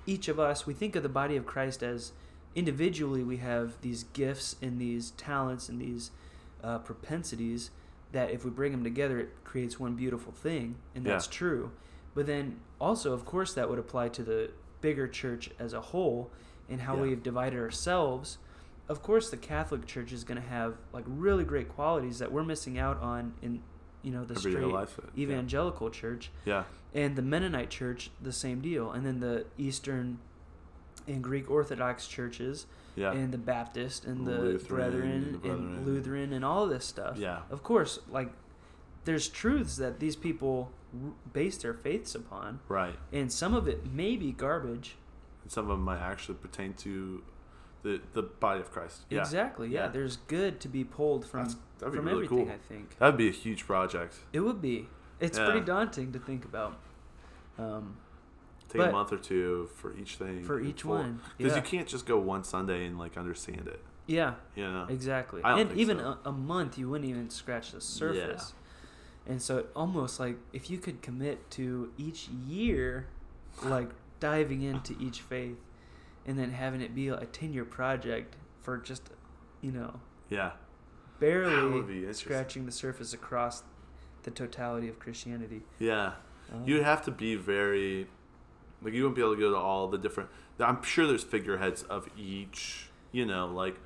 each 0.07 0.29
of 0.29 0.39
us, 0.39 0.67
we 0.67 0.75
think 0.75 0.95
of 0.95 1.03
the 1.03 1.09
body 1.09 1.35
of 1.37 1.45
Christ 1.47 1.83
as 1.83 2.13
individually 2.55 3.23
we 3.23 3.39
have 3.39 3.81
these 3.81 4.05
gifts 4.13 4.57
and 4.63 4.81
these 4.81 5.11
talents 5.13 5.69
and 5.69 5.81
these 5.81 6.11
uh, 6.63 6.79
propensities 6.79 7.71
that 8.13 8.31
if 8.31 8.45
we 8.45 8.51
bring 8.51 8.73
them 8.73 8.85
together, 8.85 9.19
it 9.19 9.31
creates 9.45 9.79
one 9.81 9.95
beautiful 9.95 10.33
thing. 10.33 10.77
And 10.95 11.05
that's 11.05 11.27
Yeah. 11.27 11.33
true. 11.33 11.71
But 12.15 12.27
then 12.27 12.61
also, 12.81 13.13
of 13.13 13.25
course, 13.25 13.55
that 13.55 13.69
would 13.69 13.79
apply 13.79 14.09
to 14.11 14.23
the 14.23 14.51
bigger 14.81 15.09
church 15.09 15.51
as 15.59 15.73
a 15.73 15.81
whole 15.81 16.31
and 16.69 16.83
how 16.83 16.95
Yeah. 16.97 17.03
we've 17.03 17.23
divided 17.23 17.59
ourselves. 17.59 18.39
Of 18.89 19.03
course, 19.03 19.31
the 19.31 19.37
Catholic 19.37 19.87
Church 19.87 20.13
is 20.13 20.23
going 20.25 20.41
to 20.41 20.47
have 20.49 20.77
like 20.93 21.05
really 21.09 21.45
great 21.45 21.69
qualities 21.69 22.19
that 22.21 22.31
we're 22.31 22.45
missing 22.45 22.79
out 22.79 23.01
on 23.03 23.35
in, 23.43 23.63
you 24.03 24.13
know, 24.13 24.25
the 24.25 24.35
Everyday 24.37 24.59
straight 24.61 24.73
life. 24.73 24.99
uh, 25.03 25.07
yeah. 25.15 25.23
evangelical 25.25 25.91
church 25.91 26.31
Yeah, 26.45 26.65
and 26.95 27.17
the 27.17 27.23
Mennonite 27.23 27.71
church 27.71 28.11
the 28.23 28.33
same 28.33 28.61
deal, 28.61 28.93
and 28.93 29.05
then 29.05 29.21
the 29.21 29.47
Eastern 29.59 30.19
and 31.07 31.23
Greek 31.23 31.51
Orthodox 31.51 32.07
churches, 32.07 32.67
yeah, 32.97 33.13
and 33.13 33.33
the 33.33 33.39
Baptist 33.39 34.05
and 34.05 34.27
the 34.27 34.33
Lutheran 34.39 34.67
Brethren 34.69 35.11
and 35.11 35.43
the 35.43 35.51
and, 35.53 35.87
Lutheran 35.87 36.33
and 36.33 36.45
all 36.45 36.67
this 36.67 36.85
stuff. 36.85 37.17
yeah, 37.19 37.41
Of 37.51 37.63
course, 37.63 37.99
like 38.11 38.31
there's 39.05 39.29
truths 39.29 39.77
that 39.77 40.01
these 40.01 40.17
people 40.17 40.71
r- 40.95 41.13
base 41.33 41.59
their 41.59 41.75
faiths 41.75 42.15
upon, 42.15 42.61
right. 42.69 42.95
and 43.13 43.31
some 43.33 43.55
of 43.55 43.69
it 43.69 43.87
may 43.93 44.17
be 44.17 44.33
garbage. 44.33 44.97
And 45.43 45.53
some 45.53 45.65
of 45.65 45.77
them 45.77 45.83
might 45.85 46.01
actually 46.01 46.37
pertain 46.37 46.73
to 46.75 47.23
the 47.83 48.01
the 48.15 48.23
body 48.23 48.61
of 48.61 48.73
Christ. 48.73 49.03
Yeah, 49.11 49.21
Exactly. 49.21 49.69
Yeah. 49.69 49.83
Yeah. 49.85 49.89
There's 49.89 50.17
good 50.17 50.59
to 50.61 50.69
be 50.69 50.85
pulled 50.85 51.27
from 51.27 51.45
That's, 51.45 51.57
that'd 51.81 51.93
be 51.93 51.99
from 51.99 52.07
really 52.07 52.25
everything. 52.25 52.47
cool. 52.47 52.55
I 52.55 52.59
think 52.75 52.99
That'd 52.99 53.19
be 53.19 53.29
a 53.29 53.33
huge 53.33 53.67
project. 53.67 54.15
it 54.33 54.41
would 54.41 54.63
be. 54.63 54.89
It's 55.21 55.37
Yeah. 55.37 55.45
pretty 55.45 55.61
daunting 55.67 56.13
to 56.13 56.19
think 56.19 56.47
about. 56.47 56.79
Um, 57.59 57.99
Take 58.79 58.89
a 58.89 58.93
month 58.93 59.13
or 59.13 59.17
two 59.19 59.69
for 59.77 59.97
each 59.97 60.17
thing. 60.17 60.43
for 60.45 60.61
each 60.61 60.85
one. 60.85 61.21
because 61.39 61.53
Yeah. 61.53 61.63
you 61.63 61.63
can't 61.63 61.87
just 61.89 62.07
go 62.07 62.19
one 62.19 62.45
Sunday 62.45 62.85
and 62.87 62.99
like 62.99 63.17
understand 63.17 63.69
it. 63.69 63.81
yeah. 64.07 64.35
You 64.55 64.65
know. 64.71 64.87
Exactly. 64.89 65.41
And 65.45 65.73
even 65.79 65.99
so. 65.99 66.19
a, 66.25 66.29
a 66.29 66.33
month, 66.33 66.77
you 66.79 66.89
wouldn't 66.91 67.09
even 67.09 67.31
scratch 67.31 67.73
the 67.73 67.81
surface. 67.81 68.53
And 69.27 69.41
so 69.41 69.59
it 69.59 69.71
almost 69.75 70.21
like 70.21 70.37
if 70.53 70.69
you 70.71 70.77
could 70.79 71.01
commit 71.03 71.51
to 71.53 71.93
each 71.97 72.29
year, 72.29 73.07
like 73.63 73.91
diving 74.21 74.63
into 74.63 74.95
each 75.01 75.21
faith, 75.23 75.57
and 76.27 76.39
then 76.39 76.51
having 76.53 76.81
it 76.83 76.95
be 76.95 77.09
a 77.09 77.25
ten-year 77.27 77.65
project 77.65 78.37
for 78.63 78.77
just, 78.79 79.11
you 79.63 79.71
know, 79.73 80.01
Yeah. 80.29 80.53
barely 81.21 82.13
scratching 82.13 82.67
the 82.67 82.73
surface 82.73 83.13
across 83.13 83.63
the 84.25 84.31
totality 84.31 84.89
of 84.89 84.99
Christianity. 84.99 85.63
Yeah. 85.79 86.13
Um, 86.53 86.65
You'd 86.67 86.83
have 86.83 87.05
to 87.07 87.11
be 87.11 87.35
very, 87.37 88.07
like 88.85 88.93
you 88.95 89.03
wouldn't 89.03 89.17
be 89.17 89.23
able 89.23 89.35
to 89.35 89.41
go 89.41 89.51
to 89.51 89.57
all 89.57 89.89
the 89.89 89.99
different. 89.99 90.31
I'm 90.61 90.83
sure 90.83 91.07
there's 91.07 91.25
figureheads 91.25 91.83
of 91.85 92.09
each. 92.17 92.91
You 93.13 93.27
know, 93.27 93.47
like, 93.49 93.77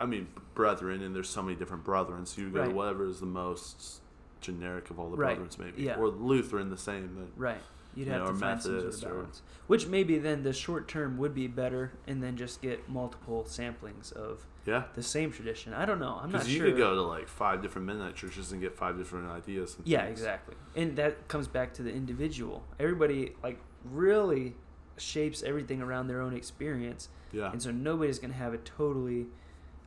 I 0.00 0.06
mean, 0.06 0.28
brethren, 0.54 1.02
and 1.02 1.14
there's 1.14 1.28
so 1.28 1.42
many 1.42 1.56
different 1.56 1.84
brethren. 1.84 2.26
So 2.26 2.40
you 2.42 2.50
go 2.50 2.64
to 2.64 2.70
whatever 2.70 3.06
is 3.06 3.20
the 3.20 3.26
most 3.26 4.00
generic 4.40 4.90
of 4.90 4.98
all 4.98 5.10
the 5.10 5.16
Right. 5.16 5.38
brethrens, 5.38 5.58
maybe, 5.58 5.82
Yeah. 5.82 5.96
or 5.96 6.08
Lutheran, 6.08 6.70
the 6.70 6.76
same. 6.78 7.14
but- 7.18 7.40
Right. 7.40 7.60
You'd 7.94 8.06
you 8.06 8.12
have 8.12 8.20
know, 8.22 8.26
to 8.28 8.32
or 8.32 8.36
find 8.36 8.62
some 8.62 8.92
sort 8.92 9.12
of 9.12 9.18
or-. 9.18 9.26
Which 9.66 9.86
maybe 9.88 10.16
then 10.18 10.42
the 10.44 10.52
short 10.52 10.86
term 10.88 11.18
would 11.18 11.34
be 11.34 11.48
better, 11.48 11.92
and 12.06 12.22
then 12.22 12.36
just 12.36 12.62
get 12.62 12.88
multiple 12.88 13.44
samplings 13.48 14.12
of 14.12 14.46
Yeah. 14.64 14.84
the 14.94 15.02
same 15.02 15.32
tradition. 15.32 15.74
I 15.74 15.84
don't 15.84 15.98
know. 15.98 16.18
I'm 16.22 16.30
not 16.30 16.42
sure. 16.42 16.48
Because 16.48 16.52
you 16.54 16.62
could 16.62 16.76
go 16.78 16.94
to 16.94 17.02
like 17.02 17.26
five 17.28 17.60
different 17.62 17.86
Mennonite 17.86 18.14
churches 18.14 18.52
and 18.52 18.60
get 18.60 18.74
five 18.76 18.96
different 18.96 19.28
ideas. 19.28 19.76
And 19.76 19.86
Yeah, 19.86 20.04
things. 20.06 20.20
exactly. 20.20 20.54
And 20.76 20.96
that 20.96 21.26
comes 21.28 21.48
back 21.48 21.74
to 21.74 21.82
the 21.82 21.92
individual. 21.92 22.62
Everybody 22.78 23.34
like 23.42 23.58
really 23.84 24.54
shapes 24.96 25.42
everything 25.42 25.80
around 25.80 26.08
their 26.08 26.20
own 26.20 26.34
experience, 26.34 27.08
Yeah. 27.32 27.50
and 27.52 27.62
so 27.62 27.70
nobody's 27.70 28.18
gonna 28.18 28.34
have 28.34 28.52
a 28.54 28.58
totally 28.58 29.26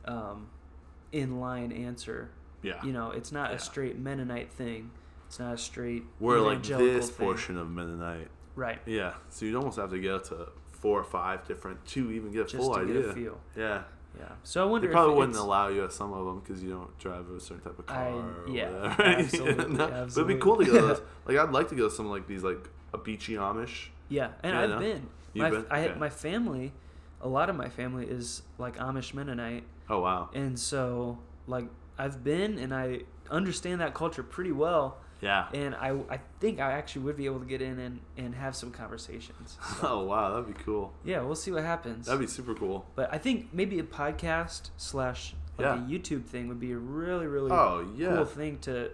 um, 0.06 0.48
in 1.12 1.40
line 1.40 1.72
answer. 1.72 2.30
Yeah. 2.62 2.82
You 2.84 2.92
know, 2.92 3.10
it's 3.10 3.32
not 3.32 3.50
Yeah. 3.50 3.56
a 3.56 3.58
straight 3.58 3.98
Mennonite 3.98 4.50
thing. 4.52 4.90
It's 5.26 5.38
not 5.38 5.54
a 5.54 5.58
straight 5.58 6.04
We're 6.20 6.40
like 6.40 6.62
this 6.62 7.10
thing. 7.10 7.26
portion 7.26 7.56
of 7.56 7.70
Mennonite. 7.70 8.28
right? 8.56 8.80
Yeah. 8.86 9.14
So 9.30 9.46
you'd 9.46 9.56
almost 9.56 9.78
have 9.78 9.90
to 9.90 10.00
go 10.00 10.18
to 10.18 10.48
four 10.72 11.00
or 11.00 11.04
five 11.04 11.46
different 11.46 11.84
to 11.86 12.10
even 12.12 12.30
get 12.30 12.42
a 12.42 12.44
Just 12.44 12.56
full 12.56 12.74
to 12.74 12.80
idea. 12.80 13.08
a 13.08 13.12
feel. 13.12 13.40
Yeah. 13.56 13.82
Yeah. 14.18 14.28
So 14.44 14.62
I 14.62 14.66
wonder. 14.66 14.86
They 14.86 14.92
probably 14.92 15.16
wouldn't 15.16 15.36
allow 15.36 15.68
you 15.68 15.82
at 15.84 15.92
some 15.92 16.12
of 16.12 16.24
them 16.26 16.38
because 16.40 16.62
you 16.62 16.70
don't 16.70 16.96
drive 16.98 17.28
a 17.30 17.40
certain 17.40 17.64
type 17.64 17.78
of 17.78 17.86
car. 17.86 17.98
I- 17.98 18.50
yeah, 18.50 18.70
whatever. 18.70 19.02
absolutely, 19.02 19.74
No, 19.74 19.86
But 19.88 20.10
it'd 20.12 20.26
be 20.28 20.36
cool 20.36 20.56
to 20.58 20.64
go 20.64 20.72
to 20.74 20.80
those. 20.86 21.02
Like 21.26 21.36
I'd 21.38 21.50
like 21.50 21.68
to 21.70 21.74
go 21.74 21.88
to 21.88 21.94
some 21.94 22.08
like 22.10 22.26
these 22.28 22.44
like 22.44 22.68
a 22.94 22.98
Beachy 22.98 23.34
Amish. 23.34 23.88
Yeah, 24.08 24.30
and 24.42 24.54
Yeah, 24.54 24.60
I've 24.62 24.70
know. 24.70 24.78
been. 24.78 25.06
You've 25.34 25.42
my, 25.42 25.50
been? 25.50 25.66
I 25.70 25.78
had 25.80 25.90
Okay. 25.92 26.00
my 26.00 26.10
family. 26.10 26.72
a 27.20 27.28
lot 27.28 27.48
of 27.48 27.56
my 27.56 27.70
family 27.70 28.04
is 28.06 28.42
like 28.58 28.76
Amish 28.76 29.14
Mennonite, 29.14 29.64
Oh 29.88 30.00
wow. 30.00 30.28
and 30.34 30.58
so 30.58 31.18
like 31.46 31.64
I've 31.98 32.22
been 32.22 32.58
and 32.58 32.74
I 32.74 33.00
understand 33.30 33.80
that 33.80 33.94
culture 33.94 34.22
pretty 34.22 34.52
well, 34.52 34.98
Yeah. 35.22 35.48
and 35.54 35.74
I 35.74 35.96
I 36.10 36.20
think 36.38 36.60
I 36.60 36.72
actually 36.72 37.02
would 37.06 37.16
be 37.16 37.24
able 37.24 37.40
to 37.40 37.46
get 37.46 37.62
in 37.62 37.78
and 37.78 38.00
and 38.18 38.34
have 38.34 38.54
some 38.54 38.70
conversations. 38.70 39.56
So, 39.80 39.88
Oh 39.88 40.04
wow, 40.04 40.30
that'd 40.30 40.54
be 40.54 40.62
cool. 40.62 40.92
yeah, 41.02 41.22
we'll 41.22 41.34
see 41.34 41.50
what 41.50 41.64
happens. 41.64 42.06
That'd 42.06 42.20
be 42.20 42.26
super 42.26 42.54
cool. 42.54 42.84
But 42.94 43.12
I 43.12 43.16
think 43.18 43.48
maybe 43.54 43.78
a 43.78 43.84
podcast 43.84 44.68
slash 44.76 45.34
like 45.56 45.64
Yeah. 45.66 45.76
a 45.76 45.88
YouTube 45.88 46.24
thing 46.26 46.48
would 46.48 46.60
be 46.60 46.72
a 46.72 46.76
really 46.78 47.26
really 47.26 47.50
Oh 47.52 47.86
yeah. 47.96 48.16
cool 48.16 48.24
thing 48.26 48.58
to. 48.66 48.90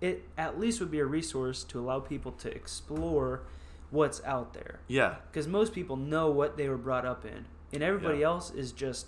It 0.00 0.28
at 0.36 0.58
least 0.60 0.80
would 0.80 0.90
be 0.90 0.98
a 1.00 1.06
resource 1.06 1.64
to 1.64 1.80
allow 1.80 2.00
people 2.00 2.32
to 2.32 2.54
explore 2.54 3.42
what's 3.90 4.22
out 4.24 4.52
there 4.52 4.80
Yeah. 4.88 5.16
because 5.30 5.46
most 5.48 5.72
people 5.72 5.96
know 5.96 6.30
what 6.30 6.56
they 6.56 6.68
were 6.68 6.76
brought 6.76 7.06
up 7.06 7.24
in, 7.24 7.46
and 7.72 7.82
everybody 7.82 8.18
Yeah. 8.18 8.26
else 8.26 8.50
is 8.50 8.72
just 8.72 9.06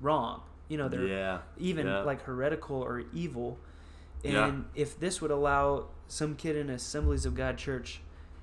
wrong. 0.00 0.42
You 0.68 0.78
know, 0.78 0.88
they're 0.88 1.06
Yeah. 1.06 1.40
even 1.58 1.86
Yeah. 1.86 2.00
like 2.02 2.22
heretical 2.22 2.76
or 2.82 3.02
evil. 3.12 3.58
And 4.24 4.64
if 4.74 4.98
this 4.98 5.20
would 5.20 5.30
allow 5.30 5.88
some 6.08 6.34
kid 6.36 6.56
in 6.56 6.70
Assemblies 6.70 7.26
of 7.26 7.34
God 7.34 7.58
Church 7.58 8.00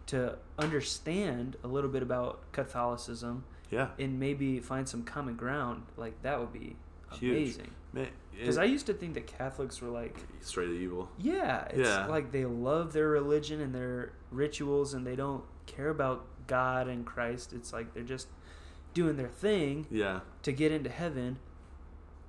to 0.07 0.37
understand 0.59 1.55
a 1.63 1.67
little 1.67 1.89
bit 1.89 2.03
about 2.03 2.39
Catholicism 2.51 3.43
Yeah. 3.71 3.89
and 3.97 4.19
maybe 4.19 4.59
find 4.59 4.87
some 4.87 5.03
common 5.03 5.35
ground, 5.35 5.85
like 5.97 6.21
that 6.21 6.39
would 6.39 6.53
be. 6.53 6.75
Amazing. 7.21 7.71
Because 8.31 8.57
I 8.57 8.63
used 8.63 8.85
to 8.87 8.93
think 8.93 9.13
that 9.15 9.27
Catholics 9.27 9.81
were 9.81 9.89
like, 9.89 10.15
straight 10.39 10.69
evil. 10.71 11.09
yeah, 11.17 11.65
it's 11.65 11.77
Yeah. 11.89 12.05
like 12.07 12.31
they 12.31 12.45
love 12.45 12.93
their 12.93 13.09
religion 13.09 13.59
and 13.61 13.73
their 13.75 14.13
rituals 14.31 14.93
and 14.93 15.05
they 15.05 15.15
don't 15.15 15.43
care 15.65 15.89
about 15.89 16.25
God 16.47 16.87
and 16.87 17.05
Christ. 17.05 17.53
It's 17.53 17.71
like 17.73 17.93
they're 17.93 18.03
just 18.03 18.27
doing 18.93 19.17
their 19.17 19.27
thing 19.29 19.87
Yeah. 19.91 20.21
to 20.43 20.51
get 20.51 20.71
into 20.71 20.89
heaven. 20.89 21.37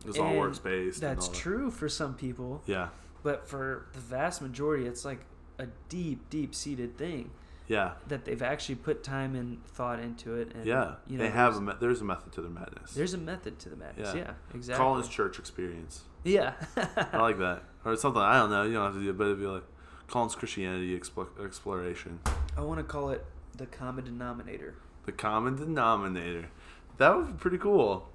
It's 0.05 0.19
all 0.19 0.27
And 0.31 0.39
works 0.39 0.59
based. 0.59 1.01
That's 1.01 1.27
all 1.29 1.33
that. 1.33 1.39
true 1.39 1.71
for 1.71 1.89
some 1.89 2.15
people, 2.15 2.63
Yeah. 2.67 2.89
but 3.23 3.49
for 3.49 3.87
the 3.93 4.01
vast 4.01 4.43
majority, 4.43 4.87
it's 4.87 5.05
like 5.05 5.21
a 5.59 5.69
deep, 5.89 6.29
deep 6.29 6.55
seated 6.55 6.97
thing 6.99 7.31
Yeah. 7.69 7.93
that 8.09 8.25
they've 8.25 8.43
actually 8.43 8.75
put 8.77 9.03
time 9.03 9.35
and 9.35 9.65
thought 9.67 9.99
into 10.01 10.35
it. 10.37 10.53
And, 10.55 10.65
Yeah. 10.67 10.97
you 11.07 11.17
know, 11.19 11.25
they 11.25 11.31
have 11.31 11.55
a 11.57 11.61
there's, 11.61 11.61
me- 11.69 11.75
there's 11.81 12.01
a 12.01 12.05
method 12.05 12.33
to 12.33 12.41
their 12.43 12.51
madness. 12.51 12.93
there's 12.95 13.15
a 13.15 13.19
method 13.19 13.59
to 13.61 13.69
the 13.69 13.77
madness. 13.77 14.15
Yeah. 14.15 14.21
Yeah, 14.23 14.31
exactly. 14.55 14.83
Collin's 14.85 15.09
Church 15.09 15.39
experience. 15.39 16.03
Yeah. 16.25 16.55
I 16.77 17.19
like 17.19 17.39
that. 17.39 17.65
Or 17.85 17.97
something. 17.97 18.23
I 18.23 18.39
don't 18.39 18.51
know. 18.51 18.63
You 18.63 18.75
don't 18.75 18.85
have 18.85 18.95
to 18.95 19.03
do 19.03 19.11
it, 19.11 19.19
but 19.19 19.25
it'd 19.25 19.41
be 19.41 19.47
like 19.47 19.65
Collin's 20.07 20.37
Christianity 20.37 20.97
expl- 20.97 21.27
exploration. 21.45 22.21
I 22.57 22.61
want 22.61 22.79
to 22.79 22.85
call 22.85 23.11
it 23.11 23.25
the 23.57 23.67
common 23.67 24.05
denominator. 24.05 24.77
The 25.05 25.11
common 25.11 25.57
denominator. 25.57 26.49
That 26.99 27.17
would 27.17 27.27
be 27.27 27.33
pretty 27.33 27.59
cool. 27.59 28.09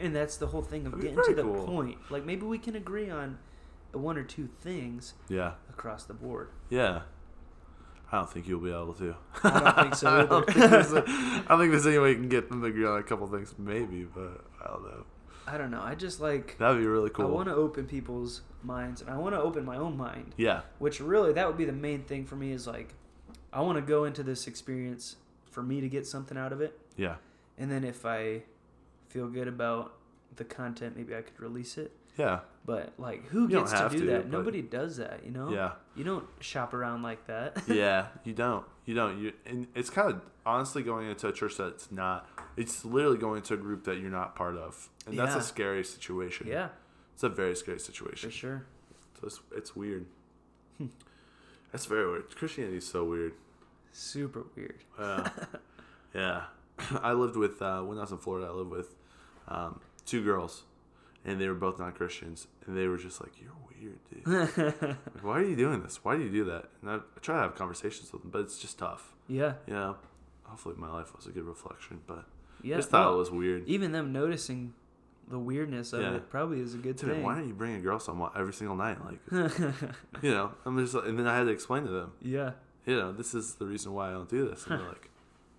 And 0.00 0.16
that's 0.16 0.38
the 0.38 0.46
whole 0.46 0.62
thing 0.62 0.86
of 0.86 0.98
getting 1.00 1.16
to 1.22 1.34
the 1.34 1.42
cool. 1.42 1.66
point. 1.66 1.98
Like 2.10 2.24
maybe 2.24 2.46
we 2.46 2.56
can 2.58 2.76
agree 2.76 3.10
on 3.10 3.38
one 3.92 4.16
or 4.16 4.24
two 4.24 4.46
things 4.60 5.12
Yeah. 5.28 5.52
across 5.68 6.04
the 6.04 6.14
board. 6.14 6.48
Yeah. 6.70 7.02
I 8.14 8.18
don't 8.18 8.30
think 8.30 8.46
you'll 8.46 8.60
be 8.60 8.70
able 8.70 8.94
to. 8.94 9.16
I 9.42 9.58
don't 9.58 9.82
think 9.82 9.94
so 9.96 10.08
I 10.20 10.24
don't 10.24 10.46
think 10.46 10.70
there's, 10.70 10.92
a, 10.92 10.98
I 11.48 11.58
think 11.58 11.72
there's 11.72 11.84
any 11.84 11.98
way 11.98 12.10
you 12.10 12.14
can 12.14 12.28
get 12.28 12.48
them 12.48 12.60
to 12.60 12.68
agree 12.68 12.86
on 12.86 13.00
a 13.00 13.02
couple 13.02 13.26
things, 13.26 13.52
maybe, 13.58 14.04
but 14.04 14.44
I 14.62 14.68
don't 14.68 14.84
know. 14.84 15.04
I 15.48 15.58
don't 15.58 15.72
know. 15.72 15.82
I 15.82 15.96
just 15.96 16.20
like 16.20 16.56
That'd 16.58 16.78
be 16.78 16.86
really 16.86 17.10
cool. 17.10 17.26
I 17.26 17.28
want 17.28 17.48
to 17.48 17.54
open 17.56 17.86
people's 17.86 18.42
minds 18.62 19.00
and 19.00 19.10
I 19.10 19.16
want 19.16 19.34
to 19.34 19.40
open 19.40 19.64
my 19.64 19.76
own 19.76 19.96
mind. 19.96 20.32
Yeah. 20.36 20.60
Which 20.78 21.00
really 21.00 21.32
that 21.32 21.48
would 21.48 21.58
be 21.58 21.64
the 21.64 21.72
main 21.72 22.04
thing 22.04 22.24
for 22.24 22.36
me 22.36 22.52
is 22.52 22.68
like 22.68 22.94
I 23.52 23.60
want 23.62 23.78
to 23.78 23.82
go 23.82 24.04
into 24.04 24.22
this 24.22 24.46
experience 24.46 25.16
for 25.50 25.64
me 25.64 25.80
to 25.80 25.88
get 25.88 26.06
something 26.06 26.38
out 26.38 26.52
of 26.52 26.60
it. 26.60 26.78
Yeah. 26.96 27.16
And 27.58 27.68
then 27.68 27.82
if 27.82 28.06
I 28.06 28.42
feel 29.08 29.26
good 29.26 29.48
about 29.48 29.92
the 30.36 30.44
content, 30.44 30.96
maybe 30.96 31.16
I 31.16 31.22
could 31.22 31.40
release 31.40 31.76
it. 31.78 31.90
Yeah. 32.16 32.40
But 32.66 32.94
like 32.98 33.26
who 33.26 33.42
You 33.42 33.60
gets 33.60 33.72
to 33.72 33.88
do 33.90 33.98
to, 34.00 34.06
that? 34.06 34.30
Nobody 34.30 34.62
does 34.62 34.96
that, 34.96 35.20
you 35.24 35.30
know? 35.30 35.50
Yeah. 35.50 35.72
You 35.94 36.04
don't 36.04 36.24
shop 36.40 36.72
around 36.72 37.02
like 37.02 37.26
that. 37.26 37.62
yeah, 37.68 38.06
you 38.24 38.32
don't. 38.32 38.64
You 38.86 38.94
don't. 38.94 39.18
You 39.18 39.32
and 39.46 39.66
it's 39.74 39.90
kind 39.90 40.10
of 40.10 40.22
honestly 40.46 40.82
going 40.82 41.08
into 41.08 41.28
a 41.28 41.32
church 41.32 41.56
that's 41.58 41.92
not. 41.92 42.28
It's 42.56 42.84
literally 42.84 43.18
going 43.18 43.38
into 43.38 43.54
a 43.54 43.58
group 43.58 43.84
that 43.84 43.98
you're 43.98 44.10
not 44.10 44.34
part 44.34 44.56
of, 44.56 44.88
and 45.06 45.18
that's 45.18 45.34
a 45.34 45.42
scary 45.42 45.84
situation. 45.84 46.46
yeah, 46.46 46.68
it's 47.12 47.22
a 47.22 47.28
very 47.28 47.54
scary 47.54 47.78
situation. 47.80 48.30
for 48.30 48.34
sure. 48.34 48.66
So 49.20 49.26
it's, 49.26 49.40
it's 49.56 49.76
weird. 49.76 50.06
That's 51.72 51.86
very 51.86 52.08
weird. 52.08 52.34
Christianity 52.36 52.76
is 52.76 52.86
so 52.86 53.04
weird. 53.04 53.32
Super 53.92 54.44
weird. 54.56 54.78
Uh, 54.98 55.28
yeah, 56.14 56.42
I 57.02 57.12
lived 57.12 57.36
with 57.36 57.60
uh, 57.62 57.82
when 57.82 57.98
I 57.98 58.02
was 58.02 58.12
in 58.12 58.18
Florida. 58.18 58.48
I 58.48 58.52
lived 58.52 58.70
with 58.70 58.94
um, 59.48 59.80
two 60.06 60.22
girls, 60.22 60.62
and 61.24 61.40
they 61.40 61.48
were 61.48 61.54
both 61.54 61.78
not 61.78 61.94
Christians, 61.94 62.46
and 62.66 62.76
they 62.76 62.86
were 62.86 62.98
just 62.98 63.20
like, 63.20 63.32
"You're 63.40 63.52
weird, 63.68 63.98
dude. 64.10 64.76
Like, 65.14 65.22
why 65.24 65.38
are 65.40 65.44
you 65.44 65.56
doing 65.56 65.82
this? 65.82 66.04
Why 66.04 66.16
do 66.16 66.22
you 66.22 66.30
do 66.30 66.44
that?" 66.44 66.66
And 66.82 66.90
I, 66.90 66.94
I 66.96 67.20
try 67.20 67.36
to 67.36 67.42
have 67.42 67.54
conversations 67.54 68.12
with 68.12 68.22
them, 68.22 68.30
but 68.30 68.40
it's 68.42 68.58
just 68.58 68.78
tough. 68.78 69.12
yeah. 69.28 69.54
Yeah. 69.66 69.94
hopefully 70.44 70.74
my 70.78 70.90
life 70.92 71.14
was 71.16 71.26
a 71.26 71.30
good 71.30 71.44
reflection, 71.44 72.00
but 72.06 72.24
Yeah. 72.62 72.74
I 72.76 72.78
just 72.78 72.90
thought 72.90 73.06
well, 73.06 73.14
it 73.14 73.18
was 73.18 73.30
weird. 73.30 73.66
even 73.66 73.92
them 73.92 74.12
noticing 74.12 74.74
the 75.28 75.38
weirdness 75.38 75.92
of 75.94 76.02
Yeah. 76.02 76.14
it 76.16 76.28
probably 76.30 76.60
is 76.60 76.74
a 76.74 76.78
good 76.78 76.96
Dude, 76.96 77.10
thing. 77.10 77.22
why 77.22 77.34
don't 77.34 77.48
you 77.48 77.54
bring 77.54 77.74
a 77.76 77.80
girl 77.80 77.98
somewhere 77.98 78.30
every 78.36 78.52
single 78.52 78.76
night? 78.76 78.98
Like, 79.04 79.20
you 80.22 80.30
know, 80.30 80.52
I'm 80.66 80.78
just, 80.78 80.94
like- 80.94 81.06
and 81.06 81.18
then 81.18 81.26
I 81.26 81.36
had 81.38 81.44
to 81.44 81.50
explain 81.50 81.84
to 81.84 81.90
them, 81.90 82.12
yeah. 82.20 82.52
you 82.86 82.94
know, 82.96 83.10
this 83.12 83.34
is 83.34 83.54
the 83.54 83.64
reason 83.66 83.92
why 83.94 84.10
I 84.10 84.12
don't 84.12 84.28
do 84.28 84.48
this. 84.48 84.66
And 84.66 84.80
they're 84.80 84.88
like, 84.94 85.10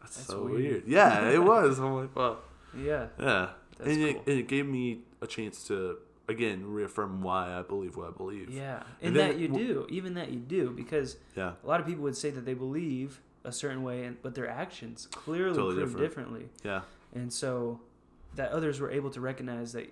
that's, 0.02 0.18
That's 0.18 0.28
so 0.28 0.44
weird. 0.44 0.56
weird. 0.62 0.84
Yeah, 0.88 1.30
it 1.32 1.44
was. 1.44 1.80
I'm 1.80 1.96
like, 1.96 2.16
well, 2.16 2.40
Yeah. 2.78 3.08
yeah. 3.20 3.50
That's 3.78 3.90
and 3.90 4.02
it, 4.04 4.14
cool. 4.14 4.24
and 4.28 4.40
it 4.40 4.48
gave 4.48 4.66
me 4.68 5.00
a 5.26 5.28
chance 5.28 5.68
to, 5.68 5.98
again, 6.30 6.66
reaffirm 6.66 7.22
why 7.22 7.54
I 7.58 7.62
believe 7.64 7.98
what 7.98 8.08
I 8.08 8.12
believe. 8.12 8.50
Yeah. 8.50 8.84
And 9.02 9.08
And, 9.10 9.16
then 9.16 9.30
that 9.32 9.38
you 9.38 9.48
do. 9.50 9.86
Even 9.90 10.14
that 10.14 10.32
you 10.32 10.40
do. 10.40 10.70
Because 10.72 11.18
Yeah. 11.36 11.54
a 11.64 11.68
lot 11.68 11.82
of 11.82 11.86
people 11.86 12.04
would 12.04 12.16
say 12.16 12.30
that 12.30 12.46
they 12.46 12.54
believe 12.54 13.20
a 13.44 13.52
certain 13.52 13.84
way, 13.84 14.06
and, 14.06 14.22
but 14.22 14.34
their 14.36 14.48
actions 14.50 15.08
clearly 15.12 15.56
Totally 15.56 15.76
prove 15.76 15.90
different. 15.90 16.08
differently. 16.08 16.50
Yeah. 16.64 16.82
And 17.14 17.32
so 17.34 17.80
that 18.36 18.52
others 18.52 18.80
were 18.80 18.90
able 18.92 19.10
to 19.12 19.22
recognize 19.22 19.74
that 19.74 19.92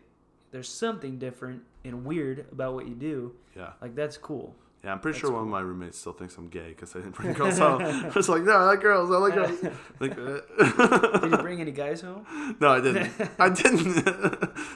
there's 0.51 0.69
something 0.69 1.17
different 1.19 1.63
and 1.83 2.05
weird 2.05 2.45
about 2.51 2.73
what 2.75 2.87
you 2.87 2.95
do. 2.95 3.33
Yeah. 3.55 3.73
Like, 3.81 3.95
that's 3.95 4.17
cool. 4.17 4.55
Yeah, 4.83 4.91
I'm 4.91 4.99
pretty 4.99 5.15
That's 5.15 5.21
sure 5.21 5.31
one 5.31 5.43
of 5.43 5.47
my 5.47 5.61
roommates 5.61 5.97
still 5.97 6.11
thinks 6.11 6.35
I'm 6.35 6.49
gay 6.49 6.69
because 6.69 6.93
I 6.93 6.99
didn't 6.99 7.15
bring 7.15 7.31
girls 7.31 7.57
home. 7.57 7.81
I 7.83 8.09
was 8.09 8.27
like, 8.27 8.43
no, 8.43 8.51
I 8.51 8.63
like 8.65 8.81
girls. 8.81 9.09
I 9.11 9.17
like 9.17 9.33
girls. 9.33 9.59
Like, 9.99 10.11
uh, 10.11 11.19
Did 11.19 11.31
you 11.31 11.37
bring 11.37 11.61
any 11.61 11.71
guys 11.71 12.01
home? 12.01 12.25
no, 12.59 12.69
I 12.69 12.81
didn't. 12.81 13.11
I 13.39 13.47
didn't. 13.47 14.03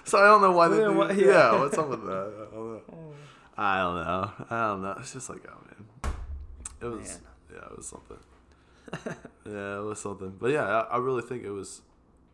so 0.06 0.18
I 0.18 0.26
don't 0.28 0.42
know 0.42 0.52
why 0.52 0.70
they. 0.70 0.80
Well, 0.80 0.94
what- 0.94 1.16
yeah. 1.18 1.26
yeah. 1.26 1.60
what's 1.60 1.78
up 1.78 1.90
with 1.90 2.06
that? 2.06 2.48
I 2.48 2.56
don't 2.56 2.74
know. 2.74 2.82
I 3.58 3.80
don't 3.80 3.96
know. 3.96 4.32
I 4.50 4.68
don't 4.68 4.82
know. 4.82 4.96
It's 5.00 5.12
just 5.12 5.30
like, 5.30 5.46
oh 5.50 5.58
man, 5.66 6.14
it 6.82 6.86
was. 6.86 7.08
Man. 7.10 7.22
Yeah, 7.54 7.66
it 7.72 7.78
was 7.78 7.88
something. 7.88 8.18
yeah, 9.46 9.80
it 9.80 9.84
was 9.84 10.00
something. 10.00 10.38
But 10.40 10.52
yeah, 10.52 10.64
I, 10.64 10.80
I 10.96 10.98
really 11.00 11.24
think 11.24 11.44
it 11.44 11.52
was. 11.52 11.82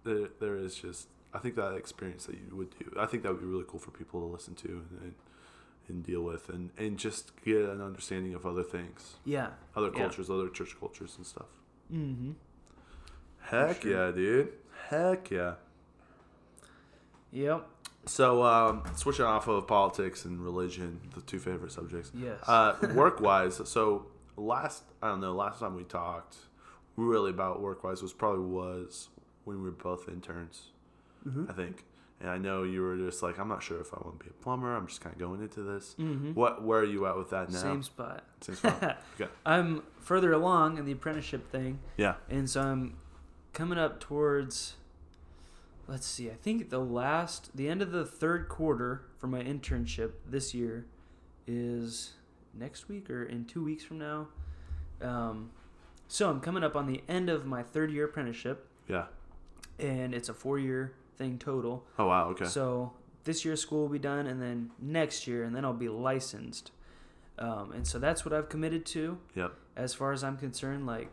There, 0.04 0.28
there 0.40 0.58
is 0.58 0.76
just. 0.76 1.08
I 1.34 1.40
think 1.40 1.56
that 1.56 1.74
experience 1.74 2.28
that 2.28 2.36
you 2.36 2.56
would 2.56 2.78
do. 2.78 2.94
I 3.00 3.08
think 3.08 3.24
that 3.24 3.32
would 3.32 3.42
be 3.42 3.48
really 3.48 3.66
cool 3.68 3.80
for 3.80 3.90
people 3.90 4.20
to 4.20 4.28
listen 4.28 4.54
to 4.56 4.68
and, 4.68 5.00
and, 5.02 5.14
and 5.90 6.04
deal 6.04 6.22
with, 6.22 6.50
and 6.50 6.72
and 6.78 6.98
just 6.98 7.32
get 7.44 7.58
an 7.62 7.82
understanding 7.82 8.34
of 8.34 8.46
other 8.46 8.64
things, 8.64 9.16
Yeah. 9.26 9.52
other 9.76 9.92
Yeah. 9.94 10.00
cultures, 10.02 10.30
other 10.30 10.50
church 10.50 10.76
cultures 10.80 11.16
and 11.18 11.26
stuff. 11.26 11.48
Mm-hmm. 11.92 12.32
Heck 13.42 13.82
sure. 13.82 13.92
yeah, 13.92 14.12
dude. 14.12 14.54
Heck 14.90 15.30
yeah. 15.32 15.56
Yep. 17.32 17.68
So, 18.06 18.44
um, 18.44 18.84
switching 18.96 19.26
off 19.26 19.48
of 19.48 19.66
politics 19.68 20.26
and 20.26 20.42
religion, 20.44 21.00
the 21.16 21.22
two 21.22 21.40
favorite 21.40 21.72
subjects. 21.72 22.12
Yes. 22.14 22.38
Uh, 22.48 22.76
work 22.94 23.22
wise, 23.22 23.62
so 23.70 24.08
last 24.36 24.84
I 25.02 25.10
don't 25.10 25.22
know, 25.22 25.34
last 25.34 25.60
time 25.60 25.76
we 25.76 25.84
talked 25.84 26.36
really 26.96 27.30
about 27.32 27.62
work 27.62 27.84
wise 27.84 28.02
was 28.02 28.14
probably 28.14 28.46
was 28.46 29.10
when 29.46 29.58
we 29.58 29.64
were 29.66 29.72
both 29.72 30.08
interns, 30.08 30.68
mm-hmm. 31.28 31.50
I 31.50 31.54
think. 31.54 31.86
And 32.24 32.32
I 32.32 32.38
know 32.38 32.64
you 32.64 32.82
were 32.82 32.96
just 32.96 33.22
like, 33.22 33.38
I'm 33.38 33.50
not 33.50 33.62
sure 33.62 33.82
if 33.82 33.94
I 33.94 33.98
want 34.02 34.18
to 34.18 34.24
be 34.26 34.30
a 34.32 34.42
plumber. 34.42 34.74
I'm 34.74 34.88
just 34.88 35.02
kind 35.02 35.14
of 35.14 35.20
going 35.20 35.42
into 35.42 35.62
this. 35.62 35.94
Mm-hmm. 36.00 36.32
What? 36.34 36.64
Where 36.64 36.80
are 36.80 36.86
you 36.86 37.06
at 37.06 37.18
with 37.18 37.30
that 37.32 37.52
now? 37.52 37.60
Same 37.60 37.84
spot. 37.84 38.24
Same 38.40 38.56
spot. 38.56 38.82
okay. 39.22 39.30
I'm 39.46 39.84
further 40.00 40.32
along 40.32 40.78
in 40.78 40.86
the 40.86 40.94
apprenticeship 40.94 41.52
thing, 41.52 41.80
Yeah. 41.98 42.16
and 42.30 42.50
so 42.50 42.62
I'm 42.62 42.96
coming 43.52 43.78
up 43.78 44.00
towards. 44.00 44.76
Let's 45.86 46.08
see. 46.08 46.30
I 46.32 46.36
think 46.36 46.70
the 46.70 46.80
last, 46.80 47.50
the 47.54 47.68
end 47.68 47.82
of 47.82 47.92
the 47.92 48.06
third 48.06 48.48
quarter 48.48 49.02
for 49.18 49.28
my 49.28 49.44
internship 49.44 50.12
this 50.26 50.54
year 50.54 50.86
is 51.46 52.12
next 52.54 52.88
week 52.88 53.10
or 53.10 53.24
in 53.26 53.44
two 53.44 53.62
weeks 53.62 53.84
from 53.84 53.98
now. 54.00 54.30
Um, 55.02 55.52
so 56.08 56.30
I'm 56.30 56.40
coming 56.40 56.64
up 56.64 56.78
on 56.78 56.88
the 56.88 57.04
end 57.10 57.30
of 57.30 57.46
my 57.46 57.64
third 57.64 57.92
year 57.92 58.06
apprenticeship, 58.06 58.66
Yeah. 58.88 59.08
and 59.78 60.14
it's 60.16 60.30
a 60.30 60.34
four 60.34 60.58
year 60.58 60.94
thing 61.18 61.38
total. 61.38 61.86
Oh 62.00 62.08
wow. 62.08 62.30
Okay. 62.30 62.46
So 62.46 62.94
this 63.24 63.46
year 63.46 63.56
school 63.56 63.82
will 63.84 63.90
be 63.90 64.00
done, 64.00 64.28
and 64.28 64.42
then 64.42 64.72
next 64.80 65.28
year, 65.28 65.44
and 65.44 65.56
then 65.56 65.64
I'll 65.66 65.74
be 65.74 65.90
licensed. 65.90 66.72
Um, 67.40 67.72
and 67.72 67.88
so 67.88 67.98
that's 68.00 68.24
what 68.26 68.34
I've 68.34 68.50
committed 68.50 68.86
to. 68.88 69.18
Yep. 69.36 69.54
As 69.76 69.94
far 69.94 70.12
as 70.12 70.24
I'm 70.24 70.38
concerned, 70.38 70.86
like 70.86 71.12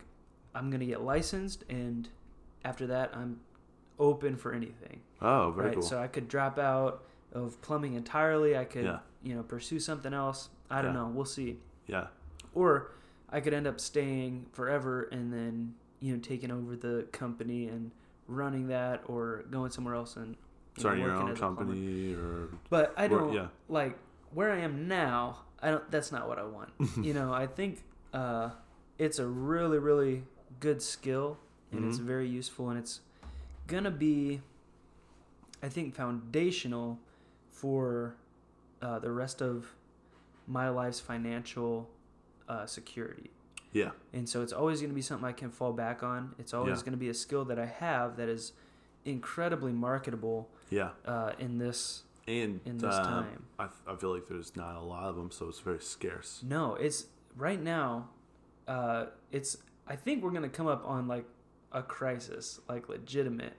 I'm 0.53 0.69
gonna 0.69 0.85
get 0.85 1.01
licensed, 1.01 1.63
and 1.69 2.07
after 2.63 2.85
that, 2.87 3.11
I'm 3.15 3.39
open 3.99 4.35
for 4.35 4.53
anything. 4.53 5.01
Oh, 5.21 5.51
very 5.51 5.67
right. 5.67 5.73
cool. 5.75 5.83
So 5.83 5.99
I 5.99 6.07
could 6.07 6.27
drop 6.27 6.57
out 6.59 7.03
of 7.33 7.61
plumbing 7.61 7.93
entirely. 7.93 8.57
I 8.57 8.65
could 8.65 8.83
Yeah. 8.85 8.99
you 9.23 9.35
know 9.35 9.43
pursue 9.43 9.79
something 9.79 10.13
else. 10.13 10.49
I 10.69 10.81
don't 10.81 10.93
Yeah. 10.93 11.01
know. 11.01 11.07
We'll 11.07 11.25
see. 11.25 11.59
yeah. 11.87 12.07
Or 12.53 12.91
I 13.29 13.39
could 13.39 13.53
end 13.53 13.65
up 13.67 13.79
staying 13.79 14.45
forever 14.51 15.03
and 15.03 15.31
then 15.33 15.75
you 15.99 16.13
know 16.13 16.19
taking 16.21 16.51
over 16.51 16.75
the 16.75 17.07
company 17.11 17.67
and 17.67 17.91
running 18.35 18.67
that, 18.67 19.03
or 19.07 19.43
going 19.51 19.71
somewhere 19.71 19.95
else 19.95 20.15
and 20.15 20.27
you 20.27 20.31
know, 20.31 20.79
Starting 20.79 21.01
your 21.03 21.09
working 21.11 21.23
own 21.27 21.31
as 21.31 21.37
a 21.37 21.39
plumber. 21.39 21.61
company 21.65 22.13
or 22.13 22.49
But 22.69 22.93
I 22.97 23.07
don't 23.07 23.33
yeah. 23.33 23.47
like 23.69 23.97
where 24.33 24.51
I 24.51 24.59
am 24.59 24.87
now. 24.87 25.39
I 25.61 25.71
don't. 25.71 25.91
That's 25.91 26.11
not 26.11 26.27
what 26.27 26.39
I 26.39 26.43
want. 26.43 26.69
you 27.01 27.13
know, 27.13 27.33
I 27.33 27.45
think 27.47 27.83
uh, 28.13 28.51
it's 28.97 29.19
a 29.19 29.25
really, 29.27 29.77
really 29.79 30.23
good 30.59 30.81
skill, 30.81 31.37
and 31.71 31.85
it's 31.85 31.99
Mhm. 31.99 32.03
very 32.03 32.27
useful, 32.29 32.69
and 32.69 32.79
it's 32.79 33.01
gonna 33.67 33.91
be, 33.91 34.41
I 35.61 35.69
think, 35.69 35.93
foundational 35.95 36.99
for 37.49 38.15
uh, 38.81 38.97
the 38.99 39.11
rest 39.11 39.41
of 39.41 39.75
my 40.47 40.69
life's 40.69 40.99
financial 40.99 41.89
uh, 42.49 42.65
security. 42.65 43.29
Yeah. 43.73 43.91
And 44.13 44.27
so 44.27 44.41
it's 44.41 44.53
always 44.53 44.79
going 44.79 44.89
to 44.91 44.95
be 44.95 45.01
something 45.01 45.27
I 45.27 45.31
can 45.31 45.49
fall 45.49 45.73
back 45.73 46.03
on. 46.03 46.35
It's 46.39 46.53
always 46.53 46.77
Yeah. 46.79 46.83
going 46.85 46.91
to 46.93 46.97
be 46.97 47.09
a 47.09 47.13
skill 47.13 47.45
that 47.45 47.57
I 47.59 47.65
have 47.65 48.17
that 48.17 48.27
is 48.29 48.53
incredibly 49.05 49.71
marketable 49.71 50.49
Yeah. 50.69 50.89
uh, 51.05 51.33
in 51.39 51.57
this 51.57 52.03
And 52.27 52.59
in 52.65 52.77
this 52.77 52.93
um, 52.95 53.05
time. 53.05 53.43
I, 53.59 53.67
I 53.87 53.95
feel 53.95 54.13
like 54.13 54.27
there's 54.27 54.55
not 54.55 54.75
a 54.75 54.81
lot 54.81 55.03
of 55.05 55.15
them, 55.15 55.31
so 55.31 55.47
it's 55.49 55.59
very 55.59 55.79
scarce. 55.79 56.43
No, 56.47 56.75
it's 56.75 57.05
right 57.35 57.61
now. 57.61 58.09
Uh, 58.67 59.07
it's. 59.31 59.57
I 59.87 59.95
think 59.95 60.23
we're 60.23 60.31
gonna 60.31 60.47
come 60.49 60.67
up 60.67 60.83
on 60.85 61.07
like 61.07 61.25
a 61.71 61.81
crisis, 61.81 62.59
like 62.69 62.87
legitimate. 62.89 63.53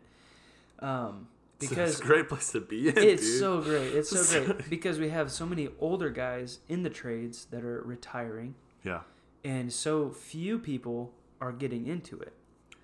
Um, 0.78 1.28
because 1.58 1.90
It's 1.92 2.00
a 2.00 2.04
great 2.04 2.28
place 2.28 2.52
to 2.52 2.60
be 2.60 2.88
in. 2.88 2.96
it's 2.98 3.22
dude. 3.22 3.40
so 3.40 3.60
great. 3.60 3.94
It's 3.94 4.10
so 4.10 4.44
great 4.44 4.70
because 4.70 4.98
we 4.98 5.08
have 5.10 5.30
so 5.30 5.44
many 5.46 5.68
older 5.80 6.10
guys 6.10 6.60
in 6.68 6.82
the 6.82 6.90
trades 6.90 7.46
that 7.46 7.64
are 7.64 7.82
retiring, 7.82 8.54
Yeah. 8.84 9.00
And 9.44 9.72
so 9.72 10.10
few 10.10 10.58
people 10.58 11.12
are 11.40 11.52
getting 11.52 11.86
into 11.86 12.18
it. 12.20 12.32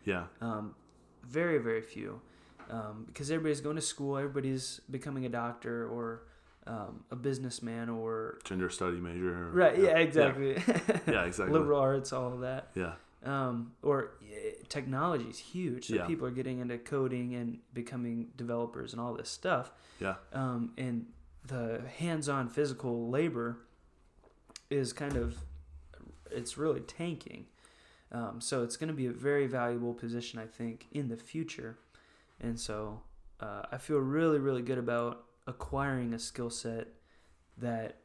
Yeah. 0.05 0.24
Um, 0.40 0.74
very, 1.24 1.59
very 1.59 1.82
few. 1.82 2.20
Um, 2.70 3.05
because 3.06 3.30
everybody's 3.30 3.60
going 3.60 3.76
to 3.76 3.82
school, 3.82 4.16
everybody's 4.18 4.80
becoming 4.90 5.24
a 5.24 5.28
doctor 5.30 5.89
or 5.89 6.22
um, 6.66 7.05
a 7.10 7.16
businessman 7.16 7.89
or 7.89 8.39
Gender 8.44 8.68
study 8.68 8.98
major. 9.01 9.48
right. 9.52 9.78
Yeah, 9.78 9.97
exactly. 9.98 10.52
Yeah, 11.06 11.24
exactly. 11.24 11.59
Liberal 11.59 11.80
arts, 11.80 12.12
all 12.12 12.32
of 12.35 12.40
that. 12.40 12.68
Yeah. 12.74 12.93
Um, 13.24 13.72
or 13.82 14.10
eh, 14.22 14.52
technology 14.68 15.24
is 15.24 15.39
huge. 15.39 15.86
So 15.86 15.94
Yeah. 15.94 16.06
people 16.06 16.26
are 16.26 16.30
getting 16.30 16.59
into 16.59 16.76
coding 16.78 17.35
and 17.35 17.59
becoming 17.72 18.28
developers 18.36 18.93
and 18.93 19.01
all 19.01 19.14
this 19.14 19.30
stuff. 19.30 19.72
Yeah. 19.98 20.16
Um, 20.35 20.72
and 20.76 21.06
the 21.47 21.80
hands-on 21.98 22.48
physical 22.51 23.09
labor 23.09 23.59
is 24.70 24.93
kind 24.93 25.16
of 25.16 25.36
it's 26.32 26.56
really 26.59 26.80
tanking. 26.80 27.46
Um, 28.10 28.40
so 28.40 28.62
it's 28.62 28.76
going 28.76 28.88
to 28.88 28.94
be 28.94 29.06
a 29.06 29.12
very 29.12 29.46
valuable 29.46 29.92
position, 29.94 30.38
I 30.38 30.46
think, 30.46 30.86
in 30.92 31.09
the 31.09 31.16
future. 31.16 31.78
And 32.40 32.59
so 32.59 33.02
uh, 33.40 33.62
I 33.70 33.76
feel 33.78 33.98
really, 33.98 34.38
really 34.38 34.62
good 34.62 34.78
about 34.78 35.24
acquiring 35.46 36.14
a 36.14 36.18
skill 36.18 36.50
set 36.50 36.88
that 37.59 37.96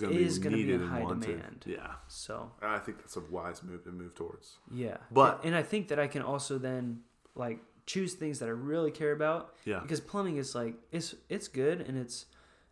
gonna 0.00 0.12
is 0.14 0.38
be 0.38 0.44
gonna 0.44 0.56
be 0.56 0.62
needed 0.64 0.80
in 0.82 0.88
high 0.88 1.00
wanted. 1.02 1.26
demand. 1.26 1.64
Yeah. 1.66 1.92
so 2.08 2.52
I 2.62 2.78
think 2.78 2.98
that's 2.98 3.16
a 3.16 3.20
wise 3.20 3.62
move 3.62 3.84
to 3.84 3.90
move 3.90 4.14
towards. 4.14 4.58
yeah. 4.72 4.96
But- 5.10 5.38
and, 5.38 5.46
and 5.48 5.56
I 5.56 5.62
think 5.62 5.88
that 5.88 5.98
I 5.98 6.06
can 6.06 6.22
also 6.22 6.58
then 6.58 7.00
like 7.34 7.60
choose 7.86 8.14
things 8.14 8.38
that 8.38 8.46
I 8.46 8.52
really 8.52 8.90
care 8.92 9.12
about 9.12 9.54
Yeah. 9.64 9.80
because 9.80 10.00
plumbing 10.00 10.36
is 10.36 10.54
like 10.54 10.74
it's 10.92 11.14
it's 11.28 11.48
good 11.48 11.80
and 11.80 11.98
it's 11.98 12.26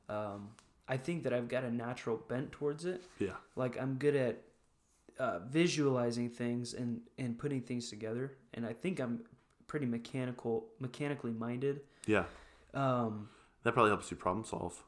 um, 0.08 0.50
I 0.88 0.96
think 0.96 1.24
that 1.24 1.32
I've 1.32 1.48
got 1.48 1.64
a 1.64 1.70
natural 1.70 2.16
bent 2.16 2.52
towards 2.52 2.84
it. 2.84 3.02
Yeah. 3.18 3.34
Like 3.56 3.80
I'm 3.80 3.94
good 3.96 4.14
at 4.16 4.42
uh, 5.20 5.38
visualizing 5.48 6.28
things 6.30 6.74
and 6.74 7.00
and 7.18 7.38
putting 7.38 7.60
things 7.62 7.90
together, 7.90 8.26
and 8.54 8.64
I 8.66 8.72
think 8.72 8.98
I'm 9.00 9.20
pretty 9.66 9.86
mechanical 9.86 10.54
mechanically 10.80 11.32
minded. 11.32 11.80
Yeah. 12.06 12.24
Um, 12.74 13.28
That 13.64 13.72
probably 13.74 13.90
helps 13.90 14.10
you 14.10 14.16
problem 14.16 14.44
solve. 14.44 14.82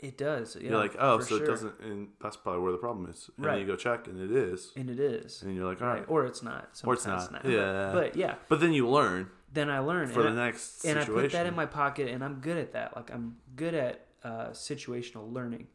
it 0.00 0.16
does. 0.18 0.54
Yeah, 0.56 0.70
You're 0.70 0.78
like, 0.86 0.94
oh, 0.98 1.18
so 1.20 1.26
sure. 1.38 1.44
it 1.44 1.46
doesn't, 1.46 1.80
and 1.80 2.08
that's 2.22 2.36
probably 2.36 2.60
where 2.62 2.72
the 2.72 2.78
problem 2.86 3.08
is. 3.10 3.30
And 3.36 3.46
Right. 3.46 3.52
then 3.54 3.60
you 3.62 3.66
go 3.66 3.76
check, 3.76 4.06
and 4.06 4.20
it 4.20 4.30
is, 4.30 4.72
and 4.76 4.88
it 4.90 5.00
is. 5.00 5.42
and 5.42 5.54
you're 5.56 5.64
like, 5.72 5.80
all 5.82 5.88
Right. 5.88 6.00
right. 6.00 6.10
Or 6.14 6.26
it's 6.26 6.42
not. 6.42 6.64
Or 6.84 6.94
it's 6.94 7.02
Sometimes 7.04 7.30
not. 7.32 7.44
Yeah. 7.44 7.90
But 7.94 8.14
yeah, 8.16 8.34
But 8.48 8.60
then 8.60 8.72
you 8.72 8.88
learn 8.88 9.30
then 9.50 9.70
I 9.70 9.78
learn 9.78 10.06
for 10.08 10.26
and 10.26 10.36
the 10.36 10.42
I- 10.42 10.46
next 10.46 10.84
and 10.84 10.98
situation. 11.00 11.18
I 11.18 11.22
put 11.22 11.32
that 11.32 11.46
in 11.46 11.54
my 11.56 11.64
pocket, 11.66 12.06
and 12.08 12.22
I'm 12.22 12.36
good 12.40 12.58
at 12.58 12.72
that. 12.72 12.94
Like 12.94 13.10
I'm 13.14 13.38
good 13.56 13.74
at 13.74 14.06
uh, 14.22 14.48
situational 14.50 15.32
learning. 15.32 15.66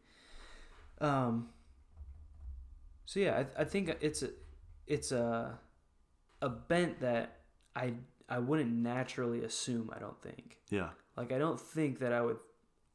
Um. 1.02 1.50
So 3.06 3.20
yeah, 3.20 3.44
I, 3.58 3.62
I 3.62 3.66
think 3.66 3.96
it's 4.02 4.24
a 4.24 4.30
it's 4.88 5.12
a 5.12 5.60
a 6.42 6.50
bent 6.50 7.00
that 7.02 7.38
I 7.76 7.94
I 8.30 8.40
wouldn't 8.40 8.72
naturally 8.72 9.44
assume. 9.44 9.92
I 9.96 10.00
don't 10.00 10.22
think. 10.22 10.60
yeah. 10.70 10.90
Like 11.16 11.32
I 11.32 11.38
don't 11.38 11.60
think 11.60 12.00
that 12.00 12.12
I 12.14 12.22
would 12.22 12.38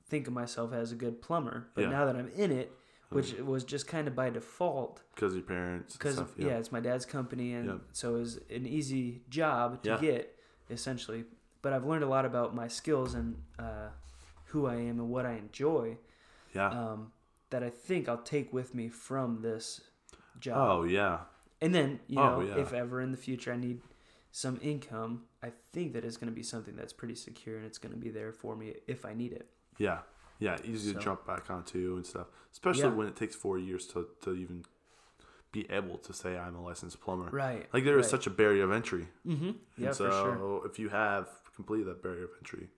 think 0.09 0.26
of 0.26 0.32
myself 0.32 0.72
as 0.72 0.90
a 0.93 0.94
good 0.97 1.20
plumber. 1.22 1.68
But 1.74 1.82
Yeah. 1.82 1.90
now 1.90 2.06
that 2.06 2.16
I'm 2.16 2.28
in 2.30 2.51
it, 2.51 2.72
which 3.10 3.35
was 3.35 3.62
just 3.64 3.86
kind 3.86 4.09
of 4.09 4.14
by 4.16 4.30
default, 4.30 5.02
Because 5.14 5.35
your 5.35 5.43
parents. 5.44 5.97
because 5.97 6.14
stuff, 6.16 6.32
yeah. 6.36 6.59
it's 6.59 6.72
my 6.72 6.80
dad's 6.80 7.06
company 7.06 7.52
and 7.55 7.66
Yeah. 7.66 7.74
so 7.93 8.16
it 8.16 8.18
was 8.20 8.36
an 8.51 8.66
easy 8.66 9.22
job 9.28 9.82
to 9.85 9.90
Yeah. 9.90 10.01
get 10.01 10.35
essentially 10.70 11.24
but 11.62 11.72
i've 11.72 11.86
learned 11.86 12.05
a 12.05 12.06
lot 12.06 12.26
about 12.26 12.55
my 12.55 12.68
skills 12.68 13.14
and 13.14 13.36
uh, 13.59 13.89
who 14.47 14.66
i 14.66 14.74
am 14.74 15.01
and 15.01 15.09
what 15.09 15.24
i 15.24 15.32
enjoy 15.32 15.97
Yeah. 16.55 16.68
um, 16.68 17.12
that 17.48 17.62
i 17.62 17.70
think 17.70 18.06
i'll 18.09 18.22
take 18.36 18.52
with 18.52 18.74
me 18.74 18.89
from 18.90 19.40
this 19.40 19.80
job 20.40 20.56
oh 20.70 20.85
yeah. 20.85 21.19
and 21.60 21.74
then 21.74 22.01
you 22.06 22.19
Oh, 22.19 22.40
know 22.40 22.47
yeah. 22.47 22.62
if 22.62 22.73
ever 22.73 23.01
in 23.01 23.10
the 23.10 23.16
future 23.16 23.52
i 23.52 23.56
need 23.56 23.81
some 24.31 24.59
income 24.62 25.23
i 25.43 25.51
think 25.73 25.93
that 25.94 26.05
is 26.05 26.16
going 26.16 26.28
to 26.28 26.35
be 26.35 26.43
something 26.43 26.77
that's 26.77 26.93
pretty 26.93 27.15
secure 27.15 27.56
and 27.56 27.66
it's 27.66 27.78
going 27.78 27.93
to 27.93 27.98
be 27.98 28.10
there 28.10 28.32
for 28.32 28.55
me 28.56 28.74
if 28.86 29.05
i 29.05 29.15
need 29.15 29.32
it 29.32 29.48
Yeah. 29.78 29.98
Yeah. 30.40 30.56
Easy 30.65 30.93
to 30.94 31.01
jump 31.01 31.27
back 31.27 31.51
onto 31.51 31.97
and 31.97 32.06
stuff. 32.06 32.28
Especially 32.52 32.82
Yeah. 32.82 32.94
when 32.98 33.09
it 33.09 33.16
takes 33.16 33.35
four 33.35 33.59
years 33.59 33.86
to, 33.89 34.06
to 34.23 34.35
even 34.35 34.65
be 35.51 35.66
able 35.70 35.98
to 35.98 36.12
say 36.12 36.39
I'm 36.39 36.55
a 36.55 36.62
licensed 36.62 37.01
plumber. 37.01 37.28
right 37.32 37.66
Like 37.73 37.85
there 37.85 37.98
is 37.98 38.05
right. 38.06 38.10
such 38.10 38.27
a 38.28 38.31
barrier 38.31 38.62
of 38.65 38.70
entry. 38.73 39.09
mm-hmm. 39.27 39.51
yeah 39.77 39.90
so 39.93 40.05
for 40.05 40.12
sure 40.12 40.66
if 40.66 40.78
you 40.78 40.90
have 40.90 41.27
completed 41.56 41.86
that 41.89 42.02
barrier 42.05 42.24
of 42.24 42.31
entry, 42.39 42.69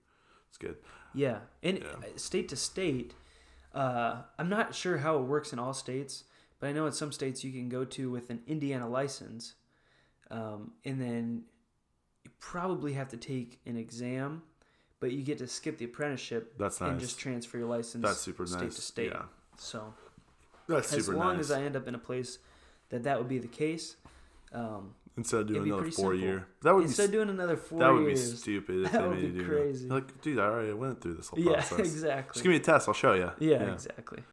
it's 0.49 0.57
good. 0.57 0.77
Yeah, 1.13 1.39
and 1.61 1.77
Yeah. 1.79 1.85
uh, 1.97 2.17
state 2.17 2.47
to 2.49 2.55
state, 2.55 3.13
uh, 3.75 4.23
I'm 4.39 4.49
not 4.49 4.73
sure 4.73 4.97
how 4.99 5.17
it 5.19 5.23
works 5.23 5.53
in 5.53 5.59
all 5.59 5.73
states, 5.73 6.23
but 6.61 6.67
I 6.69 6.71
know 6.71 6.85
in 6.85 6.93
some 6.93 7.11
states 7.11 7.43
you 7.43 7.51
can 7.51 7.67
go 7.67 7.83
to 7.83 8.09
with 8.09 8.29
an 8.29 8.39
Indiana 8.47 8.87
license, 8.87 9.55
um, 10.29 10.71
and 10.85 11.01
then 11.01 11.43
you 12.23 12.31
probably 12.39 12.93
have 12.93 13.09
to 13.09 13.17
take 13.17 13.59
an 13.65 13.75
exam, 13.75 14.43
but 14.99 15.11
you 15.11 15.23
get 15.23 15.39
to 15.39 15.47
skip 15.47 15.77
the 15.79 15.85
apprenticeship 15.85 16.53
That's 16.59 16.79
nice. 16.79 16.91
and 16.91 16.99
just 16.99 17.19
transfer 17.19 17.57
your 17.57 17.67
license. 17.67 18.05
That's 18.05 18.19
super 18.21 18.45
state 18.45 18.61
nice. 18.61 18.75
to 18.75 18.81
state. 18.81 19.11
Yeah. 19.13 19.23
So 19.57 19.93
That's 20.67 20.93
as 20.93 21.05
super 21.07 21.17
long 21.17 21.37
nice. 21.37 21.45
as 21.45 21.51
I 21.51 21.63
end 21.63 21.75
up 21.75 21.87
in 21.87 21.95
a 21.95 21.99
place 21.99 22.37
that 22.89 23.03
that 23.03 23.17
would 23.17 23.27
be 23.27 23.39
the 23.39 23.47
case, 23.47 23.95
um, 24.53 24.93
Instead 25.17 25.41
of 25.41 25.47
doing 25.47 25.63
another 25.63 25.83
four 25.83 25.91
simple. 25.91 26.15
year, 26.15 26.47
that 26.61 26.73
would 26.73 26.85
instead 26.85 27.11
be 27.11 27.17
doing 27.17 27.29
another 27.29 27.57
four 27.57 27.79
that 27.79 27.91
would 27.91 28.05
be 28.05 28.11
years, 28.11 28.39
stupid 28.39 28.75
if 28.85 28.91
That 28.91 29.01
they 29.01 29.07
would 29.09 29.17
made 29.17 29.33
be 29.33 29.39
you 29.39 29.43
do 29.43 29.45
crazy. 29.49 29.89
Like, 29.89 30.21
dude, 30.21 30.39
I 30.39 30.43
already 30.43 30.73
went 30.73 31.01
through 31.01 31.15
this 31.15 31.27
whole 31.27 31.39
yeah, 31.39 31.55
process. 31.55 31.79
exactly. 31.79 32.33
Just 32.33 32.43
give 32.43 32.49
me 32.51 32.55
a 32.57 32.59
test. 32.61 32.87
I'll 32.87 32.93
show 32.93 33.13
you. 33.13 33.31
yeah, 33.39 33.73
exactly. 33.73 34.23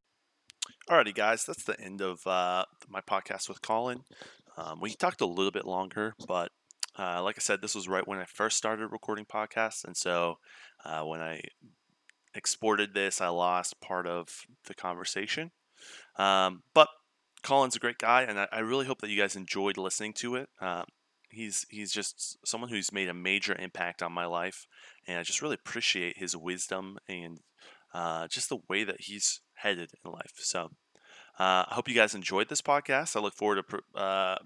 Alrighty, 0.88 1.14
guys, 1.14 1.44
that's 1.44 1.64
the 1.64 1.78
end 1.78 2.00
of 2.00 2.26
uh, 2.26 2.64
my 2.88 3.02
podcast 3.02 3.46
with 3.46 3.60
Collin. 3.60 4.04
Um, 4.56 4.80
we 4.80 4.94
talked 4.94 5.20
a 5.20 5.26
little 5.26 5.50
bit 5.50 5.66
longer, 5.66 6.14
but 6.26 6.50
uh, 6.98 7.22
like 7.22 7.36
I 7.36 7.42
said, 7.42 7.60
this 7.60 7.74
was 7.74 7.88
right 7.88 8.08
when 8.08 8.18
I 8.18 8.24
first 8.24 8.56
started 8.56 8.86
recording 8.86 9.26
podcasts, 9.26 9.84
and 9.84 9.94
so 9.94 10.38
uh, 10.86 11.02
when 11.02 11.20
I 11.20 11.42
exported 12.34 12.94
this, 12.94 13.20
I 13.20 13.28
lost 13.28 13.82
part 13.82 14.06
of 14.06 14.46
the 14.64 14.74
conversation. 14.74 15.50
Um, 16.16 16.62
but 16.72 16.88
Collin's 17.42 17.76
a 17.76 17.80
great 17.80 17.98
guy, 17.98 18.22
and 18.22 18.40
I, 18.40 18.48
I 18.50 18.60
really 18.60 18.86
hope 18.86 19.02
that 19.02 19.10
you 19.10 19.20
guys 19.20 19.36
enjoyed 19.36 19.76
listening 19.76 20.14
to 20.14 20.36
it. 20.36 20.48
Um, 20.58 20.84
he's 21.28 21.66
he's 21.68 21.92
just 21.92 22.38
someone 22.46 22.70
who's 22.70 22.94
made 22.94 23.10
a 23.10 23.14
major 23.14 23.54
impact 23.54 24.02
on 24.02 24.10
my 24.10 24.24
life, 24.24 24.66
and 25.06 25.18
I 25.18 25.22
just 25.22 25.42
really 25.42 25.58
appreciate 25.66 26.16
his 26.16 26.34
wisdom 26.34 26.96
and 27.06 27.40
uh, 27.92 28.26
just 28.28 28.48
the 28.48 28.60
way 28.70 28.84
that 28.84 29.02
he's 29.02 29.42
headed 29.58 29.90
in 30.04 30.12
life. 30.12 30.32
So 30.36 30.70
uh, 31.38 31.64
I 31.68 31.74
hope 31.74 31.88
you 31.88 31.94
guys 31.94 32.14
enjoyed 32.14 32.48
this 32.48 32.62
podcast. 32.62 33.16
I 33.16 33.20
look 33.20 33.34
forward 33.34 33.64
to 33.68 33.98
uh, 33.98 34.38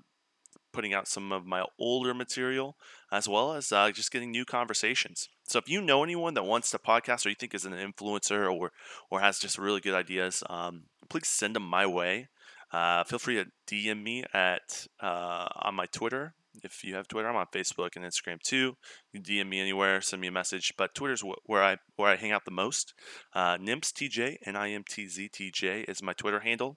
putting 0.73 0.95
out 0.95 1.07
some 1.07 1.33
of 1.33 1.47
my 1.47 1.65
older 1.79 2.15
material 2.15 2.77
as 3.11 3.29
well 3.29 3.53
as 3.53 3.73
uh, 3.73 3.91
just 3.91 4.11
getting 4.11 4.31
new 4.31 4.45
conversations. 4.45 5.29
So 5.47 5.59
if 5.59 5.69
you 5.69 5.81
know 5.81 6.03
anyone 6.03 6.35
that 6.35 6.45
wants 6.45 6.71
to 6.71 6.79
podcast 6.79 7.27
or 7.27 7.31
you 7.31 7.35
think 7.35 7.55
is 7.55 7.65
an 7.65 7.73
influencer 7.73 8.53
or 8.53 8.73
or 9.11 9.21
has 9.21 9.39
just 9.39 9.59
really 9.59 9.81
good 9.81 9.95
ideas, 9.95 10.43
um, 10.49 10.85
please 11.09 11.29
send 11.29 11.57
them 11.57 11.65
my 11.65 11.87
way. 11.87 12.29
Uh, 12.73 13.05
feel 13.05 13.19
free 13.19 13.37
to 13.37 13.47
DM 13.67 14.03
me 14.03 14.25
at 14.33 14.87
uh, 15.01 15.49
on 15.57 15.75
my 15.75 15.87
Twitter 15.87 16.35
if 16.63 16.85
you 16.85 16.95
have 16.95 17.09
Twitter, 17.09 17.29
I'm 17.29 17.37
on 17.37 17.47
Facebook 17.55 17.97
and 17.97 18.05
Instagram 18.05 18.41
too. 18.41 18.77
You 19.13 19.21
can 19.21 19.23
DM 19.23 19.49
me 19.49 19.61
anywhere, 19.61 20.01
send 20.01 20.21
me 20.21 20.29
a 20.29 20.33
message. 20.33 20.73
But 20.77 20.95
Twitter's 20.95 21.23
wh- 21.23 21.49
where 21.49 21.63
I 21.63 21.79
where 21.97 22.11
I 22.11 22.17
hang 22.17 22.33
out 22.33 22.45
the 22.45 22.51
most. 22.51 22.95
Uh, 23.35 23.57
NimtzTJ, 23.57 24.37
N 24.45 24.57
I 24.57 24.71
M 24.71 24.85
T 24.89 25.09
Z 25.09 25.29
T 25.33 25.51
J 25.51 25.83
is 25.89 26.03
my 26.03 26.13
Twitter 26.13 26.41
handle. 26.41 26.77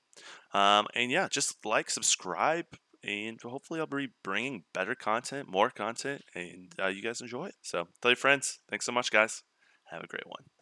Um, 0.53 0.87
and 0.95 1.11
yeah, 1.11 1.27
just 1.29 1.65
like, 1.65 1.89
subscribe, 1.89 2.65
and 3.03 3.39
hopefully 3.41 3.79
I'll 3.79 3.87
be 3.87 4.09
bringing 4.23 4.63
better 4.73 4.95
content, 4.95 5.49
more 5.49 5.69
content, 5.69 6.23
and 6.33 6.71
uh, 6.81 6.87
you 6.87 7.01
guys 7.01 7.21
enjoy 7.21 7.47
it. 7.47 7.55
So 7.61 7.87
tell 8.01 8.11
your 8.11 8.15
friends. 8.15 8.59
Thanks 8.69 8.85
so 8.85 8.91
much, 8.91 9.11
guys. 9.11 9.43
Have 9.91 10.03
a 10.03 10.07
great 10.07 10.27
one. 10.27 10.54